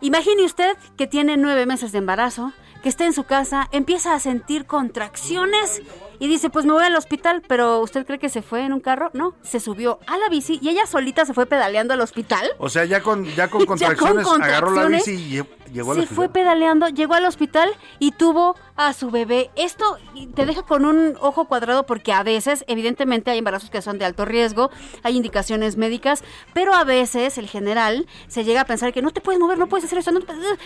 Imagine 0.00 0.44
usted 0.44 0.76
que 0.96 1.06
tiene 1.06 1.36
nueve 1.36 1.66
meses 1.66 1.92
de 1.92 1.98
embarazo, 1.98 2.52
que 2.82 2.88
está 2.88 3.04
en 3.04 3.12
su 3.12 3.24
casa, 3.24 3.68
empieza 3.72 4.14
a 4.14 4.20
sentir 4.20 4.66
contracciones 4.66 5.82
y 6.18 6.26
dice, 6.28 6.50
pues 6.50 6.64
me 6.66 6.72
voy 6.72 6.84
al 6.84 6.96
hospital, 6.96 7.42
pero 7.46 7.80
¿usted 7.80 8.04
cree 8.06 8.18
que 8.18 8.28
se 8.28 8.42
fue 8.42 8.64
en 8.64 8.72
un 8.72 8.80
carro? 8.80 9.10
No, 9.14 9.34
se 9.42 9.60
subió 9.60 10.00
a 10.06 10.16
la 10.18 10.28
bici 10.28 10.58
y 10.62 10.68
ella 10.68 10.86
solita 10.86 11.24
se 11.24 11.34
fue 11.34 11.46
pedaleando 11.46 11.94
al 11.94 12.00
hospital. 12.00 12.48
O 12.58 12.68
sea, 12.68 12.84
ya 12.84 13.02
con, 13.02 13.24
ya 13.24 13.48
con 13.48 13.60
Ya 13.78 13.94
con 13.94 14.22
contracciones, 14.22 14.26
agarró 14.42 14.70
la 14.74 14.86
bici 14.86 15.12
y 15.14 15.38
lle- 15.38 15.46
llegó 15.72 15.92
a 15.92 15.94
se 15.94 16.00
la 16.02 16.06
fue 16.08 16.28
pedaleando, 16.28 16.88
llegó 16.88 17.14
al 17.14 17.24
hospital 17.24 17.70
y 17.98 18.12
tuvo 18.12 18.56
a 18.76 18.92
su 18.92 19.10
bebé. 19.10 19.50
Esto 19.56 19.96
te 20.34 20.46
deja 20.46 20.62
con 20.62 20.84
un 20.84 21.16
ojo 21.20 21.44
cuadrado 21.46 21.84
porque 21.86 22.12
a 22.12 22.22
veces, 22.22 22.64
evidentemente, 22.68 23.30
hay 23.30 23.38
embarazos 23.38 23.70
que 23.70 23.82
son 23.82 23.98
de 23.98 24.04
alto 24.04 24.24
riesgo, 24.24 24.70
hay 25.02 25.16
indicaciones 25.16 25.76
médicas, 25.76 26.24
pero 26.54 26.74
a 26.74 26.84
veces 26.84 27.38
el 27.38 27.48
general 27.48 28.06
se 28.28 28.44
llega 28.44 28.62
a 28.62 28.64
pensar 28.64 28.92
que 28.92 29.02
no 29.02 29.10
te 29.12 29.20
puedes 29.20 29.40
mover, 29.40 29.58
no 29.58 29.66
puedes 29.68 29.84
hacer 29.84 29.98
eso. 29.98 30.10
no 30.10 30.20
te 30.20 30.26
puedes- 30.26 30.58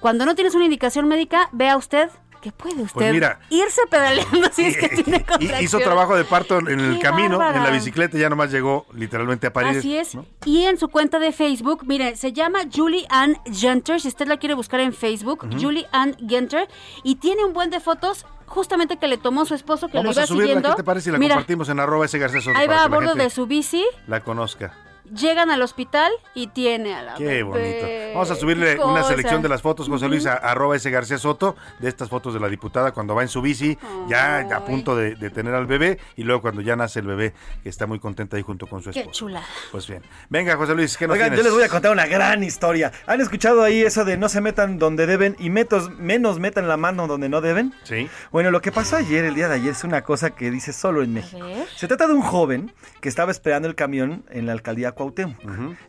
Cuando 0.00 0.26
no 0.26 0.34
tienes 0.34 0.54
una 0.54 0.64
indicación 0.64 1.06
médica, 1.08 1.48
vea 1.52 1.76
usted 1.76 2.10
que 2.46 2.52
puede 2.52 2.82
usted 2.82 2.94
Pues 2.94 3.12
mira. 3.12 3.40
irse 3.50 3.80
pedaleando 3.90 4.48
si 4.52 4.66
es 4.66 4.76
que 4.76 4.88
tiene 5.02 5.16
Y 5.16 5.20
contracciones. 5.24 5.62
hizo 5.62 5.78
trabajo 5.80 6.14
de 6.16 6.24
parto 6.24 6.58
en 6.58 6.68
el 6.78 6.94
Qué 6.96 7.02
camino, 7.02 7.44
en 7.44 7.62
la 7.62 7.70
bicicleta, 7.70 8.16
ya 8.16 8.28
nomás 8.30 8.52
llegó 8.52 8.86
literalmente 8.94 9.48
a 9.48 9.52
parir. 9.52 9.78
Así 9.78 9.96
es. 9.96 10.14
¿no? 10.14 10.24
Y 10.44 10.62
en 10.66 10.78
su 10.78 10.86
cuenta 10.88 11.18
de 11.18 11.32
Facebook, 11.32 11.84
mire, 11.86 12.14
se 12.14 12.32
llama 12.32 12.60
Julie 12.72 13.04
Ann 13.10 13.36
Genter. 13.52 14.00
Si 14.00 14.06
usted 14.06 14.28
la 14.28 14.36
quiere 14.36 14.54
buscar 14.54 14.78
en 14.78 14.92
Facebook, 14.92 15.44
Ujú. 15.44 15.60
Julie 15.60 15.86
Ann 15.90 16.16
Genter. 16.28 16.68
Y 17.02 17.16
tiene 17.16 17.44
un 17.44 17.52
buen 17.52 17.70
de 17.70 17.80
fotos 17.80 18.24
justamente 18.46 18.96
que 18.96 19.08
le 19.08 19.18
tomó 19.18 19.44
su 19.44 19.54
esposo 19.54 19.88
que 19.88 19.96
Vamos 19.98 20.14
lo 20.14 20.20
a 20.20 20.22
iba 20.22 20.26
subirla, 20.28 20.46
siguiendo. 20.46 20.70
¿qué 20.70 20.76
te 20.76 20.84
parece 20.84 21.04
si 21.06 21.10
la 21.10 21.18
Mira, 21.18 21.34
compartimos 21.34 21.68
en 21.68 21.80
arroba 21.80 22.04
ese 22.04 22.20
García 22.20 22.40
Soto 22.40 22.56
ahí 22.56 22.68
va 22.68 22.84
a 22.84 22.88
bordo 22.88 23.08
gente 23.08 23.24
de 23.24 23.30
su 23.30 23.46
bici, 23.48 23.84
La 24.06 24.20
conozca. 24.20 24.72
Llegan 25.14 25.50
al 25.50 25.62
hospital 25.62 26.10
y 26.34 26.48
tiene 26.48 26.94
a 26.94 27.02
la 27.02 27.14
Qué 27.14 27.24
bebé. 27.24 27.42
bonito. 27.42 27.86
Vamos 28.14 28.30
a 28.30 28.34
subirle 28.36 28.76
Qué 28.76 28.82
una 28.82 29.02
selección 29.04 29.42
de 29.42 29.48
las 29.48 29.62
fotos, 29.62 29.88
José 29.88 30.08
Luis, 30.08 30.26
a 30.26 30.34
arroba 30.34 30.76
ese 30.76 30.90
García 30.90 31.18
Soto, 31.18 31.56
de 31.80 31.88
estas 31.88 32.08
fotos 32.08 32.34
de 32.34 32.40
la 32.40 32.48
diputada 32.48 32.92
cuando 32.92 33.14
va 33.14 33.22
en 33.22 33.28
su 33.28 33.42
bici, 33.42 33.76
ya 34.08 34.38
a 34.40 34.64
punto 34.64 34.96
de, 34.96 35.14
de 35.16 35.30
tener 35.30 35.54
al 35.54 35.66
bebé, 35.66 35.98
y 36.16 36.22
luego 36.22 36.42
cuando 36.42 36.60
ya 36.62 36.76
nace 36.76 37.00
el 37.00 37.06
bebé, 37.06 37.34
que 37.62 37.68
está 37.68 37.86
muy 37.86 37.98
contenta 37.98 38.36
ahí 38.36 38.42
junto 38.42 38.66
con 38.66 38.82
su 38.82 38.90
Qué 38.90 39.00
esposo. 39.00 39.18
chula. 39.26 39.42
Pues 39.72 39.86
bien. 39.86 40.02
Venga, 40.28 40.56
José 40.56 40.74
Luis, 40.74 40.96
¿qué 40.96 41.06
nos 41.06 41.14
Oigan, 41.14 41.28
tienes? 41.28 41.38
yo 41.38 41.44
les 41.44 41.54
voy 41.54 41.64
a 41.64 41.68
contar 41.68 41.92
una 41.92 42.06
gran 42.06 42.42
historia. 42.42 42.92
¿Han 43.06 43.20
escuchado 43.20 43.62
ahí 43.62 43.82
eso 43.82 44.04
de 44.04 44.16
no 44.16 44.28
se 44.28 44.40
metan 44.40 44.78
donde 44.78 45.06
deben 45.06 45.36
y 45.38 45.50
metos, 45.50 45.90
menos 45.98 46.38
metan 46.38 46.68
la 46.68 46.76
mano 46.76 47.06
donde 47.06 47.28
no 47.28 47.40
deben? 47.40 47.74
Sí. 47.84 48.08
Bueno, 48.32 48.50
lo 48.50 48.60
que 48.60 48.72
pasó 48.72 48.96
ayer, 48.96 49.24
el 49.24 49.34
día 49.34 49.48
de 49.48 49.56
ayer, 49.56 49.70
es 49.72 49.84
una 49.84 50.02
cosa 50.02 50.30
que 50.30 50.50
dice 50.50 50.72
solo 50.72 51.02
en 51.02 51.12
México. 51.12 51.46
Se 51.76 51.86
trata 51.88 52.06
de 52.06 52.14
un 52.14 52.22
joven 52.22 52.72
que 53.00 53.08
estaba 53.08 53.30
esperando 53.30 53.68
el 53.68 53.74
camión 53.74 54.24
en 54.30 54.46
la 54.46 54.52
alcaldía 54.52 54.92
Cuauhtémoc. 54.96 55.36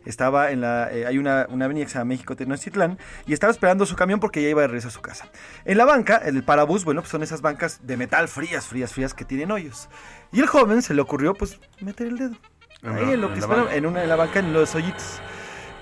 Estaba 0.04 0.50
en 0.52 0.60
la, 0.60 0.92
eh, 0.92 1.06
hay 1.06 1.18
una, 1.18 1.46
una 1.48 1.64
avenida 1.64 1.86
que 1.86 1.90
se 1.90 1.98
llama 1.98 2.10
México 2.10 2.36
Tenochtitlán 2.36 2.98
y 3.26 3.32
estaba 3.32 3.50
esperando 3.50 3.86
su 3.86 3.96
camión 3.96 4.20
porque 4.20 4.42
ya 4.42 4.48
iba 4.50 4.60
de 4.60 4.68
regreso 4.68 4.88
a 4.88 4.90
su 4.92 5.00
casa. 5.00 5.26
En 5.64 5.78
la 5.78 5.84
banca, 5.86 6.18
el 6.18 6.44
parabús, 6.44 6.84
bueno, 6.84 7.00
pues 7.00 7.10
son 7.10 7.22
esas 7.22 7.40
bancas 7.40 7.80
de 7.86 7.96
metal 7.96 8.28
frías, 8.28 8.66
frías, 8.66 8.92
frías 8.92 9.14
que 9.14 9.24
tienen 9.24 9.50
hoyos. 9.50 9.88
Y 10.30 10.40
el 10.40 10.46
joven 10.46 10.82
se 10.82 10.92
le 10.94 11.00
ocurrió, 11.00 11.32
pues, 11.34 11.58
meter 11.80 12.06
el 12.06 12.18
dedo. 12.18 12.34
Ahí 12.82 13.06
la- 13.06 13.12
en 13.14 13.20
lo 13.22 13.26
en 13.28 13.34
que 13.34 13.40
la 13.40 13.46
espera, 13.46 13.62
banca. 13.62 13.74
en 13.76 13.86
una 13.86 14.02
en 14.02 14.08
la 14.08 14.16
banca, 14.16 14.38
en 14.38 14.52
los 14.52 14.74
hoyitos. 14.74 15.20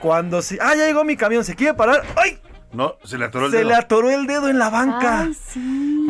Cuando 0.01 0.41
se. 0.41 0.59
¡Ah, 0.63 0.75
ya 0.77 0.87
llegó 0.87 1.05
mi 1.05 1.17
camión! 1.17 1.45
¿Se 1.45 1.55
quiere 1.57 1.75
parar? 1.75 2.03
¡Ay! 2.17 2.39
No, 2.73 2.95
se 3.05 3.19
le 3.19 3.25
atoró 3.25 3.47
el 3.47 3.51
Se 3.53 3.59
dedo. 3.59 3.69
le 3.71 3.75
atoró 3.75 4.11
el 4.11 4.27
dedo 4.27 4.49
en 4.49 4.59
la 4.59 4.71
banca. 4.71 5.29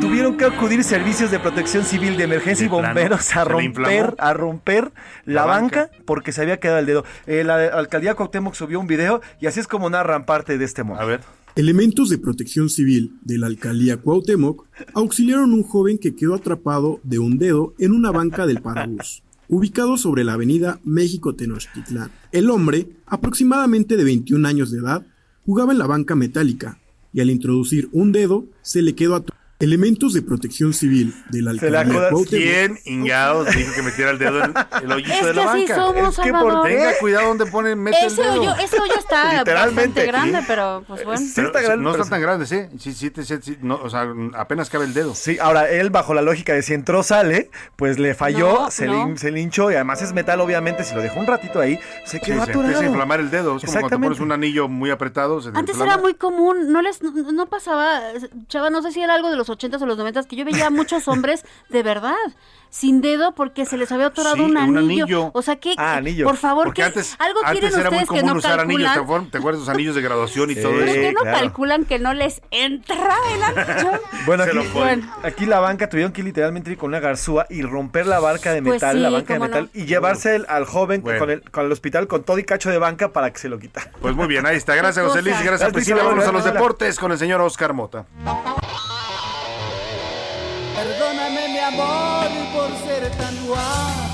Tuvieron 0.00 0.36
que 0.36 0.44
acudir 0.44 0.82
servicios 0.84 1.30
de 1.30 1.38
protección 1.38 1.84
civil 1.84 2.16
de 2.16 2.24
emergencia 2.24 2.64
y 2.64 2.68
De 2.68 2.74
bomberos 2.74 3.34
a 3.36 3.44
romper, 3.44 4.14
a 4.18 4.32
romper 4.34 4.92
la, 5.24 5.34
La 5.34 5.44
banca. 5.46 5.80
banca. 5.88 5.96
porque 6.04 6.32
se 6.32 6.42
había 6.42 6.58
quedado 6.60 6.78
el 6.78 6.86
dedo. 6.86 7.04
Eh, 7.26 7.44
la 7.44 7.56
alcaldía 7.66 8.14
Cuauhtémoc 8.14 8.54
subió 8.54 8.78
un 8.80 8.86
video 8.86 9.20
y 9.40 9.46
así 9.46 9.60
es 9.60 9.66
como 9.66 9.88
narran 9.90 10.26
parte 10.26 10.58
de 10.58 10.64
este 10.64 10.82
momento. 10.82 11.02
A 11.02 11.06
ver. 11.06 11.20
Elementos 11.54 12.10
de 12.10 12.18
protección 12.18 12.68
civil 12.68 13.16
de 13.22 13.38
la 13.38 13.46
alcaldía 13.46 13.96
Cuauhtémoc 13.96 14.66
auxiliaron 14.94 15.52
a 15.52 15.54
un 15.54 15.62
joven 15.62 15.98
que 15.98 16.14
quedó 16.14 16.34
atrapado 16.34 17.00
de 17.02 17.18
un 17.18 17.38
dedo 17.38 17.74
en 17.78 17.92
una 17.92 18.10
banca 18.10 18.46
del 18.46 18.60
parabús, 18.60 19.22
ubicado 19.48 19.96
sobre 19.96 20.24
la 20.24 20.34
avenida 20.34 20.78
México 20.84 21.34
Tenochtitlán. 21.34 22.10
El 22.32 22.50
hombre, 22.50 22.88
aproximadamente 23.06 23.96
de 23.96 24.04
21 24.04 24.46
años 24.46 24.70
de 24.70 24.80
edad, 24.80 25.06
jugaba 25.46 25.72
en 25.72 25.78
la 25.78 25.86
banca 25.86 26.14
metálica 26.14 26.78
y 27.14 27.20
al 27.20 27.30
introducir 27.30 27.88
un 27.92 28.12
dedo 28.12 28.44
se 28.60 28.82
le 28.82 28.94
quedó 28.94 29.14
atrapado. 29.14 29.45
Elementos 29.58 30.12
de 30.12 30.20
protección 30.20 30.74
civil 30.74 31.14
de 31.30 31.40
la 31.40 31.52
Se 31.54 31.70
la 31.70 31.80
alcaldía 31.80 31.80
acuerdas- 32.08 32.12
Cuauhtémoc 32.12 32.44
¿Quién 32.44 32.78
ingados 32.84 33.56
dijo 33.56 33.72
que 33.74 33.82
metiera 33.82 34.10
el 34.10 34.18
dedo 34.18 34.44
en 34.44 34.54
el 34.82 34.92
hoyito 34.92 35.12
Es 35.14 35.24
de 35.24 35.32
la 35.34 35.42
que 35.42 35.48
así 35.48 35.60
banca? 35.60 35.74
somos, 35.76 36.18
es 36.18 36.24
que 36.24 36.32
por 36.32 36.62
tenga 36.62 36.98
cuidado 36.98 37.28
donde 37.28 37.46
pone 37.46 37.74
mete 37.74 37.98
el 38.00 38.06
Ese 38.08 38.20
dedo. 38.22 38.32
hoyo, 38.40 38.54
ese 38.62 38.78
hoyo 38.78 38.94
está 38.98 39.32
Literalmente, 39.38 40.00
bastante 40.00 40.06
grande, 40.06 40.38
sí. 40.40 40.44
pero 40.46 40.84
pues 40.86 41.04
bueno. 41.06 41.20
Está 41.20 41.60
grande, 41.62 41.82
no 41.84 41.90
están 41.92 42.10
tan 42.10 42.20
grandes, 42.20 42.52
¿eh? 42.52 42.68
Sí, 42.78 42.92
sí, 42.92 43.10
sí, 43.16 43.24
sí, 43.24 43.34
sí, 43.42 43.58
no, 43.62 43.76
o 43.76 43.88
sea, 43.88 44.06
apenas 44.34 44.68
cabe 44.68 44.84
el 44.84 44.92
dedo. 44.92 45.14
Sí, 45.14 45.38
ahora 45.40 45.70
él 45.70 45.88
bajo 45.88 46.12
la 46.12 46.20
lógica 46.20 46.52
de 46.52 46.60
si 46.60 46.74
entró 46.74 47.02
sale, 47.02 47.50
pues 47.76 47.98
le 47.98 48.14
falló, 48.14 48.64
No, 48.64 48.70
se, 48.70 48.86
no. 48.86 49.08
Le, 49.08 49.16
se 49.16 49.30
le 49.30 49.40
hinchó 49.40 49.70
y 49.70 49.74
además 49.76 50.02
es 50.02 50.12
metal 50.12 50.38
obviamente, 50.42 50.84
si 50.84 50.94
lo 50.94 51.00
dejó 51.00 51.18
un 51.18 51.26
ratito 51.26 51.60
ahí, 51.60 51.78
se 52.04 52.18
Sí, 52.18 52.26
quedó 52.26 52.44
se 52.44 52.50
atorado. 52.50 52.60
empieza 52.64 52.82
a 52.82 52.86
inflamar 52.88 53.20
el 53.20 53.30
dedo. 53.30 53.56
Es 53.56 53.64
como 53.64 53.80
cuando 53.80 54.00
pones 54.00 54.20
un 54.20 54.32
anillo 54.32 54.68
muy 54.68 54.90
apretado. 54.90 55.40
Se 55.40 55.50
te 55.50 55.58
Antes 55.58 55.76
inflama. 55.76 55.94
era 55.94 56.02
muy 56.02 56.12
común, 56.12 56.70
no 56.70 56.82
les 56.82 57.02
no, 57.02 57.10
no 57.32 57.46
pasaba, 57.46 58.00
chava, 58.48 58.68
no 58.68 58.82
sé 58.82 58.92
si 58.92 59.00
era 59.00 59.14
algo 59.14 59.30
de 59.30 59.36
los 59.36 59.45
80s 59.48 59.80
o 59.82 59.86
los 59.86 59.98
90s, 59.98 60.26
que 60.26 60.36
yo 60.36 60.44
veía 60.44 60.66
a 60.66 60.70
muchos 60.70 61.06
hombres 61.08 61.44
de 61.68 61.82
verdad 61.82 62.14
sin 62.68 63.00
dedo 63.00 63.32
porque 63.34 63.64
se 63.64 63.78
les 63.78 63.90
había 63.92 64.06
atorado 64.08 64.34
Sí, 64.36 64.42
un, 64.42 64.50
un 64.50 64.56
anillo. 64.58 64.78
anillo. 65.06 65.30
O 65.32 65.40
sea 65.40 65.56
que 65.56 65.74
Ah, 65.78 65.94
anillo. 65.96 66.26
por 66.26 66.36
favor, 66.36 66.74
que 66.74 66.82
antes, 66.82 67.16
algo 67.18 67.40
antes 67.44 67.60
quieren 67.60 67.80
era 67.80 67.90
muy 67.90 68.02
ustedes 68.02 68.20
que 68.20 68.26
no 68.26 68.34
usar 68.34 68.60
anillos. 68.60 68.80
¿te 68.82 68.84
calculan. 68.84 69.04
acuerdas, 69.04 69.30
¿Te 69.30 69.38
acuerdas 69.38 69.60
de 69.60 69.66
los 69.66 69.74
anillos 69.74 69.94
de 69.94 70.02
graduación 70.02 70.50
y 70.50 70.54
todo 70.56 70.72
eso? 70.82 70.92
que 70.92 71.12
no 71.12 71.20
claro. 71.20 71.38
calculan 71.38 71.84
que 71.86 71.98
no 71.98 72.12
les 72.12 72.42
entra 72.50 73.16
el 73.34 73.42
anillo. 73.42 74.00
Bueno 74.26 74.44
aquí, 75.22 75.46
la 75.46 75.60
banca 75.60 75.88
tuvieron 75.88 76.12
que 76.12 76.22
literalmente 76.22 76.70
ir 76.72 76.76
con 76.76 76.88
una 76.88 77.00
garzúa 77.00 77.46
y 77.48 77.62
romper 77.62 78.06
la 78.06 78.18
barca 78.20 78.52
de 78.52 78.60
Pues 78.62 78.74
metal, 78.74 78.96
sí, 78.96 79.02
la 79.02 79.10
banca 79.10 79.34
de 79.34 79.40
metal, 79.40 79.70
no. 79.72 79.80
y 79.80 79.86
llevarse 79.86 80.34
el- 80.36 80.46
al 80.48 80.64
joven 80.66 81.02
Bueno. 81.02 81.18
con, 81.20 81.30
el, 81.30 81.42
con 81.50 81.64
el 81.66 81.72
hospital 81.72 82.08
con 82.08 82.24
todo 82.24 82.38
y 82.38 82.44
cacho 82.44 82.70
de 82.70 82.78
banca 82.78 83.12
para 83.12 83.32
que 83.32 83.38
se 83.38 83.48
lo 83.48 83.58
quitara. 83.58 83.90
Pues 84.02 84.14
muy 84.14 84.26
bien, 84.26 84.44
ahí 84.44 84.56
está. 84.56 84.74
Gracias, 84.74 85.06
José 85.06 85.22
Luis. 85.22 85.34
y 85.40 85.44
Gracias, 85.44 85.60
Gracias, 85.60 85.72
Priscila. 85.72 85.96
Priscila. 85.96 86.10
Vámonos 86.10 86.28
a 86.28 86.32
los 86.32 86.44
deportes 86.44 86.98
con 86.98 87.12
el 87.12 87.18
señor 87.18 87.40
Oscar 87.40 87.72
Mota. 87.72 88.04
Perdóname 91.26 91.48
mi 91.48 91.58
amor 91.58 92.28
por 92.52 92.70
ser 92.86 93.10
tan 93.16 93.46
guapo. 93.46 94.05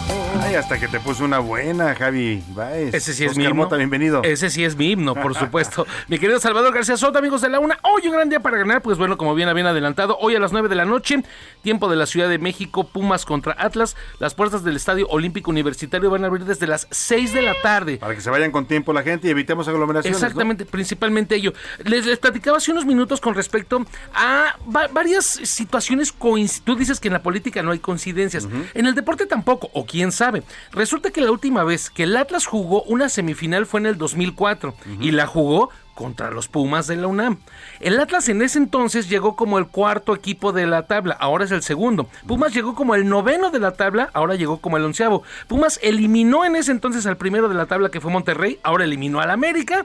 Ay, 0.44 0.56
hasta 0.56 0.76
que 0.80 0.88
te 0.88 0.98
puso 0.98 1.24
una 1.24 1.38
buena, 1.38 1.94
Javi 1.94 2.42
Baez. 2.48 2.92
Ese 2.94 3.14
sí 3.14 3.22
es 3.24 3.30
Oscar 3.30 3.38
mi 3.44 3.50
himno. 3.50 3.62
Mota, 3.62 3.76
bienvenido. 3.76 4.22
Ese 4.24 4.50
sí 4.50 4.64
es 4.64 4.74
mi 4.76 4.90
himno, 4.90 5.14
por 5.14 5.34
supuesto. 5.38 5.86
mi 6.08 6.18
querido 6.18 6.40
Salvador 6.40 6.74
García 6.74 6.96
Soto, 6.96 7.18
amigos 7.20 7.42
de 7.42 7.48
la 7.48 7.60
una. 7.60 7.78
Hoy 7.82 8.08
un 8.08 8.12
gran 8.14 8.28
día 8.28 8.40
para 8.40 8.58
ganar. 8.58 8.82
Pues 8.82 8.98
bueno, 8.98 9.16
como 9.16 9.36
bien 9.36 9.48
habían 9.48 9.68
adelantado, 9.68 10.18
hoy 10.18 10.34
a 10.34 10.40
las 10.40 10.50
9 10.50 10.68
de 10.68 10.74
la 10.74 10.84
noche, 10.84 11.22
tiempo 11.62 11.88
de 11.88 11.94
la 11.94 12.06
Ciudad 12.06 12.28
de 12.28 12.38
México, 12.38 12.88
Pumas 12.88 13.24
contra 13.24 13.54
Atlas. 13.56 13.94
Las 14.18 14.34
puertas 14.34 14.64
del 14.64 14.74
Estadio 14.74 15.06
Olímpico 15.10 15.48
Universitario 15.52 16.10
van 16.10 16.24
a 16.24 16.26
abrir 16.26 16.44
desde 16.44 16.66
las 16.66 16.88
6 16.90 17.34
de 17.34 17.42
la 17.42 17.54
tarde. 17.62 17.98
Para 17.98 18.16
que 18.16 18.20
se 18.20 18.28
vayan 18.30 18.50
con 18.50 18.66
tiempo 18.66 18.92
la 18.92 19.02
gente 19.02 19.28
y 19.28 19.30
evitemos 19.30 19.68
aglomeraciones. 19.68 20.20
¿no? 20.20 20.26
Exactamente, 20.26 20.64
principalmente 20.66 21.36
ello. 21.36 21.52
Les, 21.84 22.04
les 22.04 22.18
platicaba 22.18 22.56
hace 22.58 22.72
unos 22.72 22.84
minutos 22.84 23.20
con 23.20 23.34
respecto 23.36 23.86
a 24.12 24.56
va- 24.74 24.88
varias 24.88 25.24
situaciones. 25.24 26.12
Tú 26.64 26.74
dices 26.74 26.98
que 26.98 27.06
en 27.08 27.14
la 27.14 27.22
política 27.22 27.62
no 27.62 27.70
hay 27.70 27.78
coincidencias. 27.78 28.48
En 28.74 28.86
el 28.86 28.94
deporte 28.96 29.26
tampoco, 29.26 29.70
o 29.72 29.86
quién 29.86 30.10
sabe. 30.10 30.31
Resulta 30.72 31.10
que 31.10 31.20
la 31.20 31.30
última 31.30 31.64
vez 31.64 31.90
que 31.90 32.04
el 32.04 32.16
Atlas 32.16 32.46
jugó 32.46 32.82
una 32.84 33.08
semifinal 33.08 33.66
fue 33.66 33.80
en 33.80 33.86
el 33.86 33.98
2004 33.98 34.74
y 35.00 35.10
la 35.10 35.26
jugó 35.26 35.70
contra 35.94 36.30
los 36.30 36.48
Pumas 36.48 36.86
de 36.86 36.96
la 36.96 37.06
UNAM. 37.06 37.38
El 37.80 37.98
Atlas 38.00 38.28
en 38.28 38.42
ese 38.42 38.58
entonces 38.58 39.08
llegó 39.08 39.36
como 39.36 39.58
el 39.58 39.66
cuarto 39.66 40.14
equipo 40.14 40.52
de 40.52 40.66
la 40.66 40.86
tabla, 40.86 41.14
ahora 41.20 41.44
es 41.44 41.50
el 41.50 41.62
segundo. 41.62 42.08
Pumas 42.26 42.54
llegó 42.54 42.74
como 42.74 42.94
el 42.94 43.08
noveno 43.08 43.50
de 43.50 43.58
la 43.58 43.72
tabla, 43.72 44.10
ahora 44.14 44.34
llegó 44.34 44.58
como 44.58 44.76
el 44.76 44.84
onceavo. 44.84 45.22
Pumas 45.48 45.78
eliminó 45.82 46.44
en 46.44 46.56
ese 46.56 46.72
entonces 46.72 47.06
al 47.06 47.16
primero 47.16 47.48
de 47.48 47.54
la 47.54 47.66
tabla 47.66 47.90
que 47.90 48.00
fue 48.00 48.10
Monterrey, 48.10 48.58
ahora 48.62 48.84
eliminó 48.84 49.20
al 49.20 49.30
América. 49.30 49.84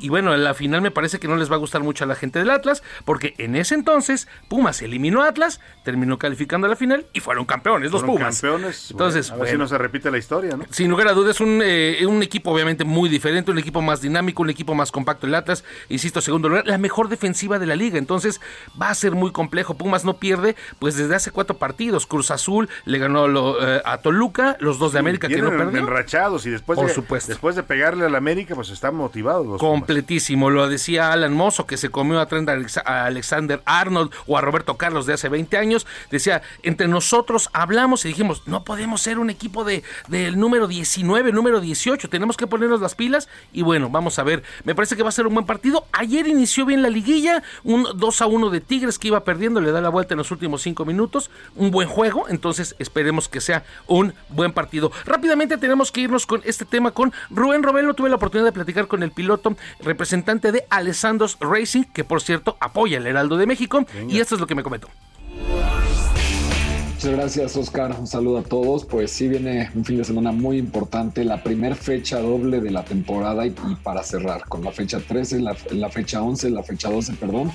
Y 0.00 0.08
bueno, 0.08 0.34
en 0.34 0.44
la 0.44 0.54
final 0.54 0.80
me 0.82 0.90
parece 0.90 1.18
que 1.18 1.28
no 1.28 1.36
les 1.36 1.50
va 1.50 1.56
a 1.56 1.58
gustar 1.58 1.82
mucho 1.82 2.04
a 2.04 2.06
la 2.06 2.14
gente 2.14 2.38
del 2.38 2.50
Atlas, 2.50 2.82
porque 3.04 3.34
en 3.38 3.56
ese 3.56 3.74
entonces 3.74 4.28
Pumas 4.48 4.80
eliminó 4.82 5.22
a 5.22 5.28
Atlas, 5.28 5.60
terminó 5.84 6.18
calificando 6.18 6.66
a 6.66 6.70
la 6.70 6.76
final 6.76 7.06
y 7.12 7.20
fueron 7.20 7.44
campeones 7.44 7.90
los 7.92 8.00
Fueron 8.02 8.16
Pumas. 8.16 8.40
campeones. 8.40 8.90
Entonces, 8.90 9.28
Bueno, 9.30 9.42
a 9.42 9.44
ver 9.44 9.52
si 9.52 9.58
no 9.58 9.68
se 9.68 9.78
repite 9.78 10.10
la 10.10 10.18
historia, 10.18 10.56
¿no? 10.56 10.64
Sin 10.70 10.88
lugar 10.90 11.08
a 11.08 11.12
dudas, 11.12 11.40
un, 11.40 11.60
eh, 11.62 12.04
un 12.06 12.22
equipo 12.22 12.50
obviamente 12.50 12.84
muy 12.84 13.08
diferente, 13.08 13.50
un 13.50 13.58
equipo 13.58 13.82
más 13.82 14.00
dinámico, 14.00 14.42
un 14.42 14.50
equipo 14.50 14.74
más 14.74 14.90
compacto 14.92 15.26
el 15.26 15.34
Atlas, 15.34 15.41
insisto, 15.88 16.20
segundo 16.20 16.48
lugar, 16.48 16.66
la 16.66 16.78
mejor 16.78 17.08
defensiva 17.08 17.58
de 17.58 17.66
la 17.66 17.76
liga. 17.76 17.98
Entonces 17.98 18.40
va 18.80 18.90
a 18.90 18.94
ser 18.94 19.12
muy 19.12 19.32
complejo. 19.32 19.74
Pumas 19.74 20.04
no 20.04 20.14
pierde, 20.18 20.56
pues 20.78 20.96
desde 20.96 21.14
hace 21.14 21.30
cuatro 21.30 21.56
partidos. 21.56 22.06
Cruz 22.06 22.30
Azul 22.30 22.68
le 22.84 22.98
ganó 22.98 23.28
lo, 23.28 23.62
eh, 23.66 23.82
a 23.84 23.98
Toluca, 23.98 24.56
los 24.60 24.78
dos 24.78 24.92
de 24.92 24.98
América 24.98 25.28
que 25.28 25.36
no 25.38 25.50
perdieron. 25.50 25.88
enrachados 25.88 26.46
y 26.46 26.50
después 26.50 26.76
Por 26.76 26.88
de, 26.88 26.94
supuesto. 26.94 27.28
después 27.28 27.56
de 27.56 27.62
pegarle 27.62 28.06
al 28.06 28.14
América, 28.14 28.54
pues 28.54 28.70
están 28.70 28.94
motivados 28.94 29.46
los 29.46 29.60
Pumas. 29.60 29.80
Completísimo, 29.80 30.50
lo 30.50 30.68
decía 30.68 31.12
Alan 31.12 31.32
Mozo, 31.32 31.66
que 31.66 31.76
se 31.76 31.90
comió 31.90 32.20
a 32.20 32.26
Trent 32.26 32.48
a 32.84 33.04
Alexander 33.06 33.62
Arnold 33.64 34.12
o 34.26 34.36
a 34.36 34.40
Roberto 34.40 34.76
Carlos 34.76 35.06
de 35.06 35.14
hace 35.14 35.28
20 35.28 35.56
años. 35.56 35.86
Decía, 36.10 36.42
entre 36.62 36.88
nosotros 36.88 37.50
hablamos 37.52 38.04
y 38.04 38.08
dijimos, 38.08 38.42
no 38.46 38.64
podemos 38.64 39.02
ser 39.02 39.18
un 39.18 39.30
equipo 39.30 39.64
de 39.64 39.82
del 40.08 40.38
número 40.38 40.66
19, 40.66 41.32
número 41.32 41.60
18, 41.60 42.08
tenemos 42.08 42.36
que 42.36 42.46
ponernos 42.46 42.80
las 42.80 42.94
pilas 42.94 43.28
y 43.52 43.62
bueno, 43.62 43.88
vamos 43.90 44.18
a 44.18 44.22
ver, 44.22 44.42
me 44.64 44.74
parece 44.74 44.96
que 44.96 45.02
va 45.02 45.08
a 45.08 45.12
ser 45.12 45.26
un 45.26 45.31
buen 45.34 45.46
partido. 45.46 45.86
Ayer 45.92 46.26
inició 46.26 46.66
bien 46.66 46.82
la 46.82 46.88
liguilla, 46.88 47.42
un 47.64 47.86
2 47.94 48.22
a 48.22 48.26
1 48.26 48.50
de 48.50 48.60
Tigres 48.60 48.98
que 48.98 49.08
iba 49.08 49.24
perdiendo, 49.24 49.60
le 49.60 49.72
da 49.72 49.80
la 49.80 49.88
vuelta 49.88 50.14
en 50.14 50.18
los 50.18 50.30
últimos 50.30 50.62
5 50.62 50.84
minutos, 50.84 51.30
un 51.56 51.70
buen 51.70 51.88
juego, 51.88 52.28
entonces 52.28 52.76
esperemos 52.78 53.28
que 53.28 53.40
sea 53.40 53.64
un 53.86 54.14
buen 54.28 54.52
partido. 54.52 54.92
Rápidamente 55.04 55.58
tenemos 55.58 55.92
que 55.92 56.02
irnos 56.02 56.26
con 56.26 56.42
este 56.44 56.64
tema 56.64 56.90
con 56.90 57.12
Rubén 57.30 57.62
Robelo, 57.62 57.94
tuve 57.94 58.08
la 58.08 58.16
oportunidad 58.16 58.46
de 58.46 58.52
platicar 58.52 58.86
con 58.86 59.02
el 59.02 59.10
piloto 59.10 59.56
representante 59.80 60.52
de 60.52 60.66
Alessandros 60.70 61.36
Racing, 61.40 61.84
que 61.84 62.04
por 62.04 62.20
cierto 62.20 62.56
apoya 62.60 62.98
el 62.98 63.06
Heraldo 63.06 63.36
de 63.36 63.46
México, 63.46 63.84
y 64.08 64.20
esto 64.20 64.34
es 64.34 64.40
lo 64.40 64.46
que 64.46 64.54
me 64.54 64.62
comentó. 64.62 64.88
Muchas 67.02 67.18
gracias, 67.18 67.56
Oscar. 67.56 67.96
Un 67.98 68.06
saludo 68.06 68.38
a 68.38 68.42
todos. 68.44 68.84
Pues 68.84 69.10
sí, 69.10 69.26
viene 69.26 69.68
un 69.74 69.84
fin 69.84 69.98
de 69.98 70.04
semana 70.04 70.30
muy 70.30 70.56
importante, 70.56 71.24
la 71.24 71.42
primer 71.42 71.74
fecha 71.74 72.20
doble 72.20 72.60
de 72.60 72.70
la 72.70 72.84
temporada 72.84 73.44
y, 73.44 73.50
para 73.82 74.04
cerrar, 74.04 74.46
con 74.46 74.62
la 74.62 74.70
fecha 74.70 75.00
13, 75.00 75.40
la, 75.40 75.54
fecha 75.90 76.22
11, 76.22 76.50
la 76.50 76.62
fecha 76.62 76.90
12, 76.90 77.14
perdón, 77.14 77.50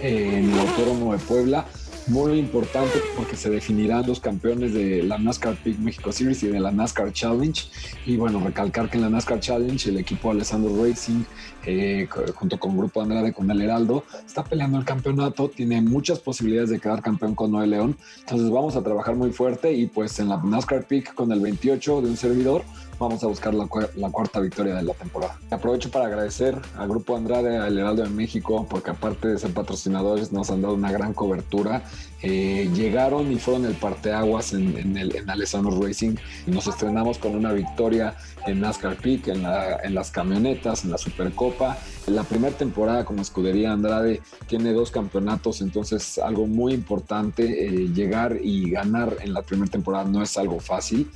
en 0.00 0.52
el 0.52 0.56
Autódromo 0.60 1.14
de 1.14 1.18
Puebla. 1.18 1.66
Muy 2.06 2.38
importante 2.38 3.00
porque 3.16 3.34
se 3.34 3.50
definirán 3.50 4.06
los 4.06 4.20
campeones 4.20 4.72
de 4.72 5.02
la 5.02 5.18
NASCAR 5.18 5.56
Peak 5.56 5.78
México 5.78 6.12
Series 6.12 6.40
y 6.44 6.46
de 6.46 6.60
la 6.60 6.70
NASCAR 6.70 7.12
Challenge. 7.12 7.60
Y 8.06 8.16
bueno, 8.16 8.38
recalcar 8.38 8.88
que 8.88 8.98
en 8.98 9.02
la 9.02 9.10
NASCAR 9.10 9.40
Challenge 9.40 9.90
el 9.90 9.98
equipo 9.98 10.30
Alessandro 10.30 10.84
Racing, 10.84 11.24
eh, 11.66 12.08
junto 12.34 12.58
con 12.58 12.76
Grupo 12.76 13.00
Andrade, 13.00 13.32
con 13.32 13.50
el 13.50 13.60
Heraldo, 13.62 14.04
está 14.24 14.44
peleando 14.44 14.78
el 14.78 14.84
campeonato. 14.84 15.48
Tiene 15.48 15.80
muchas 15.80 16.18
posibilidades 16.18 16.70
de 16.70 16.80
quedar 16.80 17.02
campeón 17.02 17.34
con 17.34 17.52
Noé 17.52 17.66
León. 17.66 17.96
Entonces 18.20 18.50
vamos 18.50 18.76
a 18.76 18.82
trabajar 18.82 19.14
muy 19.14 19.30
fuerte 19.30 19.72
y 19.72 19.86
pues 19.86 20.18
en 20.18 20.28
la 20.28 20.36
NASCAR 20.42 20.86
Peak 20.86 21.14
con 21.14 21.32
el 21.32 21.40
28 21.40 22.02
de 22.02 22.10
un 22.10 22.16
servidor 22.16 22.62
vamos 23.02 23.22
a 23.24 23.26
buscar 23.26 23.52
la, 23.54 23.68
la 23.96 24.10
cuarta 24.10 24.40
victoria 24.40 24.74
de 24.74 24.82
la 24.82 24.94
temporada. 24.94 25.38
Aprovecho 25.50 25.90
para 25.90 26.06
agradecer 26.06 26.56
al 26.76 26.88
Grupo 26.88 27.16
Andrade, 27.16 27.58
al 27.58 27.76
Heraldo 27.78 28.02
de 28.02 28.08
México, 28.10 28.66
porque 28.68 28.90
aparte 28.90 29.28
de 29.28 29.38
ser 29.38 29.52
patrocinadores 29.52 30.32
nos 30.32 30.50
han 30.50 30.62
dado 30.62 30.74
una 30.74 30.90
gran 30.90 31.12
cobertura. 31.12 31.82
Eh, 32.24 32.70
llegaron 32.72 33.32
y 33.32 33.36
fueron 33.36 33.64
el 33.64 33.74
parteaguas 33.74 34.52
en, 34.52 34.76
en, 34.78 34.96
el, 34.96 35.16
en 35.16 35.28
Alessandro 35.28 35.76
Racing 35.82 36.14
nos 36.46 36.68
estrenamos 36.68 37.18
con 37.18 37.34
una 37.34 37.52
victoria 37.52 38.14
en 38.46 38.60
NASCAR 38.60 38.94
Peak, 38.96 39.26
en, 39.26 39.42
la- 39.42 39.78
en 39.82 39.92
las 39.94 40.12
camionetas, 40.12 40.84
en 40.84 40.92
la 40.92 40.98
Supercopa. 40.98 41.76
La 42.06 42.22
primera 42.22 42.56
temporada 42.56 43.04
como 43.04 43.22
escudería 43.22 43.72
Andrade 43.72 44.20
tiene 44.46 44.72
dos 44.72 44.92
campeonatos, 44.92 45.60
entonces 45.62 46.18
algo 46.18 46.46
muy 46.46 46.74
importante, 46.74 47.66
eh, 47.66 47.88
llegar 47.92 48.36
y 48.40 48.70
ganar 48.70 49.16
en 49.20 49.32
la 49.34 49.42
primera 49.42 49.70
temporada 49.70 50.04
no 50.04 50.22
es 50.22 50.38
algo 50.38 50.60
fácil. 50.60 51.10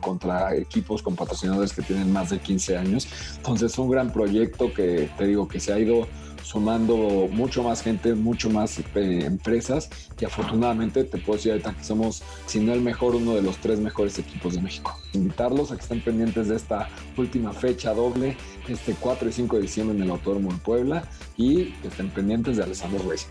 Contra 0.00 0.54
equipos 0.54 1.02
con 1.02 1.16
patrocinadores 1.16 1.72
que 1.72 1.82
tienen 1.82 2.12
más 2.12 2.30
de 2.30 2.38
15 2.38 2.76
años. 2.76 3.08
Entonces, 3.36 3.76
un 3.78 3.90
gran 3.90 4.12
proyecto 4.12 4.72
que 4.72 5.10
te 5.16 5.26
digo 5.26 5.48
que 5.48 5.60
se 5.60 5.72
ha 5.72 5.78
ido 5.78 6.06
sumando 6.42 7.28
mucho 7.30 7.62
más 7.62 7.82
gente, 7.82 8.14
mucho 8.14 8.50
más 8.50 8.78
eh, 8.78 9.24
empresas 9.24 9.88
y 10.18 10.24
afortunadamente 10.24 11.04
te 11.04 11.18
puedo 11.18 11.36
decir 11.36 11.52
ahorita 11.52 11.74
que 11.74 11.84
somos, 11.84 12.22
si 12.46 12.60
no 12.60 12.72
el 12.72 12.80
mejor, 12.80 13.14
uno 13.14 13.34
de 13.34 13.42
los 13.42 13.58
tres 13.58 13.78
mejores 13.78 14.18
equipos 14.18 14.54
de 14.54 14.62
México. 14.62 14.98
Invitarlos 15.12 15.70
a 15.70 15.76
que 15.76 15.82
estén 15.82 16.00
pendientes 16.00 16.48
de 16.48 16.56
esta 16.56 16.88
última 17.16 17.52
fecha 17.52 17.94
doble, 17.94 18.36
este 18.68 18.96
4 18.98 19.28
y 19.28 19.32
5 19.32 19.56
de 19.56 19.62
diciembre 19.62 19.96
en 19.96 20.02
el 20.02 20.10
Autódromo 20.10 20.52
de 20.52 20.58
Puebla 20.58 21.04
y 21.36 21.66
que 21.66 21.88
estén 21.88 22.10
pendientes 22.10 22.56
de 22.56 22.64
Alessandro 22.64 23.08
Racing. 23.08 23.28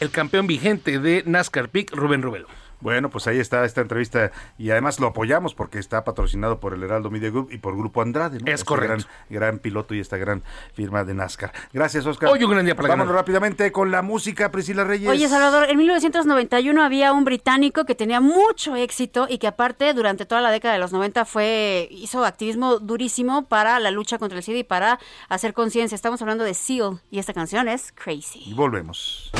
El 0.00 0.10
campeón 0.10 0.46
vigente 0.46 0.98
de 0.98 1.22
NASCAR 1.26 1.68
Peak, 1.68 1.94
Rubén 1.94 2.22
Rubelo. 2.22 2.59
Bueno, 2.80 3.10
pues 3.10 3.26
ahí 3.26 3.38
está 3.38 3.64
esta 3.64 3.80
entrevista 3.80 4.32
y 4.58 4.70
además 4.70 5.00
lo 5.00 5.08
apoyamos 5.08 5.54
porque 5.54 5.78
está 5.78 6.04
patrocinado 6.04 6.60
por 6.60 6.74
el 6.74 6.82
Heraldo 6.82 7.10
Media 7.10 7.30
Group 7.30 7.48
y 7.52 7.58
por 7.58 7.76
Grupo 7.76 8.02
Andrade. 8.02 8.38
¿no? 8.38 8.46
Es 8.46 8.60
Este 8.60 8.64
correcto. 8.66 9.06
Gran, 9.28 9.40
gran 9.40 9.58
piloto 9.58 9.94
y 9.94 10.00
esta 10.00 10.16
gran 10.16 10.42
firma 10.74 11.04
de 11.04 11.14
NASCAR. 11.14 11.52
Gracias, 11.72 12.06
Oscar. 12.06 12.30
Hoy 12.30 12.42
un 12.44 12.50
gran 12.50 12.64
día 12.64 12.74
para 12.74 12.88
Vámonos 12.88 13.08
ganar. 13.08 13.22
rápidamente 13.22 13.70
con 13.72 13.90
la 13.90 14.02
música, 14.02 14.50
Priscila 14.50 14.84
Reyes. 14.84 15.08
Oye, 15.10 15.28
Salvador, 15.28 15.68
en 15.68 15.76
1991 15.78 16.82
había 16.82 17.12
un 17.12 17.24
británico 17.24 17.84
que 17.84 17.94
tenía 17.94 18.20
mucho 18.20 18.76
éxito 18.76 19.26
y 19.28 19.38
que 19.38 19.46
aparte 19.46 19.92
durante 19.94 20.26
toda 20.26 20.40
la 20.40 20.50
década 20.50 20.74
de 20.74 20.80
los 20.80 20.92
90 20.92 21.24
fue 21.24 21.88
hizo 21.90 22.24
activismo 22.24 22.78
durísimo 22.78 23.46
para 23.46 23.78
la 23.78 23.90
lucha 23.90 24.18
contra 24.18 24.38
el 24.38 24.44
SIDA 24.44 24.58
y 24.58 24.64
para 24.64 24.98
hacer 25.28 25.52
conciencia. 25.54 25.94
Estamos 25.94 26.20
hablando 26.22 26.44
de 26.44 26.54
Seal 26.54 27.00
y 27.10 27.18
esta 27.18 27.34
canción 27.34 27.68
es 27.68 27.92
Crazy. 27.92 28.42
Y 28.46 28.54
volvemos. 28.54 29.30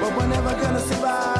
But 0.00 0.16
we're 0.16 0.26
never 0.28 0.54
gonna 0.60 0.78
survive 0.80 1.39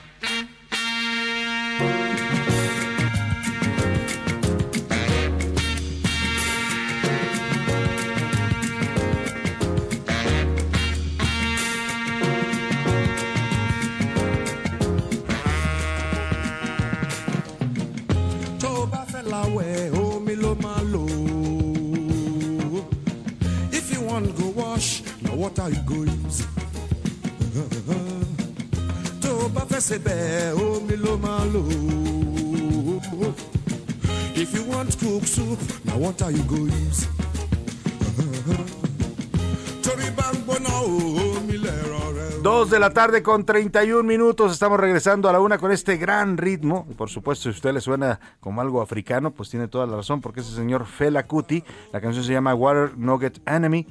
Bá 19.41 19.47
láwẹ̀ 19.47 19.91
omi 20.03 20.35
ló 20.35 20.55
máa 20.63 20.81
lò 20.93 21.03
if 23.71 23.93
you 23.93 24.01
wan 24.07 24.23
go 24.37 24.47
wash 24.55 25.01
na 25.21 25.31
water 25.33 25.69
you 25.69 25.81
go 25.85 25.95
use. 26.27 26.43
tó 29.21 29.49
bá 29.53 29.61
fẹ́ 29.69 29.81
sebẹ̀ 29.81 30.53
omi 30.53 30.95
ló 31.03 31.17
máa 31.23 31.45
lò 31.53 31.63
if 34.35 34.53
you 34.55 34.63
want 34.71 34.97
cook 34.99 35.23
soup 35.27 35.59
na 35.85 35.95
water 35.95 36.29
you 36.31 36.43
go 36.43 36.55
use. 36.87 37.07
2 42.61 42.69
de 42.69 42.79
la 42.79 42.91
tarde 42.91 43.23
con 43.23 43.43
31 43.43 44.03
minutos. 44.03 44.51
Estamos 44.51 44.79
regresando 44.79 45.27
a 45.27 45.33
la 45.33 45.39
una 45.39 45.57
con 45.57 45.71
este 45.71 45.97
gran 45.97 46.37
ritmo. 46.37 46.85
Y 46.91 46.93
por 46.93 47.09
supuesto, 47.09 47.45
si 47.45 47.49
usted 47.49 47.73
le 47.73 47.81
suena 47.81 48.19
como 48.39 48.61
algo 48.61 48.83
africano, 48.83 49.31
pues 49.31 49.49
tiene 49.49 49.67
toda 49.67 49.87
la 49.87 49.95
razón, 49.95 50.21
porque 50.21 50.41
ese 50.41 50.53
señor 50.53 50.85
Fela 50.85 51.25
Kuti, 51.25 51.63
la 51.91 51.99
canción 51.99 52.23
se 52.23 52.33
llama 52.33 52.53
Water 52.53 52.95
Nugget 52.99 53.41
Enemy. 53.47 53.87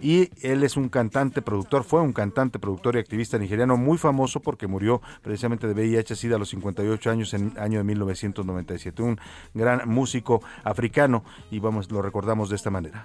Y 0.00 0.30
él 0.40 0.62
es 0.62 0.78
un 0.78 0.88
cantante, 0.88 1.42
productor, 1.42 1.84
fue 1.84 2.00
un 2.00 2.14
cantante, 2.14 2.58
productor 2.58 2.96
y 2.96 3.00
activista 3.00 3.36
nigeriano 3.36 3.76
muy 3.76 3.98
famoso 3.98 4.40
porque 4.40 4.66
murió 4.66 5.02
precisamente 5.20 5.66
de 5.66 5.74
VIH-Sida 5.74 6.36
a 6.36 6.38
los 6.38 6.48
58 6.48 7.10
años 7.10 7.34
en 7.34 7.52
el 7.54 7.58
año 7.58 7.76
de 7.76 7.84
1997. 7.84 9.02
Un 9.02 9.20
gran 9.52 9.86
músico 9.86 10.40
africano 10.62 11.24
y 11.50 11.58
vamos, 11.58 11.90
lo 11.90 12.00
recordamos 12.00 12.48
de 12.48 12.56
esta 12.56 12.70
manera. 12.70 13.04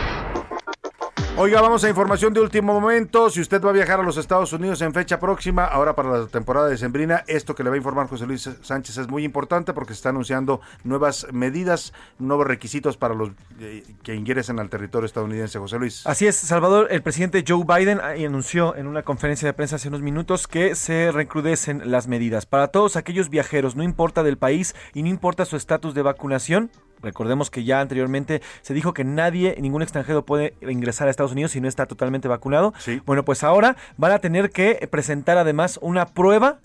Oiga, 1.43 1.59
vamos 1.59 1.83
a 1.83 1.89
información 1.89 2.35
de 2.35 2.39
último 2.39 2.79
momento. 2.79 3.27
Si 3.31 3.41
usted 3.41 3.59
va 3.63 3.71
a 3.71 3.73
viajar 3.73 3.99
a 3.99 4.03
los 4.03 4.15
Estados 4.17 4.53
Unidos 4.53 4.79
en 4.83 4.93
fecha 4.93 5.19
próxima, 5.19 5.65
ahora 5.65 5.95
para 5.95 6.19
la 6.19 6.27
temporada 6.27 6.67
de 6.67 6.77
Sembrina, 6.77 7.23
esto 7.25 7.55
que 7.55 7.63
le 7.63 7.71
va 7.71 7.73
a 7.73 7.77
informar 7.77 8.07
José 8.07 8.27
Luis 8.27 8.47
Sánchez 8.61 8.99
es 8.99 9.07
muy 9.07 9.23
importante 9.23 9.73
porque 9.73 9.95
se 9.95 9.97
está 9.97 10.09
anunciando 10.09 10.61
nuevas 10.83 11.25
medidas, 11.31 11.93
nuevos 12.19 12.45
requisitos 12.45 12.95
para 12.95 13.15
los 13.15 13.31
eh, 13.59 13.83
que 14.03 14.13
ingresen 14.13 14.59
al 14.59 14.69
territorio 14.69 15.07
estadounidense. 15.07 15.57
José 15.57 15.79
Luis. 15.79 16.05
Así 16.05 16.27
es, 16.27 16.35
Salvador, 16.35 16.89
el 16.91 17.01
presidente 17.01 17.43
Joe 17.47 17.65
Biden 17.65 17.99
anunció 17.99 18.75
en 18.75 18.85
una 18.85 19.01
conferencia 19.01 19.47
de 19.47 19.53
prensa 19.53 19.77
hace 19.77 19.87
unos 19.87 20.03
minutos 20.03 20.45
que 20.45 20.75
se 20.75 21.11
recrudecen 21.11 21.89
las 21.89 22.07
medidas. 22.07 22.45
Para 22.45 22.67
todos 22.67 22.97
aquellos 22.97 23.31
viajeros, 23.31 23.75
no 23.75 23.81
importa 23.81 24.21
del 24.21 24.37
país 24.37 24.75
y 24.93 25.01
no 25.01 25.09
importa 25.09 25.45
su 25.45 25.55
estatus 25.55 25.95
de 25.95 26.03
vacunación, 26.03 26.69
Recordemos 27.01 27.49
que 27.49 27.63
ya 27.63 27.81
anteriormente 27.81 28.41
se 28.61 28.73
dijo 28.73 28.93
que 28.93 29.03
nadie, 29.03 29.55
ningún 29.59 29.81
extranjero 29.81 30.25
puede 30.25 30.53
ingresar 30.61 31.07
a 31.07 31.11
Estados 31.11 31.31
Unidos 31.31 31.51
si 31.51 31.61
no 31.61 31.67
está 31.67 31.85
totalmente 31.85 32.27
vacunado. 32.27 32.73
Bueno, 33.05 33.23
pues 33.25 33.43
ahora 33.43 33.75
van 33.97 34.11
a 34.11 34.19
tener 34.19 34.49
que 34.49 34.87
presentar 34.91 35.37
además 35.37 35.79
una 35.81 36.05
prueba 36.05 36.59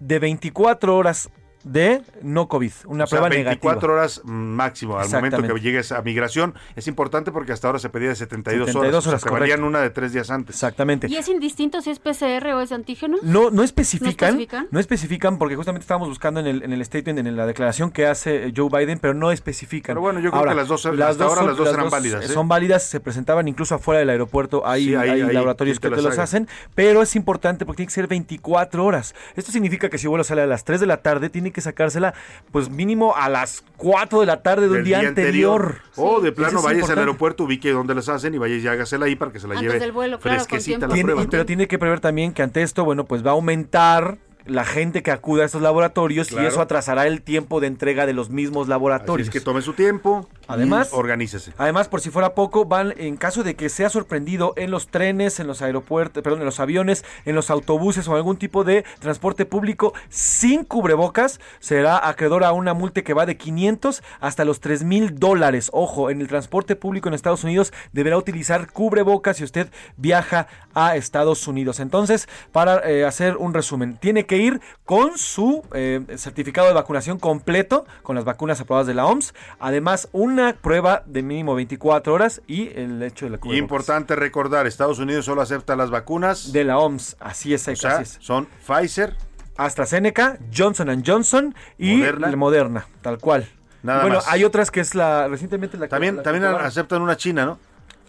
de 0.00 0.18
24 0.18 0.96
horas 0.96 1.30
de 1.72 2.02
no 2.22 2.48
COVID, 2.48 2.72
una 2.86 3.04
O 3.04 3.06
sea, 3.06 3.18
prueba 3.18 3.28
24 3.28 3.68
negativa. 3.68 3.92
horas 3.94 4.22
máximo 4.24 4.98
al 4.98 5.08
momento 5.10 5.42
que 5.42 5.60
llegues 5.60 5.92
a 5.92 6.02
migración. 6.02 6.54
Es 6.76 6.86
importante 6.88 7.32
porque 7.32 7.52
hasta 7.52 7.68
ahora 7.68 7.78
se 7.78 7.88
pedía 7.90 8.08
de 8.08 8.16
72, 8.16 8.68
72 8.68 8.76
horas. 8.76 9.06
horas, 9.06 9.22
o 9.22 9.26
sea, 9.26 9.30
correcto. 9.30 9.66
una 9.66 9.80
de 9.80 9.90
tres 9.90 10.12
días 10.12 10.30
antes. 10.30 10.56
Exactamente. 10.56 11.06
¿Y 11.08 11.16
es 11.16 11.28
indistinto 11.28 11.80
si 11.82 11.90
es 11.90 11.98
PCR 11.98 12.52
o 12.54 12.60
es 12.60 12.72
antígeno? 12.72 13.18
No, 13.22 13.50
no 13.50 13.62
especifican, 13.62 14.34
¿No 14.36 14.40
especifican? 14.40 14.68
no 14.70 14.80
especifican 14.80 15.38
porque 15.38 15.56
justamente 15.56 15.82
estábamos 15.82 16.08
buscando 16.08 16.40
en 16.40 16.46
el, 16.46 16.62
en 16.62 16.72
el 16.72 16.84
statement, 16.84 17.18
en 17.18 17.36
la 17.36 17.46
declaración 17.46 17.90
que 17.90 18.06
hace 18.06 18.52
Joe 18.56 18.68
Biden, 18.70 18.98
pero 18.98 19.14
no 19.14 19.30
especifican. 19.32 19.94
Pero 19.94 20.00
bueno, 20.00 20.20
yo 20.20 20.30
creo 20.30 20.44
que 20.44 20.54
las 20.54 20.68
dos- 20.68 20.86
hasta 20.86 21.24
ahora 21.24 21.42
las 21.42 21.56
dos 21.56 21.68
eran 21.72 21.90
válidas, 21.90 22.24
¿eh? 22.24 22.28
Son 22.32 22.48
válidas, 22.48 22.82
se 22.84 23.00
presentaban 23.00 23.48
incluso 23.48 23.74
afuera 23.74 23.98
del 24.00 24.10
aeropuerto, 24.10 24.66
hay, 24.66 24.86
Sí, 24.86 24.94
ahí- 24.94 25.10
hay 25.10 25.22
ahí, 25.22 25.32
laboratorios 25.32 25.78
que 25.80 25.88
te 25.88 25.90
te 25.90 25.96
las 25.96 26.04
los 26.04 26.12
haga. 26.14 26.22
hacen, 26.24 26.48
pero 26.74 27.02
es 27.02 27.14
importante 27.16 27.66
porque 27.66 27.78
tiene 27.78 27.88
que 27.88 27.94
ser 27.94 28.06
24 28.06 28.84
horas. 28.84 29.14
Esto 29.36 29.52
significa 29.52 29.88
que 29.88 29.98
si 29.98 30.06
vuelo 30.06 30.24
sale 30.24 30.42
a 30.42 30.46
las 30.46 30.64
3 30.64 30.80
de 30.80 30.86
la 30.86 30.98
tarde, 31.02 31.28
tiene 31.30 31.50
que 31.52 31.57
sacársela 31.60 32.14
pues 32.52 32.70
mínimo 32.70 33.14
a 33.16 33.28
las 33.28 33.62
4 33.76 34.20
de 34.20 34.26
la 34.26 34.42
tarde 34.42 34.62
de 34.62 34.68
un 34.68 34.74
del 34.76 34.84
día, 34.84 35.00
anterior. 35.00 35.76
O 35.96 36.20
de 36.20 36.32
plano 36.32 36.62
vayas 36.62 36.88
al 36.90 36.98
aeropuerto, 36.98 37.44
ubique 37.44 37.70
dónde 37.72 37.94
las 37.94 38.08
hacen 38.08 38.34
y 38.34 38.38
vayas 38.38 38.62
y 38.62 38.68
hágasela 38.68 39.06
ahí 39.06 39.16
para 39.16 39.32
que 39.32 39.40
se 39.40 39.48
la 39.48 39.54
Antes 39.54 39.68
lleve 39.72 39.80
del 39.80 39.92
vuelo, 39.92 40.18
claro, 40.18 40.38
con 40.38 40.46
fresquecita 40.46 40.78
tiempo. 40.78 40.86
la 40.88 40.94
Tiene- 40.94 41.06
prueba. 41.12 41.22
y- 41.22 41.26
pero 41.28 41.46
tiene 41.46 41.68
que 41.68 41.78
prever 41.78 42.00
también 42.00 42.32
que 42.32 42.42
ante 42.42 42.62
esto, 42.62 42.84
bueno, 42.84 43.04
pues 43.04 43.24
va 43.24 43.30
a 43.30 43.34
aumentar 43.34 44.18
la 44.48 44.64
gente 44.64 45.02
que 45.02 45.10
acuda 45.10 45.42
a 45.42 45.46
estos 45.46 45.62
laboratorios 45.62 46.28
Claro. 46.28 46.44
y 46.44 46.48
eso 46.48 46.60
atrasará 46.60 47.06
el 47.06 47.22
tiempo 47.22 47.60
de 47.60 47.66
entrega 47.68 48.06
de 48.06 48.12
los 48.12 48.30
mismos 48.30 48.62
Así 48.64 48.70
laboratorios. 48.70 49.28
es 49.28 49.32
que 49.32 49.40
tome 49.40 49.62
su 49.62 49.74
tiempo. 49.74 50.26
Además- 50.46 50.88
organícese. 50.92 51.52
Además, 51.58 51.88
por 51.88 52.00
si 52.00 52.08
fuera 52.10 52.34
poco, 52.34 52.64
van 52.64 52.94
en 52.96 53.16
caso 53.16 53.42
de 53.44 53.54
que 53.54 53.68
sea 53.68 53.90
sorprendido 53.90 54.54
en 54.56 54.70
los 54.70 54.88
trenes, 54.88 55.38
en 55.40 55.46
los 55.46 55.60
aeropuertos, 55.60 56.22
perdón, 56.22 56.40
en 56.40 56.46
los 56.46 56.58
aviones, 56.60 57.04
en 57.26 57.34
los 57.34 57.50
autobuses 57.50 58.08
o 58.08 58.16
algún 58.16 58.38
tipo 58.38 58.64
de 58.64 58.84
transporte 58.98 59.44
público 59.44 59.92
sin 60.08 60.64
cubrebocas, 60.64 61.38
será 61.60 62.08
acreedor 62.08 62.44
a 62.44 62.52
una 62.52 62.72
multa 62.72 63.02
que 63.02 63.12
va 63.14 63.26
de 63.26 63.36
500 63.36 64.02
hasta 64.20 64.44
los 64.46 64.60
3 64.60 64.84
mil 64.84 65.18
dólares. 65.18 65.68
Ojo, 65.74 66.08
en 66.08 66.22
el 66.22 66.28
transporte 66.28 66.76
público 66.76 67.08
en 67.08 67.14
Estados 67.14 67.44
Unidos 67.44 67.72
deberá 67.92 68.16
utilizar 68.16 68.72
cubrebocas 68.72 69.36
si 69.36 69.44
usted 69.44 69.68
viaja 69.98 70.46
a 70.74 70.96
Estados 70.96 71.46
Unidos. 71.46 71.78
Entonces, 71.80 72.26
para 72.52 72.88
eh, 72.88 73.04
hacer 73.04 73.36
un 73.36 73.52
resumen, 73.52 73.98
tiene 73.98 74.24
que 74.24 74.37
ir 74.38 74.60
con 74.84 75.18
su 75.18 75.62
eh, 75.74 76.00
certificado 76.16 76.66
de 76.68 76.74
vacunación 76.74 77.18
completo, 77.18 77.86
con 78.02 78.16
las 78.16 78.24
vacunas 78.24 78.60
aprobadas 78.60 78.86
de 78.86 78.94
la 78.94 79.06
OMS. 79.06 79.34
Además, 79.60 80.08
una 80.12 80.54
prueba 80.54 81.02
de 81.06 81.22
mínimo 81.22 81.54
24 81.54 82.12
horas 82.14 82.40
y 82.46 82.68
el 82.78 83.02
hecho 83.02 83.26
de 83.26 83.30
la 83.32 83.38
cubrebocas. 83.38 83.58
importante 83.62 84.16
recordar, 84.16 84.66
Estados 84.66 84.98
Unidos 84.98 85.24
solo 85.24 85.42
acepta 85.42 85.76
las 85.76 85.90
vacunas 85.90 86.52
De 86.52 86.64
la 86.64 86.78
OMS, 86.78 87.16
así 87.20 87.54
es, 87.54 87.66
o 87.68 87.72
así 87.72 87.80
sea, 87.80 88.00
es. 88.00 88.16
son 88.20 88.46
Pfizer, 88.66 89.14
AstraZeneca, 89.56 90.38
Johnson 90.56 91.02
Johnson 91.04 91.54
y 91.78 91.96
Moderna. 91.96 92.36
Moderna, 92.36 92.86
tal 93.02 93.18
cual. 93.18 93.48
Nada 93.82 94.00
bueno, 94.02 94.16
más. 94.16 94.28
hay 94.28 94.44
otras 94.44 94.70
que 94.70 94.80
es 94.80 94.94
la 94.94 95.28
recientemente 95.28 95.76
la 95.76 95.86
que- 95.86 95.90
también 95.90 96.16
la 96.16 96.22
también 96.22 96.44
aceptan 96.44 97.00
una 97.02 97.16
china, 97.16 97.44
¿no? 97.46 97.58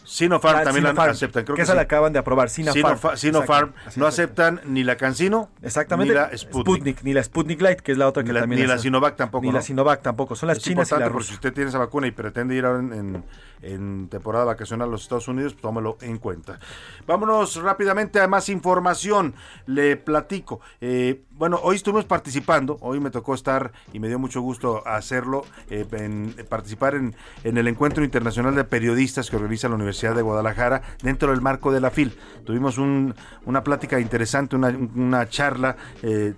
Sinopharm 0.04 0.58
La 0.60 0.64
también 0.64 0.84
la 0.84 0.90
Sinopharm, 0.90 1.12
aceptan, 1.12 1.44
creo 1.44 1.56
que 1.56 1.60
que, 1.60 1.64
esa 1.64 1.74
sí. 1.74 1.76
la 1.76 1.82
acaban 1.84 2.14
de 2.14 2.20
aprobar, 2.20 2.50
Sinopharm. 2.50 3.18
Sinopharm 3.18 3.74
así 3.86 4.00
no 4.00 4.08
aceptan 4.08 4.62
ni 4.66 4.84
la 4.84 4.96
Cancino 4.98 5.50
Exactamente. 5.62 6.14
ni 6.14 6.20
la 6.20 6.38
Sputnik. 6.38 6.66
Sputnik, 6.78 7.04
ni 7.04 7.14
la 7.14 7.24
Sputnik 7.24 7.62
Light, 7.62 7.80
que 7.82 7.92
es 7.92 7.98
la 7.98 8.08
otra 8.08 8.24
que 8.24 8.30
Ni 8.30 8.34
la- 8.34 8.40
también 8.42 8.62
ni 8.62 8.68
la 8.68 8.78
Sinovac 8.78 9.16
tampoco, 9.16 9.44
Ni 9.44 9.50
¿no? 9.50 9.58
la 9.58 9.62
Sinovac 9.62 10.02
tampoco, 10.02 10.36
son 10.36 10.48
las 10.48 10.58
es 10.58 10.64
chinas 10.64 10.90
y 10.90 10.94
importante 10.96 11.10
la 11.10 11.12
porque 11.14 11.28
si 11.28 11.34
usted 11.36 11.54
tiene 11.54 11.70
esa 11.70 11.78
vacuna 11.80 12.08
y 12.08 12.12
pretende 12.12 12.56
ir 12.56 12.66
ahora 12.66 12.80
en, 12.80 12.94
en- 12.94 13.24
en 13.62 14.08
temporada 14.08 14.46
vacacional 14.46 14.88
a 14.88 14.92
los 14.92 15.04
Estados 15.04 15.28
Unidos, 15.28 15.52
pues 15.54 15.62
tómelo 15.62 15.98
en 16.02 16.18
cuenta. 16.18 16.60
Vámonos 17.06 17.58
rápidamente 17.58 18.22
a 18.22 18.28
más 18.28 18.48
información. 18.48 19.34
Le 19.66 19.98
platico. 19.98 20.62
Eh, 20.80 21.24
bueno, 21.40 21.58
hoy 21.64 21.78
estuvimos 21.78 22.04
participando, 22.04 22.78
hoy 22.82 23.00
me 23.00 23.12
tocó 23.12 23.34
estar 23.34 23.72
y 23.94 24.00
me 24.00 24.10
dio 24.10 24.20
mucho 24.20 24.42
gusto 24.42 24.86
hacerlo, 24.86 25.46
eh, 25.70 25.86
en, 25.94 26.36
participar 26.50 26.96
en, 26.96 27.16
el 27.44 27.66
Encuentro 27.68 28.04
Internacional 28.04 28.54
de 28.56 28.66
Periodistas 28.66 29.30
que 29.30 29.38
organiza 29.38 29.70
la 29.70 29.76
Universidad 29.76 30.16
de 30.16 30.22
Guadalajara 30.22 30.82
dentro 31.02 31.32
del 31.32 31.40
marco 31.42 31.72
de 31.72 31.80
la 31.80 31.92
FIL. 31.92 32.14
Tuvimos 32.46 32.78
un- 32.78 33.16
una 33.46 33.64
plática 33.64 34.02
interesante, 34.02 34.58
una, 34.58 35.30
charla. 35.30 35.78
eh, 36.04 36.34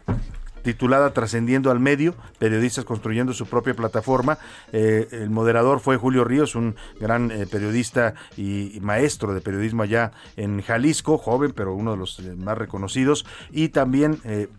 titulada 0.62 1.12
Trascendiendo 1.12 1.72
al 1.72 1.80
Medio, 1.80 2.14
periodistas 2.38 2.86
construyendo 2.86 3.34
su 3.34 3.48
propia 3.48 3.74
plataforma. 3.74 4.38
Eh, 4.72 5.08
el 5.12 5.32
moderador 5.32 5.80
fue 5.80 5.98
Julio 5.98 6.24
Ríos, 6.24 6.54
un 6.54 6.76
gran 7.00 7.32
eh, 7.32 7.48
periodista 7.48 8.14
y, 8.38 8.78
maestro 8.80 9.34
de 9.34 9.42
periodismo 9.42 9.82
allá 9.82 10.12
en 10.38 10.62
Jalisco, 10.62 11.18
joven, 11.18 11.52
pero 11.56 11.74
uno 11.74 11.94
de 11.94 11.98
los 11.98 12.20
eh, 12.20 12.36
más 12.38 12.60
reconocidos. 12.60 13.26
Y 13.50 13.70
también 13.70 14.20
eh, 14.24 14.50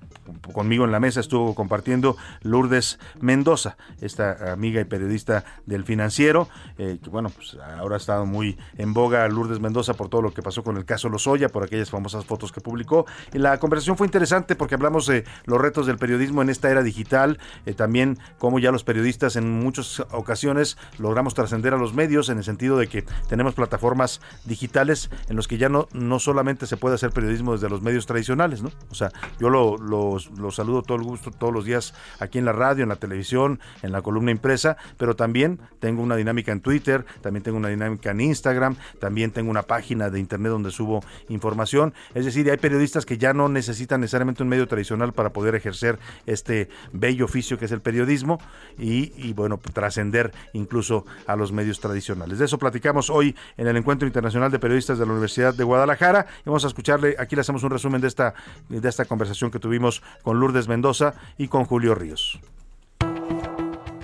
conmigo 0.53 0.85
en 0.85 0.93
la 0.93 1.01
mesa 1.01 1.21
estuvo 1.21 1.55
compartiendo 1.55 2.17
Lourdes 2.43 2.99
Mendoza, 3.21 3.77
esta 4.01 4.53
amiga 4.53 4.81
y 4.81 4.85
periodista 4.85 5.45
del 5.67 5.85
financiero, 5.85 6.49
eh, 6.79 6.99
que 7.03 7.11
bueno, 7.11 7.31
pues 7.31 7.57
ahora 7.79 7.97
ha 7.97 7.99
estado 7.99 8.27
muy 8.27 8.59
en 8.77 8.93
boga 8.93 9.27
Lourdes 9.29 9.61
Mendoza 9.61 9.95
por 9.95 10.09
todo 10.09 10.23
lo 10.23 10.33
que 10.33 10.43
pasó 10.43 10.63
con 10.63 10.77
el 10.77 10.85
caso 10.85 11.09
Lozoya, 11.09 11.49
por 11.49 11.65
aquellas 11.65 11.91
famosas 11.91 12.25
fotos 12.25 12.53
que 12.53 12.61
publicó. 12.61 13.07
Y 13.33 13.39
la 13.39 13.59
conversación 13.59 13.97
fue 13.97 14.07
interesante 14.07 14.57
porque 14.57 14.75
hablamos 14.75 15.07
de 15.07 15.25
los 15.45 15.61
retos 15.61 15.87
del 15.87 15.99
periodismo 15.99 16.43
en 16.43 16.51
esta 16.51 16.71
era 16.71 16.83
digital, 16.83 17.39
eh, 17.67 17.75
también 17.75 18.19
cómo 18.39 18.59
ya 18.59 18.71
los 18.71 18.85
periodistas 18.85 19.37
en 19.37 19.61
muchas 19.61 20.01
ocasiones 20.11 20.77
logramos 20.99 21.35
trascender 21.35 21.75
a 21.75 21.77
los 21.77 21.95
medios 21.95 22.29
en 22.29 22.39
el 22.39 22.45
sentido 22.45 22.77
de 22.79 22.89
que 22.89 23.05
tenemos 23.29 23.55
plataformas 23.55 24.21
digitales 24.45 25.11
en 25.29 25.37
los 25.37 25.49
que 25.49 25.59
ya 25.59 25.69
no, 25.69 25.89
no 25.93 26.19
solamente 26.19 26.67
se 26.67 26.77
puede 26.77 26.95
hacer 26.95 27.11
periodismo 27.11 27.53
desde 27.53 27.69
los 27.69 27.83
medios 27.83 28.07
tradicionales, 28.07 28.63
¿no? 28.63 28.71
O 28.91 28.95
sea, 28.95 29.11
yo 29.39 29.51
lo, 29.51 29.77
lo, 29.79 30.12
lo 30.37 30.51
saludo 30.51 30.83
todo 30.83 30.99
el 30.99 31.05
gusto 31.05 31.31
todos 31.31 31.53
los 31.53 31.65
días 31.65 31.95
aquí 32.19 32.39
en 32.39 32.45
la 32.45 32.53
radio, 32.53 32.83
en 32.83 32.89
la 32.89 32.97
televisión, 32.97 33.61
en 33.83 33.93
la 33.93 34.03
columna 34.03 34.31
impresa, 34.31 34.77
pero 34.97 35.17
también 35.17 35.61
tengo 35.81 36.03
una 36.03 36.17
dinámica 36.17 36.53
en 36.53 36.61
Twitter, 36.61 37.05
también 37.21 37.43
tengo 37.43 37.59
una 37.59 37.69
dinámica 37.69 38.11
en 38.11 38.21
Instagram, 38.21 38.77
también 38.99 39.31
tengo 39.31 39.51
una 39.51 39.63
página 39.63 40.11
de 40.11 40.21
internet 40.21 40.53
donde 40.53 40.71
subo 40.71 41.03
información. 41.29 41.95
Es 42.15 42.25
decir, 42.25 42.51
hay 42.51 42.57
periodistas 42.57 43.07
que 43.07 43.19
ya 43.19 43.33
no 43.33 43.49
necesitan 43.49 44.01
necesariamente 44.01 44.43
un 44.43 44.49
medio 44.49 44.67
tradicional 44.69 45.13
para 45.13 45.31
poder 45.31 45.55
ejercer 45.55 45.99
este 46.27 46.69
bello 46.93 47.25
oficio 47.25 47.59
que 47.59 47.65
es 47.65 47.73
el 47.73 47.81
periodismo 47.81 48.41
y, 48.79 49.13
y, 49.17 49.33
bueno, 49.33 49.59
trascender 49.73 50.33
incluso 50.53 51.05
a 51.27 51.37
los 51.37 51.53
medios 51.53 51.81
tradicionales. 51.81 52.39
De 52.39 52.45
eso 52.45 52.59
platicamos 52.59 53.11
hoy 53.11 53.35
en 53.57 53.67
el 53.67 53.77
Encuentro 53.77 54.07
Internacional 54.07 54.51
de 54.51 54.59
Periodistas 54.59 54.99
de 54.99 55.07
la 55.07 55.13
Universidad 55.13 55.55
de 55.55 55.65
Guadalajara. 55.65 56.27
Vamos 56.45 56.65
a 56.65 56.69
escucharle, 56.69 57.17
aquí 57.19 57.35
le 57.35 57.41
hacemos 57.41 57.63
un 57.63 57.71
resumen 57.71 58.01
de 58.01 58.09
esta, 58.09 58.35
de 58.69 58.89
esta 58.89 59.05
conversación 59.05 59.51
que 59.51 59.59
tuvimos 59.59 60.02
con 60.23 60.41
Lourdes 60.41 60.69
Mendoza 60.69 61.15
y 61.39 61.49
con 61.49 61.65
Julio 61.65 61.95
Ríos. 61.95 62.41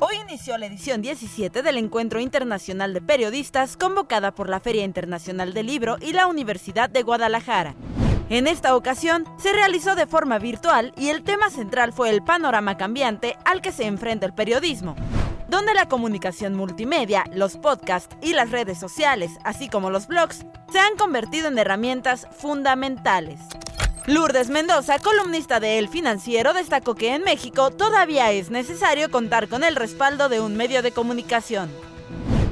Hoy 0.01 0.17
inició 0.17 0.57
la 0.59 0.67
edición 0.67 1.03
17 1.03 1.63
del 1.63 1.77
Encuentro 1.77 2.21
Internacional 2.21 2.95
de 2.95 3.01
Periodistas 3.01 3.77
convocada 3.77 4.33
por 4.33 4.49
la 4.49 4.61
Feria 4.61 4.85
Internacional 4.85 5.53
del 5.55 5.67
Libro 5.67 5.97
y 6.01 6.13
la 6.13 6.27
Universidad 6.27 6.89
de 6.89 7.03
Guadalajara. 7.03 7.75
En 8.31 8.47
esta 8.47 8.77
ocasión 8.77 9.25
se 9.39 9.53
realizó 9.53 9.97
de 9.97 10.07
forma 10.07 10.39
virtual 10.39 10.93
y 10.97 11.09
el 11.09 11.23
tema 11.23 11.49
central 11.49 11.93
fue 11.93 12.11
el 12.11 12.23
panorama 12.23 12.77
cambiante 12.77 13.37
al 13.45 13.63
que 13.63 13.73
se 13.73 13.87
enfrenta 13.87 14.27
el 14.27 14.35
periodismo, 14.35 14.97
donde 15.49 15.73
la 15.73 15.89
comunicación 15.89 16.55
multimedia, 16.55 17.25
los 17.33 17.57
podcasts 17.57 18.15
y 18.23 18.35
las 18.35 18.51
redes 18.51 18.79
sociales, 18.79 19.33
así 19.45 19.71
como 19.71 19.91
los 19.91 20.07
blogs, 20.07 20.45
se 20.71 20.79
han 20.79 20.97
convertido 20.99 21.49
en 21.49 21.59
herramientas 21.59 22.27
fundamentales. 22.39 23.41
Lourdes 24.07 24.49
Mendoza, 24.49 24.99
columnista 24.99 25.61
de 25.61 25.79
El 25.79 25.89
Financiero, 25.89 26.55
destacó 26.55 26.95
que 26.95 27.15
en 27.15 27.23
México 27.23 27.71
todavía 27.71 28.33
es 28.33 28.51
necesario 28.51 29.11
contar 29.11 29.49
con 29.49 29.65
el 29.65 29.77
respaldo 29.77 30.29
de 30.29 30.41
un 30.41 30.57
medio 30.57 30.83
de 30.83 30.93
comunicación. 30.93 31.71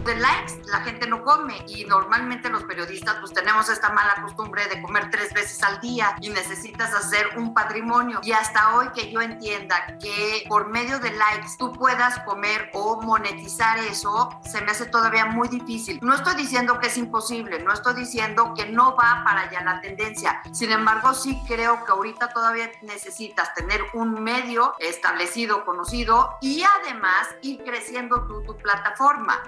De 0.06 0.14
likes 0.14 0.62
la 0.66 0.82
gente 0.82 1.08
no 1.08 1.24
come 1.24 1.64
y 1.66 1.84
normalmente 1.84 2.48
los 2.48 2.62
periodistas 2.62 3.16
pues 3.18 3.32
tenemos 3.32 3.68
esta 3.68 3.90
mala 3.90 4.14
costumbre 4.22 4.64
de 4.68 4.80
comer 4.80 5.10
tres 5.10 5.34
veces 5.34 5.60
al 5.64 5.80
día 5.80 6.14
y 6.20 6.28
necesitas 6.28 6.94
hacer 6.94 7.26
un 7.36 7.52
patrimonio. 7.52 8.20
Y 8.22 8.30
hasta 8.30 8.76
hoy 8.76 8.88
que 8.94 9.10
yo 9.10 9.20
entienda 9.20 9.98
que 10.00 10.44
por 10.48 10.68
medio 10.68 11.00
de 11.00 11.10
likes 11.10 11.56
tú 11.58 11.72
puedas 11.72 12.20
comer 12.20 12.70
o 12.72 13.02
monetizar 13.02 13.78
eso, 13.80 14.30
se 14.48 14.60
me 14.60 14.70
hace 14.70 14.86
todavía 14.86 15.26
muy 15.26 15.48
difícil. 15.48 15.98
No 16.02 16.14
estoy 16.14 16.36
diciendo 16.36 16.78
que 16.78 16.86
es 16.86 16.96
imposible, 16.96 17.58
no 17.58 17.72
estoy 17.72 17.94
diciendo 17.94 18.54
que 18.54 18.66
no 18.66 18.94
va 18.94 19.22
para 19.24 19.40
allá 19.40 19.62
la 19.62 19.80
tendencia. 19.80 20.40
Sin 20.52 20.70
embargo, 20.70 21.14
sí 21.14 21.42
creo 21.48 21.84
que 21.84 21.90
ahorita 21.90 22.28
todavía 22.28 22.70
necesitas 22.82 23.52
tener 23.54 23.82
un 23.92 24.22
medio 24.22 24.74
establecido, 24.78 25.64
conocido 25.64 26.36
y 26.40 26.62
además 26.62 27.26
ir 27.42 27.64
creciendo 27.64 28.24
tu, 28.28 28.44
tu 28.44 28.56
plataforma. 28.56 29.42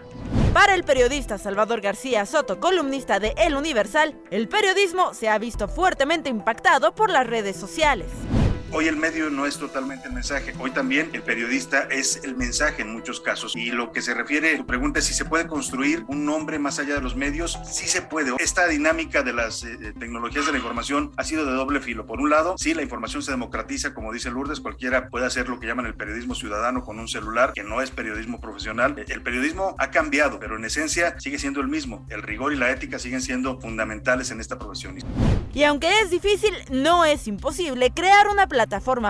Para 0.53 0.75
el 0.75 0.83
periodista 0.83 1.39
Salvador 1.39 1.81
García 1.81 2.25
Soto, 2.25 2.59
columnista 2.59 3.21
de 3.21 3.35
El 3.37 3.55
Universal, 3.55 4.15
el 4.31 4.49
periodismo 4.49 5.13
se 5.15 5.29
ha 5.29 5.39
visto 5.39 5.69
fuertemente 5.69 6.31
impactado 6.31 6.95
por 6.95 7.11
las 7.11 7.27
redes 7.27 7.57
sociales. 7.57 8.09
Hoy 8.71 8.87
el 8.87 8.97
medio 8.97 9.31
no 9.31 9.47
es 9.47 9.57
totalmente 9.57 10.09
el 10.09 10.13
mensaje, 10.13 10.53
hoy 10.59 10.71
también 10.71 11.09
el 11.15 11.23
periodista 11.23 11.89
es 11.91 12.21
el 12.23 12.37
mensaje 12.37 12.83
en 12.83 12.93
muchos 12.93 13.19
casos. 13.19 13.57
Y 13.57 13.71
lo 13.71 13.93
que 13.93 14.03
se 14.03 14.13
refiere, 14.13 14.59
tu 14.59 14.67
pregunta 14.67 14.99
es 14.99 15.07
si 15.07 15.15
se 15.15 15.25
puede 15.25 15.47
construir 15.47 16.05
un 16.07 16.27
nombre 16.27 16.59
más 16.59 16.79
allá 16.79 16.95
de 16.95 17.01
los 17.01 17.17
medios, 17.17 17.59
sí 17.65 17.89
se 17.89 18.03
puede. 18.03 18.35
Esta 18.39 18.69
dinámica 18.69 19.23
de 19.23 19.33
las 19.33 19.65
eh, 19.65 19.95
tecnologías 19.99 20.45
de 20.45 20.53
la 20.53 20.59
información 20.59 21.13
ha 21.17 21.25
sido 21.25 21.47
de 21.47 21.53
doble 21.53 21.81
filo. 21.81 22.05
Por 22.05 22.21
un 22.21 22.29
lado, 22.29 22.57
sí, 22.59 22.75
la 22.75 22.83
información 22.83 23.23
se 23.23 23.31
democratiza, 23.31 23.95
como 23.95 24.13
dice 24.13 24.31
Lourdes, 24.31 24.61
cualquiera 24.61 25.09
puede 25.09 25.25
hacer 25.25 25.49
lo 25.49 25.59
que 25.59 25.67
llaman 25.67 25.87
el 25.87 25.95
periodismo 25.95 26.35
ciudadano 26.35 26.85
con 26.85 26.99
un 26.99 27.09
celular, 27.09 27.55
que 27.55 27.65
no 27.65 27.81
es 27.81 27.91
periodismo 27.91 28.39
profesional. 28.39 29.03
El 29.09 29.23
periodismo 29.23 29.77
ha 29.79 29.91
cambiado, 29.91 30.39
pero 30.39 30.57
en 30.57 30.67
esencia 30.67 31.19
sigue 31.19 31.39
siendo 31.39 31.63
el 31.63 31.69
mismo. 31.69 32.07
El 32.11 32.23
rigor 32.23 32.53
y 32.53 32.57
la 32.57 32.71
ética 32.71 32.99
siguen 32.99 33.23
siendo 33.23 33.59
fundamentales 33.61 34.31
en 34.31 34.41
esta 34.41 34.59
profesión. 34.59 34.99
Y 35.55 35.63
aunque 35.63 35.89
es 36.03 36.11
difícil, 36.11 36.53
no 36.71 37.07
es 37.07 37.27
imposible 37.27 37.91
crear 37.93 38.29
una 38.29 38.47
plataforma 38.47 38.58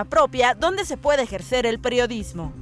propia 0.05 0.53
donde 0.53 0.85
se 0.85 0.97
puede 0.97 1.23
ejercer 1.23 1.65
el 1.65 1.79
periodismo. 1.79 2.53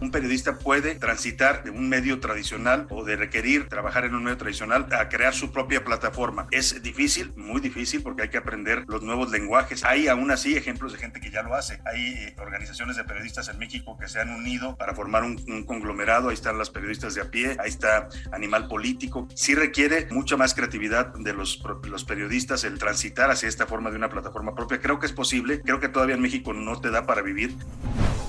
Un 0.00 0.10
periodista 0.12 0.58
puede 0.58 0.94
transitar 0.94 1.64
de 1.64 1.70
un 1.70 1.88
medio 1.88 2.20
tradicional 2.20 2.86
o 2.90 3.04
de 3.04 3.16
requerir 3.16 3.68
trabajar 3.68 4.04
en 4.04 4.14
un 4.14 4.22
medio 4.22 4.36
tradicional 4.36 4.86
a 4.92 5.08
crear 5.08 5.34
su 5.34 5.50
propia 5.50 5.84
plataforma. 5.84 6.46
Es 6.50 6.82
difícil, 6.82 7.32
muy 7.36 7.60
difícil, 7.60 8.02
porque 8.02 8.22
hay 8.22 8.28
que 8.28 8.38
aprender 8.38 8.84
los 8.86 9.02
nuevos 9.02 9.30
lenguajes. 9.30 9.84
Hay 9.84 10.06
aún 10.06 10.30
así 10.30 10.56
ejemplos 10.56 10.92
de 10.92 10.98
gente 10.98 11.20
que 11.20 11.30
ya 11.30 11.42
lo 11.42 11.54
hace. 11.54 11.80
Hay 11.84 12.00
eh, 12.00 12.36
organizaciones 12.38 12.96
de 12.96 13.04
periodistas 13.04 13.48
en 13.48 13.58
México 13.58 13.96
que 13.98 14.08
se 14.08 14.20
han 14.20 14.30
unido 14.30 14.76
para 14.76 14.94
formar 14.94 15.24
un, 15.24 15.64
conglomerado. 15.64 16.28
Ahí 16.28 16.34
están 16.34 16.58
las 16.58 16.70
periodistas 16.70 17.14
de 17.14 17.22
a 17.22 17.30
pie, 17.30 17.56
ahí 17.58 17.68
está 17.68 18.08
Animal 18.30 18.68
Político. 18.68 19.26
Sí 19.34 19.54
requiere 19.54 20.06
mucha 20.10 20.36
más 20.36 20.54
creatividad 20.54 21.12
de 21.14 21.32
los 21.32 21.58
periodistas 22.06 22.64
el 22.64 22.78
transitar 22.78 23.30
hacia 23.30 23.48
esta 23.48 23.66
forma 23.66 23.90
de 23.90 23.96
una 23.96 24.08
plataforma 24.08 24.54
propia. 24.54 24.80
Creo 24.80 24.98
que 24.98 25.06
es 25.06 25.12
posible. 25.12 25.60
Creo 25.62 25.80
que 25.80 25.88
todavía 25.88 26.14
en 26.14 26.22
México 26.22 26.52
no 26.52 26.80
te 26.80 26.90
da 26.90 27.06
para 27.06 27.22
vivir. 27.22 27.56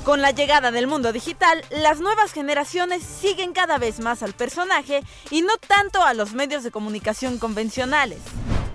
Con 0.03 0.21
la 0.21 0.31
llegada 0.31 0.71
del 0.71 0.87
mundo 0.87 1.11
digital, 1.11 1.58
las 1.69 1.99
nuevas 1.99 2.33
generaciones 2.33 3.03
siguen 3.03 3.53
cada 3.53 3.77
vez 3.77 3.99
más 3.99 4.23
al 4.23 4.33
personaje 4.33 5.03
y 5.29 5.41
no 5.41 5.57
tanto 5.57 6.03
a 6.03 6.13
los 6.13 6.33
medios 6.33 6.63
de 6.63 6.71
comunicación 6.71 7.39
convencionales. 7.39 8.19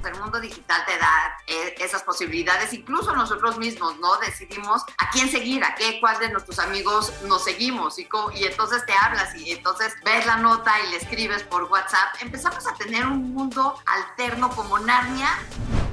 El 0.04 0.20
mundo 0.20 0.38
digital 0.38 0.84
te 0.84 0.98
da 0.98 1.38
eh, 1.46 1.74
esas 1.78 2.02
posibilidades, 2.02 2.74
incluso 2.74 3.14
nosotros 3.16 3.56
mismos, 3.56 3.98
¿no? 4.00 4.16
Decidimos 4.18 4.82
a 4.98 5.10
quién 5.10 5.30
seguir, 5.30 5.64
a 5.64 5.74
qué, 5.74 5.98
cuál 5.98 6.18
de 6.18 6.28
nuestros 6.28 6.58
amigos 6.58 7.10
nos 7.24 7.42
seguimos 7.44 7.98
y, 7.98 8.06
y 8.34 8.44
entonces 8.44 8.84
te 8.84 8.92
hablas 8.92 9.34
y 9.34 9.52
entonces 9.52 9.94
ves 10.04 10.26
la 10.26 10.36
nota 10.36 10.72
y 10.86 10.90
le 10.90 10.96
escribes 10.98 11.42
por 11.44 11.64
WhatsApp. 11.64 12.20
Empezamos 12.20 12.66
a 12.66 12.74
tener 12.74 13.06
un 13.06 13.32
mundo 13.32 13.78
alterno 13.86 14.50
como 14.50 14.78
Narnia. 14.78 15.30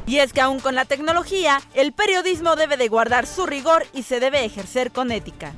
Y 0.06 0.20
es 0.20 0.34
que 0.34 0.42
aún 0.42 0.60
con 0.60 0.76
la 0.76 0.84
tecnología, 0.84 1.62
el 1.74 1.94
periodismo 1.94 2.58
debe 2.58 2.76
de 2.76 2.90
guardar 2.90 3.26
su 3.26 3.46
rigor 3.46 3.88
y 3.94 4.04
se 4.04 4.20
debe 4.20 4.44
ejercer 4.44 4.92
con 4.92 5.12
ética. 5.12 5.54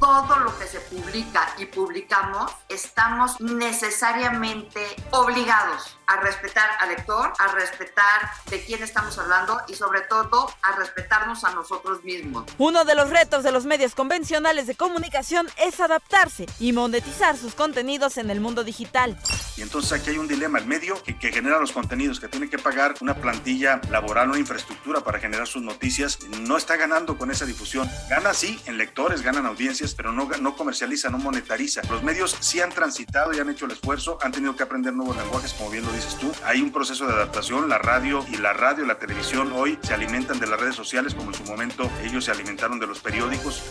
Todo 0.00 0.38
lo 0.38 0.58
que 0.58 0.66
se 0.66 0.80
publica 0.80 1.54
y 1.58 1.66
publicamos, 1.66 2.50
estamos 2.68 3.38
necesariamente 3.40 4.96
obligados 5.10 5.99
a 6.10 6.16
respetar 6.16 6.68
al 6.80 6.88
lector, 6.88 7.32
a 7.38 7.48
respetar 7.54 8.32
de 8.50 8.64
quién 8.64 8.82
estamos 8.82 9.16
hablando 9.16 9.60
y 9.68 9.74
sobre 9.74 10.00
todo 10.02 10.52
a 10.62 10.72
respetarnos 10.72 11.44
a 11.44 11.54
nosotros 11.54 12.02
mismos. 12.02 12.46
Uno 12.58 12.84
de 12.84 12.96
los 12.96 13.10
retos 13.10 13.44
de 13.44 13.52
los 13.52 13.64
medios 13.64 13.94
convencionales 13.94 14.66
de 14.66 14.74
comunicación 14.74 15.48
es 15.56 15.78
adaptarse 15.78 16.46
y 16.58 16.72
monetizar 16.72 17.36
sus 17.36 17.54
contenidos 17.54 18.16
en 18.16 18.30
el 18.30 18.40
mundo 18.40 18.64
digital. 18.64 19.16
Y 19.56 19.62
entonces 19.62 19.92
aquí 19.92 20.10
hay 20.10 20.18
un 20.18 20.26
dilema. 20.26 20.58
El 20.58 20.66
medio 20.66 21.00
que, 21.02 21.16
que 21.16 21.30
genera 21.30 21.60
los 21.60 21.70
contenidos, 21.70 22.18
que 22.18 22.26
tiene 22.26 22.50
que 22.50 22.58
pagar 22.58 22.94
una 23.00 23.14
plantilla 23.14 23.80
laboral, 23.90 24.30
una 24.30 24.38
infraestructura 24.38 25.02
para 25.02 25.20
generar 25.20 25.46
sus 25.46 25.62
noticias, 25.62 26.18
no 26.40 26.56
está 26.56 26.76
ganando 26.76 27.16
con 27.18 27.30
esa 27.30 27.46
difusión. 27.46 27.88
Gana 28.08 28.34
sí 28.34 28.60
en 28.66 28.78
lectores, 28.78 29.22
ganan 29.22 29.46
audiencias, 29.46 29.94
pero 29.94 30.10
no, 30.10 30.28
no 30.40 30.56
comercializa, 30.56 31.08
no 31.10 31.18
monetariza. 31.18 31.82
Los 31.90 32.02
medios 32.02 32.36
sí 32.40 32.60
han 32.60 32.70
transitado 32.70 33.32
y 33.32 33.38
han 33.38 33.48
hecho 33.48 33.66
el 33.66 33.72
esfuerzo, 33.72 34.18
han 34.22 34.32
tenido 34.32 34.56
que 34.56 34.64
aprender 34.64 34.92
nuevos 34.92 35.16
lenguajes, 35.16 35.52
como 35.54 35.70
bien 35.70 35.84
lo 35.84 35.92
dices 36.00 36.18
tú. 36.18 36.32
Hay 36.44 36.60
un 36.62 36.72
proceso 36.72 37.06
de 37.06 37.12
adaptación. 37.12 37.68
La 37.68 37.78
radio 37.78 38.24
y 38.28 38.36
la 38.36 38.52
radio, 38.52 38.84
la 38.86 38.98
televisión 38.98 39.52
hoy 39.54 39.78
se 39.82 39.94
alimentan 39.94 40.40
de 40.40 40.46
las 40.46 40.58
redes 40.58 40.74
sociales, 40.74 41.14
como 41.14 41.30
en 41.30 41.34
su 41.34 41.44
momento 41.44 41.90
ellos 42.02 42.24
se 42.24 42.30
alimentaron 42.30 42.78
de 42.78 42.86
los 42.86 43.00
periódicos. 43.00 43.62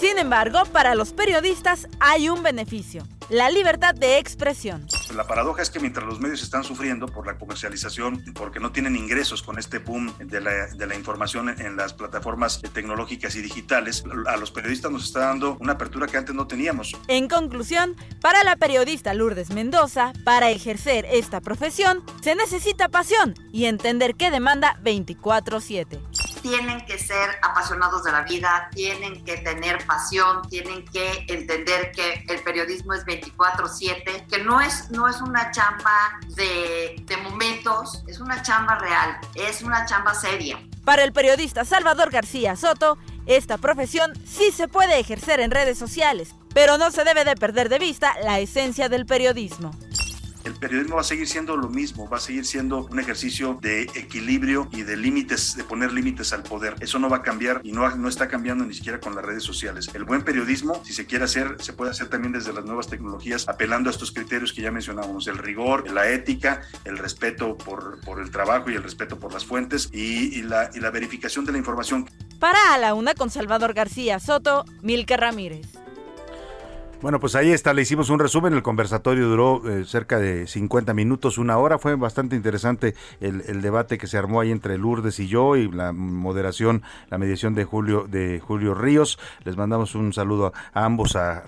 Sin 0.00 0.18
embargo, 0.18 0.62
para 0.72 0.94
los 0.94 1.14
periodistas 1.14 1.88
hay 2.00 2.28
un 2.28 2.42
beneficio, 2.42 3.06
la 3.30 3.48
libertad 3.48 3.94
de 3.94 4.18
expresión. 4.18 4.86
La 5.14 5.26
paradoja 5.26 5.62
es 5.62 5.70
que 5.70 5.80
mientras 5.80 6.04
los 6.04 6.20
medios 6.20 6.42
están 6.42 6.64
sufriendo 6.64 7.06
por 7.06 7.26
la 7.26 7.38
comercialización, 7.38 8.22
porque 8.34 8.60
no 8.60 8.72
tienen 8.72 8.94
ingresos 8.94 9.42
con 9.42 9.58
este 9.58 9.78
boom 9.78 10.12
de 10.18 10.42
la, 10.42 10.66
de 10.66 10.86
la 10.86 10.94
información 10.94 11.48
en, 11.48 11.62
en 11.62 11.76
las 11.76 11.94
plataformas 11.94 12.60
tecnológicas 12.74 13.36
y 13.36 13.40
digitales, 13.40 14.04
a 14.26 14.36
los 14.36 14.50
periodistas 14.50 14.92
nos 14.92 15.04
está 15.04 15.20
dando 15.20 15.56
una 15.60 15.72
apertura 15.72 16.06
que 16.06 16.18
antes 16.18 16.34
no 16.34 16.46
teníamos. 16.46 16.94
En 17.08 17.26
conclusión, 17.26 17.96
para 18.20 18.44
la 18.44 18.56
periodista 18.56 19.14
Lourdes 19.14 19.48
Mendoza, 19.48 20.12
para 20.24 20.50
ejercer 20.50 21.06
esta 21.10 21.40
profesión 21.40 22.04
se 22.20 22.34
necesita 22.34 22.90
pasión 22.90 23.34
y 23.50 23.64
entender 23.64 24.14
que 24.14 24.30
demanda 24.30 24.78
24/7. 24.82 26.35
Tienen 26.48 26.86
que 26.86 26.96
ser 26.96 27.40
apasionados 27.42 28.04
de 28.04 28.12
la 28.12 28.22
vida, 28.22 28.70
tienen 28.72 29.24
que 29.24 29.36
tener 29.38 29.84
pasión, 29.84 30.48
tienen 30.48 30.84
que 30.84 31.26
entender 31.26 31.90
que 31.90 32.24
el 32.28 32.40
periodismo 32.44 32.94
es 32.94 33.04
24/7, 33.04 34.28
que 34.30 34.44
no 34.44 34.60
es, 34.60 34.88
no 34.92 35.08
es 35.08 35.20
una 35.20 35.50
chamba 35.50 36.20
de, 36.36 37.04
momentos, 37.24 38.04
es 38.06 38.20
una 38.20 38.42
chamba 38.42 38.76
real, 38.76 39.18
es 39.34 39.62
una 39.62 39.86
chamba 39.86 40.14
seria. 40.14 40.56
Para 40.84 41.02
el 41.02 41.12
periodista 41.12 41.64
Salvador 41.64 42.12
García 42.12 42.54
Soto, 42.54 42.96
esta 43.26 43.58
profesión 43.58 44.12
sí 44.24 44.52
se 44.52 44.68
puede 44.68 45.00
ejercer 45.00 45.40
en 45.40 45.50
redes 45.50 45.76
sociales, 45.76 46.36
pero 46.54 46.78
no 46.78 46.92
se 46.92 47.02
debe 47.02 47.24
de 47.24 47.34
perder 47.34 47.68
de 47.68 47.80
vista 47.80 48.14
la 48.22 48.38
esencia 48.38 48.88
del 48.88 49.04
periodismo. 49.04 49.72
El 50.46 50.54
periodismo 50.54 50.94
va 50.94 51.00
a 51.00 51.04
seguir 51.04 51.26
siendo 51.26 51.56
lo 51.56 51.68
mismo, 51.68 52.08
va 52.08 52.18
a 52.18 52.20
seguir 52.20 52.46
siendo 52.46 52.86
un 52.86 53.00
ejercicio 53.00 53.58
de 53.60 53.82
equilibrio 53.96 54.68
y 54.70 54.84
de 54.84 54.96
límites, 54.96 55.56
de 55.56 55.64
poner 55.64 55.92
límites 55.92 56.32
al 56.32 56.44
poder. 56.44 56.76
Eso 56.78 57.00
no 57.00 57.10
va 57.10 57.16
a 57.16 57.22
cambiar 57.22 57.60
y 57.64 57.72
no, 57.72 57.96
no 57.96 58.08
está 58.08 58.28
cambiando 58.28 58.64
ni 58.64 58.72
siquiera 58.72 59.00
con 59.00 59.16
las 59.16 59.24
redes 59.24 59.42
sociales. 59.42 59.90
El 59.92 60.04
buen 60.04 60.22
periodismo, 60.22 60.80
si 60.84 60.92
se 60.92 61.04
quiere 61.04 61.24
hacer, 61.24 61.56
se 61.58 61.72
puede 61.72 61.90
hacer 61.90 62.06
también 62.06 62.32
desde 62.32 62.52
las 62.52 62.64
nuevas 62.64 62.86
tecnologías, 62.86 63.48
apelando 63.48 63.90
a 63.90 63.92
estos 63.92 64.12
criterios 64.12 64.52
que 64.52 64.62
ya 64.62 64.70
mencionábamos, 64.70 65.26
el 65.26 65.38
rigor, 65.38 65.90
la 65.90 66.08
ética, 66.08 66.60
el 66.84 66.96
respeto 66.96 67.58
por, 67.58 68.00
por 68.02 68.20
el 68.20 68.30
trabajo 68.30 68.70
y 68.70 68.76
el 68.76 68.84
respeto 68.84 69.18
por 69.18 69.32
las 69.32 69.44
fuentes 69.44 69.90
y, 69.92 70.42
la, 70.42 70.70
y 70.72 70.78
la 70.78 70.90
verificación 70.92 71.44
de 71.44 71.50
la 71.50 71.58
información. 71.58 72.08
Para 72.38 72.72
A 72.72 72.78
la 72.78 72.94
Una 72.94 73.14
con 73.14 73.30
Salvador 73.30 73.74
García 73.74 74.20
Soto, 74.20 74.64
Milka 74.80 75.16
Ramírez. 75.16 75.85
Bueno, 77.02 77.20
pues 77.20 77.34
ahí 77.34 77.52
está, 77.52 77.74
le 77.74 77.82
hicimos 77.82 78.08
un 78.08 78.18
resumen, 78.18 78.54
el 78.54 78.62
conversatorio 78.62 79.28
duró 79.28 79.62
eh, 79.68 79.84
cerca 79.84 80.18
de 80.18 80.46
50 80.46 80.94
minutos, 80.94 81.36
una 81.36 81.58
hora, 81.58 81.78
fue 81.78 81.94
bastante 81.94 82.36
interesante 82.36 82.94
el, 83.20 83.60
debate 83.60 83.98
que 83.98 84.06
se 84.06 84.16
armó 84.16 84.40
ahí 84.40 84.50
entre 84.50 84.78
Lourdes 84.78 85.20
y 85.20 85.28
yo 85.28 85.56
y 85.56 85.70
la 85.70 85.92
moderación, 85.92 86.82
la 87.10 87.18
mediación 87.18 87.54
de 87.54 87.64
Julio 87.64 88.06
de 88.08 88.40
Julio 88.40 88.74
Ríos. 88.74 89.18
Les 89.44 89.58
mandamos 89.58 89.94
un 89.94 90.14
saludo 90.14 90.54
a, 90.72 90.84
ambos, 90.86 91.16
a, 91.16 91.44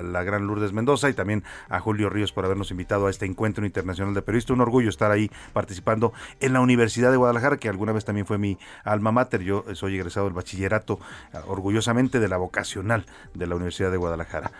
la 0.00 0.22
gran 0.22 0.46
Lourdes 0.46 0.72
Mendoza 0.72 1.10
y 1.10 1.14
también 1.14 1.42
a 1.68 1.80
Julio 1.80 2.08
Ríos 2.08 2.32
por 2.32 2.44
habernos 2.44 2.70
invitado 2.70 3.08
a 3.08 3.10
este 3.10 3.26
encuentro 3.26 3.66
internacional 3.66 4.14
de 4.14 4.22
periodistas. 4.22 4.54
Un 4.54 4.60
orgullo 4.60 4.88
estar 4.88 5.10
ahí 5.10 5.32
participando 5.52 6.12
en 6.38 6.52
la 6.52 6.60
Universidad 6.60 7.10
de 7.10 7.16
Guadalajara, 7.16 7.56
que 7.56 7.68
alguna 7.68 7.90
vez 7.90 8.04
también 8.04 8.26
fue 8.26 8.38
mi 8.38 8.56
alma 8.84 9.10
mater. 9.10 9.42
Yo 9.42 9.64
soy 9.72 9.96
egresado 9.96 10.26
del 10.26 10.34
bachillerato, 10.34 11.00
orgullosamente 11.48 12.20
de 12.20 12.28
la 12.28 12.36
vocacional 12.36 13.04
de 13.34 13.46
la 13.48 13.56
Universidad 13.56 13.90
de 13.90 13.96
Guadalajara. 13.96 14.52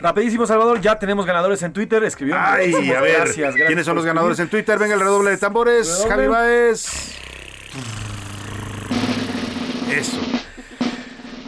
Rapidísimo, 0.00 0.46
Salvador, 0.46 0.80
ya 0.80 0.98
tenemos 0.98 1.26
ganadores 1.26 1.62
en 1.62 1.72
Twitter. 1.72 2.02
Escribieron. 2.04 2.42
Ay, 2.44 2.74
a 2.74 3.00
ver, 3.00 3.16
gracias, 3.16 3.36
gracias 3.36 3.66
¿quiénes 3.66 3.84
son 3.84 3.96
los 3.96 4.04
ganadores 4.04 4.38
en 4.38 4.48
Twitter? 4.48 4.78
Venga 4.78 4.94
el 4.94 5.00
redoble 5.00 5.30
de 5.30 5.36
tambores. 5.36 6.06
Javi 6.08 6.26
Baez. 6.26 7.18
Eso. 9.90 10.20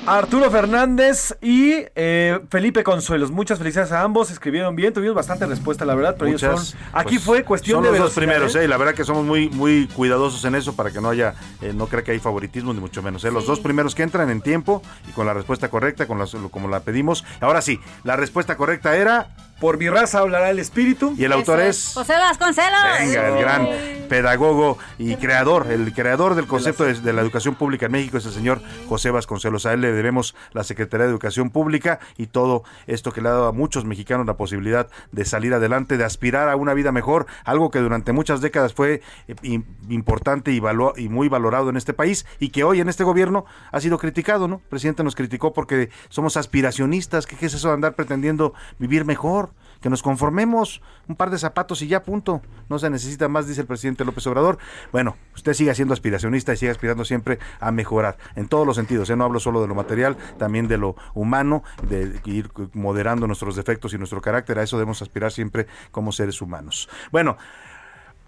Arturo 0.04 0.50
Fernández 0.50 1.36
y 1.40 1.74
eh, 1.94 2.40
Felipe 2.50 2.82
Consuelos. 2.82 3.30
Muchas 3.30 3.58
felicidades 3.58 3.92
a 3.92 4.02
ambos. 4.02 4.30
Escribieron 4.32 4.74
bien, 4.74 4.92
tuvimos 4.92 5.14
bastante 5.14 5.46
respuesta, 5.46 5.84
la 5.84 5.94
verdad. 5.94 6.16
Pero 6.18 6.28
ellos 6.28 6.40
son. 6.40 6.78
Aquí 6.92 7.14
pues, 7.16 7.24
fue 7.24 7.44
cuestión 7.44 7.76
son 7.76 7.84
de 7.84 7.90
los 7.98 8.08
dos 8.08 8.14
primeros, 8.14 8.54
¿eh? 8.56 8.62
¿eh? 8.62 8.64
Y 8.64 8.68
la 8.68 8.76
verdad 8.78 8.94
que 8.94 9.04
somos 9.04 9.24
muy, 9.24 9.48
muy 9.50 9.86
cuidadosos 9.88 10.44
en 10.44 10.56
eso 10.56 10.74
para 10.74 10.90
que 10.90 11.00
no 11.00 11.08
haya, 11.10 11.34
eh, 11.60 11.72
no 11.72 11.86
crea 11.86 12.02
que 12.02 12.10
hay 12.10 12.18
favoritismo 12.18 12.72
ni 12.74 12.80
mucho 12.80 13.00
menos. 13.00 13.24
¿eh? 13.24 13.30
Los 13.30 13.46
dos 13.46 13.60
primeros 13.60 13.94
que 13.94 14.02
entran 14.02 14.28
en 14.30 14.40
tiempo 14.40 14.82
y 15.08 15.12
con 15.12 15.24
la 15.24 15.34
respuesta 15.34 15.68
correcta, 15.68 16.06
con 16.08 16.18
las- 16.18 16.34
como 16.50 16.66
la 16.68 16.80
pedimos. 16.80 17.24
Ahora 17.40 17.62
sí, 17.62 17.78
la 18.02 18.16
respuesta 18.16 18.56
correcta 18.56 18.96
era. 18.96 19.28
Por 19.62 19.78
mi 19.78 19.88
raza 19.88 20.18
hablará 20.18 20.50
el 20.50 20.58
espíritu. 20.58 21.14
Y 21.16 21.22
el 21.22 21.32
autor 21.32 21.60
es. 21.60 21.92
José 21.94 22.14
Vasconcelos. 22.14 22.80
Venga, 22.98 23.28
el 23.28 23.38
gran 23.38 23.68
pedagogo 24.08 24.76
y 24.98 25.14
creador, 25.14 25.68
el 25.70 25.94
creador 25.94 26.34
del 26.34 26.48
concepto 26.48 26.82
de, 26.82 26.94
de 26.94 27.12
la 27.12 27.22
educación 27.22 27.54
pública 27.54 27.86
en 27.86 27.92
México 27.92 28.18
es 28.18 28.26
el 28.26 28.32
señor 28.32 28.60
José 28.88 29.12
Vasconcelos. 29.12 29.64
A 29.64 29.72
él 29.72 29.80
le 29.82 29.92
debemos 29.92 30.34
la 30.52 30.64
Secretaría 30.64 31.06
de 31.06 31.12
Educación 31.12 31.50
Pública 31.50 32.00
y 32.16 32.26
todo 32.26 32.64
esto 32.88 33.12
que 33.12 33.20
le 33.20 33.28
ha 33.28 33.32
dado 33.32 33.46
a 33.46 33.52
muchos 33.52 33.84
mexicanos 33.84 34.26
la 34.26 34.36
posibilidad 34.36 34.88
de 35.12 35.24
salir 35.24 35.54
adelante, 35.54 35.96
de 35.96 36.04
aspirar 36.04 36.48
a 36.48 36.56
una 36.56 36.74
vida 36.74 36.90
mejor, 36.90 37.26
algo 37.44 37.70
que 37.70 37.78
durante 37.78 38.10
muchas 38.10 38.40
décadas 38.40 38.74
fue 38.74 39.00
eh, 39.28 39.36
im- 39.42 39.64
importante 39.88 40.50
y, 40.50 40.58
valo- 40.58 40.92
y 40.96 41.08
muy 41.08 41.28
valorado 41.28 41.70
en 41.70 41.76
este 41.76 41.92
país 41.92 42.26
y 42.40 42.48
que 42.50 42.64
hoy 42.64 42.80
en 42.80 42.88
este 42.88 43.04
gobierno 43.04 43.44
ha 43.70 43.80
sido 43.80 43.96
criticado, 43.98 44.48
¿no? 44.48 44.56
El 44.56 44.68
presidente 44.70 45.04
nos 45.04 45.14
criticó 45.14 45.52
porque 45.52 45.88
somos 46.08 46.36
aspiracionistas, 46.36 47.26
¿qué, 47.26 47.36
qué 47.36 47.46
es 47.46 47.54
eso 47.54 47.68
de 47.68 47.74
andar 47.74 47.94
pretendiendo 47.94 48.54
vivir 48.80 49.04
mejor? 49.04 49.51
Que 49.82 49.90
nos 49.90 50.02
conformemos, 50.02 50.80
un 51.08 51.16
par 51.16 51.28
de 51.30 51.38
zapatos 51.38 51.82
y 51.82 51.88
ya, 51.88 52.02
punto. 52.02 52.40
No 52.70 52.78
se 52.78 52.88
necesita 52.88 53.28
más, 53.28 53.46
dice 53.48 53.62
el 53.62 53.66
presidente 53.66 54.04
López 54.04 54.26
Obrador. 54.28 54.56
Bueno, 54.92 55.16
usted 55.34 55.52
siga 55.54 55.74
siendo 55.74 55.92
aspiracionista 55.92 56.52
y 56.52 56.56
sigue 56.56 56.70
aspirando 56.70 57.04
siempre 57.04 57.38
a 57.60 57.72
mejorar, 57.72 58.16
en 58.36 58.46
todos 58.48 58.66
los 58.66 58.76
sentidos. 58.76 59.10
¿eh? 59.10 59.16
No 59.16 59.24
hablo 59.24 59.40
solo 59.40 59.60
de 59.60 59.66
lo 59.68 59.74
material, 59.74 60.16
también 60.38 60.68
de 60.68 60.78
lo 60.78 60.94
humano, 61.14 61.64
de 61.88 62.20
ir 62.24 62.50
moderando 62.72 63.26
nuestros 63.26 63.56
defectos 63.56 63.92
y 63.92 63.98
nuestro 63.98 64.20
carácter. 64.20 64.58
A 64.58 64.62
eso 64.62 64.78
debemos 64.78 65.02
aspirar 65.02 65.32
siempre 65.32 65.66
como 65.90 66.12
seres 66.12 66.40
humanos. 66.40 66.88
Bueno, 67.10 67.36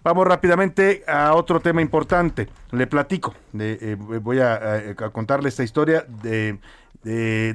Vamos 0.03 0.27
rápidamente 0.27 1.03
a 1.07 1.33
otro 1.33 1.59
tema 1.61 1.81
importante. 1.81 2.47
Le 2.69 2.85
platico. 2.85 3.33
eh, 3.57 3.97
voy 3.99 4.39
a, 4.39 4.53
a- 4.99 5.09
contarle 5.09 5.49
esta 5.49 5.63
historia 5.63 6.05
de 6.07 6.59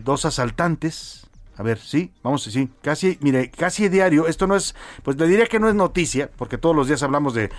dos 0.03 0.25
asaltantes. 0.25 1.30
A 1.57 1.63
ver, 1.63 1.79
sí, 1.79 2.11
vamos, 2.23 2.45
sí, 2.45 2.71
casi, 2.83 3.19
mire, 3.21 3.51
casi 3.51 3.89
diario. 3.89 4.27
Esto 4.27 4.47
no 4.47 4.57
es, 4.57 4.75
pues 5.03 5.19
le 5.19 5.27
diría 5.27 5.47
que 5.47 5.61
no 5.61 5.69
es 5.69 5.75
noticia, 5.75 6.31
porque 6.37 6.57
todos 6.57 6.75
los 6.75 6.89
días 6.89 7.03
hablamos 7.03 7.35
de 7.35 7.51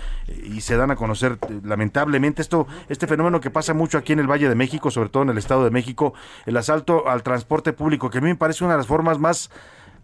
y 0.44 0.60
se 0.60 0.76
dan 0.76 0.90
a 0.90 0.96
conocer 0.96 1.38
eh, 1.48 1.60
lamentablemente 1.62 2.42
esto, 2.42 2.66
este 2.88 3.06
fenómeno 3.06 3.40
que 3.40 3.50
pasa 3.50 3.74
mucho 3.74 3.98
aquí 3.98 4.12
en 4.12 4.18
el 4.18 4.26
Valle 4.30 4.48
de 4.48 4.54
México, 4.54 4.90
sobre 4.90 5.08
todo 5.08 5.22
en 5.22 5.30
el 5.30 5.38
Estado 5.38 5.64
de 5.64 5.70
México, 5.70 6.14
el 6.46 6.56
asalto 6.56 7.08
al 7.08 7.22
transporte 7.22 7.72
público, 7.72 8.10
que 8.10 8.18
a 8.18 8.20
mí 8.20 8.28
me 8.28 8.36
parece 8.36 8.64
una 8.64 8.74
de 8.74 8.78
las 8.78 8.86
formas 8.86 9.18
más 9.18 9.50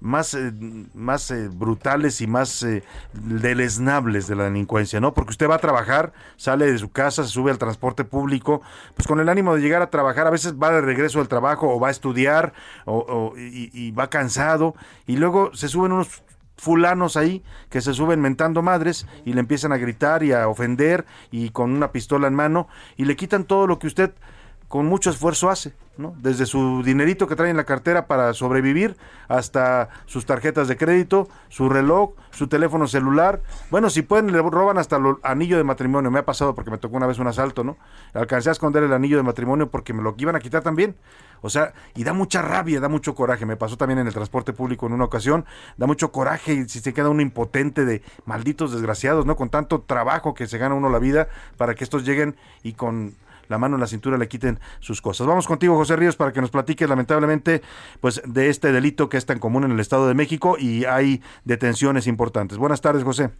más, 0.00 0.34
eh, 0.34 0.52
más 0.94 1.30
eh, 1.30 1.48
brutales 1.48 2.20
y 2.20 2.26
más 2.26 2.62
eh, 2.62 2.82
deleznables 3.12 4.26
de 4.26 4.36
la 4.36 4.44
delincuencia, 4.44 5.00
¿no? 5.00 5.14
Porque 5.14 5.30
usted 5.30 5.48
va 5.48 5.56
a 5.56 5.60
trabajar, 5.60 6.12
sale 6.36 6.70
de 6.70 6.78
su 6.78 6.90
casa, 6.90 7.24
se 7.24 7.30
sube 7.30 7.50
al 7.50 7.58
transporte 7.58 8.04
público, 8.04 8.60
pues 8.94 9.06
con 9.06 9.20
el 9.20 9.28
ánimo 9.28 9.54
de 9.54 9.60
llegar 9.62 9.82
a 9.82 9.90
trabajar, 9.90 10.26
a 10.26 10.30
veces 10.30 10.54
va 10.54 10.70
de 10.70 10.80
regreso 10.80 11.18
del 11.18 11.28
trabajo 11.28 11.68
o 11.74 11.80
va 11.80 11.88
a 11.88 11.92
estudiar 11.92 12.52
o, 12.84 12.98
o- 12.98 13.38
y, 13.38 13.70
y 13.72 13.90
va 13.92 14.10
cansado 14.10 14.74
y 15.06 15.16
luego 15.16 15.54
se 15.54 15.68
suben 15.68 15.92
unos 15.92 16.22
fulanos 16.56 17.16
ahí 17.16 17.44
que 17.70 17.80
se 17.80 17.94
suben 17.94 18.20
mentando 18.20 18.62
madres 18.62 19.06
y 19.24 19.32
le 19.32 19.40
empiezan 19.40 19.72
a 19.72 19.76
gritar 19.76 20.24
y 20.24 20.32
a 20.32 20.48
ofender 20.48 21.06
y 21.30 21.50
con 21.50 21.70
una 21.72 21.92
pistola 21.92 22.26
en 22.26 22.34
mano 22.34 22.66
y 22.96 23.04
le 23.04 23.14
quitan 23.14 23.44
todo 23.44 23.66
lo 23.68 23.78
que 23.78 23.86
usted 23.86 24.12
con 24.68 24.84
mucho 24.86 25.08
esfuerzo 25.08 25.48
hace, 25.48 25.72
¿no? 25.96 26.14
Desde 26.18 26.44
su 26.44 26.82
dinerito 26.84 27.26
que 27.26 27.36
trae 27.36 27.50
en 27.50 27.56
la 27.56 27.64
cartera 27.64 28.06
para 28.06 28.34
sobrevivir 28.34 28.96
hasta 29.26 29.88
sus 30.04 30.26
tarjetas 30.26 30.68
de 30.68 30.76
crédito, 30.76 31.28
su 31.48 31.70
reloj, 31.70 32.12
su 32.30 32.48
teléfono 32.48 32.86
celular. 32.86 33.40
Bueno, 33.70 33.88
si 33.88 34.02
pueden, 34.02 34.30
le 34.30 34.42
roban 34.42 34.76
hasta 34.76 34.96
el 34.96 35.16
anillo 35.22 35.56
de 35.56 35.64
matrimonio. 35.64 36.10
Me 36.10 36.18
ha 36.18 36.26
pasado 36.26 36.54
porque 36.54 36.70
me 36.70 36.76
tocó 36.76 36.98
una 36.98 37.06
vez 37.06 37.18
un 37.18 37.26
asalto, 37.26 37.64
¿no? 37.64 37.78
Alcancé 38.12 38.50
a 38.50 38.52
esconder 38.52 38.82
el 38.82 38.92
anillo 38.92 39.16
de 39.16 39.22
matrimonio 39.22 39.70
porque 39.70 39.94
me 39.94 40.02
lo 40.02 40.14
iban 40.18 40.36
a 40.36 40.40
quitar 40.40 40.62
también. 40.62 40.96
O 41.40 41.48
sea, 41.48 41.72
y 41.94 42.04
da 42.04 42.12
mucha 42.12 42.42
rabia, 42.42 42.78
da 42.78 42.90
mucho 42.90 43.14
coraje. 43.14 43.46
Me 43.46 43.56
pasó 43.56 43.78
también 43.78 44.00
en 44.00 44.06
el 44.06 44.12
transporte 44.12 44.52
público 44.52 44.86
en 44.86 44.92
una 44.92 45.04
ocasión. 45.04 45.46
Da 45.78 45.86
mucho 45.86 46.12
coraje 46.12 46.52
y 46.52 46.68
si 46.68 46.80
se 46.80 46.92
queda 46.92 47.08
uno 47.08 47.22
impotente 47.22 47.86
de 47.86 48.02
malditos 48.26 48.72
desgraciados, 48.72 49.24
¿no? 49.24 49.34
Con 49.36 49.48
tanto 49.48 49.80
trabajo 49.80 50.34
que 50.34 50.46
se 50.46 50.58
gana 50.58 50.74
uno 50.74 50.90
la 50.90 50.98
vida 50.98 51.28
para 51.56 51.74
que 51.74 51.84
estos 51.84 52.04
lleguen 52.04 52.36
y 52.62 52.74
con 52.74 53.14
la 53.48 53.58
mano 53.58 53.76
en 53.76 53.80
la 53.80 53.86
cintura 53.86 54.18
le 54.18 54.28
quiten 54.28 54.60
sus 54.80 55.00
cosas. 55.02 55.26
Vamos 55.26 55.46
contigo, 55.46 55.76
José 55.76 55.96
Ríos, 55.96 56.16
para 56.16 56.32
que 56.32 56.40
nos 56.40 56.50
platiques 56.50 56.88
lamentablemente 56.88 57.62
pues 58.00 58.22
de 58.24 58.48
este 58.48 58.72
delito 58.72 59.08
que 59.08 59.16
es 59.16 59.26
tan 59.26 59.38
común 59.38 59.64
en 59.64 59.72
el 59.72 59.80
Estado 59.80 60.08
de 60.08 60.14
México 60.14 60.56
y 60.58 60.84
hay 60.84 61.22
detenciones 61.44 62.06
importantes. 62.06 62.58
Buenas 62.58 62.80
tardes, 62.80 63.04
José. 63.04 63.30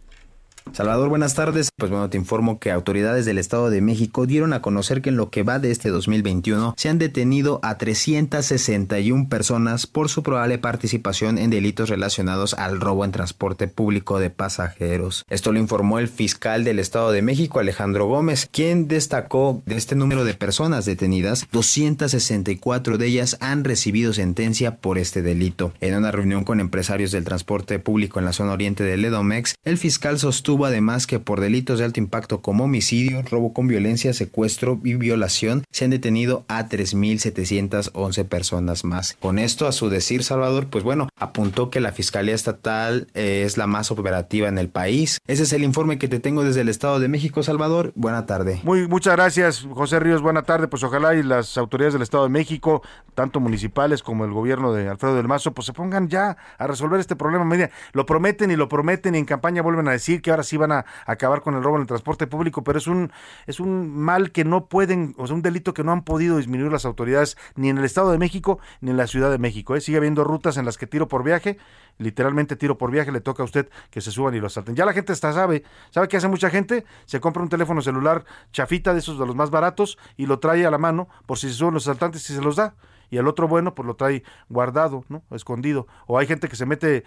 Salvador, 0.71 1.09
buenas 1.09 1.33
tardes. 1.33 1.69
Pues 1.75 1.91
bueno, 1.91 2.09
te 2.09 2.17
informo 2.17 2.59
que 2.59 2.71
autoridades 2.71 3.25
del 3.25 3.37
Estado 3.37 3.69
de 3.69 3.81
México 3.81 4.25
dieron 4.25 4.53
a 4.53 4.61
conocer 4.61 5.01
que 5.01 5.09
en 5.09 5.17
lo 5.17 5.29
que 5.29 5.43
va 5.43 5.59
de 5.59 5.71
este 5.71 5.89
2021 5.89 6.75
se 6.77 6.89
han 6.89 6.99
detenido 6.99 7.59
a 7.63 7.77
361 7.77 9.29
personas 9.29 9.87
por 9.87 10.09
su 10.09 10.23
probable 10.23 10.57
participación 10.57 11.37
en 11.37 11.49
delitos 11.49 11.89
relacionados 11.89 12.53
al 12.53 12.79
robo 12.79 13.03
en 13.03 13.11
transporte 13.11 13.67
público 13.67 14.19
de 14.19 14.29
pasajeros. 14.29 15.25
Esto 15.29 15.51
lo 15.51 15.59
informó 15.59 15.99
el 15.99 16.07
fiscal 16.07 16.63
del 16.63 16.79
Estado 16.79 17.11
de 17.11 17.21
México, 17.21 17.59
Alejandro 17.59 18.07
Gómez, 18.07 18.47
quien 18.51 18.87
destacó 18.87 19.61
de 19.65 19.75
este 19.75 19.95
número 19.95 20.23
de 20.23 20.33
personas 20.33 20.85
detenidas, 20.85 21.47
264 21.51 22.97
de 22.97 23.05
ellas 23.05 23.37
han 23.39 23.63
recibido 23.63 24.13
sentencia 24.13 24.77
por 24.77 24.97
este 24.97 25.21
delito. 25.21 25.73
En 25.81 25.95
una 25.95 26.11
reunión 26.11 26.43
con 26.43 26.59
empresarios 26.59 27.11
del 27.11 27.23
transporte 27.23 27.79
público 27.79 28.19
en 28.19 28.25
la 28.25 28.33
zona 28.33 28.53
oriente 28.53 28.83
de 28.83 28.97
Ledomex, 28.97 29.55
el 29.63 29.77
fiscal 29.77 30.19
sostuvo 30.19 30.48
además 30.57 31.07
que 31.07 31.19
por 31.19 31.39
delitos 31.39 31.79
de 31.79 31.85
alto 31.85 31.99
impacto 31.99 32.41
como 32.41 32.65
homicidio, 32.65 33.21
robo 33.23 33.53
con 33.53 33.67
violencia, 33.67 34.13
secuestro 34.13 34.79
y 34.83 34.95
violación 34.95 35.63
se 35.71 35.85
han 35.85 35.91
detenido 35.91 36.45
a 36.47 36.67
3.711 36.67 38.25
personas 38.25 38.83
más. 38.83 39.15
Con 39.19 39.39
esto, 39.39 39.67
a 39.67 39.71
su 39.71 39.89
decir, 39.89 40.23
Salvador, 40.23 40.67
pues 40.67 40.83
bueno, 40.83 41.09
apuntó 41.17 41.69
que 41.69 41.79
la 41.79 41.91
Fiscalía 41.91 42.35
Estatal 42.35 43.07
eh, 43.13 43.43
es 43.45 43.57
la 43.57 43.67
más 43.67 43.91
operativa 43.91 44.47
en 44.47 44.57
el 44.57 44.69
país. 44.69 45.19
Ese 45.27 45.43
es 45.43 45.53
el 45.53 45.63
informe 45.63 45.97
que 45.97 46.07
te 46.07 46.19
tengo 46.19 46.43
desde 46.43 46.61
el 46.61 46.69
Estado 46.69 46.99
de 46.99 47.07
México, 47.07 47.43
Salvador. 47.43 47.91
Buena 47.95 48.25
tarde. 48.25 48.59
Muy, 48.63 48.87
muchas 48.87 49.15
gracias, 49.15 49.67
José 49.71 49.99
Ríos. 49.99 50.21
Buena 50.21 50.43
tarde. 50.43 50.67
Pues 50.67 50.83
ojalá 50.83 51.15
y 51.15 51.23
las 51.23 51.57
autoridades 51.57 51.93
del 51.93 52.01
Estado 52.01 52.23
de 52.23 52.29
México, 52.29 52.81
tanto 53.15 53.39
municipales 53.39 54.03
como 54.03 54.25
el 54.25 54.31
gobierno 54.31 54.73
de 54.73 54.89
Alfredo 54.89 55.15
del 55.15 55.27
Mazo, 55.27 55.53
pues 55.53 55.65
se 55.65 55.73
pongan 55.73 56.07
ya 56.07 56.37
a 56.57 56.67
resolver 56.67 56.99
este 56.99 57.15
problema. 57.15 57.45
Mira, 57.45 57.69
lo 57.93 58.05
prometen 58.05 58.51
y 58.51 58.55
lo 58.55 58.69
prometen 58.69 59.15
y 59.15 59.19
en 59.19 59.25
campaña 59.25 59.61
vuelven 59.61 59.87
a 59.87 59.91
decir 59.91 60.21
que 60.21 60.31
ahora 60.31 60.38
sí 60.43 60.57
van 60.57 60.71
a 60.71 60.85
acabar 61.05 61.41
con 61.41 61.55
el 61.55 61.63
robo 61.63 61.75
en 61.75 61.81
el 61.81 61.87
transporte 61.87 62.27
público, 62.27 62.63
pero 62.63 62.77
es 62.77 62.87
un, 62.87 63.11
es 63.47 63.59
un 63.59 63.89
mal 63.89 64.31
que 64.31 64.45
no 64.45 64.65
pueden, 64.65 65.15
o 65.17 65.27
sea, 65.27 65.35
un 65.35 65.41
delito 65.41 65.73
que 65.73 65.83
no 65.83 65.91
han 65.91 66.03
podido 66.03 66.37
disminuir 66.37 66.71
las 66.71 66.85
autoridades 66.85 67.37
ni 67.55 67.69
en 67.69 67.77
el 67.77 67.85
Estado 67.85 68.11
de 68.11 68.17
México 68.17 68.59
ni 68.81 68.91
en 68.91 68.97
la 68.97 69.07
Ciudad 69.07 69.31
de 69.31 69.37
México. 69.37 69.75
¿eh? 69.75 69.81
Sigue 69.81 69.97
habiendo 69.97 70.23
rutas 70.23 70.57
en 70.57 70.65
las 70.65 70.77
que 70.77 70.87
tiro 70.87 71.07
por 71.07 71.23
viaje, 71.23 71.57
literalmente 71.97 72.55
tiro 72.55 72.77
por 72.77 72.91
viaje, 72.91 73.11
le 73.11 73.21
toca 73.21 73.43
a 73.43 73.45
usted 73.45 73.69
que 73.89 74.01
se 74.01 74.11
suban 74.11 74.35
y 74.35 74.39
lo 74.39 74.47
asalten. 74.47 74.75
Ya 74.75 74.85
la 74.85 74.93
gente 74.93 75.13
está 75.13 75.33
sabe, 75.33 75.63
¿sabe 75.91 76.07
qué 76.07 76.17
hace 76.17 76.27
mucha 76.27 76.49
gente? 76.49 76.85
Se 77.05 77.19
compra 77.19 77.43
un 77.43 77.49
teléfono 77.49 77.81
celular 77.81 78.25
chafita 78.51 78.93
de 78.93 78.99
esos 78.99 79.19
de 79.19 79.25
los 79.25 79.35
más 79.35 79.49
baratos 79.49 79.97
y 80.17 80.25
lo 80.25 80.39
trae 80.39 80.65
a 80.65 80.71
la 80.71 80.77
mano 80.77 81.07
por 81.25 81.37
si 81.37 81.47
se 81.49 81.55
suben 81.55 81.73
los 81.73 81.87
asaltantes 81.87 82.29
y 82.29 82.33
se 82.33 82.41
los 82.41 82.55
da. 82.55 82.75
Y 83.11 83.17
el 83.17 83.27
otro 83.27 83.47
bueno, 83.47 83.73
pues 83.73 83.87
lo 83.87 83.95
trae 83.95 84.23
guardado, 84.49 85.03
¿no? 85.09 85.23
Escondido. 85.31 85.87
O 86.05 86.17
hay 86.17 86.27
gente 86.27 86.47
que 86.47 86.55
se 86.55 86.65
mete, 86.65 87.03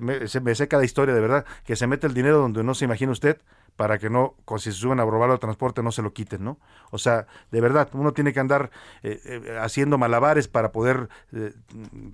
me, 0.00 0.28
se 0.28 0.40
me 0.40 0.54
sé 0.54 0.68
cada 0.68 0.84
historia 0.84 1.14
de 1.14 1.20
verdad, 1.20 1.44
que 1.64 1.76
se 1.76 1.86
mete 1.86 2.06
el 2.06 2.14
dinero 2.14 2.38
donde 2.38 2.62
no 2.64 2.74
se 2.74 2.84
imagina 2.84 3.12
usted 3.12 3.38
para 3.76 3.98
que 3.98 4.08
no, 4.08 4.34
si 4.58 4.70
se 4.70 4.72
suben 4.72 5.00
a 5.00 5.04
robarlo 5.04 5.32
al 5.32 5.40
transporte, 5.40 5.82
no 5.82 5.90
se 5.90 6.02
lo 6.02 6.12
quiten, 6.12 6.44
¿no? 6.44 6.58
O 6.90 6.98
sea, 6.98 7.26
de 7.50 7.60
verdad, 7.60 7.88
uno 7.92 8.12
tiene 8.12 8.32
que 8.32 8.38
andar 8.38 8.70
eh, 9.02 9.20
eh, 9.24 9.58
haciendo 9.60 9.98
malabares 9.98 10.46
para 10.46 10.70
poder 10.70 11.08
eh, 11.32 11.52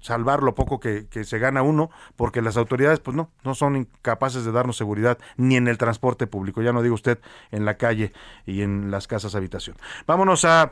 salvar 0.01 0.43
lo 0.43 0.55
poco 0.55 0.81
que, 0.81 1.07
se 1.25 1.39
gana 1.39 1.63
uno, 1.63 1.91
porque 2.17 2.41
las 2.41 2.57
autoridades, 2.57 3.01
pues 3.01 3.15
no, 3.15 3.31
no 3.45 3.55
son 3.55 3.77
incapaces 3.77 4.45
de 4.45 4.53
darnos 4.53 4.79
seguridad, 4.79 5.19
ni 5.37 5.57
en 5.57 5.69
el 5.69 5.77
transporte 5.77 6.27
público, 6.27 6.63
ya 6.63 6.73
no 6.73 6.83
digo 6.83 6.95
usted 6.95 7.19
en 7.51 7.67
la 7.67 7.77
calle 7.77 8.13
y 8.47 8.63
en 8.63 8.91
las 8.91 9.07
casas 9.07 9.35
habitación. 9.35 9.77
Vámonos 10.07 10.47
a 10.47 10.71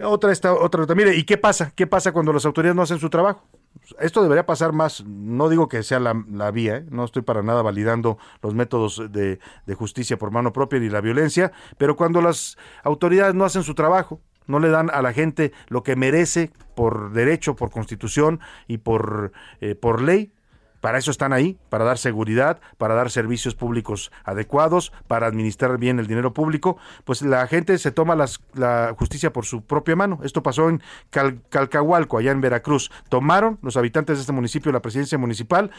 otra 0.00 0.32
esta 0.32 0.52
otra 0.52 0.80
nota. 0.80 0.94
Mire, 0.94 1.14
¿y 1.14 1.24
qué 1.24 1.38
pasa? 1.38 1.72
¿Qué 1.74 1.86
pasa 1.86 2.12
cuando 2.12 2.32
las 2.32 2.44
autoridades 2.44 2.76
no 2.76 2.82
hacen 2.82 2.98
su 2.98 3.08
trabajo? 3.08 3.42
Esto 3.98 4.22
debería 4.22 4.46
pasar 4.46 4.72
más, 4.72 5.04
no 5.04 5.48
digo 5.48 5.68
que 5.68 5.82
sea 5.82 6.00
la, 6.00 6.24
la 6.30 6.50
vía, 6.50 6.76
¿eh? 6.78 6.86
no 6.90 7.04
estoy 7.04 7.22
para 7.22 7.42
nada 7.42 7.62
validando 7.62 8.18
los 8.42 8.54
métodos 8.54 9.02
de, 9.10 9.38
de 9.66 9.74
justicia 9.74 10.18
por 10.18 10.30
mano 10.30 10.52
propia 10.52 10.80
ni 10.80 10.88
la 10.88 11.00
violencia, 11.00 11.52
pero 11.76 11.96
cuando 11.96 12.22
las 12.22 12.56
autoridades 12.82 13.34
no 13.34 13.44
hacen 13.44 13.62
su 13.62 13.74
trabajo, 13.74 14.20
no 14.46 14.58
le 14.58 14.68
dan 14.68 14.90
a 14.90 15.02
la 15.02 15.12
gente 15.12 15.52
lo 15.68 15.82
que 15.82 15.96
merece 15.96 16.50
por 16.74 17.12
derecho, 17.12 17.56
por 17.56 17.70
constitución 17.70 18.40
y 18.66 18.78
por, 18.78 19.32
eh, 19.60 19.74
por 19.74 20.02
ley, 20.02 20.32
para 20.84 20.98
eso 20.98 21.10
están 21.10 21.32
ahí, 21.32 21.56
para 21.70 21.82
dar 21.82 21.96
seguridad, 21.96 22.60
para 22.76 22.94
dar 22.94 23.10
servicios 23.10 23.54
públicos 23.54 24.12
adecuados, 24.22 24.92
para 25.08 25.26
administrar 25.26 25.78
bien 25.78 25.98
el 25.98 26.06
dinero 26.06 26.34
público, 26.34 26.76
pues 27.04 27.22
la 27.22 27.46
gente 27.46 27.78
se 27.78 27.90
toma 27.90 28.14
la 28.52 28.94
justicia 28.98 29.32
por 29.32 29.46
su 29.46 29.62
propia 29.64 29.96
mano. 29.96 30.20
Esto 30.22 30.42
pasó 30.42 30.68
en 30.68 30.82
Cal- 31.08 31.40
Calcahualco, 31.48 32.18
allá 32.18 32.32
en 32.32 32.42
Veracruz. 32.42 32.90
Tomaron 33.08 33.58
los 33.62 33.78
habitantes 33.78 34.18
de 34.18 34.20
este 34.20 34.32
municipio 34.34 34.72
la 34.72 34.82
presidencia 34.82 35.16
municipal 35.16 35.70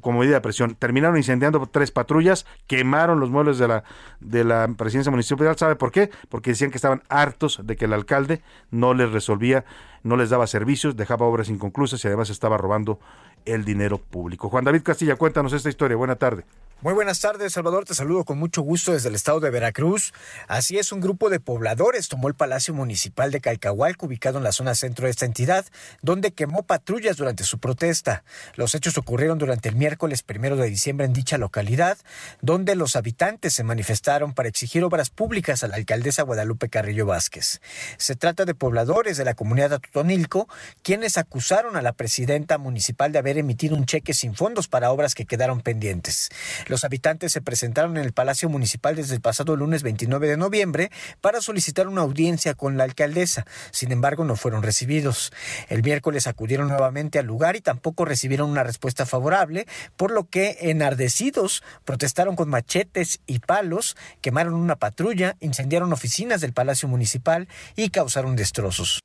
como 0.00 0.20
medida 0.20 0.36
de 0.36 0.40
presión. 0.42 0.76
Terminaron 0.76 1.16
incendiando 1.16 1.66
tres 1.66 1.90
patrullas, 1.90 2.46
quemaron 2.68 3.18
los 3.18 3.30
muebles 3.30 3.58
de 3.58 3.66
la, 3.66 3.82
de 4.20 4.44
la 4.44 4.68
presidencia 4.78 5.10
municipal. 5.10 5.58
¿Sabe 5.58 5.74
por 5.74 5.90
qué? 5.90 6.12
Porque 6.28 6.50
decían 6.50 6.70
que 6.70 6.76
estaban 6.76 7.02
hartos 7.08 7.58
de 7.64 7.74
que 7.74 7.86
el 7.86 7.92
alcalde 7.92 8.42
no 8.70 8.94
les 8.94 9.10
resolvía, 9.10 9.64
no 10.04 10.16
les 10.16 10.30
daba 10.30 10.46
servicios, 10.46 10.96
dejaba 10.96 11.26
obras 11.26 11.48
inconclusas 11.48 12.04
y 12.04 12.06
además 12.06 12.30
estaba 12.30 12.58
robando 12.58 13.00
el 13.44 13.64
dinero 13.64 13.98
público. 13.98 14.48
Juan 14.48 14.64
David 14.64 14.82
Castilla, 14.82 15.16
cuéntanos 15.16 15.52
esta 15.52 15.68
historia. 15.68 15.96
Buena 15.96 16.16
tarde. 16.16 16.44
Muy 16.82 16.94
buenas 16.94 17.20
tardes, 17.20 17.52
Salvador. 17.52 17.84
Te 17.84 17.94
saludo 17.94 18.24
con 18.24 18.38
mucho 18.38 18.60
gusto 18.60 18.92
desde 18.92 19.08
el 19.08 19.14
estado 19.14 19.38
de 19.38 19.50
Veracruz. 19.50 20.12
Así 20.48 20.78
es, 20.78 20.90
un 20.90 21.00
grupo 21.00 21.30
de 21.30 21.38
pobladores 21.38 22.08
tomó 22.08 22.26
el 22.26 22.34
Palacio 22.34 22.74
Municipal 22.74 23.30
de 23.30 23.40
Calcahualco, 23.40 24.06
ubicado 24.06 24.38
en 24.38 24.42
la 24.42 24.50
zona 24.50 24.74
centro 24.74 25.04
de 25.04 25.12
esta 25.12 25.24
entidad, 25.24 25.64
donde 26.00 26.32
quemó 26.32 26.64
patrullas 26.64 27.16
durante 27.16 27.44
su 27.44 27.60
protesta. 27.60 28.24
Los 28.56 28.74
hechos 28.74 28.98
ocurrieron 28.98 29.38
durante 29.38 29.68
el 29.68 29.76
miércoles 29.76 30.24
primero 30.24 30.56
de 30.56 30.68
diciembre 30.68 31.06
en 31.06 31.12
dicha 31.12 31.38
localidad, 31.38 31.98
donde 32.40 32.74
los 32.74 32.96
habitantes 32.96 33.54
se 33.54 33.62
manifestaron 33.62 34.34
para 34.34 34.48
exigir 34.48 34.82
obras 34.82 35.08
públicas 35.08 35.62
a 35.62 35.68
la 35.68 35.76
alcaldesa 35.76 36.24
Guadalupe 36.24 36.68
Carrillo 36.68 37.06
Vázquez. 37.06 37.60
Se 37.96 38.16
trata 38.16 38.44
de 38.44 38.56
pobladores 38.56 39.16
de 39.16 39.24
la 39.24 39.34
comunidad 39.34 39.74
Atotonilco, 39.74 40.48
quienes 40.82 41.16
acusaron 41.16 41.76
a 41.76 41.82
la 41.82 41.92
presidenta 41.92 42.58
municipal 42.58 43.12
de 43.12 43.20
haber 43.20 43.38
emitido 43.38 43.76
un 43.76 43.86
cheque 43.86 44.14
sin 44.14 44.34
fondos 44.34 44.66
para 44.66 44.90
obras 44.90 45.14
que 45.14 45.26
quedaron 45.26 45.60
pendientes. 45.60 46.28
Los 46.72 46.84
habitantes 46.84 47.32
se 47.32 47.42
presentaron 47.42 47.98
en 47.98 48.02
el 48.02 48.14
Palacio 48.14 48.48
Municipal 48.48 48.96
desde 48.96 49.14
el 49.14 49.20
pasado 49.20 49.56
lunes 49.56 49.82
29 49.82 50.26
de 50.26 50.38
noviembre 50.38 50.90
para 51.20 51.42
solicitar 51.42 51.86
una 51.86 52.00
audiencia 52.00 52.54
con 52.54 52.78
la 52.78 52.84
alcaldesa. 52.84 53.44
Sin 53.72 53.92
embargo, 53.92 54.24
no 54.24 54.36
fueron 54.36 54.62
recibidos. 54.62 55.34
El 55.68 55.82
miércoles 55.82 56.26
acudieron 56.26 56.68
nuevamente 56.68 57.18
al 57.18 57.26
lugar 57.26 57.56
y 57.56 57.60
tampoco 57.60 58.06
recibieron 58.06 58.48
una 58.48 58.62
respuesta 58.62 59.04
favorable, 59.04 59.66
por 59.98 60.12
lo 60.12 60.30
que 60.30 60.56
enardecidos 60.62 61.62
protestaron 61.84 62.36
con 62.36 62.48
machetes 62.48 63.20
y 63.26 63.40
palos, 63.40 63.94
quemaron 64.22 64.54
una 64.54 64.76
patrulla, 64.76 65.36
incendiaron 65.40 65.92
oficinas 65.92 66.40
del 66.40 66.54
Palacio 66.54 66.88
Municipal 66.88 67.48
y 67.76 67.90
causaron 67.90 68.34
destrozos. 68.34 69.02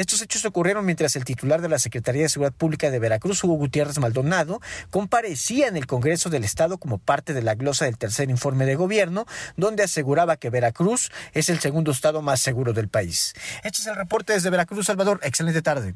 Estos 0.00 0.22
hechos 0.22 0.46
ocurrieron 0.46 0.86
mientras 0.86 1.14
el 1.16 1.26
titular 1.26 1.60
de 1.60 1.68
la 1.68 1.78
Secretaría 1.78 2.22
de 2.22 2.30
Seguridad 2.30 2.54
Pública 2.54 2.90
de 2.90 2.98
Veracruz, 2.98 3.44
Hugo 3.44 3.56
Gutiérrez 3.56 3.98
Maldonado, 3.98 4.62
comparecía 4.88 5.68
en 5.68 5.76
el 5.76 5.86
Congreso 5.86 6.30
del 6.30 6.42
Estado 6.42 6.78
como 6.78 6.96
parte 6.96 7.34
de 7.34 7.42
la 7.42 7.54
glosa 7.54 7.84
del 7.84 7.98
tercer 7.98 8.30
informe 8.30 8.64
de 8.64 8.76
gobierno, 8.76 9.26
donde 9.58 9.82
aseguraba 9.82 10.38
que 10.38 10.48
Veracruz 10.48 11.10
es 11.34 11.50
el 11.50 11.60
segundo 11.60 11.90
estado 11.90 12.22
más 12.22 12.40
seguro 12.40 12.72
del 12.72 12.88
país. 12.88 13.34
Este 13.62 13.82
es 13.82 13.86
el 13.88 13.94
reporte 13.94 14.32
desde 14.32 14.48
Veracruz, 14.48 14.86
Salvador. 14.86 15.20
Excelente 15.22 15.60
tarde. 15.60 15.94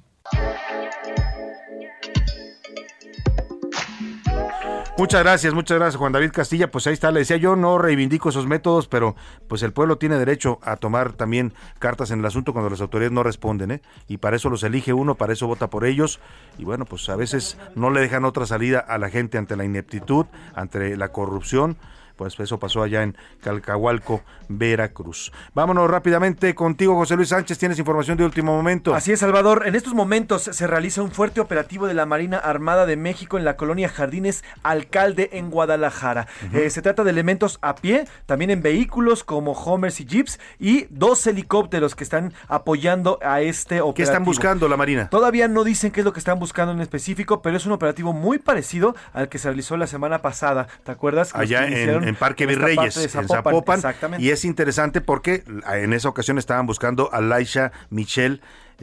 Muchas 4.97 5.25
gracias, 5.25 5.53
muchas 5.55 5.77
gracias 5.77 5.99
Juan 5.99 6.13
David 6.13 6.31
Castilla. 6.31 6.71
Pues 6.71 6.87
ahí 6.87 6.93
está, 6.93 7.11
le 7.11 7.19
decía 7.19 7.37
yo, 7.37 7.57
no 7.57 7.79
reivindico 7.79 8.29
esos 8.29 8.47
métodos, 8.47 8.87
pero 8.87 9.17
pues 9.49 9.65
el 9.65 9.73
pueblo 9.73 9.99
tiene 9.99 10.17
derecho 10.19 10.61
a 10.63 10.77
tomar 10.77 11.15
también 11.15 11.53
cartas 11.81 12.13
en 12.13 12.21
el 12.21 12.27
asunto 12.27 12.53
cuando 12.53 12.71
las 12.71 12.81
autoridades 12.81 13.11
no 13.13 13.25
responden, 13.25 13.73
¿eh? 13.73 13.83
Y 14.07 14.19
para 14.19 14.37
eso 14.37 14.51
los 14.51 14.63
elige 14.63 14.93
uno, 14.93 15.17
para 15.17 15.33
eso 15.33 15.49
vota 15.49 15.69
por 15.69 15.85
ellos. 15.85 16.21
Y 16.59 16.65
bueno, 16.65 16.85
pues 16.85 17.09
a 17.09 17.17
veces 17.17 17.59
no 17.75 17.91
le 17.91 18.03
dejan 18.03 18.25
otra 18.25 18.47
salida 18.47 18.79
a 18.79 18.97
la 18.99 19.11
gente 19.11 19.37
ante 19.37 19.57
la 19.57 19.65
ineptitud, 19.65 20.27
ante 20.55 20.97
la 20.97 21.09
corrupción. 21.09 21.77
Pues 22.17 22.39
eso 22.39 22.59
pasó 22.59 22.83
allá 22.83 23.03
en 23.03 23.17
Calcahualco, 23.43 24.23
Veracruz. 24.49 25.33
Vámonos 25.55 25.91
rápidamente 25.91 26.55
contigo, 26.55 26.95
José 26.95 27.17
Luis 27.17 27.31
Sánchez. 27.31 27.59
Tienes 27.59 27.79
información 27.79 28.17
de 28.17 28.25
último 28.25 28.55
momento. 28.55 28.95
Así 28.95 29.13
es, 29.13 29.21
Salvador. 29.21 29.65
En 29.67 29.75
estos 29.75 29.95
momentos 29.95 30.43
se 30.43 30.67
realiza 30.67 31.03
un 31.03 31.11
fuerte 31.11 31.41
operativo 31.41 31.87
de 31.87 31.95
la 31.95 32.07
Marina 32.07 32.39
Armada 32.39 32.87
de 32.87 32.97
México 32.97 33.39
en 33.39 33.45
la 33.45 33.57
colonia 33.57 33.89
Jardines 33.89 34.45
Alcalde 34.63 35.31
en 35.33 35.51
Guadalajara. 35.51 36.29
Eh, 36.53 36.71
se 36.71 36.83
trata 36.83 37.05
de 37.05 37.11
elementos 37.11 37.59
a 37.63 37.75
pie, 37.75 38.07
también 38.27 38.51
en 38.51 38.63
vehículos 38.63 39.25
como 39.25 39.53
Homers 39.53 40.01
y 40.01 40.07
Jeeps 40.07 40.39
y 40.59 40.87
dos 40.91 41.27
helicópteros 41.27 41.95
que 41.95 42.05
están 42.05 42.33
apoyando 42.49 43.19
a 43.23 43.41
este 43.41 43.81
operativo. 43.81 43.95
¿Qué 43.95 44.03
están 44.03 44.25
buscando 44.25 44.69
la 44.69 44.77
Marina? 44.77 45.09
Todavía 45.09 45.49
no 45.49 45.65
dicen 45.65 45.91
qué 45.91 46.01
es 46.01 46.05
lo 46.05 46.13
que 46.13 46.19
están 46.19 46.39
buscando 46.39 46.73
en 46.73 46.81
específico, 46.81 47.43
pero 47.43 47.57
es 47.57 47.67
un 47.67 47.73
operativo 47.73 48.13
muy 48.13 48.39
parecido 48.39 48.95
al 49.13 49.29
que 49.29 49.39
se 49.39 49.49
realizó 49.49 49.77
la 49.77 49.87
semana 49.87 50.23
pasada. 50.23 50.67
¿Te 50.85 50.93
acuerdas? 50.93 51.33
Que 51.33 51.41
allá 51.41 51.67
en, 51.67 52.04
en 52.09 52.17
Parque 52.17 52.45
en 52.45 52.51
Virreyes, 52.51 53.15
en 53.15 53.29
Zapopan. 53.29 53.77
Exactamente. 53.77 54.25
Y 54.25 54.31
es 54.31 54.45
interesante 54.45 55.01
porque 55.01 55.45
en 55.73 55.93
esa 55.93 56.09
ocasión 56.09 56.39
estaban 56.39 56.67
buscando 56.67 57.13
a 57.13 57.21
Laisha 57.21 57.73
Michelle 57.91 58.41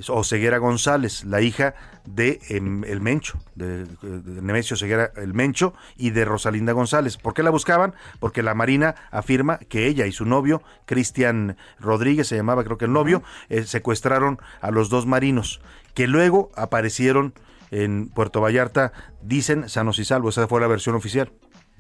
Oseguera 0.07 0.57
González, 0.57 1.25
la 1.25 1.41
hija 1.41 1.75
de 2.05 2.39
em, 2.49 2.83
El 2.85 3.01
Mencho, 3.01 3.39
de, 3.55 3.85
de 3.85 4.41
Nemesio 4.41 4.77
Ceguera 4.77 5.11
El 5.15 5.33
Mencho 5.33 5.73
y 5.97 6.11
de 6.11 6.25
Rosalinda 6.25 6.71
González. 6.71 7.17
¿Por 7.17 7.33
qué 7.33 7.43
la 7.43 7.49
buscaban? 7.49 7.93
Porque 8.19 8.41
la 8.41 8.53
Marina 8.53 8.95
afirma 9.11 9.57
que 9.57 9.87
ella 9.87 10.05
y 10.07 10.11
su 10.11 10.25
novio, 10.25 10.63
Cristian 10.85 11.57
Rodríguez, 11.79 12.27
se 12.27 12.37
llamaba 12.37 12.63
creo 12.63 12.77
que 12.77 12.85
el 12.85 12.93
novio, 12.93 13.21
eh, 13.49 13.63
secuestraron 13.63 14.39
a 14.61 14.71
los 14.71 14.89
dos 14.89 15.05
marinos, 15.05 15.61
que 15.93 16.07
luego 16.07 16.51
aparecieron 16.55 17.33
en 17.69 18.09
Puerto 18.09 18.41
Vallarta, 18.41 18.91
dicen 19.21 19.69
sanos 19.69 19.99
y 19.99 20.05
salvos, 20.05 20.37
esa 20.37 20.47
fue 20.47 20.61
la 20.61 20.67
versión 20.67 20.95
oficial. 20.95 21.31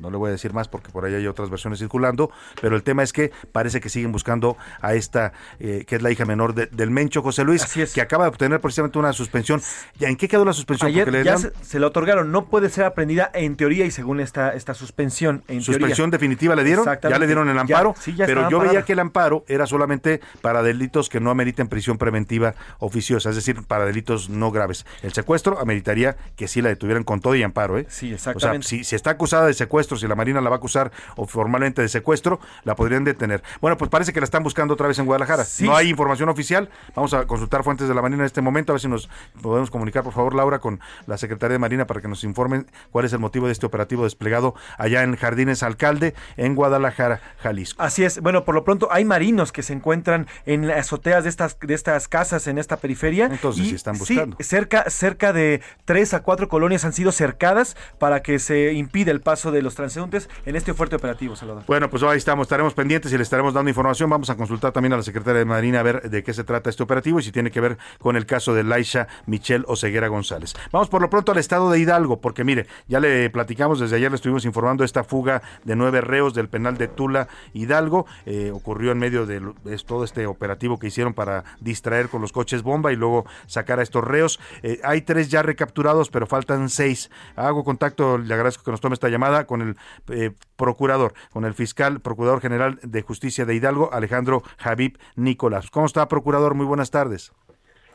No 0.01 0.09
le 0.09 0.17
voy 0.17 0.29
a 0.29 0.31
decir 0.31 0.53
más 0.53 0.67
porque 0.67 0.89
por 0.91 1.05
ahí 1.05 1.13
hay 1.13 1.27
otras 1.27 1.49
versiones 1.49 1.79
circulando, 1.79 2.31
pero 2.61 2.75
el 2.75 2.83
tema 2.83 3.03
es 3.03 3.13
que 3.13 3.31
parece 3.51 3.79
que 3.79 3.89
siguen 3.89 4.11
buscando 4.11 4.57
a 4.81 4.93
esta, 4.95 5.33
eh, 5.59 5.85
que 5.87 5.95
es 5.97 6.01
la 6.01 6.11
hija 6.11 6.25
menor 6.25 6.53
de- 6.55 6.65
del 6.67 6.89
Mencho, 6.91 7.21
José 7.21 7.43
Luis, 7.43 7.65
que 7.93 8.01
acaba 8.01 8.25
de 8.25 8.29
obtener 8.29 8.59
precisamente 8.59 8.97
una 8.99 9.13
suspensión. 9.13 9.61
¿Ya 9.99 10.09
¿En 10.09 10.15
qué 10.15 10.27
quedó 10.27 10.43
la 10.43 10.53
suspensión? 10.53 10.89
Ayer 10.89 11.05
Porque 11.05 11.19
le 11.19 11.23
ya 11.23 11.31
dan 11.33 11.41
se, 11.41 11.51
se 11.63 11.79
le 11.79 11.85
otorgaron, 11.85 12.31
no 12.31 12.45
puede 12.45 12.69
ser 12.69 12.85
aprendida 12.85 13.29
en 13.33 13.55
teoría 13.55 13.85
y 13.85 13.91
según 13.91 14.19
esta, 14.19 14.53
esta 14.55 14.73
suspensión. 14.73 15.43
En 15.47 15.61
suspensión 15.61 16.09
teoría. 16.09 16.17
definitiva 16.17 16.55
le 16.55 16.63
dieron, 16.63 16.85
ya 16.85 16.91
Exactamente. 16.93 17.19
le 17.19 17.25
dieron 17.27 17.47
el 17.49 17.55
Ya, 17.55 17.61
amparo, 17.61 17.95
sí, 17.99 18.15
ya 18.15 18.25
pero 18.25 18.49
yo 18.49 18.59
veía 18.59 18.83
que 18.83 18.93
el 18.93 18.99
amparo 18.99 19.45
era 19.47 19.67
solamente 19.67 20.19
para 20.41 20.63
delitos 20.63 21.09
que 21.09 21.19
no 21.19 21.29
ameriten 21.29 21.67
prisión 21.67 21.97
preventiva 21.97 22.55
oficiosa, 22.79 23.29
es 23.29 23.35
decir, 23.35 23.61
para 23.67 23.85
delitos 23.85 24.29
no 24.29 24.51
graves. 24.51 24.85
El 25.03 25.13
secuestro 25.13 25.59
ameritaría 25.59 26.17
que 26.35 26.47
sí 26.47 26.61
la 26.61 26.69
detuvieran 26.69 27.03
con 27.03 27.19
todo 27.21 27.35
y 27.35 27.43
amparo, 27.43 27.77
¿eh? 27.77 27.85
Sí, 27.89 28.13
O 28.13 28.17
sea, 28.17 28.31
exactamente. 28.33 28.67
si, 28.67 28.83
si 28.83 28.95
está 28.95 29.11
acusada 29.11 29.45
de 29.47 29.53
secuestro, 29.53 29.90
si 29.97 30.07
la 30.07 30.15
Marina 30.15 30.41
la 30.41 30.49
va 30.49 30.55
a 30.55 30.57
acusar 30.57 30.91
o 31.15 31.27
formalmente 31.27 31.81
de 31.81 31.89
secuestro, 31.89 32.39
la 32.63 32.75
podrían 32.75 33.03
detener. 33.03 33.43
Bueno, 33.59 33.77
pues 33.77 33.89
parece 33.89 34.13
que 34.13 34.19
la 34.19 34.25
están 34.25 34.43
buscando 34.43 34.73
otra 34.73 34.87
vez 34.87 34.99
en 34.99 35.05
Guadalajara. 35.05 35.45
Sí. 35.45 35.65
No 35.65 35.75
hay 35.75 35.89
información 35.89 36.29
oficial. 36.29 36.69
Vamos 36.95 37.13
a 37.13 37.25
consultar 37.25 37.63
fuentes 37.63 37.87
de 37.87 37.95
la 37.95 38.01
Marina 38.01 38.23
en 38.23 38.25
este 38.25 38.41
momento, 38.41 38.71
a 38.71 38.75
ver 38.75 38.81
si 38.81 38.87
nos 38.87 39.09
podemos 39.41 39.71
comunicar, 39.71 40.03
por 40.03 40.13
favor, 40.13 40.35
Laura, 40.35 40.59
con 40.59 40.79
la 41.07 41.17
Secretaría 41.17 41.53
de 41.53 41.59
Marina 41.59 41.87
para 41.87 42.01
que 42.01 42.07
nos 42.07 42.23
informen 42.23 42.67
cuál 42.91 43.05
es 43.05 43.13
el 43.13 43.19
motivo 43.19 43.47
de 43.47 43.53
este 43.53 43.65
operativo 43.65 44.03
desplegado 44.03 44.55
allá 44.77 45.03
en 45.03 45.15
Jardines 45.15 45.63
Alcalde, 45.63 46.13
en 46.37 46.55
Guadalajara, 46.55 47.21
Jalisco. 47.41 47.81
Así 47.81 48.03
es. 48.03 48.21
Bueno, 48.21 48.45
por 48.45 48.55
lo 48.55 48.63
pronto 48.63 48.89
hay 48.91 49.05
marinos 49.05 49.51
que 49.51 49.63
se 49.63 49.73
encuentran 49.73 50.27
en 50.45 50.67
las 50.67 50.79
azoteas 50.79 51.23
de 51.23 51.29
estas, 51.29 51.57
de 51.59 51.73
estas 51.73 52.07
casas 52.07 52.47
en 52.47 52.57
esta 52.57 52.77
periferia. 52.77 53.25
Entonces, 53.25 53.67
sí 53.67 53.75
están 53.75 53.97
buscando. 53.97 54.37
cerca, 54.39 54.89
cerca 54.89 55.33
de 55.33 55.61
tres 55.85 56.13
a 56.13 56.21
cuatro 56.21 56.49
colonias 56.49 56.85
han 56.85 56.93
sido 56.93 57.11
cercadas 57.11 57.75
para 57.99 58.21
que 58.21 58.39
se 58.39 58.73
impida 58.73 59.11
el 59.11 59.21
paso 59.21 59.51
de 59.51 59.61
los 59.61 59.70
transeúntes 59.75 60.29
en 60.45 60.55
este 60.55 60.73
fuerte 60.73 60.95
operativo, 60.95 61.35
Salvador. 61.35 61.63
Bueno, 61.67 61.89
pues 61.89 62.03
ahí 62.03 62.17
estamos, 62.17 62.45
estaremos 62.45 62.73
pendientes 62.73 63.11
y 63.13 63.17
le 63.17 63.23
estaremos 63.23 63.53
dando 63.53 63.69
información. 63.69 64.09
Vamos 64.09 64.29
a 64.29 64.35
consultar 64.35 64.71
también 64.71 64.93
a 64.93 64.97
la 64.97 65.03
secretaria 65.03 65.39
de 65.39 65.45
Marina 65.45 65.79
a 65.79 65.83
ver 65.83 66.09
de 66.09 66.23
qué 66.23 66.33
se 66.33 66.43
trata 66.43 66.69
este 66.69 66.83
operativo 66.83 67.19
y 67.19 67.23
si 67.23 67.31
tiene 67.31 67.51
que 67.51 67.61
ver 67.61 67.77
con 67.99 68.15
el 68.15 68.25
caso 68.25 68.53
de 68.53 68.63
Laisha 68.63 69.07
Michelle 69.25 69.63
Oseguera 69.67 70.07
González. 70.07 70.53
Vamos 70.71 70.89
por 70.89 71.01
lo 71.01 71.09
pronto 71.09 71.31
al 71.31 71.37
estado 71.37 71.69
de 71.69 71.79
Hidalgo, 71.79 72.21
porque 72.21 72.43
mire, 72.43 72.67
ya 72.87 72.99
le 72.99 73.29
platicamos, 73.29 73.79
desde 73.79 73.95
ayer 73.95 74.11
le 74.11 74.15
estuvimos 74.15 74.45
informando 74.45 74.83
esta 74.83 75.03
fuga 75.03 75.41
de 75.63 75.75
nueve 75.75 76.01
reos 76.01 76.33
del 76.33 76.49
penal 76.49 76.77
de 76.77 76.87
Tula 76.87 77.27
Hidalgo. 77.53 78.05
Eh, 78.25 78.51
ocurrió 78.53 78.91
en 78.91 78.99
medio 78.99 79.25
de 79.25 79.41
todo 79.85 80.03
este 80.03 80.25
operativo 80.25 80.79
que 80.79 80.87
hicieron 80.87 81.13
para 81.13 81.43
distraer 81.59 82.09
con 82.09 82.21
los 82.21 82.31
coches 82.31 82.63
bomba 82.63 82.91
y 82.91 82.95
luego 82.95 83.25
sacar 83.47 83.79
a 83.79 83.83
estos 83.83 84.03
reos. 84.03 84.39
Eh, 84.63 84.79
hay 84.83 85.01
tres 85.01 85.29
ya 85.29 85.41
recapturados, 85.41 86.09
pero 86.09 86.27
faltan 86.27 86.69
seis. 86.69 87.09
Hago 87.35 87.63
contacto, 87.63 88.17
le 88.17 88.33
agradezco 88.33 88.63
que 88.63 88.71
nos 88.71 88.81
tome 88.81 88.93
esta 88.93 89.09
llamada 89.09 89.45
con 89.45 89.60
el 89.61 89.75
eh, 90.13 90.31
procurador, 90.55 91.13
con 91.31 91.45
el 91.45 91.53
fiscal, 91.53 92.01
procurador 92.01 92.41
general 92.41 92.79
de 92.83 93.01
justicia 93.01 93.45
de 93.45 93.55
Hidalgo, 93.55 93.89
Alejandro 93.91 94.41
Javib 94.57 94.97
Nicolás. 95.15 95.69
¿Cómo 95.69 95.85
está, 95.85 96.07
procurador? 96.07 96.53
Muy 96.53 96.65
buenas 96.65 96.91
tardes. 96.91 97.31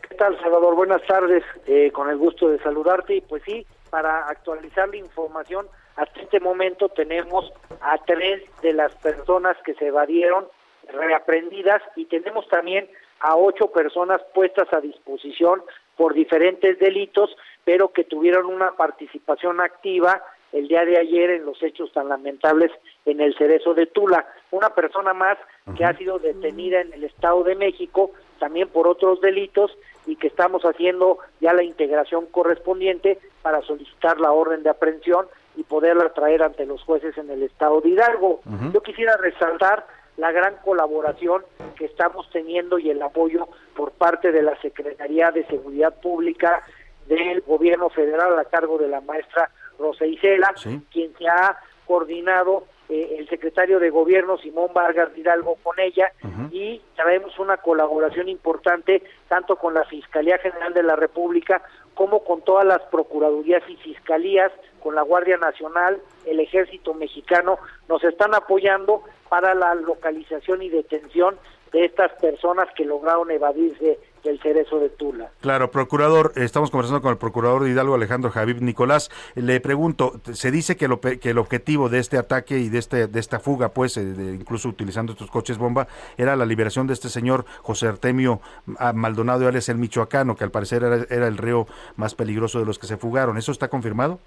¿Qué 0.08 0.14
tal, 0.14 0.38
Salvador? 0.40 0.74
Buenas 0.74 1.04
tardes. 1.06 1.44
Eh, 1.66 1.90
con 1.92 2.08
el 2.08 2.16
gusto 2.16 2.48
de 2.48 2.58
saludarte. 2.60 3.16
Y 3.16 3.20
pues 3.20 3.42
sí, 3.44 3.66
para 3.90 4.28
actualizar 4.28 4.88
la 4.88 4.96
información, 4.96 5.66
hasta 5.96 6.20
este 6.20 6.40
momento 6.40 6.88
tenemos 6.88 7.52
a 7.80 7.98
tres 7.98 8.42
de 8.62 8.72
las 8.72 8.94
personas 8.96 9.56
que 9.64 9.74
se 9.74 9.88
evadieron 9.88 10.46
reaprendidas 10.88 11.82
y 11.96 12.04
tenemos 12.04 12.46
también 12.48 12.88
a 13.20 13.36
ocho 13.36 13.68
personas 13.72 14.20
puestas 14.34 14.72
a 14.72 14.80
disposición 14.80 15.62
por 15.96 16.14
diferentes 16.14 16.78
delitos, 16.78 17.34
pero 17.64 17.92
que 17.92 18.04
tuvieron 18.04 18.46
una 18.46 18.72
participación 18.72 19.60
activa 19.60 20.22
el 20.56 20.68
día 20.68 20.86
de 20.86 20.98
ayer 20.98 21.30
en 21.30 21.44
los 21.44 21.62
hechos 21.62 21.92
tan 21.92 22.08
lamentables 22.08 22.70
en 23.04 23.20
el 23.20 23.36
Cerezo 23.36 23.74
de 23.74 23.84
Tula. 23.86 24.26
Una 24.50 24.70
persona 24.70 25.12
más 25.12 25.36
que 25.76 25.84
ha 25.84 25.94
sido 25.98 26.18
detenida 26.18 26.80
en 26.80 26.94
el 26.94 27.04
Estado 27.04 27.44
de 27.44 27.54
México, 27.54 28.12
también 28.38 28.68
por 28.68 28.88
otros 28.88 29.20
delitos, 29.20 29.76
y 30.06 30.16
que 30.16 30.28
estamos 30.28 30.62
haciendo 30.62 31.18
ya 31.40 31.52
la 31.52 31.62
integración 31.62 32.24
correspondiente 32.26 33.18
para 33.42 33.60
solicitar 33.62 34.18
la 34.18 34.32
orden 34.32 34.62
de 34.62 34.70
aprehensión 34.70 35.26
y 35.56 35.62
poderla 35.62 36.14
traer 36.14 36.42
ante 36.42 36.64
los 36.64 36.82
jueces 36.84 37.18
en 37.18 37.30
el 37.30 37.42
Estado 37.42 37.82
de 37.82 37.90
Hidalgo. 37.90 38.40
Yo 38.72 38.82
quisiera 38.82 39.14
resaltar 39.18 39.86
la 40.16 40.32
gran 40.32 40.56
colaboración 40.64 41.44
que 41.76 41.84
estamos 41.84 42.30
teniendo 42.30 42.78
y 42.78 42.88
el 42.88 43.02
apoyo 43.02 43.46
por 43.74 43.90
parte 43.90 44.32
de 44.32 44.40
la 44.40 44.58
Secretaría 44.62 45.30
de 45.32 45.44
Seguridad 45.48 46.00
Pública 46.00 46.62
del 47.08 47.42
Gobierno 47.42 47.90
Federal 47.90 48.38
a 48.38 48.44
cargo 48.46 48.78
de 48.78 48.88
la 48.88 49.02
maestra 49.02 49.50
Rosa 49.78 50.06
Isela, 50.06 50.54
quien 50.90 51.14
se 51.16 51.28
ha 51.28 51.56
coordinado 51.86 52.64
eh, 52.88 53.16
el 53.18 53.28
secretario 53.28 53.80
de 53.80 53.90
Gobierno 53.90 54.38
Simón 54.38 54.70
Vargas 54.72 55.10
Hidalgo 55.16 55.56
con 55.62 55.78
ella. 55.80 56.12
Y 56.52 56.80
traemos 56.94 57.38
una 57.38 57.56
colaboración 57.56 58.28
importante 58.28 59.02
tanto 59.28 59.56
con 59.56 59.74
la 59.74 59.84
Fiscalía 59.84 60.38
General 60.38 60.72
de 60.72 60.82
la 60.82 60.96
República 60.96 61.62
como 61.94 62.22
con 62.24 62.42
todas 62.42 62.64
las 62.64 62.82
procuradurías 62.82 63.62
y 63.68 63.76
fiscalías, 63.76 64.52
con 64.80 64.94
la 64.94 65.02
Guardia 65.02 65.38
Nacional, 65.38 65.98
el 66.26 66.38
Ejército 66.40 66.94
Mexicano, 66.94 67.58
nos 67.88 68.04
están 68.04 68.34
apoyando 68.34 69.02
para 69.28 69.54
la 69.54 69.74
localización 69.74 70.62
y 70.62 70.68
detención 70.68 71.36
de 71.72 71.86
estas 71.86 72.12
personas 72.20 72.68
que 72.76 72.84
lograron 72.84 73.30
evadirse 73.30 73.98
del 74.24 74.40
cerezo 74.40 74.80
de 74.80 74.88
Tula. 74.90 75.30
Claro, 75.40 75.70
procurador, 75.70 76.32
estamos 76.36 76.70
conversando 76.70 77.00
con 77.02 77.12
el 77.12 77.18
procurador 77.18 77.62
de 77.64 77.70
Hidalgo, 77.70 77.94
Alejandro 77.94 78.30
Javid 78.30 78.60
Nicolás. 78.60 79.10
Le 79.34 79.60
pregunto, 79.60 80.20
se 80.32 80.50
dice 80.50 80.76
que, 80.76 80.88
lo, 80.88 81.00
que 81.00 81.18
el 81.30 81.38
objetivo 81.38 81.88
de 81.88 81.98
este 82.00 82.18
ataque 82.18 82.58
y 82.58 82.68
de 82.68 82.78
este 82.78 83.06
de 83.06 83.20
esta 83.20 83.38
fuga, 83.38 83.68
pues, 83.70 83.96
eh, 83.96 84.04
de- 84.04 84.34
incluso 84.34 84.68
utilizando 84.68 85.12
estos 85.12 85.30
coches 85.30 85.58
bomba, 85.58 85.86
era 86.16 86.34
la 86.36 86.44
liberación 86.46 86.86
de 86.86 86.94
este 86.94 87.08
señor 87.08 87.44
José 87.62 87.86
Artemio 87.86 88.40
ah, 88.78 88.92
Maldonado, 88.92 89.46
alias 89.46 89.68
el 89.68 89.76
Michoacano, 89.78 90.34
que 90.36 90.44
al 90.44 90.50
parecer 90.50 90.82
era, 90.82 91.06
era 91.08 91.28
el 91.28 91.36
reo 91.38 91.66
más 91.96 92.14
peligroso 92.14 92.58
de 92.58 92.66
los 92.66 92.78
que 92.78 92.86
se 92.86 92.96
fugaron. 92.96 93.36
¿Eso 93.38 93.52
está 93.52 93.68
confirmado? 93.68 94.18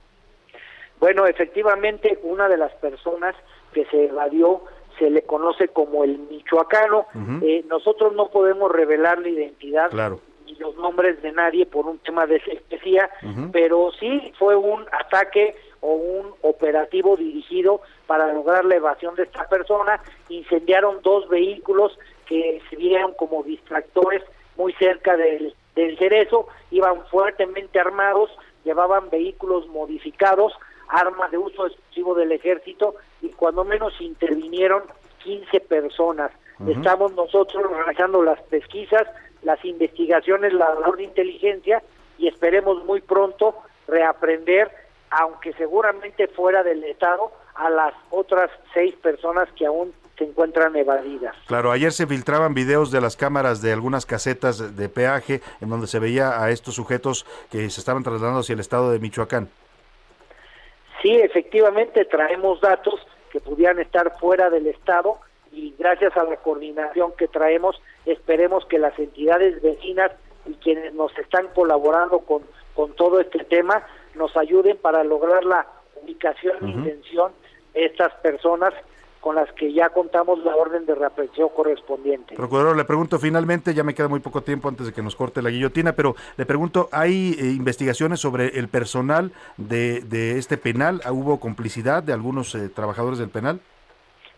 Bueno, 0.99 1.25
efectivamente, 1.27 2.19
una 2.23 2.47
de 2.49 2.57
las 2.57 2.73
personas 2.75 3.35
que 3.73 3.85
se 3.85 4.05
evadió 4.05 4.63
se 4.99 5.09
le 5.09 5.23
conoce 5.23 5.69
como 5.69 6.03
el 6.03 6.19
michoacano. 6.19 7.07
Eh, 7.41 7.63
nosotros 7.67 8.13
no 8.13 8.27
podemos 8.27 8.71
revelar 8.71 9.17
la 9.19 9.29
identidad 9.29 9.89
Claro. 9.89 10.19
ni 10.45 10.53
los 10.55 10.75
nombres 10.75 11.21
de 11.23 11.31
nadie 11.31 11.65
por 11.65 11.87
un 11.87 11.97
tema 11.99 12.27
de 12.27 12.39
secrecía, 12.41 13.09
Ujú. 13.23 13.51
pero 13.51 13.91
sí 13.99 14.31
fue 14.37 14.55
un 14.55 14.85
ataque 14.91 15.55
o 15.81 15.93
un 15.93 16.33
operativo 16.41 17.15
dirigido 17.15 17.81
para 18.05 18.31
lograr 18.33 18.65
la 18.65 18.75
evasión 18.75 19.15
de 19.15 19.23
esta 19.23 19.47
persona. 19.47 20.01
Incendiaron 20.27 21.01
dos 21.01 21.27
vehículos 21.29 21.97
que 22.25 22.61
se 22.69 22.75
vieron 22.75 23.13
como 23.13 23.41
distractores 23.43 24.21
muy 24.57 24.73
cerca 24.73 25.15
del, 25.15 25.55
del 25.75 25.97
cerezo, 25.97 26.47
iban 26.69 27.05
fuertemente 27.07 27.79
armados, 27.79 28.29
llevaban 28.65 29.09
vehículos 29.09 29.65
modificados, 29.67 30.51
armas 30.89 31.31
de 31.31 31.37
uso 31.37 31.67
exclusivo 31.67 32.15
del 32.15 32.31
ejército 32.31 32.95
y 33.21 33.29
cuando 33.29 33.63
menos 33.63 33.93
intervinieron 34.01 34.83
15 35.23 35.59
personas. 35.61 36.31
Estamos 36.67 37.13
nosotros 37.13 37.71
realizando 37.71 38.21
las 38.21 38.41
pesquisas, 38.43 39.03
las 39.43 39.63
investigaciones, 39.63 40.51
la 40.51 40.73
labor 40.73 40.97
de 40.97 41.03
inteligencia 41.03 41.81
y 42.17 42.27
esperemos 42.27 42.83
muy 42.83 42.99
pronto 42.99 43.55
reaprender, 43.87 44.69
aunque 45.09 45.53
seguramente 45.53 46.27
fuera 46.27 46.61
del 46.63 46.83
Estado, 46.83 47.31
a 47.55 47.69
las 47.69 47.93
otras 48.09 48.49
seis 48.73 48.93
personas 48.95 49.47
que 49.53 49.65
aún 49.65 49.93
se 50.17 50.25
encuentran 50.25 50.75
evadidas. 50.75 51.33
Claro, 51.47 51.71
ayer 51.71 51.93
se 51.93 52.05
filtraban 52.05 52.53
videos 52.53 52.91
de 52.91 52.99
las 52.99 53.15
cámaras 53.15 53.61
de 53.61 53.71
algunas 53.71 54.05
casetas 54.05 54.75
de 54.75 54.89
peaje 54.89 55.41
en 55.61 55.69
donde 55.69 55.87
se 55.87 55.99
veía 55.99 56.43
a 56.43 56.51
estos 56.51 56.75
sujetos 56.75 57.25
que 57.49 57.69
se 57.69 57.79
estaban 57.79 58.03
trasladando 58.03 58.41
hacia 58.41 58.53
el 58.53 58.59
estado 58.59 58.91
de 58.91 58.99
Michoacán. 58.99 59.49
Sí, 61.01 61.15
efectivamente 61.15 62.05
traemos 62.05 62.59
datos 62.61 62.95
que 63.31 63.39
pudieran 63.39 63.79
estar 63.79 64.17
fuera 64.19 64.49
del 64.49 64.67
Estado 64.67 65.17
y 65.51 65.73
gracias 65.77 66.15
a 66.17 66.23
la 66.23 66.37
coordinación 66.37 67.13
que 67.17 67.27
traemos 67.27 67.81
esperemos 68.05 68.65
que 68.65 68.79
las 68.79 68.97
entidades 68.99 69.61
vecinas 69.61 70.11
y 70.45 70.53
quienes 70.55 70.93
nos 70.93 71.15
están 71.17 71.47
colaborando 71.53 72.19
con, 72.19 72.43
con 72.75 72.93
todo 72.93 73.19
este 73.19 73.43
tema 73.45 73.83
nos 74.15 74.35
ayuden 74.37 74.77
para 74.77 75.03
lograr 75.03 75.43
la 75.45 75.67
ubicación 76.03 76.57
y 76.61 76.71
Ujú. 76.71 76.83
detención 76.83 77.31
de 77.73 77.85
estas 77.85 78.13
personas 78.15 78.73
con 79.19 79.35
las 79.35 79.51
que 79.53 79.73
ya 79.73 79.89
contamos 79.89 80.39
la 80.45 80.55
orden 80.55 80.85
de 80.85 80.95
reaprensión 80.95 81.49
correspondiente. 81.49 82.35
Procurador, 82.35 82.77
le 82.77 82.85
pregunto 82.85 83.19
finalmente, 83.19 83.73
ya 83.73 83.83
me 83.83 83.93
queda 83.93 84.07
muy 84.07 84.21
poco 84.21 84.41
tiempo 84.41 84.69
antes 84.69 84.85
de 84.85 84.93
que 84.93 85.01
nos 85.01 85.15
corte 85.15 85.41
la 85.41 85.49
guillotina, 85.49 85.93
pero 85.93 86.15
le 86.37 86.45
pregunto, 86.45 86.87
¿hay 86.91 87.35
eh, 87.37 87.45
investigaciones 87.47 88.19
sobre 88.19 88.59
el 88.59 88.69
personal 88.69 89.31
de, 89.57 90.01
de 90.01 90.37
este 90.37 90.57
penal? 90.57 91.01
¿Hubo 91.11 91.39
complicidad 91.39 92.01
de 92.01 92.13
algunos 92.13 92.55
eh, 92.55 92.69
trabajadores 92.69 93.19
del 93.19 93.29
penal? 93.29 93.59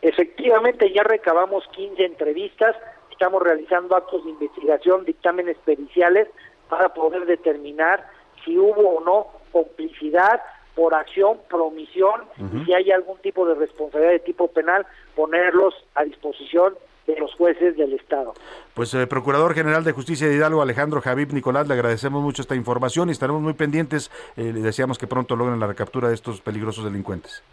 Efectivamente, 0.02 0.91
ya 0.91 1.03
recabamos 1.03 1.64
15 1.74 2.03
entrevistas, 2.03 2.76
estamos 3.12 3.44
realizando 3.44 3.95
actos 3.95 4.24
de 4.24 4.32
investigación, 4.32 5.06
dictámenes 5.06 5.58
periciales 5.64 6.28
para 6.70 6.90
poder 6.90 7.26
determinar 7.28 8.08
si 8.44 8.58
hubo 8.58 8.98
o 8.98 9.03
no 9.03 9.28
complicidad 9.52 10.41
por 10.76 10.93
acción, 10.93 11.38
por 11.49 11.61
omisión, 11.61 12.22
Ujú. 12.39 12.57
y 12.57 12.65
si 12.65 12.73
hay 12.73 12.91
algún 12.91 13.18
tipo 13.19 13.45
de 13.45 13.56
responsabilidad 13.56 14.11
de 14.14 14.19
tipo 14.19 14.48
penal, 14.49 14.85
ponerlos 15.15 15.73
a 15.95 16.03
disposición 16.03 16.73
de 17.07 17.18
los 17.19 17.34
jueces 17.34 17.76
del 17.77 17.93
Estado. 17.93 18.34
Pues 18.73 18.93
eh, 18.93 19.06
Procurador 19.07 19.53
General 19.53 19.84
de 19.84 19.91
Justicia 19.91 20.27
de 20.27 20.35
Hidalgo, 20.35 20.61
Alejandro 20.61 21.02
Javib 21.02 21.34
Nicolás, 21.34 21.68
le 21.68 21.73
agradecemos 21.73 22.22
mucho 22.22 22.41
esta 22.41 22.56
información 22.56 23.10
y 23.10 23.11
estaremos 23.11 23.41
muy 23.41 23.53
pendientes. 23.53 24.11
eh, 24.38 24.52
le 24.53 24.61
deseamos 24.61 24.98
que 24.98 25.07
pronto 25.07 25.35
logren 25.35 25.60
la 25.60 25.68
recaptura 25.68 26.07
de 26.10 26.14
estos 26.15 26.41
peligrosos 26.41 26.85
delincuentes. 26.85 27.43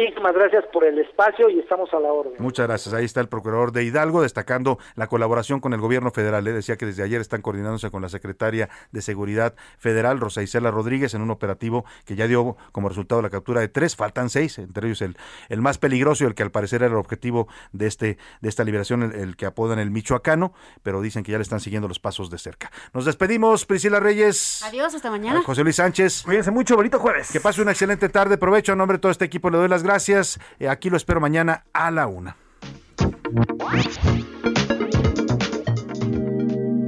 Muchísimas 0.00 0.34
gracias 0.34 0.64
por 0.72 0.82
el 0.84 0.98
espacio 0.98 1.50
y 1.50 1.58
estamos 1.58 1.92
a 1.92 2.00
la 2.00 2.10
orden. 2.10 2.32
Muchas 2.38 2.66
gracias. 2.66 2.94
Ahí 2.94 3.04
está 3.04 3.20
el 3.20 3.28
procurador 3.28 3.70
de 3.70 3.84
Hidalgo 3.84 4.22
destacando 4.22 4.78
la 4.94 5.08
colaboración 5.08 5.60
con 5.60 5.74
el 5.74 5.80
gobierno 5.80 6.10
federal. 6.10 6.42
Le 6.42 6.54
decía 6.54 6.78
que 6.78 6.86
desde 6.86 7.02
ayer 7.02 7.20
están 7.20 7.42
coordinándose 7.42 7.90
con 7.90 8.00
la 8.00 8.08
secretaria 8.08 8.70
de 8.92 9.02
Seguridad 9.02 9.54
Federal, 9.78 10.18
Rosa 10.18 10.42
Isela 10.42 10.70
Rodríguez, 10.70 11.12
en 11.12 11.20
un 11.20 11.30
operativo 11.30 11.84
que 12.06 12.16
ya 12.16 12.26
dio 12.26 12.56
como 12.72 12.88
resultado 12.88 13.20
la 13.20 13.28
captura 13.28 13.60
de 13.60 13.68
tres, 13.68 13.94
faltan 13.94 14.30
seis, 14.30 14.58
entre 14.58 14.86
ellos 14.86 15.02
el, 15.02 15.18
el 15.50 15.60
más 15.60 15.76
peligroso 15.76 16.24
y 16.24 16.28
el 16.28 16.34
que 16.34 16.44
al 16.44 16.50
parecer 16.50 16.82
era 16.82 16.92
el 16.92 16.98
objetivo 16.98 17.48
de, 17.72 17.86
este, 17.86 18.16
de 18.40 18.48
esta 18.48 18.64
liberación, 18.64 19.02
el, 19.02 19.14
el 19.14 19.36
que 19.36 19.44
apodan 19.44 19.78
el 19.78 19.90
Michoacano, 19.90 20.54
pero 20.82 21.02
dicen 21.02 21.24
que 21.24 21.32
ya 21.32 21.36
le 21.38 21.42
están 21.42 21.60
siguiendo 21.60 21.88
los 21.88 22.00
pasos 22.00 22.30
de 22.30 22.38
cerca. 22.38 22.70
Nos 22.94 23.04
despedimos, 23.04 23.66
Priscila 23.66 24.00
Reyes. 24.00 24.62
Adiós, 24.64 24.94
hasta 24.94 25.10
mañana. 25.10 25.42
José 25.42 25.62
Luis 25.62 25.76
Sánchez. 25.76 26.22
Cuídense 26.22 26.50
mucho, 26.50 26.74
bonito 26.74 26.98
jueves. 26.98 27.30
Que 27.30 27.40
pase 27.40 27.60
una 27.60 27.72
excelente 27.72 28.08
tarde. 28.08 28.38
Provecho. 28.38 28.72
A 28.72 28.76
nombre 28.76 28.96
de 28.96 29.00
todo 29.00 29.12
este 29.12 29.26
equipo 29.26 29.50
le 29.50 29.58
doy 29.58 29.68
las 29.68 29.82
gracias. 29.82 29.89
Eh, 29.90 30.68
aquí 30.68 30.88
lo 30.88 30.96
espero 30.96 31.20
mañana 31.20 31.64
a 31.72 31.90
la 31.90 32.06
una. 32.06 32.36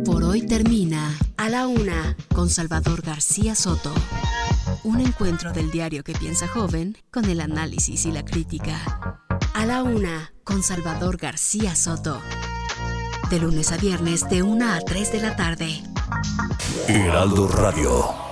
Por 0.04 0.22
hoy 0.22 0.46
termina 0.46 1.10
A 1.36 1.48
la 1.48 1.66
Una 1.66 2.16
con 2.32 2.48
Salvador 2.48 3.02
García 3.02 3.56
Soto. 3.56 3.92
Un 4.84 5.00
encuentro 5.00 5.52
del 5.52 5.72
diario 5.72 6.04
que 6.04 6.12
piensa 6.12 6.46
joven 6.46 6.96
con 7.10 7.24
el 7.24 7.40
análisis 7.40 8.06
y 8.06 8.12
la 8.12 8.24
crítica. 8.24 9.18
A 9.54 9.66
la 9.66 9.82
Una 9.82 10.32
con 10.44 10.62
Salvador 10.62 11.16
García 11.16 11.74
Soto. 11.74 12.20
De 13.30 13.40
lunes 13.40 13.72
a 13.72 13.78
viernes 13.78 14.28
de 14.28 14.44
1 14.44 14.72
a 14.72 14.78
3 14.78 15.12
de 15.12 15.20
la 15.20 15.34
tarde. 15.34 15.82
Heraldo 16.86 17.48
Radio. 17.48 18.31